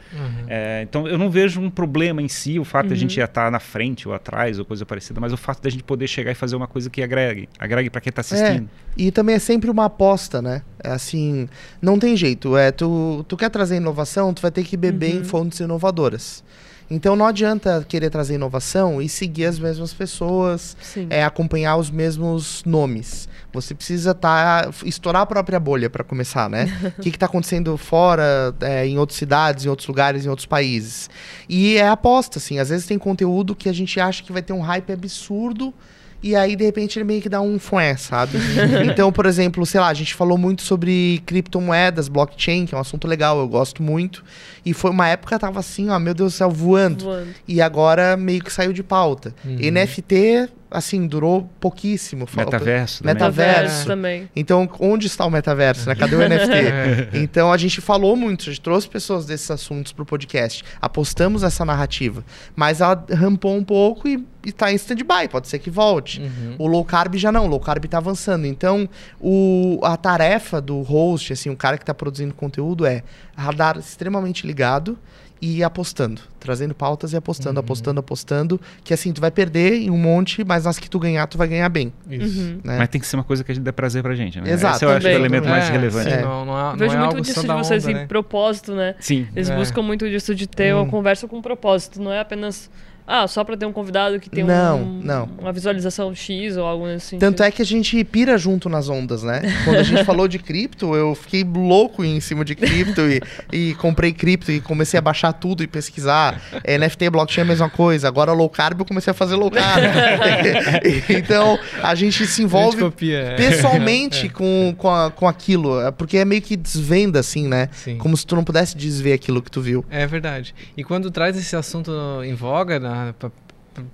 É, 0.48 0.82
então 0.82 1.06
eu 1.06 1.18
não 1.18 1.30
vejo 1.30 1.60
um 1.60 1.70
problema 1.70 2.22
em 2.22 2.28
si 2.28 2.58
o 2.58 2.64
fato 2.64 2.88
de 2.88 2.94
a 2.94 2.96
gente 2.96 3.20
estar 3.20 3.50
na 3.50 3.60
frente 3.60 4.08
ou 4.08 4.14
atrás 4.14 4.58
ou 4.58 4.64
coisa 4.64 4.86
parecida, 4.86 5.20
mas 5.20 5.32
o 5.32 5.36
fato 5.36 5.62
da 5.62 5.68
gente 5.68 5.84
poder 5.84 6.08
chegar 6.08 6.32
e 6.32 6.34
fazer 6.34 6.56
uma 6.56 6.66
coisa 6.66 6.88
que 6.88 7.02
agregue, 7.02 7.48
agregue 7.58 7.90
para 7.90 8.00
quem 8.00 8.10
está 8.10 8.20
assistindo. 8.20 8.68
E 8.96 9.10
também 9.10 9.34
é 9.34 9.38
sempre 9.38 9.70
uma 9.70 9.84
aposta, 9.84 10.40
né? 10.40 10.62
É 10.86 10.92
assim, 10.92 11.48
não 11.82 11.98
tem 11.98 12.16
jeito. 12.16 12.56
É, 12.56 12.70
tu, 12.70 13.24
tu 13.26 13.36
quer 13.36 13.50
trazer 13.50 13.76
inovação, 13.76 14.32
tu 14.32 14.40
vai 14.40 14.52
ter 14.52 14.62
que 14.62 14.76
beber 14.76 15.16
em 15.16 15.24
fontes 15.24 15.58
inovadoras. 15.58 16.44
Então 16.88 17.16
não 17.16 17.26
adianta 17.26 17.84
querer 17.88 18.10
trazer 18.10 18.34
inovação 18.34 19.02
e 19.02 19.08
seguir 19.08 19.46
as 19.46 19.58
mesmas 19.58 19.92
pessoas, 19.92 20.76
é, 21.10 21.24
acompanhar 21.24 21.76
os 21.76 21.90
mesmos 21.90 22.62
nomes. 22.64 23.28
Você 23.52 23.74
precisa 23.74 24.14
tá, 24.14 24.70
estourar 24.84 25.22
a 25.22 25.26
própria 25.26 25.58
bolha 25.58 25.90
para 25.90 26.04
começar, 26.04 26.48
né? 26.48 26.94
O 26.96 27.00
que 27.02 27.08
está 27.08 27.26
acontecendo 27.26 27.76
fora, 27.76 28.54
é, 28.60 28.86
em 28.86 28.98
outras 28.98 29.18
cidades, 29.18 29.64
em 29.64 29.68
outros 29.68 29.88
lugares, 29.88 30.24
em 30.24 30.28
outros 30.28 30.46
países. 30.46 31.10
E 31.48 31.76
é 31.76 31.88
aposta, 31.88 32.38
assim. 32.38 32.58
Às 32.58 32.68
vezes 32.68 32.86
tem 32.86 32.98
conteúdo 32.98 33.56
que 33.56 33.68
a 33.68 33.72
gente 33.72 33.98
acha 33.98 34.22
que 34.22 34.32
vai 34.32 34.42
ter 34.42 34.52
um 34.52 34.60
hype 34.60 34.92
absurdo. 34.92 35.74
E 36.22 36.34
aí, 36.34 36.56
de 36.56 36.64
repente, 36.64 36.98
ele 36.98 37.04
meio 37.04 37.22
que 37.22 37.28
dá 37.28 37.40
um 37.40 37.58
fué, 37.58 37.96
sabe? 37.96 38.38
então, 38.90 39.12
por 39.12 39.26
exemplo, 39.26 39.64
sei 39.64 39.80
lá, 39.80 39.88
a 39.88 39.94
gente 39.94 40.14
falou 40.14 40.36
muito 40.36 40.62
sobre 40.62 41.22
criptomoedas, 41.26 42.08
blockchain, 42.08 42.66
que 42.66 42.74
é 42.74 42.78
um 42.78 42.80
assunto 42.80 43.06
legal, 43.06 43.38
eu 43.38 43.48
gosto 43.48 43.82
muito. 43.82 44.24
E 44.64 44.72
foi 44.72 44.90
uma 44.90 45.08
época 45.08 45.38
tava 45.38 45.60
assim, 45.60 45.88
ó, 45.90 45.98
meu 45.98 46.14
Deus 46.14 46.32
do 46.32 46.36
céu, 46.36 46.50
voando. 46.50 47.04
Voando. 47.04 47.28
E 47.46 47.60
agora 47.60 48.16
meio 48.16 48.42
que 48.42 48.52
saiu 48.52 48.72
de 48.72 48.82
pauta. 48.82 49.34
Uhum. 49.44 49.56
NFT, 49.56 50.48
assim, 50.70 51.06
durou 51.06 51.48
pouquíssimo. 51.60 52.26
Metaverso. 52.36 53.02
também. 53.02 53.14
Metaverso. 53.14 53.86
Também. 53.86 54.30
Então, 54.34 54.68
onde 54.80 55.06
está 55.06 55.24
o 55.24 55.30
metaverso, 55.30 55.88
né? 55.88 55.94
Cadê 55.94 56.16
o 56.16 56.20
NFT? 56.28 56.52
É. 56.52 57.08
Então, 57.14 57.52
a 57.52 57.56
gente 57.56 57.80
falou 57.80 58.16
muito, 58.16 58.42
a 58.42 58.44
gente 58.52 58.60
trouxe 58.60 58.88
pessoas 58.88 59.26
desses 59.26 59.50
assuntos 59.50 59.92
pro 59.92 60.04
podcast, 60.04 60.64
apostamos 60.80 61.42
essa 61.42 61.64
narrativa, 61.64 62.24
mas 62.54 62.80
ela 62.80 63.04
rampou 63.12 63.56
um 63.56 63.64
pouco 63.64 64.08
e, 64.08 64.24
e 64.44 64.52
tá 64.52 64.72
em 64.72 64.76
stand-by, 64.76 65.28
pode 65.30 65.48
ser 65.48 65.58
que 65.58 65.70
volte. 65.70 66.20
Uhum. 66.20 66.56
O 66.58 66.66
low 66.66 66.84
carb 66.84 67.16
já 67.16 67.30
não, 67.30 67.46
o 67.46 67.48
low 67.48 67.60
carb 67.60 67.84
tá 67.86 67.98
avançando. 67.98 68.46
Então, 68.46 68.88
o, 69.20 69.80
a 69.82 69.96
tarefa 69.96 70.60
do 70.60 70.82
host, 70.82 71.32
assim, 71.32 71.50
o 71.50 71.56
cara 71.56 71.78
que 71.78 71.84
tá 71.84 71.94
produzindo 71.94 72.34
conteúdo 72.34 72.84
é 72.84 73.02
radar 73.36 73.78
extremamente 73.78 74.46
ligado 74.46 74.98
e 75.40 75.62
apostando, 75.62 76.22
trazendo 76.40 76.74
pautas 76.74 77.12
e 77.12 77.16
apostando, 77.16 77.60
apostando, 77.60 78.00
apostando, 78.00 78.60
que 78.82 78.94
assim, 78.94 79.12
tu 79.12 79.20
vai 79.20 79.30
perder 79.30 79.74
em 79.74 79.90
um 79.90 79.98
monte, 79.98 80.42
mas 80.44 80.64
nas 80.64 80.78
que 80.78 80.88
tu 80.88 80.98
ganhar, 80.98 81.26
tu 81.26 81.36
vai 81.36 81.46
ganhar 81.46 81.68
bem, 81.68 81.92
Isso. 82.10 82.40
Uhum. 82.40 82.60
né? 82.64 82.78
Mas 82.78 82.88
tem 82.88 83.00
que 83.00 83.06
ser 83.06 83.16
uma 83.16 83.24
coisa 83.24 83.44
que 83.44 83.52
a 83.52 83.54
gente 83.54 83.64
dê 83.64 83.72
prazer 83.72 84.02
pra 84.02 84.14
gente, 84.14 84.40
né? 84.40 84.50
Exato. 84.50 84.76
Esse 84.76 84.84
eu 84.84 84.90
acho 84.90 85.00
que 85.00 85.06
é 85.06 85.10
o 85.10 85.14
Também. 85.14 85.26
elemento 85.26 85.48
mais 85.48 85.68
É, 85.68 85.72
relevante. 85.72 86.08
sim, 86.10 86.16
É. 86.16 86.22
não, 86.22 86.44
não 86.46 86.58
é, 86.58 86.62
não 86.70 86.76
Vejo 86.78 86.94
é 86.94 86.98
muito 86.98 87.20
disso 87.20 87.40
de 87.42 87.46
vocês 87.48 87.84
onda, 87.84 87.92
em 87.92 87.94
né? 87.94 88.06
propósito, 88.06 88.74
né? 88.74 88.94
Sim. 88.98 89.26
Eles 89.36 89.50
É. 89.50 89.56
buscam 89.56 89.82
muito 89.82 90.08
disso 90.08 90.34
de 90.34 90.46
ter 90.46 90.74
uma 90.74 90.84
Hum. 90.84 90.88
conversa 90.90 91.28
com 91.28 91.42
propósito, 91.42 92.00
não 92.00 92.12
é 92.12 92.20
apenas 92.20 92.70
ah, 93.06 93.26
só 93.28 93.44
pra 93.44 93.56
ter 93.56 93.66
um 93.66 93.72
convidado 93.72 94.18
que 94.18 94.28
tem 94.28 94.42
um- 94.44 94.46
Não, 94.48 94.78
não. 94.84 95.28
uma 95.38 95.52
visualização 95.52 96.14
X 96.14 96.56
ou 96.56 96.64
algo 96.66 96.86
sentido. 96.98 97.20
Tanto 97.20 97.42
é 97.42 97.50
que 97.50 97.62
a 97.62 97.64
gente 97.64 98.02
pira 98.04 98.36
junto 98.36 98.68
nas 98.68 98.88
ondas, 98.88 99.22
né? 99.22 99.42
Quando 99.64 99.76
a 99.78 99.82
gente 99.82 100.02
falou 100.04 100.26
de 100.28 100.38
cripto, 100.38 100.94
eu 100.94 101.14
fiquei 101.14 101.44
louco 101.44 102.04
em 102.04 102.20
cima 102.20 102.44
de 102.44 102.54
cripto 102.54 103.02
e, 103.02 103.20
e 103.52 103.74
comprei 103.74 104.12
cripto 104.12 104.50
e 104.50 104.60
comecei 104.60 104.98
a 104.98 105.00
baixar 105.00 105.32
tudo 105.32 105.62
e 105.62 105.66
pesquisar. 105.66 106.40
É, 106.64 106.76
NFT, 106.78 107.10
blockchain 107.10 107.42
é 107.42 107.44
a 107.44 107.46
mesma 107.46 107.70
coisa. 107.70 108.08
Agora 108.08 108.32
low 108.32 108.48
carb 108.48 108.80
eu 108.80 108.84
comecei 108.84 109.10
a 109.10 109.14
fazer 109.14 109.36
low 109.36 109.50
carb. 109.50 109.84
então 111.08 111.58
a 111.82 111.94
gente 111.94 112.26
se 112.26 112.42
envolve 112.42 112.72
gente 112.78 112.90
copia. 112.90 113.18
é. 113.18 113.34
pessoalmente 113.36 114.28
com, 114.28 114.74
com, 114.76 114.88
a- 114.92 115.10
com 115.10 115.28
aquilo. 115.28 115.80
é, 115.80 115.90
Porque 115.90 116.16
é 116.18 116.24
meio 116.24 116.42
que 116.42 116.56
desvenda, 116.56 117.20
assim, 117.20 117.46
né? 117.46 117.68
Sim. 117.72 117.98
Como 117.98 118.16
se 118.16 118.26
tu 118.26 118.34
não 118.36 118.44
pudesse 118.44 118.76
desver 118.76 119.12
aquilo 119.12 119.42
que 119.42 119.50
tu 119.50 119.60
viu. 119.60 119.84
É 119.90 120.06
verdade. 120.06 120.54
E 120.76 120.82
quando 120.84 121.10
traz 121.10 121.36
esse 121.36 121.54
assunto 121.54 121.92
em 122.24 122.34
voga, 122.34 122.78
na, 122.80 122.95
pra- 123.18 123.30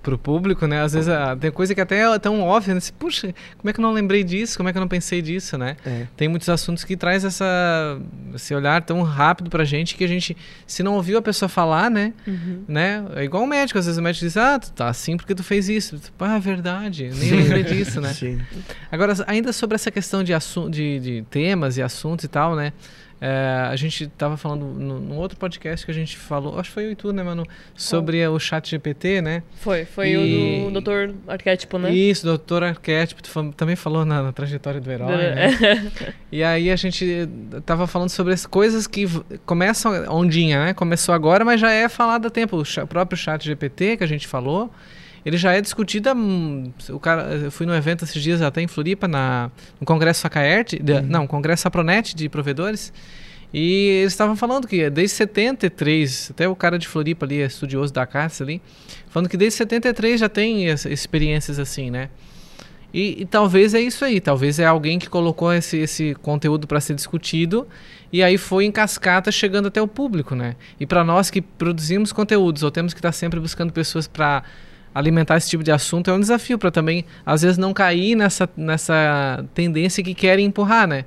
pro 0.01 0.17
público, 0.17 0.65
né? 0.65 0.81
Às 0.81 0.93
vezes 0.93 1.09
ah, 1.09 1.35
tem 1.37 1.51
coisa 1.51 1.75
que 1.75 1.81
até 1.81 1.99
é 2.09 2.17
tão 2.19 2.39
óbvia, 2.39 2.73
né? 2.73 2.79
Puxa, 2.97 3.35
como 3.57 3.69
é 3.69 3.73
que 3.73 3.79
eu 3.79 3.83
não 3.83 3.91
lembrei 3.91 4.23
disso? 4.23 4.55
Como 4.55 4.69
é 4.69 4.71
que 4.71 4.77
eu 4.77 4.79
não 4.79 4.87
pensei 4.87 5.21
disso, 5.21 5.57
né? 5.57 5.75
É. 5.85 6.07
Tem 6.15 6.29
muitos 6.29 6.47
assuntos 6.47 6.85
que 6.85 6.95
traz 6.95 7.25
essa, 7.25 7.99
esse 8.33 8.55
olhar 8.55 8.81
tão 8.83 9.01
rápido 9.01 9.49
pra 9.49 9.65
gente 9.65 9.95
que 9.95 10.05
a 10.05 10.07
gente, 10.07 10.37
se 10.65 10.81
não 10.83 10.93
ouviu 10.93 11.17
a 11.17 11.21
pessoa 11.21 11.49
falar, 11.49 11.91
né? 11.91 12.13
né? 12.65 13.03
É 13.15 13.25
igual 13.25 13.43
o 13.43 13.47
médico, 13.47 13.77
às 13.77 13.85
vezes 13.85 13.99
o 13.99 14.01
médico 14.01 14.23
diz, 14.25 14.37
ah, 14.37 14.57
tu 14.57 14.71
tá 14.71 14.87
assim 14.87 15.17
porque 15.17 15.35
tu 15.35 15.43
fez 15.43 15.67
isso. 15.67 15.99
Tu, 15.99 16.13
Ah, 16.17 16.37
é 16.37 16.39
verdade, 16.39 17.05
eu 17.11 17.15
nem 17.15 17.31
lembrei 17.31 17.63
disso, 17.63 17.99
né? 17.99 18.07
Sim. 18.13 18.39
Agora, 18.89 19.13
ainda 19.27 19.51
sobre 19.51 19.75
essa 19.75 19.91
questão 19.91 20.23
de, 20.23 20.33
de, 20.69 20.99
de 21.01 21.25
temas 21.29 21.75
e 21.75 21.81
assuntos 21.81 22.23
e 22.23 22.29
tal, 22.29 22.55
né? 22.55 22.71
É, 23.25 23.69
a 23.69 23.75
gente 23.77 24.03
estava 24.03 24.35
falando 24.35 24.65
no, 24.65 24.99
num 24.99 25.15
outro 25.15 25.37
podcast 25.37 25.85
que 25.85 25.91
a 25.93 25.95
gente 25.95 26.17
falou, 26.17 26.59
acho 26.59 26.67
que 26.69 26.73
foi 26.73 26.83
eu 26.87 26.91
e 26.91 26.95
tu, 26.95 27.13
né, 27.13 27.23
mano? 27.23 27.47
Sobre 27.73 28.27
o 28.27 28.37
chat 28.37 28.69
GPT, 28.69 29.21
né? 29.21 29.43
Foi, 29.61 29.85
foi 29.85 30.09
E- 30.09 30.65
o 30.67 30.69
do 30.69 30.81
Dr. 30.81 31.15
Arquétipo, 31.25 31.77
né? 31.77 31.89
Isso, 31.89 32.25
doutor 32.25 32.63
Arquétipo, 32.63 33.21
também 33.53 33.77
falou 33.77 34.03
na, 34.03 34.23
na 34.23 34.33
trajetória 34.33 34.81
do 34.81 34.91
herói, 34.91 35.15
né? 35.15 35.51
E 36.33 36.43
aí 36.43 36.69
a 36.69 36.75
gente 36.75 37.29
tava 37.65 37.87
falando 37.87 38.09
sobre 38.09 38.33
as 38.33 38.45
coisas 38.45 38.87
que 38.87 39.05
começam, 39.45 39.93
ondinha, 40.13 40.65
né? 40.65 40.73
Começou 40.73 41.15
agora, 41.15 41.45
mas 41.45 41.61
já 41.61 41.71
é 41.71 41.87
falado 41.87 42.25
há 42.25 42.29
tempo. 42.29 42.61
O 42.61 42.87
próprio 42.87 43.17
chat 43.17 43.45
GPT 43.45 43.95
que 43.97 44.03
a 44.03 44.07
gente 44.07 44.27
falou, 44.27 44.69
ele 45.25 45.37
já 45.37 45.53
é 45.53 45.61
discutido 45.61 46.09
há, 46.09 46.13
hum, 46.13 46.71
o 46.89 46.99
cara, 46.99 47.23
eu 47.35 47.51
fui 47.51 47.65
num 47.65 47.73
evento 47.73 48.03
esses 48.03 48.21
dias 48.21 48.41
até 48.41 48.61
em 48.61 48.67
Floripa, 48.67 49.07
na, 49.07 49.49
no 49.79 49.85
Congresso 49.85 50.21
Facaert, 50.21 50.73
de- 50.81 51.01
não, 51.01 51.25
Congresso 51.27 51.67
Apronet 51.67 52.15
de 52.15 52.27
provedores, 52.29 52.91
e 53.53 53.99
eles 54.01 54.13
estavam 54.13 54.35
falando 54.35 54.67
que 54.67 54.89
desde 54.89 55.15
73, 55.15 56.31
até 56.31 56.47
o 56.47 56.55
cara 56.55 56.77
de 56.79 56.87
Floripa 56.87 57.25
ali, 57.25 57.41
é 57.41 57.45
estudioso 57.45 57.93
da 57.93 58.05
casa 58.05 58.43
ali, 58.43 58.61
falando 59.09 59.29
que 59.29 59.37
desde 59.37 59.57
73 59.57 60.19
já 60.19 60.27
tem 60.29 60.65
experiências 60.65 61.59
assim, 61.59 61.91
né? 61.91 62.09
E, 62.93 63.21
e 63.23 63.25
talvez 63.25 63.73
é 63.73 63.81
isso 63.81 64.05
aí, 64.05 64.19
talvez 64.21 64.59
é 64.59 64.65
alguém 64.65 64.99
que 64.99 65.09
colocou 65.09 65.51
esse, 65.51 65.77
esse 65.77 66.13
conteúdo 66.21 66.67
para 66.67 66.79
ser 66.79 66.93
discutido 66.93 67.67
e 68.11 68.21
aí 68.21 68.37
foi 68.37 68.65
em 68.65 68.71
cascata 68.71 69.31
chegando 69.31 69.67
até 69.67 69.81
o 69.81 69.87
público, 69.87 70.35
né? 70.35 70.55
E 70.79 70.85
para 70.85 71.03
nós 71.03 71.31
que 71.31 71.41
produzimos 71.41 72.11
conteúdos 72.13 72.61
ou 72.61 72.69
temos 72.69 72.93
que 72.93 72.99
estar 72.99 73.11
sempre 73.11 73.39
buscando 73.39 73.73
pessoas 73.73 74.07
para 74.07 74.43
alimentar 74.93 75.37
esse 75.37 75.49
tipo 75.49 75.63
de 75.63 75.71
assunto 75.71 76.09
é 76.09 76.13
um 76.13 76.19
desafio 76.19 76.57
para 76.57 76.71
também 76.71 77.05
às 77.25 77.41
vezes 77.41 77.57
não 77.57 77.73
cair 77.73 78.15
nessa, 78.15 78.49
nessa 78.55 79.45
tendência 79.53 80.03
que 80.03 80.13
querem 80.13 80.45
empurrar, 80.45 80.87
né? 80.87 81.05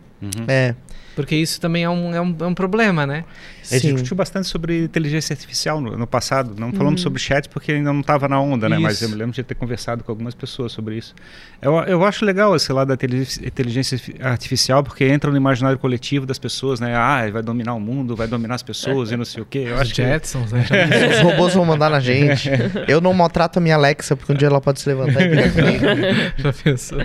É. 0.48 0.74
Porque 1.14 1.34
isso 1.34 1.60
também 1.60 1.84
é 1.84 1.90
um, 1.90 2.14
é 2.14 2.20
um, 2.20 2.36
é 2.40 2.46
um 2.46 2.54
problema, 2.54 3.06
né? 3.06 3.24
A 3.70 3.74
gente 3.74 3.82
Sim. 3.82 3.92
discutiu 3.94 4.16
bastante 4.16 4.46
sobre 4.48 4.84
inteligência 4.84 5.32
artificial 5.32 5.80
no, 5.80 5.96
no 5.96 6.06
passado. 6.06 6.54
Não 6.58 6.72
falamos 6.72 7.00
sobre 7.00 7.20
chat 7.20 7.48
porque 7.48 7.72
ainda 7.72 7.92
não 7.92 8.00
estava 8.00 8.28
na 8.28 8.40
onda, 8.40 8.68
né? 8.68 8.78
Mas 8.78 9.02
eu 9.02 9.08
me 9.08 9.14
lembro 9.16 9.32
de 9.34 9.42
ter 9.42 9.54
conversado 9.54 10.04
com 10.04 10.12
algumas 10.12 10.34
pessoas 10.34 10.72
sobre 10.72 10.96
isso. 10.96 11.14
Eu, 11.60 11.74
eu 11.84 12.04
acho 12.04 12.24
legal 12.24 12.54
esse 12.54 12.72
lado 12.72 12.88
da 12.88 12.94
intelig- 12.94 13.40
inteligência 13.44 13.98
artificial 14.20 14.82
porque 14.84 15.04
entra 15.04 15.30
no 15.30 15.36
imaginário 15.36 15.78
coletivo 15.78 16.26
das 16.26 16.38
pessoas, 16.38 16.78
né? 16.80 16.94
Ah, 16.94 17.28
vai 17.30 17.42
dominar 17.42 17.74
o 17.74 17.80
mundo, 17.80 18.14
vai 18.14 18.26
dominar 18.28 18.54
as 18.54 18.62
pessoas 18.62 19.10
e 19.10 19.16
não 19.16 19.24
sei 19.24 19.42
o 19.42 19.46
quê. 19.46 19.64
Eu 19.66 19.74
Os 19.74 19.80
acho 19.80 19.94
que 19.94 20.02
Jetsons, 20.02 20.52
né? 20.52 20.64
Os 21.12 21.18
robôs 21.20 21.54
vão 21.54 21.64
mandar 21.64 21.90
na 21.90 22.00
gente. 22.00 22.50
Eu 22.86 23.00
não 23.00 23.12
maltrato 23.12 23.58
a 23.58 23.62
minha 23.62 23.74
Alexa, 23.74 24.14
porque 24.16 24.32
um 24.32 24.36
dia 24.36 24.48
ela 24.48 24.60
pode 24.60 24.80
se 24.80 24.88
levantar 24.88 25.22
e 25.22 25.28
brigar 25.28 25.52
comigo. 25.52 25.84
Já 26.38 26.52
pensou? 26.52 27.02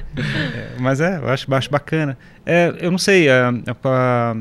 Mas 0.80 1.01
é, 1.01 1.18
eu 1.18 1.30
acho, 1.30 1.53
acho 1.53 1.70
bacana. 1.70 2.18
É, 2.45 2.74
eu 2.80 2.91
não 2.91 2.97
sei, 2.97 3.28
é, 3.30 3.41
é 3.66 3.74
pra- 3.74 4.36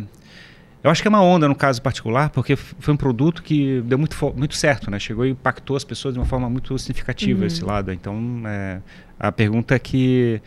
eu 0.82 0.90
acho 0.90 1.02
que 1.02 1.08
é 1.08 1.10
uma 1.10 1.22
onda 1.22 1.46
no 1.46 1.54
caso 1.54 1.80
particular, 1.82 2.30
porque 2.30 2.56
foi 2.56 2.94
um 2.94 2.96
produto 2.96 3.42
que 3.42 3.80
deu 3.82 3.98
muito, 3.98 4.16
muito 4.36 4.54
certo, 4.54 4.90
né? 4.90 4.98
Chegou 4.98 5.26
e 5.26 5.30
impactou 5.30 5.76
as 5.76 5.84
pessoas 5.84 6.14
de 6.14 6.20
uma 6.20 6.26
forma 6.26 6.48
muito 6.48 6.76
significativa 6.78 7.44
esse 7.46 7.64
lado. 7.64 7.92
Então, 7.92 8.42
é, 8.46 8.80
a 9.18 9.30
pergunta 9.30 9.74
é 9.74 9.78
que 9.78 10.40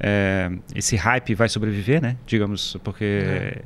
é, 0.00 0.50
esse 0.74 0.96
hype 0.96 1.34
vai 1.34 1.48
sobreviver, 1.48 2.02
né? 2.02 2.16
Digamos, 2.26 2.76
porque 2.82 3.04
É. 3.04 3.62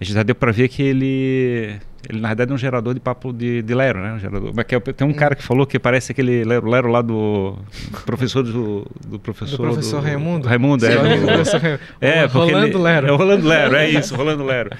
a 0.00 0.04
gente 0.04 0.14
já 0.14 0.22
deu 0.22 0.34
para 0.34 0.50
ver 0.50 0.68
que 0.68 0.82
ele, 0.82 1.76
ele 2.08 2.20
na 2.20 2.28
verdade 2.28 2.50
é 2.50 2.54
um 2.54 2.58
gerador 2.58 2.94
de 2.94 3.00
papo 3.00 3.32
de, 3.34 3.60
de 3.60 3.74
Lero, 3.74 4.00
né? 4.00 4.14
Um 4.14 4.18
gerador, 4.18 4.50
mas 4.54 4.64
que 4.64 4.74
é- 4.74 4.80
tem 4.80 5.06
um 5.06 5.12
cara 5.12 5.34
que 5.34 5.42
falou 5.42 5.66
que 5.66 5.78
parece 5.78 6.12
aquele 6.12 6.42
Lero, 6.42 6.68
Lero 6.70 6.88
lá 6.88 7.02
do 7.02 7.58
professor 8.06 8.42
do, 8.42 8.86
do 9.06 9.18
professor 9.18 9.58
Do 9.58 9.62
professor 9.62 10.02
Raimundo? 10.02 10.48
Raimundo, 10.48 10.86
é. 10.86 10.90
Sim, 10.92 10.96
do- 10.96 11.20
do 11.20 11.26
professor 11.32 11.60
Raimundo. 11.60 11.82
é, 12.00 12.26
porque 12.28 12.52
Rolando 12.52 12.66
ele, 12.68 12.78
Lero. 12.78 13.06
É 13.08 13.12
o 13.12 13.16
Rolando 13.16 13.46
Lero, 13.46 13.76
é 13.76 13.90
isso, 13.90 14.14
Rolando 14.16 14.42
Lero. 14.44 14.70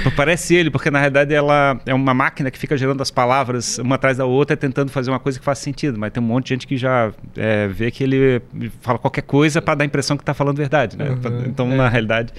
Então, 0.00 0.12
Parece 0.16 0.54
ele, 0.54 0.70
porque 0.70 0.90
na 0.90 0.98
realidade 0.98 1.34
ela 1.34 1.78
é 1.84 1.92
uma 1.92 2.14
máquina 2.14 2.50
que 2.50 2.58
fica 2.58 2.74
gerando 2.76 3.02
as 3.02 3.10
palavras 3.10 3.76
uma 3.78 3.96
atrás 3.96 4.16
da 4.16 4.24
outra, 4.24 4.56
tentando 4.56 4.90
fazer 4.90 5.10
uma 5.10 5.20
coisa 5.20 5.38
que 5.38 5.44
faça 5.44 5.62
sentido. 5.62 5.98
Mas 5.98 6.10
tem 6.12 6.22
um 6.22 6.26
monte 6.26 6.44
de 6.46 6.54
gente 6.54 6.66
que 6.66 6.78
já 6.78 7.12
é, 7.36 7.68
vê 7.68 7.90
que 7.90 8.02
ele 8.02 8.40
fala 8.80 8.98
qualquer 8.98 9.22
coisa 9.22 9.60
para 9.60 9.74
dar 9.74 9.84
a 9.84 9.86
impressão 9.86 10.16
que 10.16 10.22
está 10.22 10.32
falando 10.32 10.56
verdade, 10.56 10.96
né? 10.96 11.10
Uhum, 11.10 11.44
Então, 11.46 11.70
é. 11.70 11.76
na 11.76 11.88
realidade, 11.88 12.32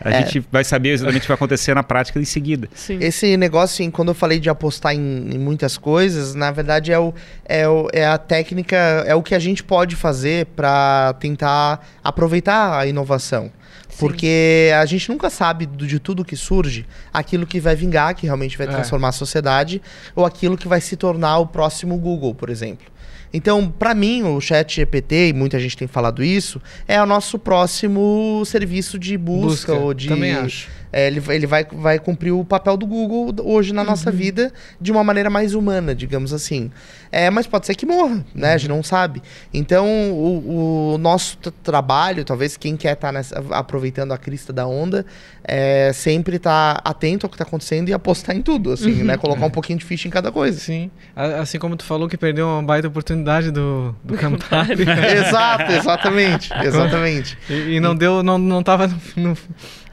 a 0.00 0.10
É. 0.10 0.18
gente 0.24 0.44
vai 0.50 0.64
saber 0.64 0.90
exatamente 0.90 1.20
o 1.20 1.22
que 1.22 1.28
vai 1.28 1.34
acontecer 1.34 1.74
na 1.74 1.82
prática 1.82 2.18
em 2.18 2.24
seguida. 2.24 2.68
Sim. 2.74 2.98
Esse 3.00 3.36
negócio, 3.36 3.74
assim, 3.74 3.90
quando 3.90 4.08
eu 4.08 4.14
falei 4.14 4.38
de 4.38 4.48
apostar 4.48 4.94
em, 4.94 4.98
em 4.98 5.38
muitas 5.38 5.76
coisas, 5.78 6.34
na 6.34 6.50
verdade 6.50 6.92
é, 6.92 6.98
o, 6.98 7.12
é, 7.44 7.68
o, 7.68 7.88
é 7.92 8.06
a 8.06 8.18
técnica, 8.18 8.76
é 9.06 9.14
o 9.14 9.22
que 9.22 9.34
a 9.34 9.38
gente 9.38 9.62
pode 9.62 9.96
fazer 9.96 10.46
para 10.56 11.14
tentar 11.20 11.86
aproveitar 12.02 12.78
a 12.78 12.86
inovação. 12.86 13.50
Porque 13.98 14.70
a 14.78 14.84
gente 14.86 15.08
nunca 15.08 15.30
sabe 15.30 15.66
de 15.66 15.98
tudo 15.98 16.24
que 16.24 16.36
surge, 16.36 16.86
aquilo 17.12 17.46
que 17.46 17.60
vai 17.60 17.74
vingar, 17.74 18.14
que 18.14 18.26
realmente 18.26 18.56
vai 18.58 18.66
É. 18.66 18.70
transformar 18.70 19.08
a 19.08 19.12
sociedade, 19.12 19.80
ou 20.14 20.24
aquilo 20.24 20.56
que 20.56 20.68
vai 20.68 20.80
se 20.80 20.96
tornar 20.96 21.38
o 21.38 21.46
próximo 21.46 21.96
Google, 21.96 22.34
por 22.34 22.50
exemplo. 22.50 22.86
Então, 23.32 23.68
para 23.68 23.94
mim, 23.94 24.22
o 24.22 24.40
Chat 24.40 24.76
GPT, 24.76 25.28
e 25.28 25.32
muita 25.32 25.58
gente 25.58 25.76
tem 25.76 25.88
falado 25.88 26.22
isso, 26.22 26.60
é 26.86 27.02
o 27.02 27.06
nosso 27.06 27.38
próximo 27.38 28.42
serviço 28.46 28.98
de 28.98 29.18
busca, 29.18 29.74
ou 29.74 29.92
de. 29.92 30.08
Também 30.08 30.32
acho. 30.34 30.68
É, 30.92 31.08
ele 31.08 31.20
ele 31.28 31.46
vai, 31.46 31.64
vai 31.64 31.98
cumprir 31.98 32.30
o 32.32 32.42
papel 32.44 32.76
do 32.76 32.86
Google 32.86 33.34
hoje 33.44 33.74
na 33.74 33.84
nossa 33.84 34.10
vida 34.10 34.50
de 34.80 34.90
uma 34.90 35.04
maneira 35.04 35.28
mais 35.28 35.52
humana, 35.52 35.94
digamos 35.94 36.32
assim. 36.32 36.70
É, 37.12 37.28
mas 37.28 37.46
pode 37.46 37.66
ser 37.66 37.74
que 37.74 37.84
morra, 37.84 38.24
né? 38.34 38.54
A 38.54 38.56
gente 38.56 38.70
não 38.70 38.82
sabe. 38.82 39.20
Então, 39.52 39.86
o, 40.12 40.94
o 40.94 40.98
nosso 40.98 41.36
trabalho, 41.62 42.24
talvez 42.24 42.56
quem 42.56 42.76
quer 42.76 42.94
estar 42.94 43.12
aproveitando 43.50 43.85
a 44.12 44.18
crista 44.18 44.52
da 44.52 44.66
onda, 44.66 45.04
é 45.44 45.92
sempre 45.92 46.36
estar 46.36 46.80
atento 46.84 47.26
ao 47.26 47.30
que 47.30 47.34
está 47.36 47.44
acontecendo 47.44 47.88
e 47.88 47.92
apostar 47.92 48.34
em 48.36 48.42
tudo, 48.42 48.72
assim, 48.72 49.02
né? 49.02 49.16
Colocar 49.16 49.46
um 49.46 49.50
pouquinho 49.50 49.78
de 49.78 49.84
ficha 49.84 50.08
em 50.08 50.10
cada 50.10 50.30
coisa. 50.32 50.58
Sim. 50.58 50.90
Assim 51.14 51.58
como 51.58 51.76
tu 51.76 51.84
falou 51.84 52.08
que 52.08 52.16
perdeu 52.16 52.46
uma 52.46 52.62
baita 52.62 52.88
oportunidade 52.88 53.50
do, 53.50 53.94
do 54.04 54.14
Campari. 54.16 54.82
Exato, 54.82 55.72
exatamente. 55.72 56.50
Exatamente. 56.62 57.38
E, 57.48 57.76
e 57.76 57.80
não 57.80 57.94
deu, 57.94 58.22
não, 58.22 58.38
não 58.38 58.62
tava 58.62 58.88
no, 59.16 59.28
no- 59.30 59.36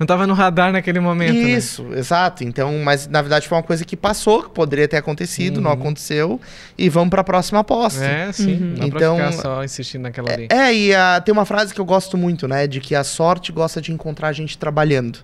não 0.03 0.07
tava 0.07 0.27
no 0.27 0.33
radar 0.33 0.71
naquele 0.71 0.99
momento, 0.99 1.33
né? 1.33 1.51
Isso, 1.51 1.87
exato. 1.93 2.43
Então, 2.43 2.77
mas 2.83 3.07
na 3.07 3.21
verdade 3.21 3.47
foi 3.47 3.57
uma 3.57 3.63
coisa 3.63 3.85
que 3.85 3.95
passou, 3.95 4.43
que 4.43 4.49
poderia 4.49 4.87
ter 4.87 4.97
acontecido, 4.97 5.61
não 5.61 5.71
aconteceu, 5.71 6.39
e 6.77 6.89
vamos 6.89 7.09
para 7.09 7.21
a 7.21 7.23
próxima 7.23 7.59
aposta. 7.59 8.03
É, 8.03 8.31
sim. 8.31 8.53
Uhum. 8.53 8.75
Dá 8.75 8.85
Então, 8.85 9.15
pra 9.15 9.31
ficar 9.31 9.41
só 9.41 9.63
insistindo 9.63 10.03
naquela 10.03 10.31
ali. 10.31 10.47
É, 10.51 10.73
e 10.73 10.93
ah, 10.93 11.21
tem 11.23 11.31
uma 11.31 11.45
frase 11.45 11.73
que 11.73 11.79
eu 11.79 11.85
gosto 11.85 12.17
muito, 12.17 12.47
né? 12.47 12.67
De 12.67 12.81
que 12.81 12.93
a 12.93 13.03
sorte 13.03 13.51
gosta 13.51 13.81
de 13.81 13.91
encontrar 13.91 14.27
a 14.27 14.33
gente 14.33 14.57
trabalhando. 14.57 15.19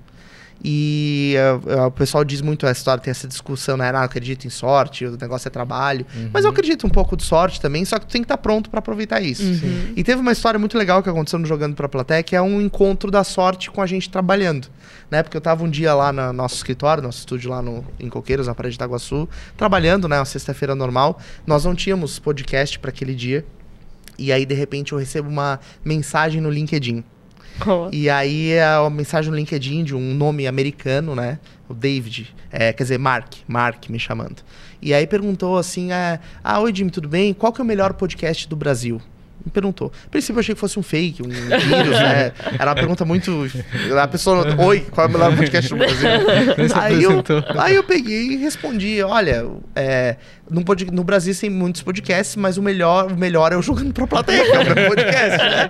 E 0.64 1.36
ah, 1.38 1.82
ah, 1.82 1.88
o 1.88 1.92
pessoal 1.92 2.24
diz 2.24 2.42
muito 2.42 2.68
a 2.68 2.72
história, 2.72 3.02
tem 3.02 3.12
essa 3.12 3.28
discussão, 3.28 3.78
né? 3.78 3.92
Não, 3.92 4.00
eu 4.00 4.06
acredito 4.06 4.46
em 4.46 4.50
sorte, 4.50 5.06
o 5.06 5.18
negócio 5.18 5.48
é 5.48 5.52
trabalho. 5.52 6.06
Mas 6.34 6.44
eu 6.44 6.52
acredito 6.52 6.86
um 6.86 6.90
pouco 6.90 7.16
de 7.16 7.24
sorte 7.24 7.62
também, 7.62 7.86
só 7.86 7.98
que 7.98 8.06
tu 8.06 8.12
tem 8.12 8.22
que 8.22 8.26
estar 8.26 8.38
pronto 8.38 8.70
para 8.70 8.80
aproveitar 8.80 9.22
isso. 9.22 9.44
Uhum. 9.44 9.94
E 9.96 10.04
teve 10.04 10.22
uma 10.22 10.32
história 10.32 10.60
muito 10.60 10.78
legal 10.78 11.02
que 11.02 11.10
aconteceu 11.10 11.40
no 11.40 11.46
Jogando 11.46 11.76
pra 11.76 11.88
Plateia, 11.88 12.22
que 12.24 12.36
é 12.36 12.42
um 12.42 12.62
encontro 12.62 13.10
da 13.10 13.24
sorte 13.24 13.72
com 13.72 13.82
a 13.82 13.86
gente 13.86 14.10
trabalhando. 14.10 14.68
Né? 15.10 15.24
Porque 15.24 15.38
eu 15.38 15.42
tava 15.42 15.64
um 15.64 15.70
dia 15.70 15.94
lá 15.94 16.12
no 16.12 16.34
nosso 16.34 16.56
escritório, 16.56 17.02
nosso 17.02 17.20
estúdio 17.20 17.50
lá 17.50 17.62
no, 17.62 17.86
em 18.00 18.10
Coqueiros, 18.10 18.48
na 18.48 18.54
Parede 18.54 18.74
de 18.74 18.78
Itaguaçu, 18.78 19.28
trabalhando, 19.58 20.08
né? 20.08 20.20
Uma 20.20 20.26
sexta-feira 20.26 20.76
normal. 20.76 21.20
Nós 21.48 21.66
não 21.66 21.74
tínhamos 21.74 22.20
podcast 22.20 22.78
para 22.80 22.90
aquele 22.90 23.16
dia. 23.16 23.46
E 24.18 24.34
aí, 24.34 24.46
de 24.46 24.54
repente, 24.54 24.92
eu 24.92 24.98
recebo 24.98 25.30
uma 25.30 25.60
mensagem 25.84 26.42
no 26.42 26.50
LinkedIn. 26.50 27.04
Ó. 27.66 27.90
E 27.92 28.10
aí 28.10 28.52
é 28.52 28.78
uma 28.80 28.90
mensagem 28.90 29.32
no 29.32 29.38
LinkedIn 29.38 29.84
de 29.84 29.96
um 29.96 30.14
nome 30.14 30.48
americano, 30.48 31.16
né? 31.16 31.40
O 31.68 31.74
David. 31.74 32.34
É, 32.52 32.74
quer 32.74 32.84
dizer, 32.84 32.98
Mark. 32.98 33.34
Mark 33.48 33.90
me 33.90 34.00
chamando. 34.00 34.42
E 34.82 34.94
aí 34.94 35.06
perguntou 35.06 35.58
assim: 35.58 35.92
é, 35.92 36.20
Ah, 36.44 36.60
oi 36.60 36.74
Jimmy, 36.74 36.92
tudo 36.92 37.08
bem? 37.08 37.34
Qual 37.34 37.52
que 37.52 37.62
é 37.62 37.64
o 37.64 37.68
melhor 37.68 37.94
podcast 37.94 38.48
do 38.48 38.56
Brasil? 38.56 39.02
Me 39.46 39.52
perguntou. 39.52 39.92
A 40.06 40.10
princípio 40.10 40.36
eu 40.36 40.40
achei 40.42 40.54
que 40.54 40.60
fosse 40.60 40.78
um 40.78 40.84
fake, 40.84 41.22
um 41.24 41.30
vírus, 41.30 41.98
né? 41.98 42.32
Era 42.60 42.70
uma 42.72 42.76
pergunta 42.76 43.06
muito. 43.06 43.48
A 44.02 44.08
pessoa, 44.08 44.46
oi, 44.62 44.82
qual 44.92 45.08
é 45.08 45.10
o 45.10 45.14
melhor 45.14 45.36
podcast 45.36 45.70
do 45.70 45.78
Brasil? 45.78 46.10
Aí, 46.76 47.02
eu, 47.04 47.24
aí 47.58 47.76
eu 47.76 47.84
peguei 47.84 48.34
e 48.34 48.36
respondi: 48.36 49.02
olha, 49.02 49.46
é, 49.76 50.18
no, 50.50 50.64
pod- 50.66 50.92
no 50.92 51.04
Brasil 51.06 51.34
tem 51.40 51.50
muitos 51.50 51.82
podcasts, 51.82 52.36
mas 52.36 52.58
o 52.58 52.62
melhor, 52.62 53.12
o 53.12 53.18
melhor 53.18 53.54
é 53.54 53.56
o 53.58 53.62
Jogando 53.62 53.94
pra 53.94 54.06
Plateia, 54.06 54.44
que 54.44 54.52
é 54.52 54.60
o 54.60 54.66
meu 54.76 54.88
podcast, 54.90 55.38
né? 55.38 55.70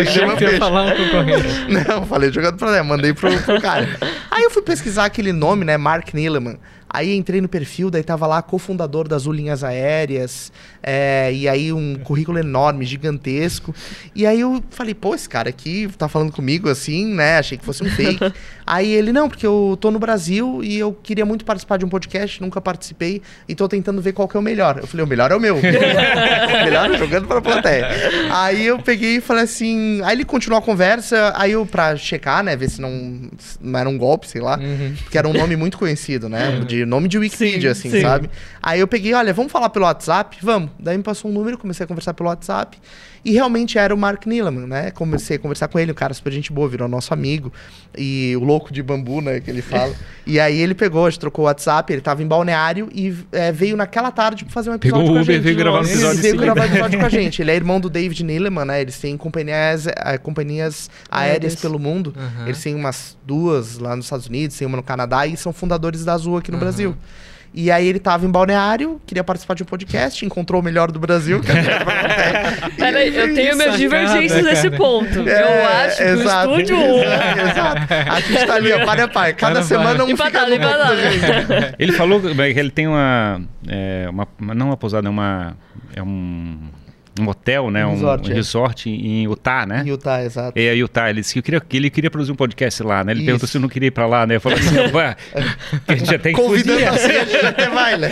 Achei 0.00 0.26
que 0.26 0.36
peixe. 0.36 0.58
falar 0.58 0.86
um 0.86 0.96
concorrente. 0.96 1.48
Não, 1.88 2.04
falei 2.06 2.32
jogando 2.32 2.56
pra 2.56 2.70
lá, 2.70 2.82
mandei 2.82 3.12
pro, 3.14 3.30
pro 3.42 3.60
cara. 3.60 3.88
Aí 4.30 4.42
eu 4.42 4.50
fui 4.50 4.62
pesquisar 4.62 5.04
aquele 5.04 5.32
nome, 5.32 5.64
né? 5.64 5.76
Mark 5.76 6.12
Nieleman. 6.12 6.58
Aí 6.90 7.14
entrei 7.14 7.40
no 7.40 7.48
perfil, 7.48 7.90
daí 7.90 8.02
tava 8.02 8.26
lá 8.26 8.40
cofundador 8.40 9.06
das 9.06 9.24
Linhas 9.24 9.62
Aéreas, 9.62 10.50
é, 10.82 11.30
e 11.32 11.46
aí 11.46 11.72
um 11.72 11.96
currículo 11.96 12.38
enorme, 12.38 12.86
gigantesco. 12.86 13.74
E 14.14 14.26
aí 14.26 14.40
eu 14.40 14.62
falei, 14.70 14.94
pô, 14.94 15.14
esse 15.14 15.28
cara 15.28 15.50
aqui 15.50 15.88
tá 15.98 16.08
falando 16.08 16.32
comigo 16.32 16.68
assim, 16.68 17.14
né? 17.14 17.38
Achei 17.38 17.58
que 17.58 17.64
fosse 17.64 17.84
um 17.84 17.90
fake. 17.90 18.32
aí 18.68 18.92
ele, 18.92 19.12
não, 19.12 19.28
porque 19.28 19.46
eu 19.46 19.76
tô 19.80 19.90
no 19.90 19.98
Brasil 19.98 20.60
e 20.62 20.78
eu 20.78 20.92
queria 20.92 21.24
muito 21.24 21.44
participar 21.44 21.76
de 21.78 21.84
um 21.84 21.88
podcast, 21.88 22.40
nunca 22.40 22.60
participei, 22.60 23.22
e 23.48 23.54
tô 23.54 23.68
tentando 23.68 24.00
ver 24.02 24.12
qual 24.12 24.28
que 24.28 24.36
é 24.36 24.40
o 24.40 24.42
melhor. 24.42 24.78
Eu 24.78 24.86
falei, 24.86 25.04
o 25.04 25.08
melhor 25.08 25.30
é 25.32 25.34
o 25.36 25.40
meu. 25.40 25.56
o 25.58 26.64
melhor 26.64 26.90
é 26.94 26.98
jogando 26.98 27.26
pra 27.26 27.40
plateia. 27.40 27.88
Aí 28.30 28.66
eu 28.66 28.78
peguei 28.78 29.16
e 29.16 29.20
falei 29.20 29.44
assim. 29.44 30.00
Aí 30.04 30.14
ele 30.16 30.24
continuou 30.24 30.58
a 30.58 30.62
conversa, 30.62 31.32
aí 31.36 31.52
eu, 31.52 31.64
pra 31.66 31.96
checar, 31.96 32.42
né, 32.44 32.56
ver 32.56 32.68
se 32.70 32.80
não, 32.80 33.28
não 33.60 33.78
era 33.78 33.88
um 33.88 33.96
golpe, 33.96 34.28
sei 34.28 34.40
lá, 34.40 34.58
Uhum. 34.58 34.94
que 35.10 35.16
era 35.16 35.26
um 35.28 35.32
nome 35.32 35.56
muito 35.56 35.78
conhecido, 35.78 36.28
né? 36.28 36.60
De 36.66 36.84
nome 36.84 37.08
de 37.08 37.16
Wikipedia, 37.18 37.74
Sim, 37.74 37.88
assim, 37.88 37.90
sim. 37.98 38.02
sabe? 38.02 38.28
Aí 38.62 38.80
eu 38.80 38.88
peguei, 38.88 39.14
olha, 39.14 39.32
vamos 39.32 39.50
falar 39.50 39.70
pelo 39.70 39.84
WhatsApp? 39.84 40.36
Vamos. 40.42 40.70
Daí 40.78 40.96
me 40.96 41.02
passou 41.02 41.30
um 41.30 41.34
número, 41.34 41.56
comecei 41.56 41.84
a 41.84 41.86
conversar 41.86 42.12
pelo 42.14 42.28
WhatsApp. 42.28 42.76
E 43.24 43.32
realmente 43.32 43.76
era 43.78 43.94
o 43.94 43.98
Mark 43.98 44.24
Nillaman, 44.26 44.66
né? 44.66 44.90
Comecei 44.92 45.36
a 45.36 45.38
conversar 45.38 45.68
com 45.68 45.78
ele, 45.78 45.90
um 45.92 45.94
cara 45.94 46.14
super 46.14 46.32
gente 46.32 46.52
boa, 46.52 46.68
virou 46.68 46.86
nosso 46.88 47.12
amigo. 47.12 47.52
E 47.96 48.34
o 48.36 48.44
louco 48.58 48.72
de 48.72 48.82
bambu, 48.82 49.20
né? 49.20 49.40
Que 49.40 49.50
ele 49.50 49.62
fala. 49.62 49.94
e 50.26 50.38
aí 50.38 50.58
ele 50.60 50.74
pegou, 50.74 51.06
a 51.06 51.10
gente 51.10 51.20
trocou 51.20 51.44
o 51.44 51.46
WhatsApp, 51.46 51.92
ele 51.92 52.02
tava 52.02 52.22
em 52.22 52.26
balneário 52.26 52.88
e 52.92 53.14
é, 53.32 53.50
veio 53.52 53.76
naquela 53.76 54.10
tarde 54.10 54.44
pra 54.44 54.52
fazer 54.52 54.70
um 54.70 54.78
Pegou 54.78 55.00
episódio 55.00 55.12
o 55.12 55.14
com 55.14 55.18
a 55.18 55.22
Uber 55.22 55.34
gente. 55.36 55.44
veio 55.44 55.56
gravar 55.56 55.78
um 55.78 55.82
Ele 55.82 55.90
episódio 55.92 56.18
em 56.18 56.22
veio 56.22 56.36
gravar 56.36 56.66
episódio 56.66 56.98
com 56.98 57.06
a 57.06 57.08
gente. 57.08 57.40
Ele 57.42 57.50
é 57.50 57.54
irmão 57.54 57.80
do 57.80 57.88
David 57.88 58.24
Nillaman, 58.24 58.64
né? 58.64 58.80
Eles 58.80 58.98
têm 58.98 59.16
companhias, 59.16 59.86
eh, 59.86 60.18
companhias 60.18 60.90
aéreas 61.10 61.32
Aéreas. 61.34 61.56
pelo 61.56 61.78
mundo. 61.78 62.12
Aham. 62.16 62.46
Eles 62.46 62.62
têm 62.62 62.74
umas 62.74 63.16
duas 63.24 63.78
lá 63.78 63.94
nos 63.96 64.06
Estados 64.06 64.26
Unidos, 64.26 64.56
tem 64.58 64.66
uma 64.66 64.76
no 64.76 64.82
Canadá 64.82 65.26
e 65.26 65.36
são 65.36 65.52
fundadores 65.52 66.04
da 66.04 66.14
Azul 66.14 66.36
aqui 66.36 66.50
no 66.50 66.56
Aham. 66.56 66.64
Brasil. 66.64 66.96
E 67.52 67.70
aí 67.70 67.86
ele 67.88 67.98
tava 67.98 68.26
em 68.26 68.30
Balneário, 68.30 69.00
queria 69.06 69.24
participar 69.24 69.54
de 69.54 69.62
um 69.62 69.66
podcast, 69.66 70.24
encontrou 70.24 70.60
o 70.60 70.64
melhor 70.64 70.92
do 70.92 70.98
Brasil. 71.00 71.40
que 71.40 71.48
Peraí, 72.76 73.08
aí 73.08 73.16
eu 73.16 73.34
tenho 73.34 73.56
minhas 73.56 73.76
divergências 73.76 74.42
cara. 74.42 74.54
nesse 74.54 74.70
ponto. 74.70 75.18
eu 75.18 75.28
É, 75.28 75.84
acho 75.86 75.96
que 75.96 76.02
exato. 76.04 76.48
o 76.50 76.60
estúdio 76.60 76.76
1 76.78 76.98
Exato. 77.02 77.94
A 78.10 78.20
gente 78.20 78.46
tá 78.46 78.54
ali, 78.54 78.72
ó, 78.72 78.84
para 78.84 79.04
a 79.04 79.08
pai. 79.08 79.32
Cada 79.32 79.54
Para 79.54 79.62
semana 79.64 80.04
um 80.04 80.10
Empatado, 80.10 80.46
fica 80.46 80.46
no 80.46 80.54
empatado. 80.54 81.74
Ele 81.78 81.92
falou 81.92 82.20
que 82.20 82.28
ele 82.28 82.70
tem 82.70 82.86
uma, 82.86 83.40
é, 83.66 84.06
uma, 84.10 84.28
uma- 84.38 84.54
não 84.54 84.66
uma 84.66 84.76
pousada, 84.76 85.06
é 85.06 85.10
uma 85.10 85.56
é 85.96 86.02
um, 86.02 86.58
um 87.18 87.28
hotel, 87.28 87.70
né, 87.70 87.84
Um 87.86 87.90
um, 87.90 87.94
resort, 87.94 88.28
um 88.28 88.32
é. 88.32 88.34
resort 88.34 88.90
em 88.90 89.24
Utah, 89.24 89.66
né? 89.66 89.82
Utah, 89.86 90.22
exato. 90.22 90.58
É, 90.58 90.74
Utah, 90.74 91.10
ele 91.10 91.20
disse 91.20 91.32
que, 91.32 91.38
eu 91.38 91.42
queria, 91.42 91.60
que 91.60 91.76
ele 91.76 91.90
queria 91.90 92.10
produzir 92.10 92.32
um 92.32 92.36
podcast 92.36 92.82
lá, 92.82 93.02
né? 93.04 93.12
Ele 93.12 93.20
Isso. 93.20 93.26
perguntou 93.26 93.48
se 93.48 93.56
eu 93.56 93.60
não 93.60 93.68
queria 93.68 93.88
ir 93.88 93.90
pra 93.90 94.06
lá, 94.06 94.26
né? 94.26 94.36
Eu 94.36 94.40
falei 94.40 94.58
assim, 94.58 94.76
"Ué, 94.94 95.16
que 95.86 95.92
a 95.92 95.96
gente 95.96 96.10
já 96.10 96.18
tem 96.18 96.34
que 96.34 96.40
Convidando 96.40 96.78
podia." 96.78 96.90
assim, 96.90 97.16
a 97.16 97.24
gente 97.24 97.46
até 97.46 97.68
vai, 97.68 97.96
né? 97.96 98.10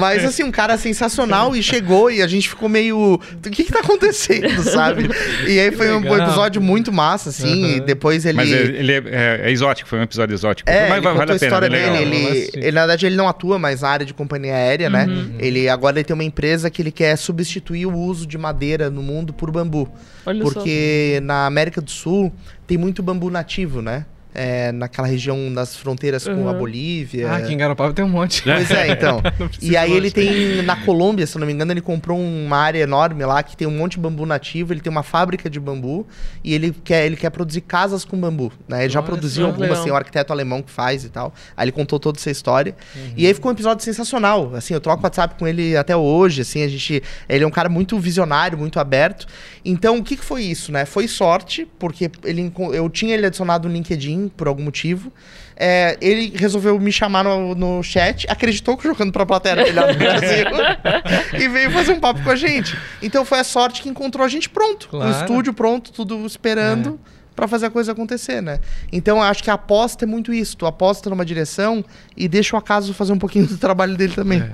Mas 0.00 0.24
assim, 0.24 0.42
um 0.44 0.50
cara 0.50 0.76
sensacional 0.76 1.54
e 1.54 1.62
chegou 1.62 2.10
e 2.10 2.22
a 2.22 2.26
gente 2.26 2.48
ficou 2.48 2.68
meio. 2.68 3.14
O 3.14 3.50
que 3.50 3.64
que 3.64 3.72
tá 3.72 3.80
acontecendo, 3.80 4.62
sabe? 4.62 5.08
E 5.46 5.58
aí 5.58 5.70
foi 5.72 5.92
um 5.92 6.16
episódio 6.16 6.60
muito 6.60 6.92
massa, 6.92 7.30
assim. 7.30 7.76
E 7.76 7.80
depois 7.80 8.24
ele. 8.24 8.36
Mas 8.36 8.52
é, 8.52 8.60
ele 8.62 8.92
é, 8.92 9.02
é- 9.06 9.40
é 9.44 9.50
exótico, 9.50 9.88
foi 9.88 9.98
um 9.98 10.02
episódio 10.02 10.34
exótico. 10.34 10.68
É, 10.68 10.88
Mas 10.88 10.92
ele 10.92 11.00
vale 11.00 11.18
contou 11.18 11.20
a, 11.20 11.36
a 11.36 11.38
pena, 11.38 11.46
história 11.46 11.70
bem 11.70 11.92
dele. 11.92 12.16
Ele, 12.16 12.50
ele, 12.54 12.72
na 12.72 12.80
verdade, 12.82 13.06
ele 13.06 13.16
não 13.16 13.28
atua 13.28 13.58
mais 13.58 13.80
na 13.82 13.88
área 13.88 14.06
de 14.06 14.14
companhia 14.14 14.54
aérea, 14.54 14.88
né? 14.90 15.06
Ele 15.38 15.68
agora 15.68 15.98
ele 15.98 16.04
tem 16.04 16.14
uma 16.14 16.24
empresa 16.24 16.70
que 16.70 16.80
ele 16.82 16.90
quer 16.92 17.16
substituir 17.16 17.86
o 17.86 17.94
uso 17.96 18.26
de 18.26 18.36
madeira 18.40 18.90
no 18.90 19.02
mundo 19.02 19.32
por 19.32 19.50
bambu. 19.50 19.88
Olha 20.26 20.44
só. 20.44 20.52
Porque 20.52 21.20
na 21.22 21.46
América 21.46 21.80
do 21.80 21.90
Sul 21.90 22.32
tem 22.66 22.76
muito 22.76 23.02
bambu 23.02 23.30
nativo, 23.30 23.80
né? 23.80 24.06
É, 24.32 24.70
naquela 24.70 25.08
região 25.08 25.52
das 25.52 25.74
fronteiras 25.74 26.24
com 26.24 26.48
a 26.48 26.52
Uhum. 26.52 26.58
Bolívia. 26.58 27.28
Ah, 27.30 27.36
aqui 27.38 27.52
em 27.52 27.56
Garopaba 27.56 27.92
tem 27.92 28.04
um 28.04 28.08
monte. 28.08 28.42
Pois 28.42 28.70
é, 28.70 28.92
então. 28.92 29.20
Não 29.38 29.48
precisa 29.48 29.72
e 29.72 29.76
aí 29.76 29.92
ele 29.92 30.10
tem, 30.10 30.62
na 30.62 30.76
Colômbia, 30.76 31.26
se 31.26 31.36
eu 31.36 31.40
não 31.40 31.46
me 31.46 31.52
engano, 31.52 31.72
ele 31.72 31.80
comprou 31.80 32.16
uma 32.18 32.56
área 32.56 32.78
enorme 32.78 33.24
lá 33.24 33.42
que 33.42 33.56
tem 33.56 33.66
um 33.66 33.76
monte 33.76 33.92
de 33.92 33.98
bambu 33.98 34.24
nativo, 34.24 34.72
ele 34.72 34.80
tem 34.80 34.90
uma 34.90 35.02
fábrica 35.02 35.50
de 35.50 35.58
bambu 35.58 36.06
e 36.44 36.54
ele 36.54 36.70
quer, 36.84 37.06
ele 37.06 37.16
quer 37.16 37.30
produzir 37.30 37.60
casas 37.62 38.04
com 38.04 38.16
bambu, 38.18 38.52
né? 38.68 38.84
Ele 38.84 38.92
já 38.92 39.02
produziu 39.02 39.46
algumas, 39.46 39.80
tem 39.82 39.92
um 39.92 39.96
arquiteto 39.96 40.32
alemão 40.32 40.62
que 40.62 40.70
faz 40.70 41.04
e 41.04 41.08
tal. 41.08 41.34
Aí 41.56 41.64
ele 41.64 41.72
contou 41.72 41.98
toda 41.98 42.16
essa 42.18 42.30
história. 42.30 42.76
E 43.16 43.26
aí 43.26 43.34
ficou 43.34 43.50
um 43.50 43.54
episódio 43.54 43.84
sensacional, 43.84 44.54
assim, 44.54 44.74
eu 44.74 44.80
troco 44.80 45.02
WhatsApp 45.02 45.34
com 45.38 45.46
ele 45.48 45.76
até 45.76 45.96
hoje, 45.96 46.42
assim, 46.42 46.62
a 46.62 46.68
gente, 46.68 47.02
ele 47.28 47.42
é 47.42 47.46
um 47.46 47.50
cara 47.50 47.68
muito 47.68 47.98
visionário, 47.98 48.56
muito 48.56 48.78
aberto. 48.78 49.26
Então, 49.64 49.98
o 49.98 50.04
que 50.04 50.16
que 50.16 50.24
foi 50.24 50.42
isso, 50.44 50.70
né? 50.70 50.84
Foi 50.84 51.08
sorte, 51.08 51.66
porque 51.78 52.10
ele, 52.24 52.52
eu 52.72 52.88
tinha 52.88 53.14
ele 53.14 53.26
adicionado 53.26 53.68
no 53.68 53.74
LinkedIn 53.74 54.19
por 54.28 54.48
algum 54.48 54.62
motivo. 54.62 55.12
É, 55.56 55.98
ele 56.00 56.32
resolveu 56.34 56.78
me 56.80 56.90
chamar 56.90 57.24
no, 57.24 57.54
no 57.54 57.82
chat, 57.82 58.26
acreditou 58.30 58.76
que 58.76 58.84
jogando 58.84 59.12
pra 59.12 59.26
plateia 59.26 59.52
era 59.52 59.64
melhor 59.64 59.92
do 59.92 59.98
Brasil 59.98 60.46
e 61.38 61.48
veio 61.48 61.70
fazer 61.70 61.92
um 61.92 62.00
papo 62.00 62.22
com 62.22 62.30
a 62.30 62.36
gente. 62.36 62.76
Então 63.02 63.24
foi 63.24 63.40
a 63.40 63.44
sorte 63.44 63.82
que 63.82 63.88
encontrou 63.88 64.24
a 64.24 64.28
gente 64.28 64.48
pronto. 64.48 64.88
Claro. 64.88 65.10
No 65.10 65.20
estúdio 65.20 65.52
pronto, 65.52 65.92
tudo 65.92 66.24
esperando 66.24 66.98
pra 67.36 67.46
fazer 67.46 67.66
a 67.66 67.70
coisa 67.70 67.92
acontecer, 67.92 68.40
né? 68.40 68.58
Então 68.90 69.18
eu 69.18 69.22
acho 69.22 69.42
que 69.42 69.50
a 69.50 69.54
aposta 69.54 70.04
é 70.04 70.08
muito 70.08 70.32
isso. 70.32 70.56
Tu 70.56 70.66
aposta 70.66 71.10
numa 71.10 71.24
direção 71.24 71.84
e 72.16 72.28
deixa 72.28 72.56
o 72.56 72.58
acaso 72.58 72.94
fazer 72.94 73.12
um 73.12 73.18
pouquinho 73.18 73.46
do 73.46 73.58
trabalho 73.58 73.96
dele 73.96 74.14
também. 74.14 74.40
É. 74.40 74.52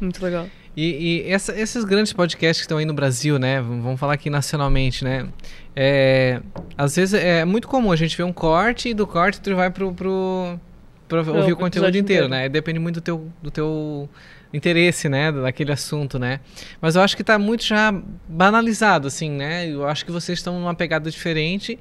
Muito 0.00 0.22
legal. 0.22 0.46
E, 0.76 1.22
e 1.26 1.32
essa- 1.32 1.58
esses 1.58 1.84
grandes 1.84 2.12
podcasts 2.12 2.58
que 2.60 2.64
estão 2.64 2.76
aí 2.78 2.84
no 2.84 2.92
Brasil, 2.92 3.38
né? 3.38 3.60
Vamos 3.62 3.98
falar 3.98 4.12
aqui 4.12 4.28
nacionalmente, 4.28 5.02
né? 5.04 5.26
É, 5.74 6.40
às 6.76 6.96
vezes 6.96 7.14
é 7.14 7.44
muito 7.44 7.66
comum 7.66 7.90
a 7.90 7.96
gente 7.96 8.16
ver 8.16 8.24
um 8.24 8.32
corte 8.32 8.90
e 8.90 8.94
do 8.94 9.06
corte 9.06 9.40
tu 9.40 9.54
vai 9.54 9.70
pro, 9.70 9.92
pro, 9.94 10.60
pra 11.08 11.22
Pro 11.24 11.34
ouvir 11.36 11.52
o 11.52 11.56
conteúdo 11.56 11.88
inteiro, 11.96 12.26
inteiro. 12.26 12.28
né? 12.28 12.48
Depende 12.48 12.78
muito 12.78 12.96
do 12.96 13.00
teu, 13.00 13.32
do 13.42 13.50
teu 13.50 14.08
interesse, 14.52 15.08
né? 15.08 15.32
Daquele 15.32 15.72
assunto, 15.72 16.18
né? 16.18 16.40
Mas 16.80 16.94
eu 16.94 17.00
acho 17.02 17.16
que 17.16 17.24
tá 17.24 17.38
muito 17.38 17.64
já 17.64 17.90
banalizado, 18.28 19.08
assim, 19.08 19.30
né? 19.30 19.66
Eu 19.68 19.86
acho 19.88 20.04
que 20.04 20.12
vocês 20.12 20.38
estão 20.38 20.58
numa 20.60 20.74
pegada 20.74 21.10
diferente, 21.10 21.78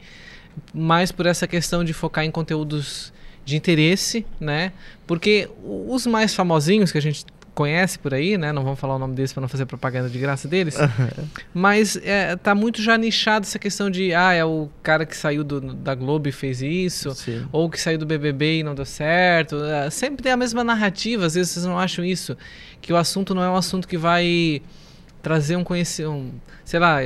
mais 0.73 1.11
por 1.11 1.26
essa 1.26 1.45
questão 1.47 1.84
de 1.84 1.91
focar 1.91 2.23
em 2.23 2.31
conteúdos 2.31 3.13
de 3.43 3.55
interesse, 3.57 4.26
né? 4.39 4.72
Porque 5.05 5.49
os 5.63 6.07
mais 6.07 6.34
famosinhos 6.34 6.91
que 6.91 6.97
a 6.97 7.01
gente 7.01 7.26
conhece 7.56 7.98
por 7.98 8.14
aí, 8.14 8.38
né? 8.38 8.52
Não 8.52 8.64
vamos 8.64 8.80
falar 8.80 8.95
o 8.95 8.99
nome 8.99 9.15
deles 9.15 9.34
para 9.34 9.41
não 9.41 9.48
fazer 9.48 9.65
propaganda 9.65 10.10
de 10.10 10.19
graça 10.19 10.48
deles. 10.48 10.76
Mas 11.53 11.95
é, 12.03 12.36
tá 12.36 12.53
muito 12.53 12.82
já 12.82 12.98
nichado 12.98 13.45
essa 13.45 13.57
questão 13.57 13.90
de 13.90 14.14
ah, 14.14 14.34
é 14.34 14.44
o 14.45 14.69
cara 14.84 15.06
que 15.06 15.15
saiu 15.15 15.44
do- 15.44 15.73
da 15.73 15.95
Globo 15.95 16.27
e 16.27 16.32
fez 16.32 16.61
isso, 16.61 17.11
Sim. 17.15 17.48
ou 17.52 17.69
que 17.69 17.80
saiu 17.80 17.98
do 17.98 18.06
BBB 18.06 18.60
e 18.60 18.64
não 18.64 18.76
deu 18.76 18.86
certo. 18.86 19.56
É, 19.64 19.90
sempre 19.90 20.22
tem 20.22 20.32
a 20.32 20.38
mesma 20.38 20.64
narrativa, 20.64 21.26
às 21.26 21.34
vezes 21.36 21.53
vocês 21.53 21.65
não 21.65 21.80
acham 21.80 22.03
isso, 22.03 22.38
que 22.82 22.91
o 22.94 22.98
assunto 22.98 23.34
não 23.34 23.41
é 23.44 23.49
um 23.49 23.56
assunto 23.56 23.88
que 23.88 23.98
vai 23.98 24.61
trazer 25.22 25.56
um 25.56 25.64
conhecimento, 25.64 26.34
sei 26.64 26.80
lá, 26.80 26.98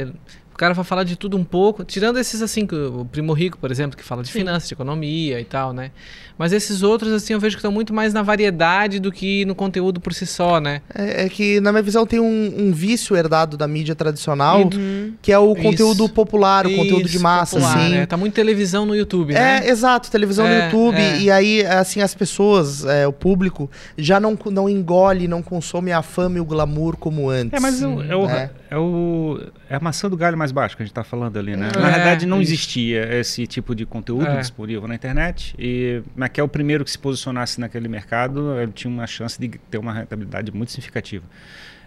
cara 0.60 0.74
vai 0.74 0.84
falar 0.84 1.06
de 1.06 1.16
tudo 1.16 1.38
um 1.38 1.44
pouco, 1.44 1.86
tirando 1.86 2.20
esses 2.20 2.42
assim, 2.42 2.68
o 2.72 3.06
Primo 3.06 3.32
Rico, 3.32 3.58
por 3.58 3.72
exemplo, 3.72 3.96
que 3.98 4.04
fala 4.04 4.22
de 4.22 4.28
Sim. 4.30 4.40
finanças, 4.40 4.68
de 4.68 4.74
economia 4.74 5.40
e 5.40 5.46
tal, 5.46 5.72
né? 5.72 5.92
Mas 6.38 6.52
esses 6.54 6.84
outros, 6.84 7.12
assim, 7.14 7.34
eu 7.34 7.40
vejo 7.40 7.56
que 7.56 7.60
estão 7.60 7.72
muito 7.72 7.94
mais 7.94 8.14
na 8.14 8.22
variedade 8.22 9.00
do 9.00 9.12
que 9.12 9.44
no 9.46 9.54
conteúdo 9.56 10.00
por 10.00 10.14
si 10.14 10.26
só, 10.26 10.60
né? 10.60 10.82
É, 10.94 11.26
é 11.26 11.30
que, 11.30 11.60
na 11.60 11.72
minha 11.72 11.82
visão, 11.82 12.06
tem 12.06 12.20
um, 12.20 12.54
um 12.58 12.72
vício 12.72 13.16
herdado 13.16 13.56
da 13.58 13.68
mídia 13.68 13.94
tradicional, 13.96 14.62
Uhum. 14.74 15.14
que 15.22 15.32
é 15.32 15.40
o 15.40 15.54
Isso. 15.54 15.62
conteúdo 15.64 16.08
popular, 16.10 16.66
o 16.66 16.76
conteúdo 16.76 17.08
de 17.10 17.16
Isso, 17.16 17.24
massa, 17.24 17.58
popular, 17.58 17.78
assim. 17.78 17.90
né? 17.94 18.06
Tá 18.06 18.16
muito 18.18 18.34
televisão 18.34 18.86
no 18.86 18.96
YouTube, 18.96 19.34
né? 19.34 19.66
É, 19.66 19.70
exato, 19.70 20.10
televisão 20.12 20.46
no 20.46 20.54
É, 20.54 20.66
YouTube. 20.66 20.98
é. 20.98 21.20
E 21.20 21.32
aí, 21.32 21.66
assim, 21.66 22.02
as 22.02 22.14
pessoas, 22.16 22.86
é, 22.86 23.06
o 23.08 23.14
público, 23.14 23.70
já 23.98 24.20
não, 24.20 24.38
não 24.52 24.70
engole, 24.70 25.28
não 25.28 25.42
consome 25.42 25.92
a 25.92 26.02
fama 26.02 26.38
e 26.38 26.42
o 26.42 26.46
glamour 26.46 26.96
como 26.98 27.30
antes. 27.30 27.54
É, 27.54 27.60
mas 27.62 27.82
é 27.82 27.88
o, 27.88 28.02
é, 28.02 28.28
né? 28.28 28.50
É, 28.70 28.78
o- 28.78 29.40
é 29.70 29.76
a 29.76 29.80
maçã 29.80 30.10
do 30.10 30.16
galho 30.18 30.38
mais 30.38 30.52
baixo 30.52 30.76
que 30.78 30.84
a 30.84 30.86
gente 30.86 30.92
está 30.92 31.04
falando 31.04 31.38
ali, 31.38 31.56
né? 31.56 31.70
É, 31.76 31.80
na 31.80 31.90
verdade, 31.90 32.26
não 32.26 32.42
isso. 32.42 32.52
existia 32.54 33.16
esse 33.20 33.46
tipo 33.48 33.74
de 33.76 33.86
conteúdo 33.86 34.26
É. 34.28 34.40
disponível 34.40 34.88
na 34.88 34.96
internet. 34.96 35.56
E 35.58 36.02
mas 36.16 36.30
que 36.30 36.40
é 36.40 36.44
o 36.44 36.48
primeiro 36.48 36.84
que 36.86 36.92
se 36.92 37.00
posicionasse 37.00 37.60
naquele 37.60 37.88
mercado, 37.88 38.60
ele 38.60 38.72
tinha 38.72 38.92
uma 38.94 39.08
chance 39.08 39.40
de 39.40 39.50
ter 39.70 39.78
uma 39.78 39.94
rentabilidade 39.94 40.52
muito 40.52 40.72
significativa. 40.72 41.24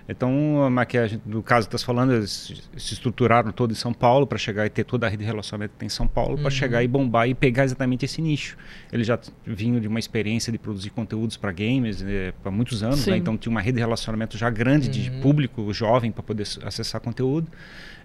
Então, 0.09 0.63
a 0.63 0.71
maquiagem, 0.71 1.21
no 1.25 1.43
caso 1.43 1.69
que 1.69 1.75
está 1.75 1.87
falando, 1.87 2.13
eles 2.13 2.63
se 2.77 2.95
estruturaram 2.95 3.53
todo 3.53 3.71
em 3.71 3.75
São 3.75 3.93
Paulo 3.93 4.27
para 4.27 4.37
chegar 4.39 4.67
e 4.67 4.71
ter 4.71 4.85
toda 4.85 5.07
a 5.07 5.11
rede 5.11 5.23
de 5.23 5.27
relacionamento 5.27 5.73
que 5.73 5.79
tem 5.79 5.87
em 5.87 5.91
São 5.91 6.07
Paulo, 6.07 6.37
para 6.39 6.51
chegar 6.51 6.83
e 6.83 6.89
bombar 6.89 7.29
e 7.29 7.35
pegar 7.35 7.65
exatamente 7.65 8.05
esse 8.05 8.21
nicho. 8.21 8.57
Eles 8.93 9.07
já 9.07 9.19
vinham 9.47 9.81
de 9.81 9.87
uma 9.87 9.99
experiência 9.99 10.51
de 10.51 10.59
produzir 10.59 10.91
conteúdos 10.91 11.37
para 11.37 11.53
games 11.53 12.05
para 12.43 12.51
muitos 12.51 12.83
anos, 12.83 13.07
né? 13.07 13.17
Então 13.17 13.37
tinha 13.37 13.51
uma 13.51 13.61
rede 13.61 13.77
de 13.77 13.81
relacionamento 13.81 14.37
já 14.37 14.51
grande 14.51 14.89
de 14.89 15.11
público 15.23 15.73
jovem 15.73 16.11
para 16.11 16.23
poder 16.23 16.47
acessar 16.65 17.01
conteúdo. 17.01 17.49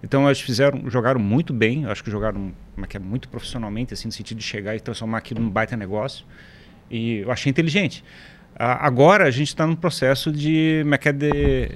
Então 0.02 0.26
eles 0.26 0.40
fizeram, 0.40 0.88
jogaram 0.88 1.20
muito 1.20 1.52
bem, 1.52 1.84
acho 1.86 2.04
que 2.04 2.10
jogaram 2.10 2.52
como 2.74 2.86
é 2.86 2.96
é, 2.96 2.98
muito 2.98 3.28
profissionalmente, 3.28 3.92
assim, 3.92 4.08
no 4.08 4.12
sentido 4.12 4.38
de 4.38 4.44
chegar 4.44 4.76
e 4.76 4.80
transformar 4.80 5.18
aquilo 5.18 5.40
num 5.40 5.50
baita 5.50 5.76
negócio. 5.76 6.24
E 6.90 7.18
eu 7.18 7.30
achei 7.30 7.50
inteligente. 7.50 8.04
Agora 8.58 9.24
a 9.24 9.30
gente 9.30 9.48
está 9.48 9.64
num 9.66 9.76
processo 9.76 10.32
de, 10.32 10.80
como 10.82 10.94
é 10.94 10.98
que 10.98 11.08
é 11.08 11.12
de 11.12 11.30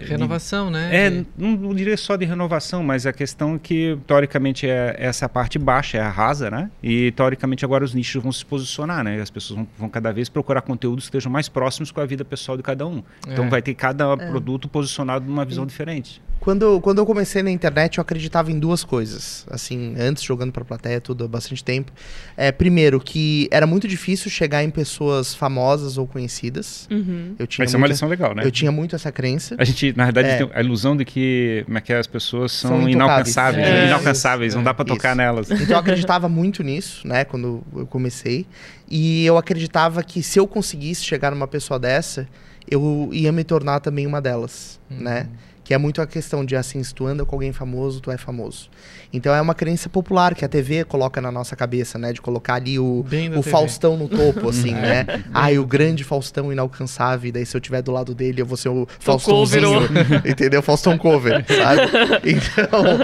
Renovação, 0.09 0.69
né? 0.71 0.89
é, 0.93 1.11
De- 1.11 1.27
não, 1.39 1.51
não 1.53 1.75
diria 1.75 1.97
só 1.97 2.17
de 2.17 2.25
renovação, 2.25 2.83
mas 2.83 3.07
a 3.07 3.13
questão 3.13 3.55
é 3.55 3.59
que, 3.59 3.97
teoricamente, 4.07 4.67
é 4.69 4.97
essa 4.99 5.29
parte 5.29 5.59
baixa, 5.59 5.99
é 5.99 6.01
a 6.01 6.09
rasa, 6.11 6.51
né? 6.51 6.71
E, 6.83 7.13
teoricamente, 7.13 7.65
agora 7.65 7.85
os 7.85 7.95
nichos 7.95 8.21
vão 8.21 8.33
se 8.33 8.45
posicionar, 8.45 9.05
né? 9.05 9.21
As 9.21 9.31
pessoas 9.31 9.59
vão, 9.59 9.69
vão 9.79 9.89
cada 9.89 10.13
vez 10.13 10.29
procurar 10.29 10.63
conteúdos 10.63 11.05
que 11.05 11.09
estejam 11.17 11.31
mais 11.31 11.49
próximos 11.49 11.93
com 11.93 12.01
a 12.01 12.05
vida 12.07 12.25
pessoal 12.25 12.57
de 12.57 12.63
cada 12.65 12.85
um. 12.87 13.03
Então, 13.29 13.45
É. 13.45 13.49
vai 13.49 13.63
ter 13.63 13.75
cada 13.75 14.17
produto 14.17 14.69
posicionado 14.69 15.25
numa 15.25 15.45
visão 15.45 15.65
diferente. 15.65 16.21
Quando, 16.43 16.81
quando 16.81 16.99
eu 16.99 17.07
comecei 17.07 17.41
na 17.41 17.53
internet, 17.53 17.99
eu 17.99 18.03
acreditava 18.03 18.51
em 18.51 18.59
duas 18.59 18.83
coisas. 18.83 19.47
Assim, 19.49 19.95
antes 19.97 20.25
jogando 20.25 20.51
pra 20.51 20.65
plateia, 20.65 21.01
tudo 21.01 21.23
há 21.25 21.29
bastante 21.29 21.63
tempo. 21.63 21.93
É, 22.37 22.51
primeiro, 22.51 22.99
que 22.99 23.47
era 23.53 23.65
muito 23.65 23.87
difícil 23.87 24.29
chegar 24.29 24.65
em 24.65 24.69
pessoas 24.69 25.37
famosas 25.37 25.97
ou 25.99 26.05
conhecidas. 26.05 26.89
Uhum. 26.91 27.37
Eu 27.39 27.47
tinha, 27.47 27.65
Essa 27.65 27.77
é 27.77 27.79
uma 27.79 27.83
muito, 27.83 27.93
lição 27.93 28.09
legal, 28.09 28.35
né? 28.35 28.45
eu 28.45 28.51
tinha 28.51 28.73
muito 28.73 28.97
essa 28.97 29.13
crença. 29.13 29.55
A 29.57 29.63
gente, 29.63 29.97
na 29.97 30.03
verdade, 30.07 30.31
É. 30.31 30.37
tem 30.39 30.51
a 30.53 30.61
ilusão 30.61 30.97
de 30.97 31.05
que, 31.05 31.63
como 31.65 31.79
é 31.79 31.81
que 31.81 31.93
é, 31.93 31.99
as 31.99 32.09
pessoas 32.09 32.51
são, 32.51 32.71
São 32.81 32.89
inalcançáveis, 32.89 33.65
É. 33.65 33.71
né? 33.71 33.87
inalcançáveis, 33.87 34.55
não 34.57 34.65
dá 34.65 34.75
para 34.75 34.85
tocar 34.85 35.11
Isso. 35.11 35.17
nelas. 35.19 35.49
Então 35.49 35.67
eu 35.69 35.79
acreditava 35.79 36.29
muito 36.29 36.65
nisso, 36.65 37.07
né, 37.07 37.25
quando 37.25 37.63
eu 37.77 37.87
comecei. 37.87 38.47
E 38.91 39.25
eu 39.25 39.39
acreditava 39.39 40.03
que 40.03 40.25
se 40.25 40.41
eu 40.41 40.49
conseguisse 40.49 41.05
chegar 41.05 41.31
numa 41.31 41.47
pessoa 41.47 41.79
dessa, 41.79 42.27
eu 42.69 43.11
ia 43.13 43.31
me 43.31 43.45
tornar 43.45 43.79
também 43.79 44.09
uma 44.09 44.21
delas, 44.21 44.81
né? 44.91 45.29
Que 45.65 45.73
é 45.75 45.79
muito 45.79 46.03
a 46.03 46.07
questão 46.07 46.45
de 46.45 46.57
assim, 46.57 46.83
se 46.83 46.93
tu 46.93 47.07
anda 47.07 47.25
com 47.25 47.37
alguém 47.37 47.53
famoso, 47.53 48.01
tu 48.01 48.11
é 48.11 48.17
famoso. 48.19 48.69
Então 49.13 49.33
é 49.35 49.41
uma 49.41 49.55
crença 49.55 49.89
popular 49.89 50.35
que 50.35 50.45
a 50.45 50.49
TV 50.49 50.85
coloca 50.85 51.21
na 51.21 51.31
nossa 51.31 51.55
cabeça, 51.55 51.99
né? 51.99 52.13
De 52.13 52.21
colocar 52.21 52.55
ali 52.55 52.79
o, 52.81 53.05
o. 53.37 53.43
Faustão 53.43 53.97
no 53.97 54.09
topo, 54.09 54.49
assim, 54.49 54.73
né? 54.75 55.07
Ai, 55.33 55.59
o 55.59 55.65
grande 55.67 56.03
Faustão 56.03 56.53
inalcançável. 56.53 57.29
E 57.29 57.33
daí 57.33 57.47
se 57.47 57.57
eu 57.57 57.61
tiver 57.61 57.81
do 57.83 57.93
lado 57.93 58.13
dele, 58.15 58.43
eu 58.43 58.47
vou 58.47 58.57
ser 58.57 58.71
o 58.71 58.89
Faustãozinho. 58.99 59.81
Entendeu? 60.27 60.63
Faustão 60.63 60.99
cover, 60.99 61.45
sabe? 61.47 61.83
Então, 62.33 62.99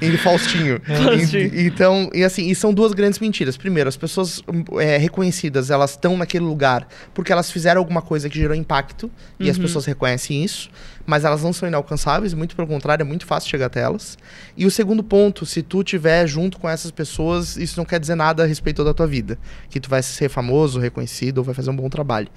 ele 0.00 0.16
Faustinho. 0.18 0.80
Faustinho. 0.84 1.54
E- 1.54 1.66
Então, 1.66 2.10
e 2.14 2.22
assim, 2.22 2.48
e 2.48 2.54
são 2.54 2.72
duas 2.72 2.92
grandes 2.92 3.18
mentiras. 3.18 3.56
Primeiro, 3.56 3.88
as 3.88 3.96
pessoas 3.96 4.40
hum, 4.48 4.78
é, 4.80 4.96
reconhecidas, 4.98 5.70
elas 5.70 5.90
estão 5.92 6.16
naquele 6.16 6.44
lugar 6.44 6.86
porque 7.12 7.32
elas 7.32 7.50
fizeram 7.50 7.80
alguma 7.80 8.02
coisa 8.02 8.28
que 8.28 8.38
gerou 8.38 8.54
impacto 8.54 9.10
e 9.40 9.50
as 9.50 9.56
Uhum. 9.56 9.62
pessoas 9.62 9.84
reconhecem 9.86 10.44
isso, 10.44 10.68
mas 11.06 11.24
elas 11.24 11.42
não 11.42 11.52
são 11.52 11.68
inalcançáveis, 11.68 12.34
muito 12.34 12.56
pelo 12.56 12.68
contrário, 12.68 13.02
é 13.02 13.06
muito 13.06 13.26
fácil 13.26 13.50
chegar 13.50 13.66
até 13.66 13.80
elas. 13.80 14.16
E 14.56 14.66
o 14.66 14.70
segundo 14.70 15.02
ponto, 15.02 15.44
se 15.44 15.62
tu 15.62 15.82
tiver 15.84 16.26
junto 16.26 16.58
com 16.58 16.68
essas 16.68 16.90
pessoas, 16.90 17.56
isso 17.56 17.78
não 17.78 17.84
quer 17.84 18.00
dizer 18.00 18.14
nada 18.14 18.42
a 18.42 18.46
respeito 18.46 18.82
da 18.82 18.94
tua 18.94 19.06
vida, 19.06 19.38
que 19.68 19.78
tu 19.78 19.88
vai 19.88 20.02
ser 20.02 20.28
famoso, 20.28 20.78
reconhecido 20.78 21.38
ou 21.38 21.44
vai 21.44 21.54
fazer 21.54 21.70
um 21.70 21.76
bom 21.76 21.88
trabalho. 21.88 22.28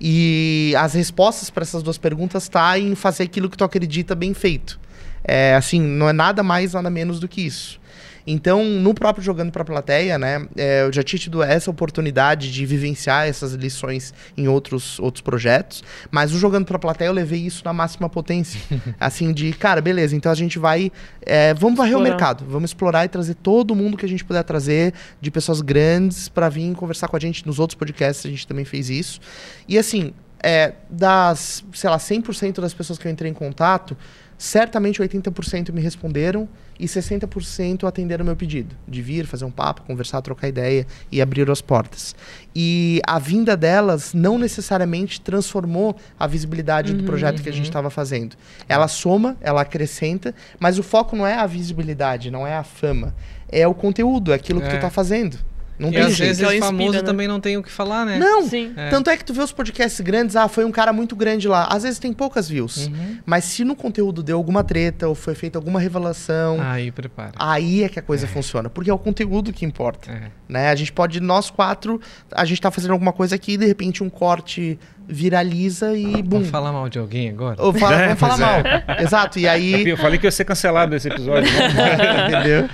E 0.00 0.74
as 0.78 0.94
respostas 0.94 1.50
para 1.50 1.62
essas 1.62 1.82
duas 1.82 1.98
perguntas 1.98 2.48
tá 2.48 2.78
em 2.78 2.94
fazer 2.94 3.24
aquilo 3.24 3.50
que 3.50 3.56
tu 3.56 3.64
acredita 3.64 4.14
bem 4.14 4.32
feito. 4.32 4.80
É, 5.22 5.54
assim, 5.54 5.80
não 5.80 6.08
é 6.08 6.12
nada 6.12 6.42
mais, 6.42 6.74
nada 6.74 6.90
menos 6.90 7.18
do 7.18 7.26
que 7.26 7.40
isso. 7.40 7.80
Então, 8.26 8.64
no 8.64 8.94
próprio 8.94 9.22
Jogando 9.22 9.52
para 9.52 9.62
a 9.62 9.64
Plateia, 9.64 10.18
né, 10.18 10.46
é, 10.56 10.82
eu 10.82 10.92
já 10.92 11.02
tinha 11.02 11.18
tido 11.18 11.42
essa 11.42 11.70
oportunidade 11.70 12.50
de 12.50 12.64
vivenciar 12.64 13.26
essas 13.26 13.52
lições 13.52 14.14
em 14.36 14.48
outros, 14.48 14.98
outros 14.98 15.20
projetos, 15.20 15.84
mas 16.10 16.32
o 16.32 16.38
Jogando 16.38 16.64
para 16.64 16.76
a 16.76 16.78
Plateia 16.78 17.08
eu 17.08 17.12
levei 17.12 17.40
isso 17.40 17.62
na 17.64 17.72
máxima 17.72 18.08
potência. 18.08 18.60
assim, 18.98 19.32
de, 19.32 19.52
cara, 19.52 19.80
beleza, 19.80 20.16
então 20.16 20.32
a 20.32 20.34
gente 20.34 20.58
vai, 20.58 20.90
é, 21.22 21.52
vamos 21.54 21.76
varrer 21.76 21.96
o 21.96 22.00
mercado, 22.00 22.44
vamos 22.48 22.70
explorar 22.70 23.04
e 23.04 23.08
trazer 23.08 23.34
todo 23.34 23.74
mundo 23.74 23.96
que 23.96 24.06
a 24.06 24.08
gente 24.08 24.24
puder 24.24 24.42
trazer, 24.42 24.94
de 25.20 25.30
pessoas 25.30 25.60
grandes, 25.60 26.28
para 26.28 26.48
vir 26.48 26.74
conversar 26.74 27.08
com 27.08 27.16
a 27.16 27.20
gente. 27.20 27.46
Nos 27.46 27.58
outros 27.58 27.78
podcasts 27.78 28.24
a 28.24 28.28
gente 28.28 28.46
também 28.46 28.64
fez 28.64 28.88
isso. 28.88 29.20
E 29.68 29.78
assim, 29.78 30.12
é, 30.42 30.74
das, 30.90 31.64
sei 31.72 31.88
lá, 31.88 31.96
100% 31.96 32.60
das 32.60 32.74
pessoas 32.74 32.98
que 32.98 33.08
eu 33.08 33.12
entrei 33.12 33.30
em 33.30 33.34
contato, 33.34 33.96
certamente 34.44 35.00
80% 35.00 35.72
me 35.72 35.80
responderam 35.80 36.46
e 36.78 36.84
60% 36.84 37.84
atenderam 37.84 38.24
meu 38.26 38.36
pedido 38.36 38.76
de 38.86 39.00
vir, 39.00 39.24
fazer 39.26 39.46
um 39.46 39.50
papo, 39.50 39.80
conversar, 39.82 40.20
trocar 40.20 40.48
ideia 40.48 40.86
e 41.10 41.22
abrir 41.22 41.50
as 41.50 41.62
portas. 41.62 42.14
E 42.54 43.00
a 43.06 43.18
vinda 43.18 43.56
delas 43.56 44.12
não 44.12 44.36
necessariamente 44.38 45.18
transformou 45.18 45.96
a 46.20 46.26
visibilidade 46.26 46.92
do 46.92 47.04
projeto 47.04 47.42
que 47.42 47.48
a 47.48 47.52
gente 47.52 47.64
estava 47.64 47.88
fazendo. 47.88 48.36
Ela 48.68 48.86
soma, 48.86 49.34
ela 49.40 49.62
acrescenta, 49.62 50.34
mas 50.60 50.78
o 50.78 50.82
foco 50.82 51.16
não 51.16 51.26
é 51.26 51.34
a 51.36 51.46
visibilidade, 51.46 52.30
não 52.30 52.46
é 52.46 52.54
a 52.54 52.62
fama. 52.64 53.14
É 53.48 53.66
o 53.66 53.72
conteúdo, 53.72 54.30
é 54.30 54.34
aquilo 54.34 54.60
que 54.60 54.66
É. 54.66 54.76
tu 54.76 54.80
tá 54.80 54.90
fazendo. 54.90 55.38
Não 55.78 55.88
E 55.88 55.92
tem 55.92 56.00
às 56.02 56.12
jeito. 56.14 56.28
vezes 56.28 56.42
Ela 56.42 56.52
o 56.52 56.54
inspira, 56.54 56.66
famoso 56.78 56.92
né? 56.98 57.02
também 57.02 57.26
não 57.28 57.40
tem 57.40 57.56
o 57.56 57.62
que 57.62 57.70
falar, 57.70 58.06
né? 58.06 58.18
Não, 58.18 58.48
Sim. 58.48 58.72
É. 58.76 58.90
tanto 58.90 59.10
é 59.10 59.16
que 59.16 59.24
tu 59.24 59.34
vê 59.34 59.42
os 59.42 59.50
podcasts 59.52 60.00
grandes, 60.00 60.36
ah, 60.36 60.46
foi 60.48 60.64
um 60.64 60.70
cara 60.70 60.92
muito 60.92 61.16
grande 61.16 61.48
lá. 61.48 61.64
Às 61.70 61.82
vezes 61.82 61.98
tem 61.98 62.12
poucas 62.12 62.48
views. 62.48 62.86
Uhum. 62.86 63.18
Mas 63.26 63.44
se 63.44 63.64
no 63.64 63.74
conteúdo 63.74 64.22
deu 64.22 64.36
alguma 64.36 64.62
treta 64.62 65.08
ou 65.08 65.14
foi 65.14 65.34
feita 65.34 65.58
alguma 65.58 65.80
revelação, 65.80 66.58
Aí 66.60 66.92
prepara. 66.92 67.32
aí 67.36 67.82
é 67.82 67.88
que 67.88 67.98
a 67.98 68.02
coisa 68.02 68.26
funciona. 68.28 68.70
Porque 68.70 68.88
é 68.90 68.94
o 68.94 68.98
conteúdo 68.98 69.52
que 69.52 69.64
importa. 69.64 70.10
É. 70.12 70.30
Né? 70.48 70.68
A 70.70 70.74
gente 70.76 70.92
pode, 70.92 71.20
nós 71.20 71.50
quatro, 71.50 72.00
a 72.30 72.44
gente 72.44 72.60
tá 72.60 72.70
fazendo 72.70 72.92
alguma 72.92 73.12
coisa 73.12 73.34
aqui 73.34 73.52
e 73.52 73.56
de 73.56 73.66
repente 73.66 74.02
um 74.04 74.10
corte 74.10 74.78
viraliza 75.08 75.96
e 75.96 76.22
bum. 76.22 76.38
Vamos 76.38 76.50
falar 76.50 76.72
mal 76.72 76.88
de 76.88 76.98
alguém 76.98 77.30
agora? 77.30 77.56
Ou 77.62 77.72
fala, 77.72 77.96
É, 78.02 78.14
falar 78.14 78.36
mal. 78.38 78.62
Exato. 79.00 79.38
E 79.38 79.46
aí. 79.46 79.88
Eu 79.88 79.96
falei 79.96 80.18
que 80.18 80.26
ia 80.26 80.30
ser 80.30 80.44
cancelado 80.44 80.92
nesse 80.92 81.08
episódio. 81.08 81.48
Entendeu? 82.28 82.68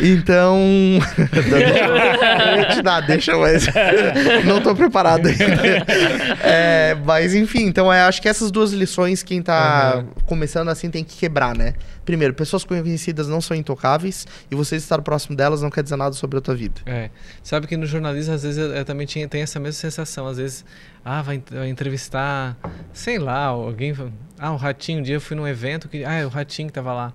Então. 0.00 0.58
eu 2.58 2.68
te 2.74 2.82
dar, 2.82 3.00
deixa, 3.00 3.36
mas. 3.36 3.66
não 4.44 4.60
tô 4.60 4.74
preparado 4.74 5.26
ainda. 5.26 5.84
É, 6.42 6.96
mas 7.04 7.34
enfim, 7.34 7.64
então 7.66 7.92
é, 7.92 8.02
acho 8.02 8.20
que 8.22 8.28
essas 8.28 8.50
duas 8.50 8.72
lições, 8.72 9.22
quem 9.22 9.42
tá 9.42 9.96
Uhum. 9.96 10.04
começando 10.26 10.68
assim 10.68 10.90
tem 10.90 11.04
que 11.04 11.16
quebrar, 11.16 11.54
né? 11.56 11.74
Primeiro, 12.04 12.34
pessoas 12.34 12.64
conhecidas 12.64 13.28
não 13.28 13.40
são 13.40 13.56
intocáveis 13.56 14.26
e 14.50 14.54
você 14.54 14.76
estar 14.76 15.00
próximo 15.02 15.36
delas 15.36 15.62
não 15.62 15.70
quer 15.70 15.82
dizer 15.82 15.96
nada 15.96 16.14
sobre 16.14 16.38
a 16.38 16.40
tua 16.40 16.54
vida. 16.54 16.80
É. 16.84 17.10
Sabe 17.42 17.66
que 17.66 17.76
no 17.76 17.86
jornalismo, 17.86 18.34
às 18.34 18.42
vezes, 18.42 18.58
eu, 18.58 18.72
eu 18.74 18.84
também 18.84 19.06
tinha, 19.06 19.28
tem 19.28 19.42
essa 19.42 19.60
mesma 19.60 19.80
sensação. 19.80 20.26
Às 20.26 20.36
vezes, 20.38 20.64
ah, 21.04 21.22
vai, 21.22 21.42
vai 21.50 21.68
entrevistar, 21.68 22.56
sei 22.92 23.18
lá, 23.18 23.44
alguém. 23.46 23.94
Ah, 24.38 24.52
o 24.52 24.56
Ratinho, 24.56 24.98
um 24.98 25.02
dia 25.02 25.16
eu 25.16 25.20
fui 25.20 25.36
num 25.36 25.46
evento 25.46 25.88
que. 25.88 26.04
Ah, 26.04 26.14
é 26.14 26.26
o 26.26 26.28
Ratinho 26.28 26.68
que 26.68 26.74
tava 26.74 26.92
lá. 26.92 27.12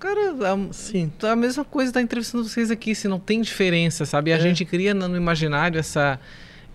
Cara, 0.00 0.32
a, 0.52 0.72
Sim. 0.72 1.10
a 1.22 1.36
mesma 1.36 1.64
coisa 1.64 1.92
da 1.92 2.00
entrevistando 2.02 2.44
vocês 2.44 2.70
aqui, 2.70 2.94
se 2.94 3.08
não 3.08 3.18
tem 3.18 3.40
diferença, 3.40 4.04
sabe? 4.04 4.30
E 4.30 4.32
a 4.34 4.36
É. 4.36 4.40
gente 4.40 4.64
cria 4.64 4.92
no 4.94 5.08
no 5.08 5.16
imaginário 5.16 5.78
essa. 5.78 6.18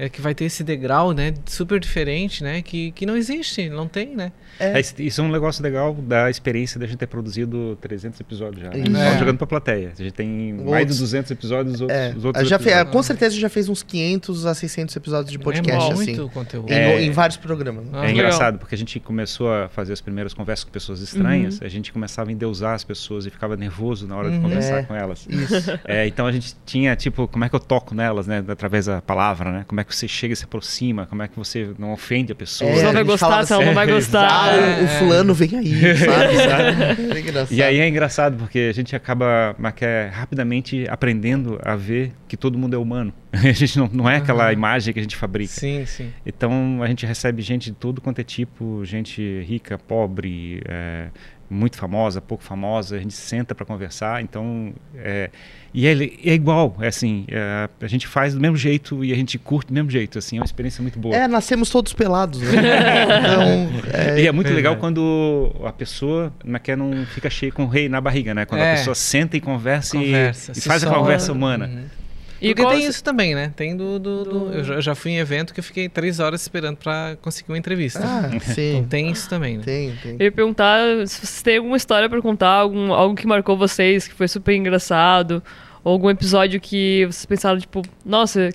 É, 0.01 0.07
que 0.07 0.21
vai 0.21 0.34
ter 0.34 0.45
esse 0.45 0.63
degrau, 0.63 1.11
né? 1.11 1.34
Super 1.45 1.77
diferente, 1.77 2.41
né? 2.41 2.61
Que, 2.61 2.91
que 2.93 3.05
não 3.05 3.17
existe, 3.17 3.67
não 3.69 3.85
tem, 3.85 4.15
né? 4.15 4.31
É, 4.60 4.80
isso- 4.80 4.95
isso 4.99 5.22
é 5.22 5.23
um 5.23 5.30
negócio 5.31 5.64
legal 5.64 5.94
da 5.94 6.30
experiência 6.30 6.80
da 6.80 6.86
gente 6.86 6.98
ter 6.98 7.07
produzido 7.07 7.77
300 7.81 8.19
episódios 8.19 8.61
já. 8.64 8.69
Né? 8.69 8.80
Isso. 8.80 8.91
Só 8.95 9.02
É. 9.02 9.18
jogando 9.19 9.38
pra 9.38 9.48
plateia. 9.48 9.91
A 9.98 10.02
gente 10.03 10.14
tem 10.14 10.27
mais 10.53 10.65
de 10.65 10.69
Outros- 10.91 10.99
200 10.99 11.31
episódios, 11.31 11.76
os 11.76 11.81
outros, 11.81 11.98
É, 11.99 12.14
os 12.15 12.26
outros 12.26 12.48
já 12.49 12.60
fe- 12.60 12.69
episódios. 12.69 12.91
com 12.94 13.03
certeza 13.03 13.36
já 13.38 13.49
fez 13.49 13.69
uns 13.69 13.84
500 13.84 14.45
a 14.45 14.53
600 14.53 14.95
episódios 14.95 15.31
de 15.31 15.40
podcast, 15.40 15.90
é 15.90 15.94
assim. 15.94 16.15
muito 16.18 16.30
conteúdo. 16.34 16.69
Em, 16.72 16.76
É. 16.76 17.02
em 17.03 17.11
vários 17.11 17.38
programas. 17.38 17.86
né? 17.86 17.91
Ah, 17.94 17.98
É 17.98 18.07
legal. 18.07 18.11
engraçado, 18.26 18.57
porque 18.60 18.76
a 18.76 18.77
gente 18.77 18.99
começou 18.99 19.52
a 19.53 19.68
fazer 19.69 19.94
as 19.94 20.02
primeiras 20.02 20.34
conversas 20.34 20.64
com 20.64 20.72
pessoas 20.72 20.99
estranhas, 21.02 21.60
a 21.61 21.68
gente 21.68 21.91
começava 21.94 22.30
a 22.30 22.34
endeusar 22.34 22.73
as 22.73 22.84
pessoas 22.84 23.26
e 23.26 23.30
ficava 23.30 23.56
nervoso 23.56 24.07
na 24.07 24.15
hora 24.15 24.30
de 24.30 24.36
Uhum. 24.38 24.41
conversar 24.44 24.80
É. 24.80 24.84
com 24.84 24.95
elas. 24.95 25.26
Isso. 25.30 25.80
É, 25.86 26.07
então 26.07 26.26
a 26.26 26.31
gente 26.31 26.56
tinha, 26.65 26.95
tipo, 26.95 27.27
como 27.27 27.44
é 27.45 27.49
que 27.49 27.56
eu 27.56 27.60
toco 27.60 27.94
nelas, 27.95 28.27
né? 28.27 28.44
Através 28.48 28.86
da 28.86 29.02
palavra, 29.02 29.52
né? 29.52 29.65
Como 29.68 29.80
é 29.80 29.84
que 29.84 29.95
você 29.95 30.07
chega 30.07 30.34
e 30.34 30.36
se 30.36 30.44
aproxima, 30.45 31.06
como 31.06 31.22
é 31.22 31.27
que 31.27 31.38
você 31.38 31.69
não 31.77 31.91
ofende 31.94 32.31
a 32.31 32.36
pessoa. 32.36 32.69
É, 32.69 32.76
Se 32.76 32.81
ela 32.84 32.94
vai 32.94 33.03
gostar, 33.03 33.45
se 33.45 33.53
ela 33.53 33.65
não 33.65 33.73
vai 33.73 33.86
assim, 33.86 33.94
gostar. 33.94 34.48
Ah, 34.49 34.77
o, 34.80 34.81
o 34.81 34.85
É. 34.85 34.88
fulano 34.99 35.34
vem 35.34 35.55
aí, 35.57 35.73
sabe? 35.97 37.15
É 37.15 37.19
engraçado. 37.19 37.51
E 37.53 37.63
aí 37.63 37.80
é 37.80 37.88
engraçado, 37.88 38.38
porque 38.38 38.67
a 38.69 38.73
gente 38.73 38.95
acaba 38.95 39.55
é, 39.81 40.09
rapidamente 40.11 40.85
aprendendo 40.89 41.59
a 41.63 41.76
ver 41.76 42.11
que 42.27 42.35
todo 42.38 42.57
mundo 42.57 42.76
é 42.76 42.77
humano. 42.77 43.13
A 43.31 43.51
gente 43.51 43.77
não, 43.77 43.88
não 43.93 44.09
é 44.09 44.17
aquela 44.17 44.45
Aham. 44.45 44.53
imagem 44.53 44.93
que 44.93 44.99
a 44.99 45.03
gente 45.03 45.15
fabrica. 45.15 45.51
Sim, 45.53 45.85
sim. 45.85 46.09
Então 46.26 46.81
a 46.81 46.88
gente 46.88 47.05
recebe 47.05 47.41
gente 47.43 47.69
de 47.69 47.76
tudo 47.76 48.01
quanto 48.01 48.19
é 48.19 48.23
tipo, 48.23 48.84
gente 48.84 49.41
rica, 49.43 49.77
pobre, 49.77 50.61
é, 50.67 51.07
muito 51.49 51.77
famosa, 51.77 52.21
pouco 52.21 52.43
famosa, 52.43 52.95
a 52.95 52.99
gente 52.99 53.13
senta 53.13 53.55
para 53.55 53.65
conversar, 53.65 54.21
então 54.21 54.73
é, 54.95 55.30
e 55.73 55.88
é, 55.88 55.91
é 55.91 56.34
igual, 56.34 56.76
é 56.80 56.88
assim, 56.88 57.26
é, 57.27 57.67
a 57.81 57.88
gente 57.88 58.07
faz 58.07 58.34
do 58.34 58.39
mesmo 58.39 58.55
jeito 58.55 59.03
e 59.03 59.11
a 59.11 59.15
gente 59.15 59.38
curte 59.39 59.69
do 59.69 59.73
mesmo 59.73 59.89
jeito, 59.89 60.17
assim, 60.19 60.38
é 60.38 60.39
uma 60.39 60.45
experiência 60.45 60.81
muito 60.81 60.99
boa. 60.99 61.15
É, 61.15 61.27
nascemos 61.27 61.69
todos 61.69 61.93
pelados, 61.93 62.39
né? 62.41 62.51
Então, 63.19 63.91
é, 63.93 64.21
e 64.21 64.27
é 64.27 64.31
muito 64.31 64.47
verdade. 64.47 64.55
legal 64.55 64.76
quando 64.77 65.51
a 65.65 65.71
pessoa 65.71 66.31
não, 66.43 66.59
quer, 66.59 66.77
não 66.77 67.05
fica 67.07 67.30
cheia 67.30 67.51
com 67.51 67.63
o 67.63 67.67
rei 67.67 67.89
na 67.89 67.99
barriga, 67.99 68.34
né? 68.34 68.45
Quando 68.45 68.61
É. 68.61 68.73
a 68.73 68.76
pessoa 68.77 68.95
senta 68.95 69.35
e 69.38 69.41
conversa, 69.41 69.97
e- 69.97 70.05
Conversa, 70.05 70.51
e, 70.51 70.55
se 70.55 70.67
faz 70.67 70.84
a 70.84 70.89
conversa 70.93 71.31
humana. 71.34 71.67
Uhum. 71.67 71.98
E 72.41 72.53
Porque 72.56 72.70
tem 72.72 72.82
se- 72.84 72.88
isso 72.90 73.03
também, 73.03 73.36
né? 73.36 73.52
Tem 73.56 73.76
do. 73.76 73.99
do, 73.99 74.24
do- 74.24 74.30
Do- 74.48 74.53
Eu, 74.53 74.64
já, 74.64 74.74
eu 74.76 74.82
já 74.82 74.95
fui 74.95 75.11
em 75.11 75.18
evento 75.18 75.53
que 75.53 75.60
eu 75.60 75.64
fiquei 75.64 75.90
três 75.90 76.20
horas 76.20 76.41
esperando 76.41 76.78
pra 76.78 77.18
conseguir 77.22 77.52
uma 77.52 77.57
entrevista. 77.57 77.99
Ah, 78.03 78.30
Então 78.34 78.53
sim. 78.53 78.86
tem 78.90 79.11
isso 79.11 79.28
também, 79.30 79.57
né? 79.57 79.64
Tem, 79.64 79.94
tem. 80.02 80.11
Eu 80.20 80.26
ia 80.26 80.32
perguntar 80.32 80.80
se 81.07 81.18
vocês 81.26 81.41
têm 81.41 81.57
alguma 81.57 81.76
história 81.78 82.07
pra 82.10 82.22
contar, 82.22 82.49
algum, 82.52 82.94
algo 82.94 83.16
que 83.16 83.28
marcou 83.28 83.57
vocês, 83.57 84.07
que 84.07 84.14
foi 84.14 84.28
super 84.28 84.53
engraçado, 84.56 85.44
ou 85.84 85.91
algum 85.94 86.10
episódio 86.10 86.60
que 86.61 87.06
vocês 87.06 87.26
pensaram, 87.26 87.60
tipo, 87.60 87.82
nossa, 88.06 88.49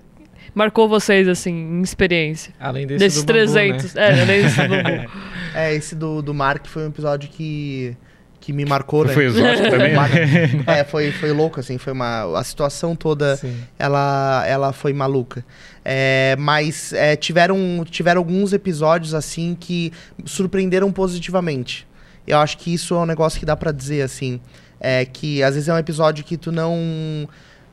marcou 0.54 0.88
vocês, 0.88 1.26
assim, 1.28 1.52
em 1.52 1.82
experiência? 1.82 2.54
Além 2.60 2.86
desse 2.86 2.98
Desses 3.00 3.22
do 3.24 3.26
bambu, 3.32 3.52
300. 3.52 3.94
né? 3.94 4.02
É, 4.02 4.20
além 4.22 4.42
desse 4.42 4.62
do 4.62 4.68
bambu. 4.68 5.10
É, 5.56 5.72
esse 5.72 5.94
do, 5.94 6.20
do 6.20 6.34
Mark 6.34 6.66
foi 6.66 6.82
um 6.84 6.88
episódio 6.88 7.28
que, 7.30 7.96
que 8.44 8.52
me 8.52 8.66
marcou, 8.66 9.06
né? 9.06 9.14
Foi 9.14 9.24
exótico 9.24 9.70
também? 9.70 9.94
É, 10.66 10.84
foi, 10.84 11.10
foi 11.12 11.32
louco, 11.32 11.60
assim, 11.60 11.78
foi 11.78 11.94
uma... 11.94 12.38
A 12.38 12.44
situação 12.44 12.94
toda, 12.94 13.36
Sim. 13.36 13.56
ela, 13.78 14.44
ela 14.46 14.72
foi 14.72 14.92
maluca. 14.92 15.44
É, 15.82 16.36
mas 16.38 16.92
é, 16.92 17.16
tiveram, 17.16 17.56
tiveram 17.88 18.20
alguns 18.20 18.52
episódios, 18.52 19.14
assim, 19.14 19.56
que 19.58 19.92
surpreenderam 20.26 20.92
positivamente. 20.92 21.86
Eu 22.26 22.38
acho 22.38 22.58
que 22.58 22.72
isso 22.72 22.94
é 22.94 22.98
um 22.98 23.06
negócio 23.06 23.40
que 23.40 23.46
dá 23.46 23.56
pra 23.56 23.72
dizer, 23.72 24.02
assim, 24.02 24.40
é 24.78 25.06
que 25.06 25.42
às 25.42 25.54
vezes 25.54 25.68
é 25.68 25.72
um 25.72 25.78
episódio 25.78 26.22
que 26.22 26.36
tu 26.36 26.52
não... 26.52 27.26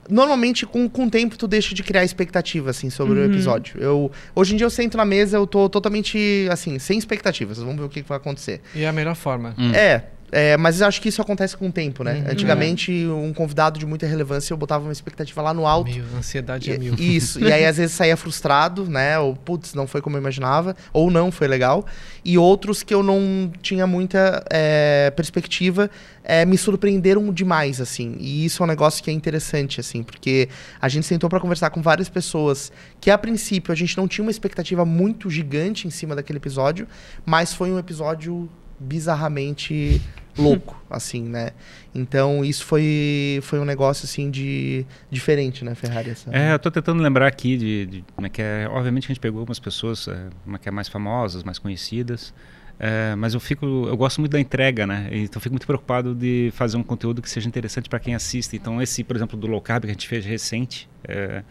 Normalmente, 0.10 0.66
com, 0.66 0.90
com 0.90 1.06
o 1.06 1.10
tempo, 1.10 1.38
tu 1.38 1.48
deixa 1.48 1.76
de 1.76 1.84
criar 1.84 2.04
expectativa, 2.04 2.70
assim, 2.70 2.90
sobre 2.90 3.20
o 3.20 3.26
episódio. 3.26 3.80
Eu, 3.80 4.12
hoje 4.36 4.54
em 4.54 4.58
dia, 4.58 4.66
eu 4.66 4.70
sento 4.70 4.98
na 4.98 5.06
mesa, 5.06 5.38
eu 5.38 5.46
tô 5.46 5.70
totalmente, 5.70 6.48
assim, 6.50 6.80
sem 6.80 6.98
expectativas. 6.98 7.60
Vamos 7.60 7.76
ver 7.76 7.84
o 7.84 7.90
que 7.90 8.02
que 8.02 8.10
vai 8.10 8.18
acontecer. 8.18 8.62
E 8.74 8.84
é 8.84 8.88
a 8.88 8.92
melhor 8.92 9.16
forma. 9.16 9.54
Hum. 9.58 9.72
É, 9.74 10.06
é, 10.32 10.56
mas 10.56 10.80
eu 10.80 10.88
acho 10.88 11.02
que 11.02 11.10
isso 11.10 11.22
acontece 11.22 11.58
com 11.58 11.68
o 11.68 11.72
tempo, 11.72 12.04
né? 12.04 12.24
Uhum. 12.26 12.32
Antigamente, 12.32 12.92
um 13.08 13.34
convidado 13.34 13.78
de 13.78 13.86
muita 13.86 14.06
relevância, 14.08 14.54
eu 14.54 14.58
botava 14.58 14.84
uma 14.86 14.92
expectativa 14.94 15.42
lá 15.42 15.54
no 15.54 15.68
alto. 15.68 15.92
Mil, 15.92 16.06
ansiedade 16.18 16.72
é 16.72 16.78
mil. 16.78 16.96
E- 16.98 17.16
Isso, 17.18 17.40
e 17.44 17.52
aí 17.52 17.66
às 17.66 17.78
vezes 17.78 17.96
saía 17.96 18.16
frustrado, 18.16 18.86
né? 18.90 19.20
Ou, 19.20 19.36
putz, 19.36 19.74
não 19.74 19.86
foi 19.88 20.02
como 20.02 20.16
eu 20.16 20.22
imaginava, 20.22 20.76
ou 20.94 21.12
não 21.12 21.32
foi 21.32 21.48
legal. 21.48 21.86
E 22.24 22.38
outros 22.38 22.82
que 22.84 22.94
eu 22.94 23.04
não 23.04 23.52
tinha 23.62 23.86
muita 23.86 24.44
é, 24.50 25.12
perspectiva 25.16 25.90
é, 26.24 26.46
me 26.46 26.58
surpreenderam 26.58 27.34
demais, 27.34 27.82
assim. 27.82 28.16
E 28.20 28.46
isso 28.46 28.62
é 28.62 28.66
um 28.66 28.68
negócio 28.68 29.04
que 29.04 29.10
é 29.10 29.14
interessante, 29.14 29.80
assim, 29.80 30.02
porque 30.04 30.48
a 30.80 30.88
gente 30.88 31.06
sentou 31.06 31.30
para 31.30 31.40
conversar 31.40 31.72
com 31.72 31.82
várias 31.82 32.08
pessoas 32.10 32.72
que 33.02 33.10
a 33.12 33.18
princípio 33.18 33.72
a 33.72 33.76
gente 33.76 33.98
não 33.98 34.08
tinha 34.08 34.24
uma 34.24 34.32
expectativa 34.32 34.86
muito 34.86 35.30
gigante 35.30 35.88
em 35.88 35.90
cima 35.92 36.16
daquele 36.16 36.38
episódio, 36.38 36.88
mas 37.26 37.54
foi 37.54 37.72
um 37.72 37.80
episódio 37.80 38.48
bizarramente 38.82 40.02
louco, 40.38 40.82
assim, 40.90 41.24
né? 41.24 41.52
Então 41.94 42.44
isso 42.44 42.66
foi, 42.66 43.40
foi 43.44 43.60
um 43.60 43.66
negócio 43.66 44.06
assim 44.06 44.30
de 44.30 44.86
diferente, 45.10 45.64
né, 45.64 45.76
Ferrari? 45.76 46.12
Essa... 46.12 46.36
É, 46.36 46.54
eu 46.54 46.60
tô 46.60 46.72
tentando 46.72 47.02
lembrar 47.02 47.28
aqui 47.28 47.58
de, 47.58 47.86
de 47.86 48.06
como 48.16 48.28
é 48.28 48.30
que 48.30 48.42
é. 48.42 48.68
Obviamente 48.70 49.06
a 49.06 49.08
gente 49.10 49.20
pegou 49.20 49.40
algumas 49.40 49.60
pessoas 49.60 50.08
é, 50.08 50.28
é 50.54 50.58
que 50.58 50.70
é 50.70 50.72
mais 50.72 50.88
famosas, 50.88 51.44
mais 51.44 51.60
conhecidas. 51.60 52.34
é, 52.80 53.16
mas 53.16 53.34
eu 53.34 53.40
fico, 53.40 53.66
eu 53.66 53.96
gosto 53.96 54.20
muito 54.20 54.32
da 54.32 54.40
entrega, 54.40 54.88
né? 54.88 55.08
Então 55.12 55.38
eu 55.38 55.42
fico 55.42 55.54
muito 55.54 55.68
preocupado 55.68 56.16
de 56.16 56.52
fazer 56.54 56.78
um 56.78 56.84
conteúdo 56.84 57.22
que 57.22 57.30
seja 57.30 57.48
interessante 57.48 57.90
para 57.90 58.00
quem 58.00 58.16
assiste. 58.16 58.56
Então 58.56 58.82
esse, 58.82 59.04
por 59.04 59.16
exemplo, 59.16 59.38
do 59.38 59.48
low 59.48 59.62
carb 59.62 59.84
que 59.84 59.90
a 59.90 59.94
gente 59.94 60.08
fez 60.08 60.26
recente, 60.26 60.90
é, 61.08 61.44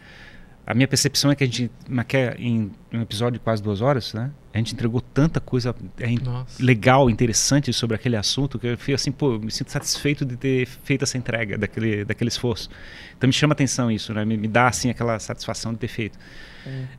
a 0.65 0.73
minha 0.73 0.87
percepção 0.87 1.31
é 1.31 1.35
que 1.35 1.43
a 1.43 1.47
gente, 1.47 1.71
como 1.85 2.01
é 2.01 2.03
que 2.03 2.17
é, 2.17 2.35
em 2.37 2.71
um 2.93 3.01
episódio 3.01 3.33
de 3.33 3.39
quase 3.39 3.61
duas 3.61 3.81
horas, 3.81 4.13
né? 4.13 4.31
A 4.53 4.57
gente 4.57 4.73
entregou 4.73 4.99
tanta 4.99 5.39
coisa 5.39 5.73
é, 5.99 6.09
Nossa. 6.23 6.63
legal, 6.63 7.09
interessante 7.09 7.71
sobre 7.71 7.95
aquele 7.95 8.17
assunto 8.17 8.59
que 8.59 8.67
eu 8.67 8.77
fico 8.77 8.95
assim, 8.95 9.11
pô, 9.11 9.39
me 9.39 9.51
sinto 9.51 9.71
satisfeito 9.71 10.25
de 10.25 10.35
ter 10.35 10.65
feito 10.65 11.03
essa 11.03 11.17
entrega 11.17 11.57
daquele, 11.57 12.03
daquele 12.03 12.27
esforço. 12.27 12.69
Então 13.17 13.27
me 13.27 13.33
chama 13.33 13.53
atenção 13.53 13.89
isso, 13.89 14.13
né? 14.13 14.25
Me, 14.25 14.35
me 14.35 14.47
dá 14.47 14.67
assim 14.67 14.89
aquela 14.89 15.17
satisfação 15.19 15.71
de 15.73 15.79
ter 15.79 15.87
feito. 15.87 16.17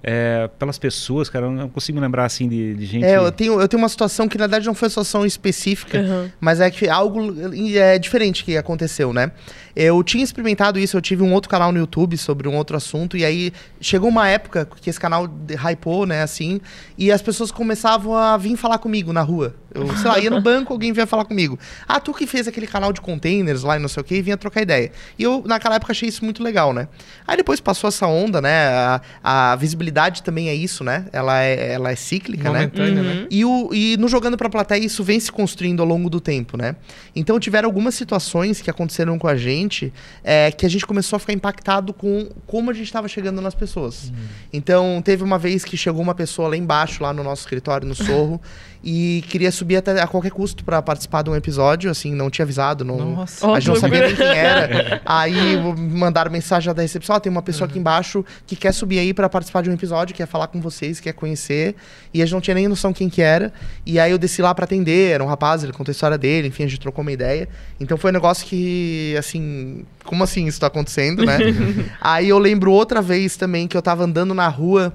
É, 0.03 0.51
pelas 0.59 0.77
pessoas, 0.79 1.29
cara, 1.31 1.47
eu 1.47 1.53
não 1.53 1.69
consigo 1.69 2.01
lembrar 2.01 2.25
assim 2.25 2.49
de, 2.49 2.75
de 2.75 2.85
gente. 2.85 3.05
É, 3.05 3.17
eu 3.17 3.31
tenho, 3.31 3.61
eu 3.61 3.69
tenho 3.69 3.81
uma 3.81 3.89
situação 3.89 4.27
que 4.29 4.37
na 4.37 4.45
verdade 4.47 4.67
não 4.67 4.75
foi 4.75 4.87
uma 4.87 4.91
situação 4.91 5.25
específica, 5.25 6.01
Uhum. 6.01 6.31
mas 6.41 6.61
é 6.61 6.71
que 6.71 6.89
algo 6.89 7.33
é 7.77 7.99
diferente 7.99 8.45
que 8.45 8.57
aconteceu, 8.57 9.13
né? 9.13 9.31
Eu 9.75 10.03
tinha 10.03 10.23
experimentado 10.25 10.79
isso, 10.79 10.97
eu 10.97 11.01
tive 11.01 11.23
um 11.23 11.33
outro 11.33 11.49
canal 11.49 11.71
no 11.73 11.79
YouTube 11.79 12.17
sobre 12.19 12.49
um 12.49 12.57
outro 12.57 12.77
assunto, 12.77 13.17
e 13.17 13.25
aí 13.25 13.53
chegou 13.81 14.09
uma 14.09 14.29
época 14.29 14.67
que 14.81 14.91
esse 14.91 14.99
canal 15.01 15.29
hypou, 15.49 16.07
né, 16.07 16.23
assim, 16.23 16.61
e 16.99 17.11
as 17.11 17.23
pessoas 17.23 17.42
começavam 17.51 18.15
a 18.15 18.37
vir 18.37 18.57
falar 18.57 18.79
comigo 18.79 19.13
na 19.13 19.23
rua. 19.23 19.55
Eu, 19.75 19.87
sei 19.97 20.07
lá, 20.11 20.19
ia 20.19 20.31
no 20.31 20.41
banco, 20.43 20.73
alguém 20.73 20.93
vinha 20.93 21.07
falar 21.07 21.25
comigo. 21.25 21.59
Ah, 21.89 21.99
tu 21.99 22.13
que 22.13 22.27
fez 22.27 22.47
aquele 22.47 22.67
canal 22.67 22.93
de 22.93 23.01
containers 23.01 23.63
lá 23.63 23.77
e 23.77 23.81
não 23.81 23.89
sei 23.89 24.03
o 24.03 24.05
que, 24.05 24.15
e 24.17 24.23
vinha 24.23 24.37
trocar 24.37 24.61
ideia. 24.61 24.93
E 25.19 25.23
eu, 25.23 25.43
naquela 25.47 25.77
época, 25.77 25.93
achei 25.93 26.09
isso 26.09 26.23
muito 26.25 26.43
legal, 26.43 26.73
né? 26.75 26.89
Aí 27.27 27.37
depois 27.39 27.59
passou 27.59 27.89
essa 27.89 28.07
onda, 28.07 28.41
né? 28.41 28.69
A, 28.69 29.53
a 29.53 29.57
visibilidade 29.57 30.23
também 30.23 30.49
é 30.51 30.55
isso, 30.55 30.85
né? 30.85 31.07
Ela 31.13 31.43
é, 31.43 31.73
ela 31.73 31.91
é 31.91 31.97
cíclica, 31.97 32.45
né? 32.51 32.59
Momentânea, 32.61 33.03
Uhum. 33.03 33.09
né? 33.23 33.27
E, 33.31 33.45
o, 33.47 33.71
e 33.73 33.97
no 33.97 34.09
Jogando 34.09 34.37
pra 34.37 34.51
Plateia, 34.51 34.85
isso 34.85 35.03
vem 35.03 35.19
se 35.19 35.33
construindo 35.33 35.81
ao 35.81 35.89
longo 35.89 36.11
do 36.11 36.21
tempo, 36.21 36.59
né? 36.59 36.77
Então 37.17 37.41
tiveram 37.41 37.67
algumas 37.69 37.95
situações 37.95 38.61
que 38.61 38.69
aconteceram 38.71 39.19
com 39.19 39.27
a 39.27 39.37
gente 39.37 39.91
é, 40.23 40.51
que 40.53 40.67
a 40.67 40.69
gente 40.69 40.87
começou 40.87 41.17
a 41.17 41.21
ficar 41.21 41.33
impactado 41.33 41.95
com 41.95 42.29
como 42.47 42.71
a 42.71 42.75
gente 42.75 42.85
estava 42.87 43.09
chegando 43.09 43.41
nas 43.41 43.55
pessoas. 43.55 44.13
Então 44.53 45.01
teve 45.03 45.25
uma 45.25 45.39
vez 45.39 45.65
que 45.65 45.77
chegou 45.79 46.03
uma 46.03 46.15
pessoa 46.15 46.49
lá 46.49 46.57
embaixo, 46.57 47.03
lá 47.03 47.13
no 47.15 47.25
nosso 47.25 47.32
escritório, 47.41 47.87
no 47.87 47.95
Sorro, 47.95 48.41
e 48.85 49.25
queria 49.29 49.53
subir 49.53 49.77
até 49.77 50.01
a 50.01 50.07
qualquer 50.07 50.31
custo 50.31 50.65
para 50.65 50.83
participar 50.83 51.23
de 51.23 51.31
um 51.31 51.37
episódio, 51.37 51.91
assim, 51.91 52.13
não 52.15 52.29
tinha 52.29 52.45
avisado, 52.45 52.85
não, 52.85 53.17
Nossa. 53.17 53.51
A 53.51 53.61
gente 53.61 53.69
não 53.69 53.77
sabia 53.77 54.07
nem 54.07 54.17
quem 54.17 54.27
era. 54.27 55.01
Aí 55.07 55.57
mandaram 55.77 56.31
mensagem 56.31 56.73
da 56.75 56.83
recepção: 56.83 57.17
ó, 57.17 57.21
tem 57.21 57.31
uma 57.31 57.43
pessoa 57.43 57.69
aqui 57.69 57.79
embaixo 57.79 58.25
que 58.47 58.57
quer 58.57 58.73
subir 58.73 58.99
aí 58.99 59.15
pra 59.15 59.29
participar 59.29 59.63
de 59.63 59.71
um 59.71 59.73
episódio, 59.73 60.15
quer 60.15 60.27
falar 60.27 60.49
com 60.49 60.61
vocês, 60.61 61.01
quer 61.01 61.13
conhecer. 61.13 61.77
E 62.13 62.21
a 62.21 62.25
gente 62.25 62.35
não 62.35 62.41
tinha 62.41 62.55
nem 62.55 62.69
noção 62.69 62.93
quem 62.93 63.09
que 63.09 63.23
era. 63.23 63.53
E 63.87 63.99
aí 63.99 64.11
eu 64.11 64.19
desci 64.19 64.43
lá 64.43 64.55
pra 64.55 64.65
atender, 64.65 65.13
era 65.13 65.23
um 65.23 65.27
rapaz, 65.27 65.63
ele 65.63 65.73
contou 65.73 65.91
a 65.91 65.95
história 65.95 66.19
dele, 66.19 66.49
enfim, 66.49 66.65
a 66.65 66.67
gente 66.67 66.81
trocou 66.81 67.03
uma 67.03 67.13
ideia. 67.13 67.49
Então 67.81 67.97
foi 67.97 68.11
um 68.11 68.15
negócio 68.15 68.47
que, 68.47 69.15
assim, 69.19 69.85
como 70.05 70.25
assim 70.25 70.47
isso 70.47 70.61
tá 70.61 70.67
acontecendo, 70.67 71.25
né? 71.25 71.39
aí 72.01 72.29
eu 72.29 72.39
lembro 72.39 72.73
outra 72.73 73.01
vez 73.01 73.37
também 73.37 73.69
que 73.69 73.77
eu 73.77 73.83
tava 73.83 74.05
andando 74.05 74.35
na 74.35 74.49
rua, 74.49 74.93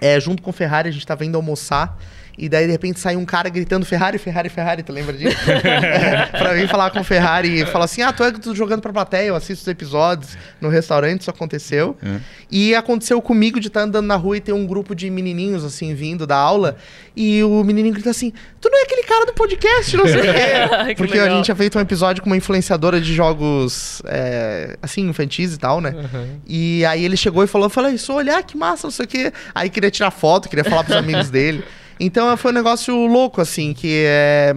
é, 0.00 0.18
junto 0.20 0.42
com 0.42 0.52
Ferrari, 0.52 0.88
a 0.88 0.92
gente 0.92 1.06
tava 1.06 1.24
indo 1.24 1.36
almoçar. 1.36 1.98
E 2.36 2.48
daí, 2.48 2.66
de 2.66 2.72
repente, 2.72 2.98
saiu 2.98 3.18
um 3.18 3.24
cara 3.24 3.48
gritando 3.48 3.86
Ferrari, 3.86 4.18
Ferrari, 4.18 4.48
Ferrari, 4.48 4.82
tu 4.82 4.92
lembra 4.92 5.16
disso? 5.16 5.36
pra 6.32 6.52
vir 6.52 6.68
falar 6.68 6.90
com 6.90 7.00
o 7.00 7.04
Ferrari 7.04 7.62
e 7.62 7.66
falar 7.66 7.84
assim: 7.84 8.02
Ah, 8.02 8.12
tu 8.12 8.24
é 8.24 8.32
que 8.32 8.40
tu 8.40 8.54
jogando 8.54 8.80
pra 8.80 8.92
plateia, 8.92 9.28
eu 9.28 9.36
assisto 9.36 9.62
os 9.62 9.68
episódios 9.68 10.36
no 10.60 10.68
restaurante, 10.68 11.22
isso 11.22 11.30
aconteceu. 11.30 11.96
É. 12.02 12.18
E 12.50 12.74
aconteceu 12.74 13.20
comigo 13.22 13.60
de 13.60 13.68
estar 13.68 13.82
andando 13.82 14.06
na 14.06 14.16
rua 14.16 14.36
e 14.36 14.40
ter 14.40 14.52
um 14.52 14.66
grupo 14.66 14.94
de 14.94 15.08
menininhos, 15.10 15.64
assim, 15.64 15.94
vindo 15.94 16.26
da 16.26 16.36
aula. 16.36 16.76
E 17.16 17.42
o 17.44 17.62
menininho 17.62 17.94
grita 17.94 18.10
assim: 18.10 18.32
Tu 18.60 18.68
não 18.68 18.78
é 18.78 18.82
aquele 18.82 19.02
cara 19.04 19.26
do 19.26 19.32
podcast, 19.32 19.96
não 19.96 20.06
sei 20.06 20.18
o 20.18 20.22
quê. 20.22 20.28
que 20.88 20.94
Porque 20.96 21.18
a 21.18 21.22
legal. 21.22 21.36
gente 21.36 21.44
tinha 21.44 21.54
feito 21.54 21.78
um 21.78 21.80
episódio 21.80 22.22
com 22.22 22.28
uma 22.28 22.36
influenciadora 22.36 23.00
de 23.00 23.14
jogos, 23.14 24.02
é, 24.06 24.76
assim, 24.82 25.08
infantis 25.08 25.54
e 25.54 25.58
tal, 25.58 25.80
né? 25.80 25.90
Uhum. 25.90 26.40
E 26.46 26.84
aí 26.84 27.04
ele 27.04 27.16
chegou 27.16 27.44
e 27.44 27.46
falou, 27.46 27.66
eu 27.66 27.70
falei, 27.70 27.94
isso, 27.94 28.12
olhar 28.12 28.42
que 28.42 28.56
massa, 28.56 28.86
não 28.88 28.92
sei 28.92 29.04
o 29.04 29.08
quê. 29.08 29.32
Aí 29.54 29.70
queria 29.70 29.90
tirar 29.90 30.10
foto, 30.10 30.48
queria 30.48 30.64
falar 30.64 30.82
pros 30.82 30.96
amigos 30.96 31.30
dele. 31.30 31.62
Então 32.00 32.36
foi 32.36 32.50
um 32.50 32.54
negócio 32.54 32.94
louco, 33.06 33.40
assim, 33.40 33.72
que 33.72 34.04
é, 34.06 34.52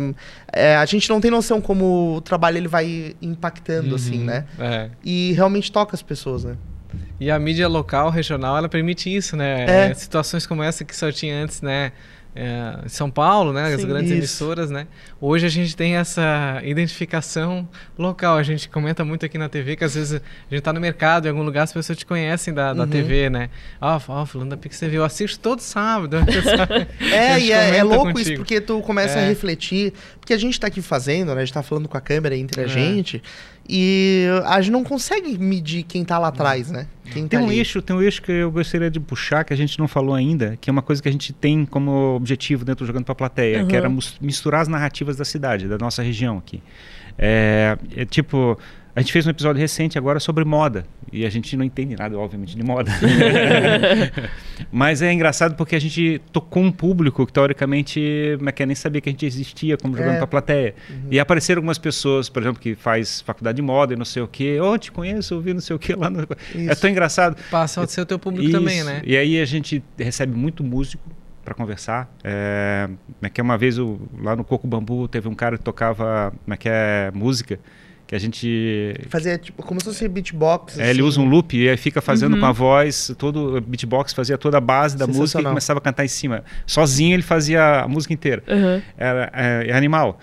é, 0.51 0.75
a 0.75 0.85
gente 0.85 1.09
não 1.09 1.21
tem 1.21 1.29
noção 1.31 1.61
como 1.61 2.15
o 2.15 2.21
trabalho 2.21 2.57
ele 2.57 2.67
vai 2.67 3.15
impactando, 3.21 3.95
assim, 3.95 4.19
Uhum. 4.19 4.25
né? 4.25 4.45
É. 4.59 4.89
E 5.03 5.33
realmente 5.33 5.71
toca 5.71 5.95
as 5.95 6.01
pessoas, 6.01 6.43
né? 6.43 6.55
E 7.19 7.29
a 7.31 7.37
mídia 7.39 7.67
local, 7.67 8.09
regional, 8.09 8.57
ela 8.57 8.69
permite 8.69 9.13
isso, 9.13 9.35
né? 9.35 9.65
É. 9.67 9.89
É, 9.89 9.93
Situações 9.93 10.45
como 10.45 10.63
essa 10.63 10.83
que 10.85 10.95
só 10.95 11.11
tinha 11.11 11.35
antes, 11.43 11.61
né? 11.61 11.91
É, 12.39 12.87
São 12.87 13.09
Paulo, 13.09 13.51
né? 13.51 13.73
As 13.73 13.81
Sim. 13.81 13.87
grandes 13.87 14.11
Isso. 14.11 14.19
emissoras, 14.19 14.69
né? 14.69 14.85
Hoje 15.19 15.47
a 15.47 15.49
gente 15.49 15.75
tem 15.75 15.95
essa 15.95 16.61
identificação 16.63 17.67
local. 17.97 18.37
A 18.37 18.43
gente 18.43 18.69
comenta 18.69 19.03
muito 19.03 19.25
aqui 19.25 19.37
na 19.39 19.49
TV 19.49 19.75
que 19.75 19.83
às 19.83 19.95
vezes 19.95 20.21
a 20.21 20.53
gente 20.53 20.61
tá 20.63 20.71
no 20.71 20.79
mercado, 20.79 21.25
em 21.25 21.29
algum 21.29 21.41
lugar, 21.41 21.63
as 21.63 21.73
pessoas 21.73 21.97
te 21.97 22.05
conhecem 22.05 22.53
da, 22.53 22.73
da 22.73 22.83
Uhum. 22.83 22.89
TV, 22.89 23.29
né? 23.29 23.49
Ó, 23.81 23.99
ó, 24.07 24.25
fulano 24.25 24.51
da 24.51 24.57
Pix 24.57 24.79
TV, 24.79 24.97
eu 24.97 25.03
assisto 25.03 25.39
todo 25.39 25.59
sábado. 25.61 26.17
É, 27.11 27.33
A 27.33 27.39
e 27.39 27.51
é, 27.51 27.77
é 27.77 27.83
louco 27.83 28.07
isso, 28.09 28.13
contigo. 28.17 28.37
porque 28.37 28.61
tu 28.61 28.81
começa 28.81 29.17
a 29.19 29.21
É. 29.23 29.27
refletir. 29.29 29.93
Porque 30.19 30.33
a 30.33 30.37
gente 30.37 30.59
tá 30.59 30.67
aqui 30.67 30.81
fazendo, 30.81 31.33
né? 31.33 31.41
A 31.41 31.45
gente 31.45 31.53
tá 31.53 31.63
falando 31.63 31.87
com 31.87 31.97
a 31.97 32.01
câmera 32.01 32.35
entre 32.35 32.61
a 32.61 32.65
É. 32.65 32.67
gente. 32.67 33.21
E 33.69 34.25
a 34.45 34.61
gente 34.61 34.71
não 34.71 34.83
consegue 34.83 35.37
medir 35.37 35.83
quem 35.83 36.05
tá 36.05 36.17
lá 36.17 36.29
atrás, 36.29 36.71
né? 36.71 36.87
Quem 37.11 37.23
tá 37.23 37.29
Tem 37.37 37.39
um 37.39 37.49
ali. 37.49 37.57
eixo, 37.57 37.81
tem 37.81 37.95
um 37.95 38.01
eixo 38.01 38.21
que 38.21 38.31
eu 38.31 38.51
gostaria 38.51 38.89
de 38.89 38.99
puxar 38.99 39.43
que 39.43 39.53
a 39.53 39.57
gente 39.57 39.77
não 39.79 39.87
falou 39.87 40.13
ainda, 40.15 40.57
que 40.59 40.69
é 40.69 40.71
uma 40.71 40.81
coisa 40.81 41.01
que 41.01 41.07
a 41.09 41.11
gente 41.11 41.33
tem 41.33 41.65
como 41.65 42.15
objetivo 42.15 42.63
dentro 42.63 42.85
do 42.85 42.87
jogando 42.87 43.05
para 43.05 43.15
plateia, 43.15 43.65
que 43.65 43.71
Uhum. 43.73 43.77
era 43.77 43.89
mus- 43.89 44.17
misturar 44.21 44.61
as 44.61 44.67
narrativas 44.67 45.17
da 45.17 45.25
cidade, 45.25 45.67
da 45.67 45.77
nossa 45.77 46.01
região 46.01 46.37
aqui. 46.37 46.61
É, 47.17 47.77
é 47.95 48.05
tipo, 48.05 48.57
a 48.97 48.99
gente 48.99 49.13
fez 49.13 49.27
um 49.27 49.29
episódio 49.29 49.59
recente 49.61 49.95
agora 49.95 50.19
sobre 50.19 50.43
moda 50.43 50.83
e 51.13 51.23
a 51.23 51.29
gente 51.29 51.55
não 51.55 51.63
entende 51.63 51.95
nada, 51.95 52.17
obviamente, 52.17 52.57
de 52.57 52.63
moda. 52.63 52.91
Mas 54.71 55.03
é 55.03 55.13
engraçado 55.13 55.55
porque 55.55 55.75
a 55.75 55.79
gente 55.79 56.19
tocou 56.31 56.63
um 56.63 56.71
público 56.71 57.23
que 57.23 57.31
teoricamente 57.31 58.35
não 58.41 58.51
quer 58.51 58.65
nem 58.65 58.75
sabia 58.75 58.99
que 58.99 59.07
a 59.07 59.11
gente 59.11 59.23
existia 59.23 59.77
como 59.77 59.95
jogando 59.95 60.15
É. 60.15 60.17
para 60.17 60.25
plateia. 60.25 60.73
E 61.11 61.19
apareceram 61.19 61.59
algumas 61.59 61.77
pessoas, 61.77 62.27
por 62.27 62.41
exemplo, 62.41 62.59
que 62.59 62.73
faz 62.73 63.21
faculdade 63.21 63.57
de 63.57 63.61
moda 63.61 63.93
e 63.93 63.95
não 63.95 64.03
sei 64.03 64.23
o 64.23 64.27
quê. 64.27 64.57
Oh, 64.59 64.75
te 64.79 64.91
conheço, 64.91 65.35
ouvi 65.35 65.53
não 65.53 65.61
sei 65.61 65.75
o 65.75 65.79
quê 65.79 65.93
lá. 65.95 66.09
No... 66.09 66.21
É 66.21 66.25
Isso. 66.55 66.81
tão 66.81 66.89
engraçado. 66.89 67.37
Passa 67.51 67.83
a 67.83 67.87
ser 67.87 68.01
o 68.01 68.05
teu 68.05 68.17
público 68.17 68.45
Isso. 68.49 68.57
também, 68.57 68.83
né? 68.83 69.03
E 69.05 69.15
aí 69.15 69.39
a 69.39 69.45
gente 69.45 69.83
recebe 69.95 70.35
muito 70.35 70.63
músico 70.63 71.03
para 71.45 71.53
conversar. 71.53 72.11
É, 72.23 72.87
como 72.87 73.15
é 73.21 73.29
que 73.29 73.39
é 73.39 73.43
uma 73.43 73.59
vez 73.59 73.77
lá 74.19 74.35
no 74.35 74.43
Coco 74.43 74.65
Bambu 74.65 75.07
teve 75.07 75.27
um 75.27 75.35
cara 75.35 75.55
que 75.55 75.63
tocava 75.63 76.33
como 76.43 76.53
é 76.55 76.57
que 76.57 76.67
é, 76.67 77.11
música 77.13 77.59
que 78.07 78.15
a 78.15 78.19
gente 78.19 78.95
Fazia 79.09 79.37
tipo, 79.37 79.61
como 79.61 79.81
se 79.81 79.85
fosse 79.85 80.07
beatbox. 80.07 80.79
é, 80.79 80.89
ele 80.89 80.99
assim. 80.99 81.01
usa 81.01 81.21
um 81.21 81.25
loop 81.27 81.55
e 81.57 81.69
aí 81.69 81.75
fica 81.75 82.01
fazendo 82.01 82.39
com 82.39 82.45
a 82.45 82.51
voz 82.53 83.13
todo 83.17 83.59
beatbox, 83.61 84.13
fazia 84.13 84.37
toda 84.37 84.57
a 84.57 84.61
base 84.61 84.95
da 84.97 85.05
música 85.05 85.41
e 85.41 85.43
começava 85.43 85.79
a 85.79 85.81
cantar 85.81 86.05
em 86.05 86.07
cima. 86.07 86.43
Sozinho 86.65 87.13
ele 87.13 87.23
fazia 87.23 87.81
a 87.81 87.87
música 87.87 88.13
inteira. 88.13 88.41
Aham. 88.47 88.81
Era 88.97 89.31
é, 89.35 89.69
é 89.69 89.73
animal. 89.73 90.19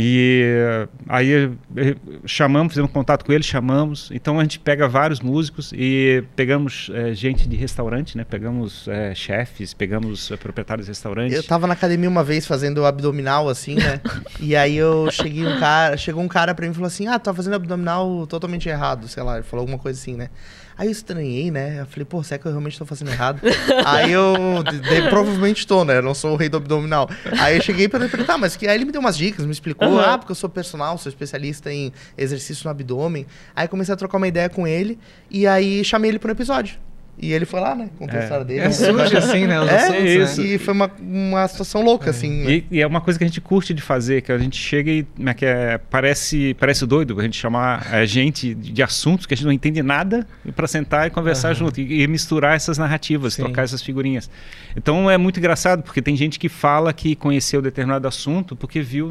E 0.00 0.44
eh, 0.44 0.88
aí 1.08 1.50
eh, 1.76 1.96
chamamos, 2.24 2.72
fizemos 2.72 2.92
contato 2.92 3.24
com 3.24 3.32
ele, 3.32 3.42
chamamos. 3.42 4.10
Então 4.12 4.38
a 4.38 4.42
gente 4.42 4.60
pega 4.60 4.86
vários 4.86 5.18
músicos 5.18 5.72
e 5.74 6.22
pegamos 6.36 6.88
eh, 6.94 7.12
gente 7.14 7.48
de 7.48 7.56
restaurante, 7.56 8.16
né? 8.16 8.22
Pegamos 8.22 8.86
eh, 8.86 9.12
chefes, 9.12 9.74
pegamos 9.74 10.30
eh, 10.30 10.36
proprietários 10.36 10.86
de 10.86 10.92
restaurantes. 10.92 11.36
Eu 11.36 11.42
tava 11.42 11.66
na 11.66 11.72
academia 11.72 12.08
uma 12.08 12.22
vez 12.22 12.46
fazendo 12.46 12.86
abdominal, 12.86 13.48
assim, 13.48 13.74
né? 13.74 14.00
e 14.38 14.54
aí 14.54 14.76
eu 14.76 15.10
cheguei 15.10 15.44
um 15.44 15.58
cara, 15.58 15.96
chegou 15.96 16.22
um 16.22 16.28
cara 16.28 16.54
pra 16.54 16.64
mim 16.64 16.70
e 16.70 16.74
falou 16.74 16.86
assim: 16.86 17.08
Ah, 17.08 17.18
tá 17.18 17.34
fazendo 17.34 17.54
abdominal 17.56 18.24
totalmente 18.28 18.68
errado, 18.68 19.08
sei 19.08 19.24
lá, 19.24 19.34
ele 19.34 19.42
falou 19.42 19.62
alguma 19.62 19.80
coisa 19.80 20.00
assim, 20.00 20.14
né? 20.14 20.30
Aí 20.78 20.86
eu 20.86 20.92
estranhei, 20.92 21.50
né? 21.50 21.80
Eu 21.80 21.86
falei, 21.86 22.04
pô, 22.04 22.22
será 22.22 22.38
que 22.38 22.46
eu 22.46 22.52
realmente 22.52 22.78
tô 22.78 22.86
fazendo 22.86 23.10
errado? 23.10 23.40
aí 23.84 24.12
eu 24.12 24.62
de- 24.62 25.10
provavelmente 25.10 25.66
tô, 25.66 25.84
né? 25.84 25.98
Eu 25.98 26.02
não 26.02 26.14
sou 26.14 26.34
o 26.34 26.36
rei 26.36 26.48
do 26.48 26.56
abdominal. 26.56 27.10
Aí 27.40 27.56
eu 27.56 27.62
cheguei 27.62 27.88
pra 27.88 27.98
ele 27.98 28.08
falei, 28.08 28.24
tá, 28.24 28.38
mas 28.38 28.54
que... 28.54 28.68
aí 28.68 28.76
ele 28.76 28.84
me 28.84 28.92
deu 28.92 29.00
umas 29.00 29.16
dicas, 29.16 29.44
me 29.44 29.50
explicou, 29.50 29.98
Aham. 29.98 30.12
ah, 30.14 30.18
porque 30.18 30.30
eu 30.30 30.36
sou 30.36 30.48
personal, 30.48 30.96
sou 30.96 31.10
especialista 31.10 31.72
em 31.72 31.92
exercício 32.16 32.64
no 32.64 32.70
abdômen. 32.70 33.26
Aí 33.56 33.66
comecei 33.66 33.92
a 33.92 33.96
trocar 33.96 34.18
uma 34.18 34.28
ideia 34.28 34.48
com 34.48 34.66
ele 34.68 34.98
e 35.28 35.46
aí 35.48 35.82
chamei 35.84 36.12
ele 36.12 36.18
pro 36.20 36.30
episódio. 36.30 36.78
E 37.20 37.32
ele 37.32 37.44
foi 37.44 37.58
lá, 37.58 37.74
né? 37.74 37.90
Contou 37.98 38.16
a 38.16 38.20
É. 38.20 38.22
história 38.22 38.44
dele. 38.44 38.60
É 38.60 38.70
surge 38.70 39.16
assim, 39.16 39.46
né? 39.46 39.60
Os 39.60 39.68
É, 39.68 39.74
assuntos, 39.76 40.04
isso. 40.10 40.40
né? 40.40 40.46
E 40.46 40.58
foi 40.58 40.72
uma, 40.72 40.90
uma 41.00 41.48
situação 41.48 41.82
louca, 41.82 42.10
assim. 42.10 42.44
né? 42.44 42.50
E, 42.52 42.66
e 42.70 42.80
é 42.80 42.86
uma 42.86 43.00
coisa 43.00 43.18
que 43.18 43.24
a 43.24 43.26
gente 43.26 43.40
curte 43.40 43.74
de 43.74 43.82
fazer, 43.82 44.22
que 44.22 44.30
a 44.30 44.38
gente 44.38 44.56
chega 44.56 44.88
e 44.90 45.04
né, 45.18 45.34
que 45.34 45.44
é, 45.44 45.78
parece, 45.78 46.54
parece 46.54 46.86
doido 46.86 47.18
a 47.18 47.22
gente 47.24 47.36
chamar 47.36 47.88
a 47.92 48.06
gente 48.06 48.54
de, 48.54 48.82
assuntos 48.82 49.26
que 49.26 49.34
a 49.34 49.36
gente 49.36 49.44
não 49.46 49.52
entende 49.52 49.82
nada 49.82 50.24
para 50.54 50.68
sentar 50.68 51.08
e 51.08 51.10
conversar 51.10 51.48
Aham. 51.48 51.54
junto 51.56 51.80
e, 51.80 52.02
e 52.02 52.06
misturar 52.06 52.54
essas 52.54 52.78
narrativas, 52.78 53.34
Sim. 53.34 53.42
trocar 53.42 53.62
essas 53.64 53.82
figurinhas. 53.82 54.30
Então 54.76 55.10
é 55.10 55.18
muito 55.18 55.38
engraçado, 55.40 55.82
porque 55.82 56.00
tem 56.00 56.16
gente 56.16 56.38
que 56.38 56.48
fala 56.48 56.92
que 56.92 57.16
conheceu 57.16 57.60
determinado 57.60 58.06
assunto 58.06 58.54
porque 58.54 58.80
viu. 58.80 59.08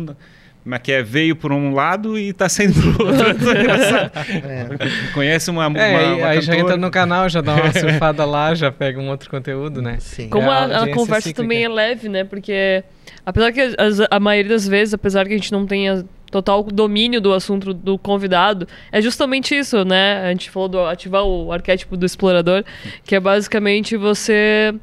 Mas 0.70 0.82
que 0.82 0.92
é, 0.92 1.02
veio 1.02 1.34
por 1.34 1.54
um 1.54 1.74
lado 1.74 2.18
e 2.20 2.28
está 2.30 2.50
saindo 2.50 2.74
por 2.74 3.08
outro. 3.08 3.26
É. 4.44 4.68
É. 5.08 5.12
Conhece 5.14 5.50
uma, 5.50 5.68
uma, 5.68 5.80
É, 5.80 6.14
uma 6.16 6.28
aí 6.28 6.42
já 6.42 6.52
cantora. 6.54 6.60
entra 6.74 6.78
no 6.78 6.92
canal, 6.92 7.30
já 7.30 7.40
dá 7.42 7.56
uma 7.56 7.72
surfada 7.74 8.26
lá, 8.26 8.54
já 8.54 8.72
pega 8.72 9.00
um 9.00 9.10
outro 9.10 9.30
conteúdo, 9.30 9.82
né? 9.82 9.98
Sim. 10.00 10.28
Como 10.30 10.48
É, 10.52 10.76
a 10.76 10.84
a, 10.84 10.90
conversa 10.92 11.30
cíclica. 11.30 11.42
também 11.42 11.64
é 11.64 11.70
leve, 11.70 12.10
né? 12.10 12.24
Porque 12.26 12.84
apesar 13.26 13.52
que 13.54 13.62
as- 13.62 14.02
a 14.12 14.20
maioria 14.20 14.52
das 14.52 14.68
vezes, 14.68 14.94
apesar 14.94 15.26
que 15.26 15.34
a 15.34 15.38
gente 15.38 15.52
não 15.52 15.66
tenha 15.66 16.04
total 16.30 16.62
domínio 16.64 17.22
do 17.22 17.34
assunto 17.34 17.74
do 17.74 17.98
convidado, 17.98 18.68
é 18.92 19.02
justamente 19.02 19.58
isso, 19.58 19.86
né? 19.86 20.26
A 20.26 20.30
gente 20.32 20.50
falou 20.50 20.68
do 20.68 20.82
ativar 20.86 21.24
o 21.24 21.52
arquétipo 21.54 21.96
do 21.96 22.06
explorador, 22.06 22.66
que 23.06 23.16
é 23.16 23.20
basicamente 23.20 23.96
você 23.96 24.74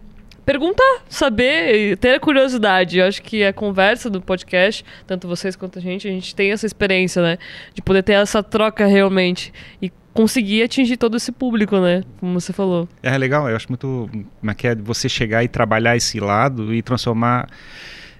perguntar, 0.44 1.02
saber, 1.08 1.96
ter 1.98 2.20
curiosidade. 2.20 2.98
Eu 2.98 3.06
acho 3.06 3.22
que 3.22 3.44
a 3.44 3.52
conversa 3.52 4.10
do 4.10 4.20
podcast, 4.20 4.84
tanto 5.06 5.26
vocês 5.26 5.56
quanto 5.56 5.78
a 5.78 5.82
gente, 5.82 6.06
a 6.06 6.10
gente 6.10 6.34
tem 6.34 6.52
essa 6.52 6.66
experiência, 6.66 7.22
né? 7.22 7.38
De 7.74 7.82
poder 7.82 8.02
ter 8.02 8.12
essa 8.12 8.42
troca 8.42 8.86
realmente 8.86 9.52
e 9.80 9.90
conseguir 10.12 10.62
atingir 10.62 10.96
todo 10.96 11.16
esse 11.16 11.32
público, 11.32 11.78
né? 11.78 12.02
Como 12.20 12.40
você 12.40 12.52
falou. 12.52 12.88
É 13.02 13.16
legal, 13.18 13.48
eu 13.48 13.56
acho 13.56 13.66
muito 13.68 14.08
como 14.40 14.50
é 14.50 14.54
que 14.54 14.68
é 14.68 14.74
você 14.74 15.08
chegar 15.08 15.42
e 15.42 15.48
trabalhar 15.48 15.96
esse 15.96 16.20
lado 16.20 16.72
e 16.72 16.80
transformar 16.82 17.48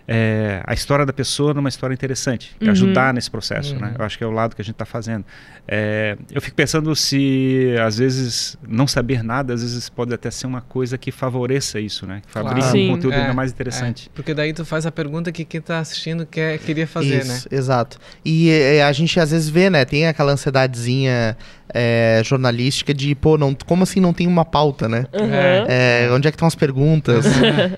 é, 0.06 0.62
a 0.66 0.74
história 0.74 1.06
da 1.06 1.12
pessoa 1.12 1.55
numa 1.55 1.68
história 1.68 1.94
interessante, 1.94 2.55
Uhum. 2.60 2.70
ajudar 2.70 3.14
nesse 3.14 3.31
processo, 3.31 3.74
Uhum. 3.74 3.81
né? 3.81 3.94
Eu 3.98 4.05
acho 4.05 4.18
que 4.18 4.24
é 4.24 4.26
o 4.26 4.31
lado 4.31 4.55
que 4.55 4.60
a 4.60 4.64
gente 4.64 4.74
está 4.74 4.85
fazendo. 4.85 5.24
É, 5.66 6.18
eu 6.31 6.43
fico 6.43 6.55
pensando 6.55 6.94
se 6.94 7.74
às 7.82 7.97
vezes 7.97 8.56
não 8.68 8.86
saber 8.86 9.22
nada, 9.24 9.55
às 9.55 9.62
vezes 9.62 9.89
pode 9.89 10.12
até 10.12 10.31
ser 10.31 10.47
uma 10.47 10.60
coisa 10.60 10.98
que 10.98 11.10
favoreça 11.10 11.81
isso, 11.81 12.06
né? 12.06 12.20
Que 12.26 12.31
fabrica 12.32 12.60
Claro. 12.60 12.78
Um 12.78 12.89
conteúdo 12.90 13.14
É, 13.14 13.20
ainda 13.22 13.32
mais 13.35 13.51
interessante. 13.51 14.09
É, 14.09 14.10
porque 14.14 14.35
daí 14.35 14.52
tu 14.52 14.64
faz 14.64 14.85
a 14.85 14.93
pergunta 14.93 15.32
que 15.32 15.43
quem 15.44 15.60
tá 15.62 15.78
assistindo 15.78 16.26
quer, 16.26 16.59
queria 16.59 16.86
fazer, 16.86 17.24
né? 17.24 17.35
Isso, 17.36 17.48
exato. 17.51 17.98
E 18.24 18.51
é, 18.51 18.82
a 18.85 18.93
gente 18.93 19.18
às 19.18 19.31
vezes 19.31 19.48
vê, 19.48 19.70
né? 19.70 19.85
Tem 19.86 20.06
aquela 20.06 20.32
ansiedadezinha 20.32 21.36
é, 21.72 22.20
jornalística 22.24 22.93
de, 22.93 23.14
pô, 23.14 23.39
não, 23.39 23.55
como 23.66 23.82
assim 23.85 24.01
não 24.01 24.12
tem 24.12 24.26
uma 24.26 24.44
pauta, 24.44 24.86
né? 24.89 25.06
Aham. 25.14 25.66
É, 25.68 26.09
onde 26.12 26.28
é 26.28 26.31
que 26.31 26.36
estão 26.36 26.47
as 26.47 26.55
perguntas? 26.55 27.24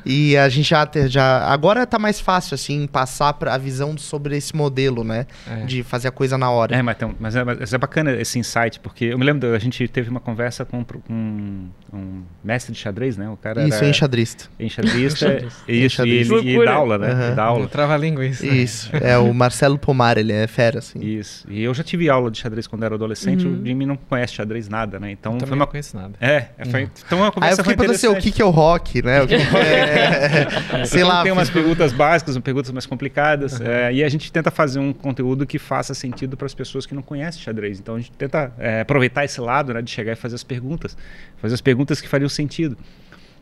e 0.05 0.37
a 0.37 0.49
gente 0.49 0.69
já, 0.69 0.89
já. 1.07 1.47
Agora 1.47 1.87
tá 1.87 1.99
mais 1.99 2.16
fácil, 2.21 2.55
assim, 2.55 2.87
passar 2.87 3.33
pra 3.35 3.55
a 3.55 3.59
visão 3.59 3.97
sobre 3.97 4.37
esse 4.37 4.55
modelo, 4.55 5.03
né? 5.05 5.27
É. 5.49 5.65
De 5.65 5.83
fazer 5.83 6.09
a 6.09 6.11
coisa 6.11 6.37
na 6.37 6.51
hora. 6.51 6.75
É, 6.77 6.83
mas, 6.83 6.97
tem 6.97 7.09
um- 7.09 7.15
mas, 7.19 7.35
é, 7.37 7.45
mas 7.45 7.73
é 7.73 7.79
bacana 7.79 8.13
esse 8.13 8.39
insight, 8.39 8.81
porque 8.81 9.07
eu 9.07 9.19
me 9.19 9.25
lembro, 9.25 9.55
a 9.55 9.59
gente 9.59 9.87
teve 9.89 10.09
uma 10.11 10.21
conversa 10.21 10.65
com, 10.65 10.85
com 10.85 11.67
um 11.93 12.23
mestre 12.45 12.73
de 12.73 12.79
xadrez, 12.79 13.17
né? 13.17 13.29
O 13.29 13.37
cara 13.37 13.65
Isso, 13.67 13.77
era 13.79 13.89
enxadrista. 13.89 14.45
enxadrista, 14.59 15.27
Enxadrista. 15.27 15.47
isso, 15.47 15.65
e, 15.69 15.85
Enxadrista. 15.85 16.35
ele, 16.35 16.57
e 16.61 16.65
dá 16.65 16.73
aula, 16.75 16.99
né? 16.99 17.31
E 17.33 17.35
dá 17.35 17.45
aula. 17.45 17.61
Não 17.61 17.69
trava 17.69 17.97
língua 17.97 18.25
isso. 18.27 18.45
né? 18.45 18.55
Isso. 18.55 18.91
É 19.07 19.17
o 19.19 19.33
Marcelo 19.33 19.79
Pomar, 19.79 20.19
ele 20.19 20.33
é 20.33 20.47
fera, 20.47 20.79
assim. 20.81 20.99
Isso. 21.01 21.47
E 21.49 21.63
eu 21.63 21.73
já 21.73 21.83
tive 21.85 22.09
aula 22.11 22.31
de 22.31 22.39
xadrez 22.39 22.67
quando 22.67 22.85
era 22.85 22.95
adolescente. 22.95 23.47
Uhum. 23.47 23.61
O 23.63 23.67
Jimmy 23.67 23.87
não 23.87 23.97
conhece 23.97 24.35
xadrez 24.35 24.69
nada, 24.69 24.99
né? 24.99 25.11
Então 25.13 25.35
Eu 25.35 25.41
foi 25.47 25.51
uma 25.57 25.65
não 25.65 25.67
conheço 25.71 25.97
nada. 25.97 26.15
É, 26.21 26.47
é, 26.59 26.65
foi, 26.65 26.89
então 27.07 27.19
uma 27.19 27.27
Aí 27.27 27.29
eu 27.29 27.33
conversa 27.33 27.63
fiquei 27.63 27.77
pensando 27.77 27.95
assim, 27.95 28.09
o 28.09 28.17
que, 28.17 28.31
que 28.33 28.43
é 28.43 28.45
o 28.45 28.51
rock, 28.51 29.03
né? 29.03 29.23
O 29.23 29.27
que, 29.29 29.37
que 29.37 29.57
é. 29.57 30.47
Sei 30.87 31.01
Então 31.03 31.09
lá. 31.15 31.23
tem 31.23 31.33
umas 31.33 31.49
perguntas 31.51 31.93
básicas, 31.93 32.06
umas 32.07 32.39
perguntas 32.39 32.71
mais 32.71 32.87
complicadas. 32.87 33.61
é, 33.61 33.93
e 33.93 34.05
a 34.05 34.09
gente 34.09 34.31
tenta 34.33 34.51
fazer 34.51 34.79
um 34.79 34.93
conteúdo 34.93 35.47
que 35.47 35.59
faça 35.59 35.95
sentido 35.95 36.37
para 36.37 36.47
as 36.47 36.55
pessoas 36.55 36.87
que 36.87 36.95
não 36.95 37.03
conhecem 37.03 37.43
xadrez. 37.43 37.79
Então 37.79 37.97
a 37.97 37.99
gente 37.99 38.13
tenta 38.13 38.53
é, 38.59 38.81
aproveitar 38.81 39.25
esse 39.25 39.41
lado, 39.41 39.75
né, 39.75 39.83
de 39.83 39.91
chegar 39.91 40.13
e 40.13 40.17
fazer 40.17 40.35
as 40.35 40.45
perguntas, 40.45 40.97
fazer 41.39 41.55
as 41.55 41.61
perguntas 41.61 42.01
que 42.01 42.09
fariam 42.09 42.29
sentido. 42.29 42.77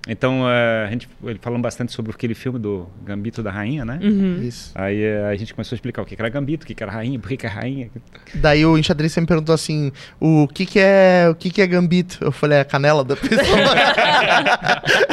Então 0.06 0.48
é, 0.48 0.84
a 0.86 0.90
gente 0.90 1.08
ele 1.24 1.38
falando 1.40 1.62
bastante 1.62 1.92
sobre 1.92 2.12
aquele 2.12 2.34
filme 2.34 2.58
do 2.58 2.86
Gambito 3.04 3.42
da 3.42 3.50
Rainha, 3.50 3.84
né? 3.84 3.98
Uhum. 4.02 4.42
Isso. 4.42 4.70
Aí 4.74 5.02
é, 5.02 5.24
a 5.26 5.34
gente 5.34 5.54
começou 5.54 5.74
a 5.74 5.76
explicar 5.76 6.02
o 6.02 6.04
que 6.04 6.14
era 6.18 6.28
Gambito, 6.28 6.64
o 6.64 6.66
que 6.66 6.82
era 6.82 6.92
Rainha, 6.92 7.18
por 7.18 7.28
que 7.28 7.36
que 7.36 7.46
é 7.46 7.48
Rainha. 7.48 7.90
Daí 8.34 8.66
o 8.66 8.76
enxadrista 8.76 9.20
me 9.20 9.26
perguntou 9.26 9.54
assim: 9.54 9.90
o 10.20 10.46
que, 10.46 10.66
que 10.66 10.78
é 10.78 11.26
o 11.30 11.34
que, 11.34 11.50
que 11.50 11.62
é 11.62 11.66
gambito? 11.66 12.18
Eu 12.20 12.32
falei, 12.32 12.58
é 12.58 12.60
a 12.60 12.64
canela 12.64 13.02
da 13.02 13.16
pessoa. 13.16 13.58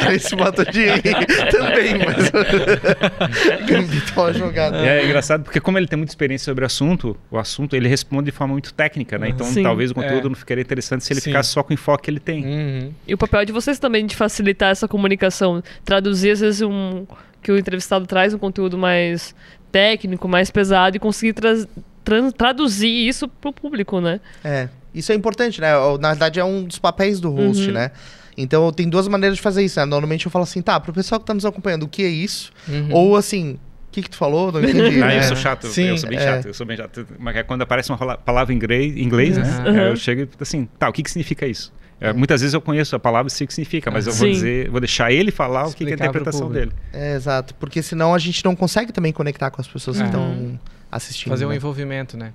Ele 0.08 0.18
se 0.18 0.36
matou 0.36 0.64
de 0.64 0.84
rir 0.84 1.26
também, 1.50 1.94
mas. 1.98 2.30
gambito 3.66 4.12
é 4.14 4.20
uma 4.20 4.32
jogada. 4.32 4.78
É 4.78 5.04
engraçado 5.04 5.42
porque 5.44 5.60
como 5.60 5.78
ele 5.78 5.86
tem 5.86 5.96
muita 5.96 6.12
experiência 6.12 6.44
sobre 6.46 6.64
o 6.64 6.66
assunto, 6.66 7.16
o 7.30 7.38
assunto 7.38 7.74
ele 7.74 7.88
responde 7.88 8.26
de 8.26 8.32
forma 8.32 8.52
muito 8.52 8.72
técnica, 8.74 9.18
né? 9.18 9.28
Então 9.28 9.46
Sim. 9.46 9.62
talvez 9.62 9.90
o 9.90 9.94
conteúdo 9.94 10.26
É. 10.26 10.28
não 10.28 10.36
ficaria 10.36 10.62
interessante 10.62 11.04
se 11.04 11.12
ele 11.12 11.20
Sim. 11.20 11.30
ficasse 11.30 11.50
só 11.50 11.62
com 11.62 11.70
o 11.70 11.74
enfoque 11.74 12.04
que 12.04 12.10
ele 12.10 12.20
tem. 12.20 12.44
Uhum. 12.44 12.92
E 13.06 13.14
o 13.14 13.18
papel 13.18 13.44
de 13.44 13.52
vocês 13.52 13.78
também 13.78 14.06
de 14.06 14.16
facilitar 14.16 14.70
essa 14.70 14.81
comunicação, 14.88 15.62
traduzir 15.84 16.30
às 16.32 16.40
vezes 16.40 16.62
um 16.62 17.06
que 17.42 17.50
o 17.50 17.58
entrevistado 17.58 18.06
traz 18.06 18.32
um 18.32 18.38
conteúdo 18.38 18.78
mais 18.78 19.34
técnico, 19.72 20.28
mais 20.28 20.50
pesado 20.50 20.96
e 20.96 21.00
conseguir 21.00 21.32
traz- 21.32 21.66
tran- 22.04 22.30
traduzir 22.30 22.88
isso 23.08 23.26
pro 23.26 23.52
público, 23.52 24.00
né? 24.00 24.20
É, 24.44 24.68
isso 24.94 25.10
é 25.10 25.14
importante, 25.14 25.60
né? 25.60 25.76
O- 25.76 25.98
Na 25.98 26.10
verdade, 26.10 26.38
é 26.38 26.44
um 26.44 26.62
dos 26.64 26.78
papéis 26.78 27.18
do 27.20 27.30
host, 27.30 27.66
Uhum. 27.66 27.72
né? 27.72 27.90
Então 28.36 28.72
tem 28.72 28.88
duas 28.88 29.08
maneiras 29.08 29.36
de 29.36 29.42
fazer 29.42 29.62
isso, 29.64 29.78
né? 29.80 29.84
Normalmente 29.86 30.24
eu 30.26 30.30
falo 30.30 30.44
assim, 30.44 30.62
tá, 30.62 30.78
pro 30.78 30.92
pessoal 30.92 31.20
que 31.20 31.26
tá 31.26 31.34
nos 31.34 31.44
acompanhando, 31.44 31.82
o 31.82 31.88
que 31.88 32.02
é 32.02 32.08
isso? 32.08 32.50
Uhum. 32.68 32.88
Ou 32.92 33.16
assim, 33.16 33.52
o 33.88 33.92
que 33.92 34.02
que 34.02 34.08
tu 34.10 34.16
falou? 34.16 34.50
Não 34.52 34.62
entendi. 34.62 35.02
Ah, 35.02 35.06
né? 35.08 35.18
eu 35.18 35.22
sou 35.24 35.36
chato, 35.36 35.66
Sim, 35.66 35.88
eu 35.88 35.98
sou 35.98 36.08
bem 36.08 36.18
é. 36.18 36.22
chato, 36.22 36.46
eu 36.46 36.54
sou 36.54 36.64
bem 36.66 36.76
chato. 36.76 37.06
Mas 37.18 37.36
é 37.36 37.42
quando 37.42 37.62
aparece 37.62 37.90
uma 37.90 37.98
pala- 37.98 38.16
palavra 38.16 38.52
em 38.52 38.56
inglês, 38.56 38.96
inglês 38.96 39.36
né? 39.36 39.44
Uhum. 39.66 39.76
Eu 39.76 39.96
chego 39.96 40.22
e 40.22 40.28
assim, 40.40 40.66
tá, 40.78 40.88
o 40.88 40.92
que 40.92 41.02
que 41.02 41.10
significa 41.10 41.46
isso? 41.46 41.72
É, 42.02 42.12
muitas 42.12 42.40
vezes 42.40 42.52
eu 42.54 42.60
conheço 42.60 42.96
a 42.96 42.98
palavra 42.98 43.28
e 43.28 43.30
sei 43.30 43.44
o 43.44 43.48
que 43.48 43.54
significa, 43.54 43.90
mas 43.90 44.06
eu 44.06 44.12
vou 44.12 44.26
Sim. 44.26 44.32
dizer, 44.32 44.68
vou 44.70 44.80
deixar 44.80 45.12
ele 45.12 45.30
falar 45.30 45.66
o 45.68 45.72
que, 45.72 45.76
que 45.76 45.84
é 45.84 45.86
a 45.86 45.90
Explicar 45.94 46.04
interpretação 46.08 46.50
dele. 46.50 46.72
É, 46.92 47.14
exato. 47.14 47.54
Porque 47.54 47.82
senão 47.82 48.14
a 48.14 48.18
gente 48.18 48.44
não 48.44 48.56
consegue 48.56 48.92
também 48.92 49.12
conectar 49.12 49.50
com 49.50 49.60
as 49.60 49.68
pessoas 49.68 49.96
que 49.98 50.02
Uhum. 50.02 50.08
estão 50.08 50.60
assistindo. 50.90 51.30
Fazer 51.30 51.46
um 51.46 51.50
né? 51.50 51.56
envolvimento, 51.56 52.16
né? 52.16 52.32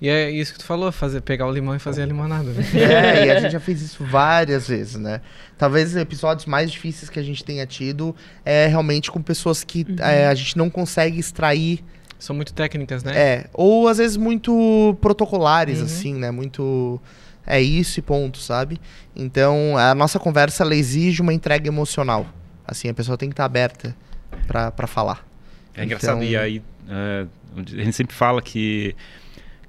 E 0.00 0.08
é 0.08 0.30
isso 0.30 0.52
que 0.52 0.58
tu 0.58 0.64
falou, 0.64 0.90
fazer, 0.92 1.20
pegar 1.20 1.46
o 1.46 1.52
limão 1.52 1.74
e 1.74 1.78
fazer 1.78 2.02
a 2.02 2.06
limonada. 2.06 2.50
Né? 2.50 2.64
É, 2.74 3.26
e 3.26 3.30
a 3.30 3.40
gente 3.40 3.52
já 3.52 3.60
fez 3.60 3.80
isso 3.80 4.04
várias 4.04 4.66
vezes, 4.68 4.96
né? 4.96 5.20
Talvez 5.56 5.90
os 5.90 5.96
episódios 5.96 6.46
mais 6.46 6.70
difíceis 6.70 7.08
que 7.08 7.18
a 7.18 7.22
gente 7.22 7.44
tenha 7.44 7.64
tido 7.66 8.14
é 8.44 8.66
realmente 8.66 9.10
com 9.10 9.22
pessoas 9.22 9.62
que 9.64 9.86
é, 10.00 10.26
a 10.26 10.34
gente 10.34 10.56
não 10.58 10.68
consegue 10.68 11.18
extrair 11.18 11.82
São 12.18 12.34
muito 12.34 12.52
técnicas, 12.54 13.02
né? 13.04 13.12
É, 13.16 13.46
ou 13.52 13.86
às 13.88 13.98
vezes 13.98 14.16
muito 14.16 14.96
protocolares, 15.00 15.78
Uhum. 15.78 15.84
assim, 15.84 16.14
né? 16.14 16.30
Muito. 16.30 17.00
É 17.46 17.60
isso 17.60 17.98
e 17.98 18.02
ponto, 18.02 18.38
sabe? 18.38 18.80
Então, 19.14 19.76
a 19.76 19.94
nossa 19.94 20.18
conversa 20.18 20.62
ela 20.64 20.74
exige 20.74 21.20
uma 21.22 21.32
entrega 21.32 21.68
emocional. 21.68 22.26
Assim, 22.66 22.88
a 22.88 22.94
pessoa 22.94 23.18
tem 23.18 23.28
que 23.28 23.34
estar 23.34 23.44
aberta 23.44 23.94
pra, 24.46 24.70
pra 24.70 24.86
falar. 24.86 25.26
É 25.74 25.84
engraçado, 25.84 26.12
Então- 26.16 26.22
e 26.24 26.36
aí 26.36 26.62
é, 26.88 27.26
a 27.56 27.84
gente 27.84 27.92
sempre 27.92 28.14
fala 28.16 28.40
que 28.40 28.94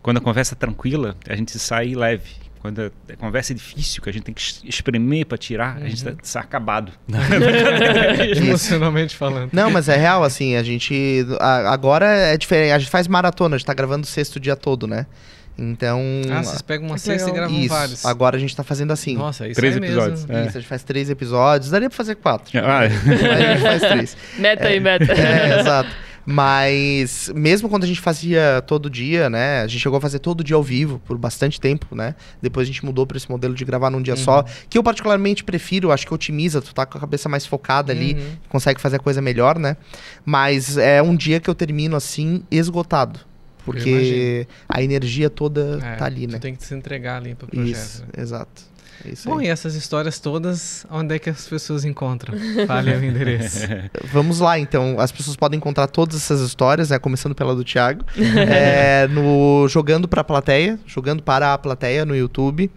quando 0.01 0.17
a 0.17 0.21
conversa 0.21 0.53
é 0.55 0.57
tranquila, 0.57 1.15
a 1.27 1.35
gente 1.35 1.57
sai 1.59 1.93
leve. 1.95 2.45
Quando 2.61 2.79
a 2.81 3.13
a 3.13 3.15
conversa 3.17 3.53
é 3.53 3.55
difícil, 3.55 4.01
que 4.01 4.09
a 4.09 4.13
gente 4.13 4.23
tem 4.23 4.33
que 4.33 4.41
es- 4.41 4.61
espremer 4.63 5.25
para 5.27 5.37
tirar, 5.37 5.77
a 5.77 5.87
gente 5.87 6.03
tá, 6.03 6.13
tá 6.13 6.39
acabado. 6.39 6.91
Emocionalmente 8.37 9.15
falando. 9.15 9.49
Não, 9.53 9.69
mas 9.69 9.87
é 9.89 9.95
real, 9.97 10.23
assim, 10.23 10.55
a 10.55 10.63
gente. 10.63 11.25
a- 11.39 11.71
agora 11.71 12.05
é 12.07 12.37
diferente. 12.37 12.71
A 12.71 12.79
gente 12.79 12.89
faz 12.89 13.07
maratona, 13.07 13.55
a 13.55 13.57
gente 13.57 13.67
tá 13.67 13.73
gravando 13.73 14.03
o 14.05 14.07
sexto 14.09 14.39
dia 14.39 14.55
todo, 14.55 14.87
né? 14.87 15.05
Então. 15.57 16.01
Ah, 16.31 16.43
vocês 16.43 16.61
pegam 16.61 16.87
uma 16.87 16.95
Que 16.95 17.01
sexta 17.01 17.29
e 17.29 17.33
gravam 17.33 17.57
isso. 17.59 17.69
vários. 17.69 18.05
Agora 18.05 18.35
a 18.35 18.39
gente 18.39 18.55
tá 18.55 18.63
fazendo 18.63 18.91
assim. 18.91 19.15
Nossa, 19.15 19.47
isso 19.47 19.55
Três 19.55 19.75
é 19.75 19.77
episódios. 19.77 20.25
mesmo. 20.25 20.43
É. 20.43 20.47
Isso, 20.47 20.57
a 20.57 20.61
gente 20.61 20.69
faz 20.69 20.83
três 20.83 21.09
episódios. 21.09 21.69
Daria 21.71 21.89
pra 21.89 21.95
fazer 21.95 22.15
quatro. 22.15 22.57
Ah, 22.59 22.81
Mas 23.05 23.21
a 23.31 23.53
gente 23.53 23.61
faz 23.61 23.81
três. 23.81 24.17
Meta 24.37 24.67
aí, 24.67 24.79
meta. 24.79 25.05
É, 25.15 25.59
exato. 25.61 25.89
Mas 26.27 27.31
mesmo 27.35 27.69
quando 27.69 27.83
a 27.83 27.87
gente 27.87 28.01
fazia 28.01 28.61
todo 28.65 28.89
dia, 28.89 29.29
né? 29.29 29.61
A 29.61 29.67
gente 29.67 29.79
chegou 29.79 29.97
a 29.97 30.01
fazer 30.01 30.17
todo 30.19 30.43
dia 30.43 30.55
ao 30.55 30.63
vivo 30.63 30.99
por 31.05 31.17
bastante 31.17 31.61
tempo, 31.61 31.95
né? 31.95 32.15
Depois 32.41 32.65
a 32.65 32.71
gente 32.71 32.83
mudou 32.83 33.05
para 33.05 33.15
esse 33.15 33.29
modelo 33.29 33.53
de 33.53 33.63
gravar 33.63 33.89
num 33.91 34.01
dia 34.01 34.15
só, 34.15 34.43
que 34.69 34.75
eu 34.77 34.83
particularmente 34.83 35.43
prefiro, 35.43 35.91
acho 35.91 36.05
que 36.07 36.13
otimiza, 36.13 36.61
tu 36.61 36.73
tá 36.73 36.85
com 36.85 36.97
a 36.97 37.01
cabeça 37.01 37.29
mais 37.29 37.45
focada 37.45 37.91
ali, 37.93 38.15
Uhum. 38.15 38.31
consegue 38.49 38.81
fazer 38.81 38.95
a 38.95 38.99
coisa 38.99 39.21
melhor, 39.21 39.57
né? 39.59 39.77
Mas 40.25 40.77
é 40.77 41.01
um 41.01 41.15
dia 41.15 41.39
que 41.39 41.47
eu 41.49 41.53
termino 41.55 41.95
assim 41.95 42.43
esgotado, 42.49 43.19
porque 43.65 44.47
a 44.69 44.81
energia 44.81 45.29
toda 45.29 45.79
É, 45.83 45.95
tá 45.95 46.05
ali, 46.05 46.27
né? 46.27 46.39
tem 46.39 46.55
que 46.55 46.63
se 46.63 46.73
entregar 46.73 47.17
ali 47.17 47.35
pro 47.35 47.47
projeto. 47.47 47.75
Isso, 47.75 48.01
né? 48.03 48.07
exato. 48.17 48.75
É 49.03 49.13
Bom, 49.25 49.41
e 49.41 49.47
essas 49.47 49.75
histórias 49.75 50.19
todas, 50.19 50.85
onde 50.89 51.15
é 51.15 51.19
que 51.19 51.29
as 51.29 51.47
pessoas 51.47 51.83
encontram? 51.85 52.33
Fale 52.65 52.91
o 52.91 53.03
endereço. 53.03 53.67
Vamos 54.11 54.39
lá, 54.39 54.57
então. 54.57 54.99
As 54.99 55.11
pessoas 55.11 55.35
podem 55.35 55.57
encontrar 55.57 55.87
todas 55.87 56.15
essas 56.15 56.39
histórias, 56.41 56.89
né? 56.89 56.97
Começando 56.97 57.35
pela 57.35 57.53
do 57.53 57.63
Thiago. 57.63 58.03
é, 58.15 59.07
no 59.07 59.67
Jogando 59.67 60.07
pra 60.07 60.23
Plateia, 60.23 60.79
Jogando 60.87 61.21
para 61.21 61.53
a 61.53 61.57
Plateia 61.57 62.05
no 62.05 62.15
YouTube. 62.15 62.71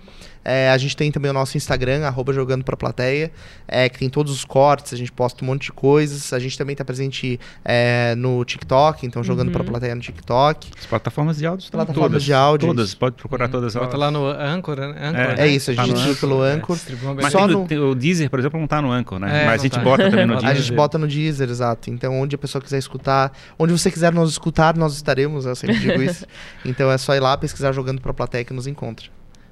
É, 0.50 0.70
a 0.70 0.78
gente 0.78 0.96
tem 0.96 1.12
também 1.12 1.30
o 1.30 1.34
nosso 1.34 1.56
Instagram, 1.58 2.06
arroba 2.06 2.32
Jogando 2.32 2.64
pra 2.64 2.74
Plateia, 2.76 3.30
é, 3.66 3.86
que 3.88 3.98
tem 3.98 4.08
todos 4.08 4.32
os 4.32 4.44
cortes, 4.46 4.94
a 4.94 4.96
gente 4.96 5.12
posta 5.12 5.44
um 5.44 5.48
monte 5.48 5.64
de 5.66 5.72
coisas. 5.72 6.32
A 6.32 6.38
gente 6.38 6.56
também 6.56 6.74
tá 6.74 6.84
presente 6.84 7.38
é, 7.64 8.14
no 8.16 8.42
TikTok, 8.44 9.04
então 9.06 9.22
Jogando 9.22 9.50
pra 9.52 9.62
Plateia 9.62 9.94
no 9.94 10.00
TikTok. 10.00 10.70
As 10.78 10.86
plataformas 10.86 11.36
de 11.36 11.44
áudio 11.46 11.64
estão 11.64 11.78
Plataformas 11.78 12.10
todas. 12.12 12.24
de 12.24 12.32
áudio, 12.32 12.68
Todas, 12.68 12.94
pode 12.94 13.16
procurar 13.16 13.48
todas 13.48 13.74
Bota 13.74 13.96
lá 13.96 14.10
no 14.10 14.26
Anchor, 14.26 14.76
né? 14.80 14.86
Anchor, 14.98 15.20
É, 15.20 15.28
né? 15.28 15.34
É 15.38 15.46
isso, 15.48 15.70
a 15.70 15.74
Tá 15.74 15.82
gente 15.84 15.90
no 15.90 15.96
distribui 15.98 16.20
pelo 16.20 16.44
É, 16.44 16.52
Anchor. 16.52 16.78
uma 17.02 17.14
Mas 17.14 17.32
Só 17.32 17.46
tem 17.46 17.76
no- 17.78 17.90
o- 17.90 17.94
Deezer, 17.94 18.30
por 18.30 18.38
exemplo, 18.38 18.58
não 18.58 18.66
tá 18.66 18.80
no 18.80 18.90
Anchor, 18.90 19.18
né? 19.18 19.42
É, 19.42 19.46
Mas 19.46 19.60
a 19.60 19.62
gente 19.64 19.72
tá. 19.74 19.80
bota 19.80 20.08
também 20.10 20.24
no 20.26 20.32
Bota 20.38 20.46
A 20.46 20.48
Deezer. 20.50 20.66
gente 20.66 20.76
bota 20.76 20.96
no 20.98 21.06
Deezer, 21.06 21.50
exato. 21.50 21.90
Então, 21.90 22.18
onde 22.18 22.34
a 22.34 22.38
pessoa 22.38 22.62
quiser 22.62 22.78
escutar, 22.78 23.32
onde 23.58 23.72
você 23.72 23.90
quiser 23.90 24.12
nos 24.12 24.30
escutar, 24.30 24.76
nós 24.76 24.94
estaremos, 24.94 25.44
eu 25.44 25.54
sempre 25.54 25.78
digo 25.78 26.02
isso. 26.02 26.24
Então 26.64 26.90
é 26.90 26.96
só 26.96 27.14
ir 27.14 27.20
lá 27.20 27.36
pesquisar 27.36 27.72
jogando 27.72 28.00
pra 28.00 28.14
plateia 28.14 28.44
que 28.44 28.54
nos 28.54 28.66
encontra. 28.66 29.06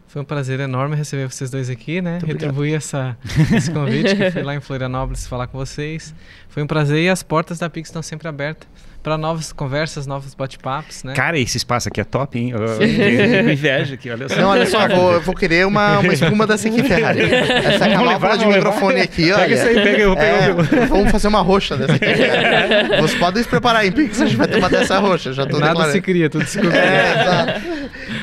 Foi 0.08 0.22
um 0.22 0.24
prazer 0.24 0.60
enorme 0.60 0.96
receber 0.96 1.28
vocês 1.28 1.50
dois 1.50 1.68
aqui, 1.68 2.00
né? 2.00 2.12
Muito. 2.12 2.26
Retribuir 2.26 2.74
essa, 2.74 3.16
esse 3.54 3.70
convite, 3.70 4.14
que 4.16 4.22
eu 4.22 4.32
fui 4.32 4.42
lá 4.42 4.54
em 4.54 4.60
Florianópolis 4.60 5.26
falar 5.26 5.46
com 5.46 5.58
vocês. 5.58 6.14
Foi 6.48 6.62
um 6.62 6.66
prazer 6.66 7.02
e 7.02 7.08
as 7.08 7.22
portas 7.22 7.58
da 7.58 7.68
Pix 7.68 7.88
estão 7.88 8.02
sempre 8.02 8.26
abertas 8.28 8.66
para 9.02 9.16
novas 9.16 9.52
conversas, 9.52 10.04
novos 10.04 10.34
bate-papos, 10.34 11.04
né? 11.04 11.12
Cara, 11.14 11.38
esse 11.38 11.56
espaço 11.56 11.88
aqui 11.88 12.00
é 12.00 12.04
top, 12.04 12.38
hein? 12.38 12.50
Eu, 12.50 12.58
eu, 12.58 12.82
eu 12.82 13.52
invejo 13.52 13.94
aqui, 13.94 14.10
olha 14.10 14.28
só. 14.28 14.34
Não, 14.36 14.48
olha 14.48 14.66
só, 14.66 14.86
eu 14.88 14.96
vou, 14.96 15.20
vou 15.20 15.34
querer 15.34 15.64
uma, 15.64 16.00
uma 16.00 16.12
espuma 16.12 16.44
dessa 16.44 16.66
aqui, 16.66 16.82
Ferrari. 16.82 17.20
Essa 17.22 17.86
é 17.86 17.96
levar, 18.00 18.36
de 18.36 18.46
microfone 18.46 18.94
levar. 18.94 19.04
aqui, 19.04 19.30
olha. 19.30 19.42
Pega 19.42 19.54
isso 19.54 19.66
aí, 19.68 19.74
pega, 19.74 19.98
eu 20.02 20.08
vou 20.08 20.16
pegar 20.16 20.28
É, 20.28 20.50
o 20.52 20.56
meu. 20.56 20.86
vamos 20.88 21.10
fazer 21.12 21.28
uma 21.28 21.40
roxa 21.40 21.76
dessa 21.76 21.92
aqui. 21.94 22.06
Vocês 23.00 23.14
podem 23.20 23.42
se 23.44 23.48
preparar 23.48 23.86
em 23.86 23.92
Pix, 23.92 24.20
a 24.20 24.26
gente 24.26 24.36
vai 24.36 24.48
ter 24.48 24.58
uma 24.58 24.68
dessa 24.68 24.98
roxa, 24.98 25.32
já 25.32 25.46
tô 25.46 25.58
Nada 25.58 25.68
declarando. 25.68 25.92
se 25.92 26.00
cria, 26.00 26.28
tudo 26.28 26.44
se 26.46 26.58
combina. 26.58 26.76
É, 26.76 27.20
exato. 27.22 27.60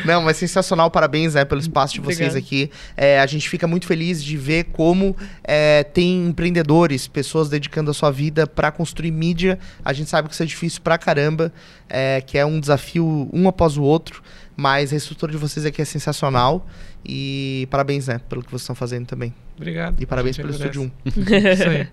Não, 0.06 0.22
mas 0.22 0.38
sensacional, 0.38 0.90
parabéns 0.92 1.34
né, 1.34 1.46
pelo 1.46 1.62
espaço 1.62 1.94
de 1.94 2.02
vocês 2.02 2.36
aqui. 2.36 2.70
É, 2.96 3.20
a 3.20 3.26
gente 3.26 3.50
fica 3.50 3.68
muito 3.68 3.86
feliz 3.86 4.24
de 4.24 4.38
ver 4.38 4.66
como 4.66 5.16
é, 5.44 5.84
tem 5.84 6.28
empreendedores, 6.28 7.08
pessoas 7.08 7.50
dedicando 7.50 7.92
a 7.92 7.94
sua 7.94 8.12
vida 8.12 8.46
para 8.46 8.72
construir 8.72 9.12
mídia. 9.12 9.58
A 9.84 9.94
gente 9.94 10.10
sabe 10.10 10.28
que 10.28 10.34
isso 10.34 10.44
é 10.44 10.46
difícil 10.46 10.82
pra 10.82 10.98
caramba, 10.98 11.52
é, 11.90 12.22
que 12.26 12.38
é 12.38 12.46
um 12.46 12.60
desafio 12.60 13.30
um 13.32 13.48
após 13.48 13.78
o 13.78 13.84
outro, 13.84 14.22
mas 14.56 14.94
a 14.94 14.96
estrutura 14.96 15.32
de 15.32 15.38
vocês 15.38 15.66
aqui 15.66 15.82
é 15.82 15.86
sensacional. 15.86 16.68
E 17.06 17.68
parabéns, 17.70 18.08
né, 18.08 18.20
pelo 18.30 18.42
que 18.42 18.50
vocês 18.50 18.62
estão 18.62 18.76
fazendo 18.76 19.06
também. 19.06 19.34
Obrigado. 19.58 20.02
E 20.02 20.06
parabéns 20.06 20.38
pelo 20.38 20.50
agradece. 20.54 20.80
Estúdio 20.80 20.92
1. 21.06 21.52
Isso 21.54 21.70
aí. 21.70 21.88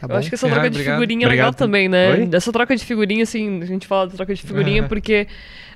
Tá 0.00 0.06
Eu 0.08 0.16
acho 0.16 0.30
que 0.30 0.34
essa 0.34 0.48
troca 0.48 0.62
de 0.70 0.76
obrigado. 0.76 0.94
figurinha 0.94 1.26
é 1.26 1.28
legal 1.28 1.52
também, 1.52 1.86
né? 1.86 2.12
Oi? 2.12 2.26
Dessa 2.26 2.50
troca 2.50 2.74
de 2.74 2.82
figurinha, 2.82 3.22
assim, 3.22 3.62
a 3.62 3.66
gente 3.66 3.86
fala 3.86 4.06
da 4.06 4.14
troca 4.14 4.34
de 4.34 4.40
figurinha 4.40 4.84
porque 4.88 5.26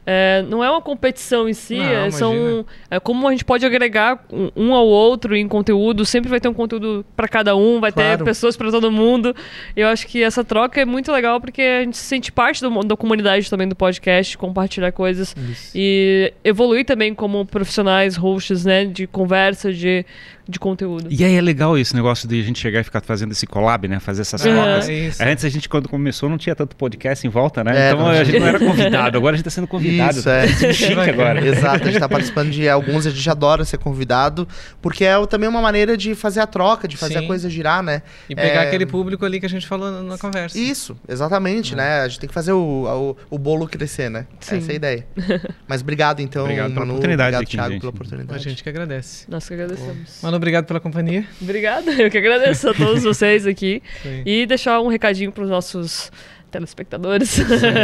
é, 0.06 0.44
não 0.48 0.62
é 0.62 0.70
uma 0.70 0.82
competição 0.82 1.48
em 1.48 1.54
si, 1.54 1.76
Não, 1.76 1.84
é, 1.84 2.10
são 2.10 2.66
é 2.90 3.00
como 3.00 3.26
a 3.26 3.30
gente 3.30 3.44
pode 3.44 3.64
agregar 3.64 4.22
um, 4.30 4.50
um 4.54 4.74
ao 4.74 4.86
outro 4.86 5.34
em 5.34 5.48
conteúdo, 5.48 6.04
sempre 6.04 6.28
vai 6.28 6.40
ter 6.40 6.48
um 6.48 6.54
conteúdo 6.54 7.04
para 7.16 7.26
cada 7.26 7.56
um, 7.56 7.80
vai 7.80 7.90
ter 7.90 8.02
Claro. 8.02 8.24
pessoas 8.24 8.56
para 8.56 8.70
todo 8.70 8.90
mundo. 8.90 9.34
Eu 9.74 9.88
acho 9.88 10.06
que 10.06 10.22
essa 10.22 10.44
troca 10.44 10.80
é 10.80 10.84
muito 10.84 11.10
legal 11.10 11.40
porque 11.40 11.62
a 11.62 11.82
gente 11.84 11.96
se 11.96 12.04
sente 12.04 12.30
parte 12.30 12.60
do, 12.60 12.82
da 12.84 12.96
comunidade 12.96 13.48
também 13.48 13.66
do 13.66 13.74
podcast, 13.74 14.36
compartilhar 14.36 14.92
coisas 14.92 15.34
Isso. 15.50 15.72
e 15.74 16.32
evoluir 16.44 16.84
também 16.84 17.14
como 17.14 17.44
profissionais, 17.46 18.16
hosts, 18.16 18.64
né, 18.64 18.84
de 18.84 19.06
conversa, 19.06 19.72
de, 19.72 20.04
de 20.46 20.58
conteúdo. 20.58 21.08
E 21.10 21.24
aí 21.24 21.34
é 21.34 21.40
legal 21.40 21.78
esse 21.78 21.94
negócio 21.94 22.28
de 22.28 22.40
a 22.40 22.42
gente 22.42 22.58
chegar 22.58 22.80
e 22.80 22.84
ficar 22.84 23.00
fazendo 23.00 23.32
esse 23.32 23.46
collab, 23.46 23.88
né? 23.88 23.98
Fazer 24.00 24.22
essas 24.22 24.42
trocas. 24.42 24.88
é. 24.88 25.30
Antes 25.30 25.44
a 25.44 25.48
gente, 25.48 25.68
quando 25.68 25.88
começou, 25.88 26.28
não 26.28 26.36
tinha 26.36 26.54
tanto 26.54 26.76
podcast 26.76 27.26
em 27.26 27.30
volta, 27.30 27.64
né? 27.64 27.88
É, 27.88 27.92
então 27.92 28.06
a 28.06 28.22
gente 28.22 28.38
não 28.38 28.46
era 28.46 28.58
convidado, 28.58 29.16
agora 29.16 29.34
a 29.34 29.36
gente 29.36 29.44
tá 29.44 29.50
sendo 29.50 29.66
convidado. 29.66 29.93
Isso, 30.00 30.28
é. 30.28 30.72
Chique 30.72 30.92
agora. 31.10 31.44
Exato, 31.44 31.84
a 31.84 31.90
gente 31.90 32.00
tá 32.00 32.08
participando 32.08 32.50
de 32.50 32.68
alguns, 32.68 33.06
a 33.06 33.10
gente 33.10 33.28
adora 33.30 33.64
ser 33.64 33.78
convidado, 33.78 34.46
porque 34.80 35.04
é 35.04 35.14
também 35.26 35.48
uma 35.48 35.60
maneira 35.60 35.96
de 35.96 36.14
fazer 36.14 36.40
a 36.40 36.46
troca, 36.46 36.86
de 36.86 36.96
fazer 36.96 37.18
Sim. 37.18 37.24
a 37.24 37.26
coisa 37.26 37.48
girar, 37.50 37.82
né? 37.82 38.02
E 38.28 38.34
pegar 38.34 38.64
É, 38.64 38.66
aquele 38.66 38.86
público 38.86 39.24
ali 39.24 39.40
que 39.40 39.46
a 39.46 39.48
gente 39.48 39.66
falou 39.66 40.02
na, 40.02 40.18
conversa. 40.18 40.58
Isso, 40.58 40.96
exatamente, 41.08 41.74
né? 41.74 42.00
A 42.00 42.08
gente 42.08 42.20
tem 42.20 42.28
que 42.28 42.34
fazer 42.34 42.52
o, 42.52 43.16
o, 43.30 43.36
o 43.36 43.38
bolo 43.38 43.66
crescer, 43.68 44.08
né? 44.10 44.26
Sim. 44.40 44.58
Essa 44.58 44.70
é 44.70 44.72
a 44.72 44.76
ideia. 44.76 45.06
Mas 45.68 45.80
obrigado, 45.82 46.20
então, 46.20 46.42
Obrigado 46.44 46.68
pela 46.72 46.80
Manu. 46.80 46.92
oportunidade 46.94 47.36
obrigado, 47.36 47.42
aqui, 47.42 47.56
Thiago, 47.56 47.70
gente. 47.72 47.80
pela 47.80 47.90
A 47.90 47.94
oportunidade. 47.94 48.42
gente 48.44 48.62
que 48.62 48.68
agradece. 48.68 49.24
Nós 49.28 49.46
que 49.48 49.54
agradecemos. 49.54 50.18
Mano, 50.22 50.36
obrigado 50.36 50.64
pela 50.66 50.80
companhia. 50.80 51.24
Obrigada, 51.40 51.90
eu 52.00 52.10
que 52.10 52.18
agradeço 52.18 52.68
a 52.70 52.74
todos 52.74 53.02
vocês 53.04 53.46
aqui. 53.46 53.82
Aí. 54.04 54.22
E 54.26 54.46
deixar 54.46 54.80
um 54.80 54.88
recadinho 54.88 55.32
para 55.32 55.44
os 55.44 55.50
nossos 55.50 56.10
telespectadores. 56.54 57.36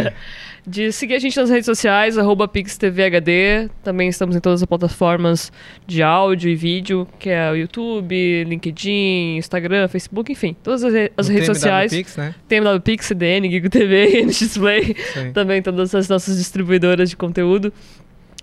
de 0.66 0.92
seguir 0.92 1.14
a 1.14 1.18
gente 1.18 1.36
nas 1.36 1.50
redes 1.50 1.66
sociais, 1.66 2.16
arroba 2.16 2.46
PixTVHD. 2.46 3.68
Também 3.82 4.08
estamos 4.08 4.36
em 4.36 4.40
todas 4.40 4.62
as 4.62 4.66
plataformas 4.66 5.52
de 5.86 6.02
áudio 6.02 6.48
e 6.50 6.54
vídeo, 6.54 7.08
que 7.18 7.30
é 7.30 7.50
o 7.50 7.56
YouTube, 7.56 8.44
LinkedIn, 8.44 9.36
Instagram, 9.38 9.88
Facebook, 9.88 10.30
enfim. 10.30 10.54
Todas 10.62 10.84
as, 10.84 10.92
re- 10.92 11.12
as 11.16 11.28
redes 11.28 11.46
TMW 11.46 11.54
sociais. 11.54 11.92
Pix, 11.92 12.16
né? 12.16 12.34
TMW 12.48 12.80
Pix, 12.80 13.06
CDN, 13.06 13.50
Gigo 13.50 13.68
TV, 13.68 14.22
NXplay. 14.24 14.94
Isso 14.96 15.18
aí. 15.18 15.32
Também 15.32 15.60
todas 15.62 15.94
as 15.94 16.08
nossas 16.08 16.38
distribuidoras 16.38 17.10
de 17.10 17.16
conteúdo. 17.16 17.72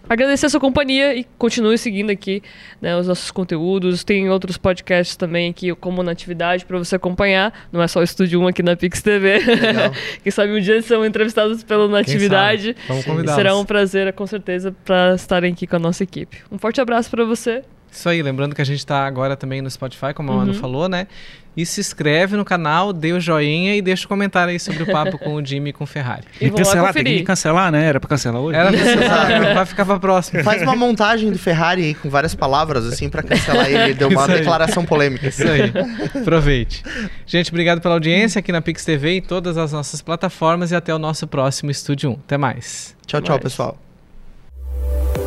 Agradecer 0.09 0.45
a 0.45 0.49
sua 0.49 0.59
companhia 0.59 1.15
e 1.15 1.25
continue 1.37 1.77
seguindo 1.77 2.09
aqui 2.09 2.41
né, 2.81 2.97
os 2.97 3.07
nossos 3.07 3.31
conteúdos. 3.31 4.03
Tem 4.03 4.29
outros 4.29 4.57
podcasts 4.57 5.15
também 5.15 5.49
aqui 5.49 5.73
como 5.75 6.01
na 6.03 6.11
atividade 6.11 6.65
para 6.65 6.77
você 6.77 6.95
acompanhar. 6.95 7.53
Não 7.71 7.81
é 7.81 7.87
só 7.87 7.99
o 7.99 8.03
Estúdio 8.03 8.41
1 8.41 8.47
aqui 8.47 8.63
na 8.63 8.75
Pix 8.75 9.01
TV. 9.01 9.39
Quem 10.23 10.31
sabe 10.31 10.53
um 10.53 10.59
dia 10.59 10.75
eles 10.75 10.85
são 10.85 11.05
entrevistados 11.05 11.63
pela 11.63 11.83
Quem 11.83 11.91
Natividade. 11.91 12.75
Vamos 12.87 13.31
será 13.31 13.55
um 13.55 13.65
prazer, 13.65 14.11
com 14.13 14.25
certeza, 14.25 14.75
para 14.85 15.15
estarem 15.15 15.53
aqui 15.53 15.67
com 15.67 15.75
a 15.75 15.79
nossa 15.79 16.03
equipe. 16.03 16.37
Um 16.51 16.57
forte 16.57 16.79
abraço 16.81 17.09
para 17.09 17.25
você. 17.25 17.63
Isso 17.91 18.07
aí, 18.09 18.21
lembrando 18.21 18.53
que 18.53 18.61
a 18.61 18.65
gente 18.65 18.85
tá 18.85 19.05
agora 19.07 19.35
também 19.35 19.61
no 19.61 19.69
Spotify, 19.69 20.13
como 20.13 20.31
a 20.31 20.35
Manu 20.35 20.53
Uhum. 20.53 20.59
falou, 20.59 20.87
né? 20.89 21.07
E 21.55 21.65
se 21.65 21.81
inscreve 21.81 22.37
no 22.37 22.45
canal, 22.45 22.93
dê 22.93 23.13
o 23.13 23.19
joinha 23.19 23.75
e 23.75 23.81
deixa 23.81 24.05
o 24.05 24.07
comentário 24.07 24.51
aí 24.51 24.59
sobre 24.59 24.83
o 24.83 24.85
papo 24.85 25.17
com 25.17 25.33
o 25.33 25.43
Jimmy 25.43 25.71
e 25.71 25.73
com 25.73 25.85
o 25.85 25.87
Ferrari. 25.87 26.21
E 26.39 26.45
E 26.45 26.51
cancelar, 26.51 26.93
tem 26.93 27.03
que 27.03 27.23
cancelar, 27.23 27.71
né? 27.71 27.83
Era 27.85 27.99
pra 27.99 28.07
cancelar 28.07 28.39
hoje. 28.39 28.55
Era 28.59 28.69
pra 28.71 28.77
cancelar, 28.79 29.41
vai 29.55 29.65
ficar 29.65 29.85
pra 29.85 29.97
próxima. 29.99 30.43
Faz 30.43 30.61
uma 30.61 30.75
montagem 30.75 31.31
do 31.31 31.39
Ferrari 31.39 31.81
aí 31.83 31.93
com 31.95 32.11
várias 32.11 32.35
palavras, 32.35 32.85
assim, 32.85 33.09
pra 33.09 33.23
cancelar 33.23 33.71
ele. 33.71 33.95
Deu 33.95 34.09
uma 34.09 34.27
declaração 34.27 34.85
polêmica. 34.85 35.29
Isso 35.29 35.41
aí. 35.47 35.73
Aproveite. 36.21 36.83
Gente, 37.25 37.49
obrigado 37.49 37.81
pela 37.81 37.95
audiência 37.95 38.37
aqui 38.37 38.51
na 38.51 38.61
Pix 38.61 38.85
TV 38.85 39.15
e 39.15 39.21
todas 39.21 39.57
as 39.57 39.71
nossas 39.73 39.99
plataformas 39.99 40.69
e 40.69 40.75
até 40.75 40.93
o 40.93 40.99
nosso 40.99 41.25
próximo 41.25 41.71
Estúdio 41.71 42.11
1. 42.11 42.13
Até 42.13 42.37
mais. 42.37 42.95
Tchau, 43.07 43.19
tchau, 43.19 43.31
Mais. 43.31 43.41
pessoal. 43.43 45.26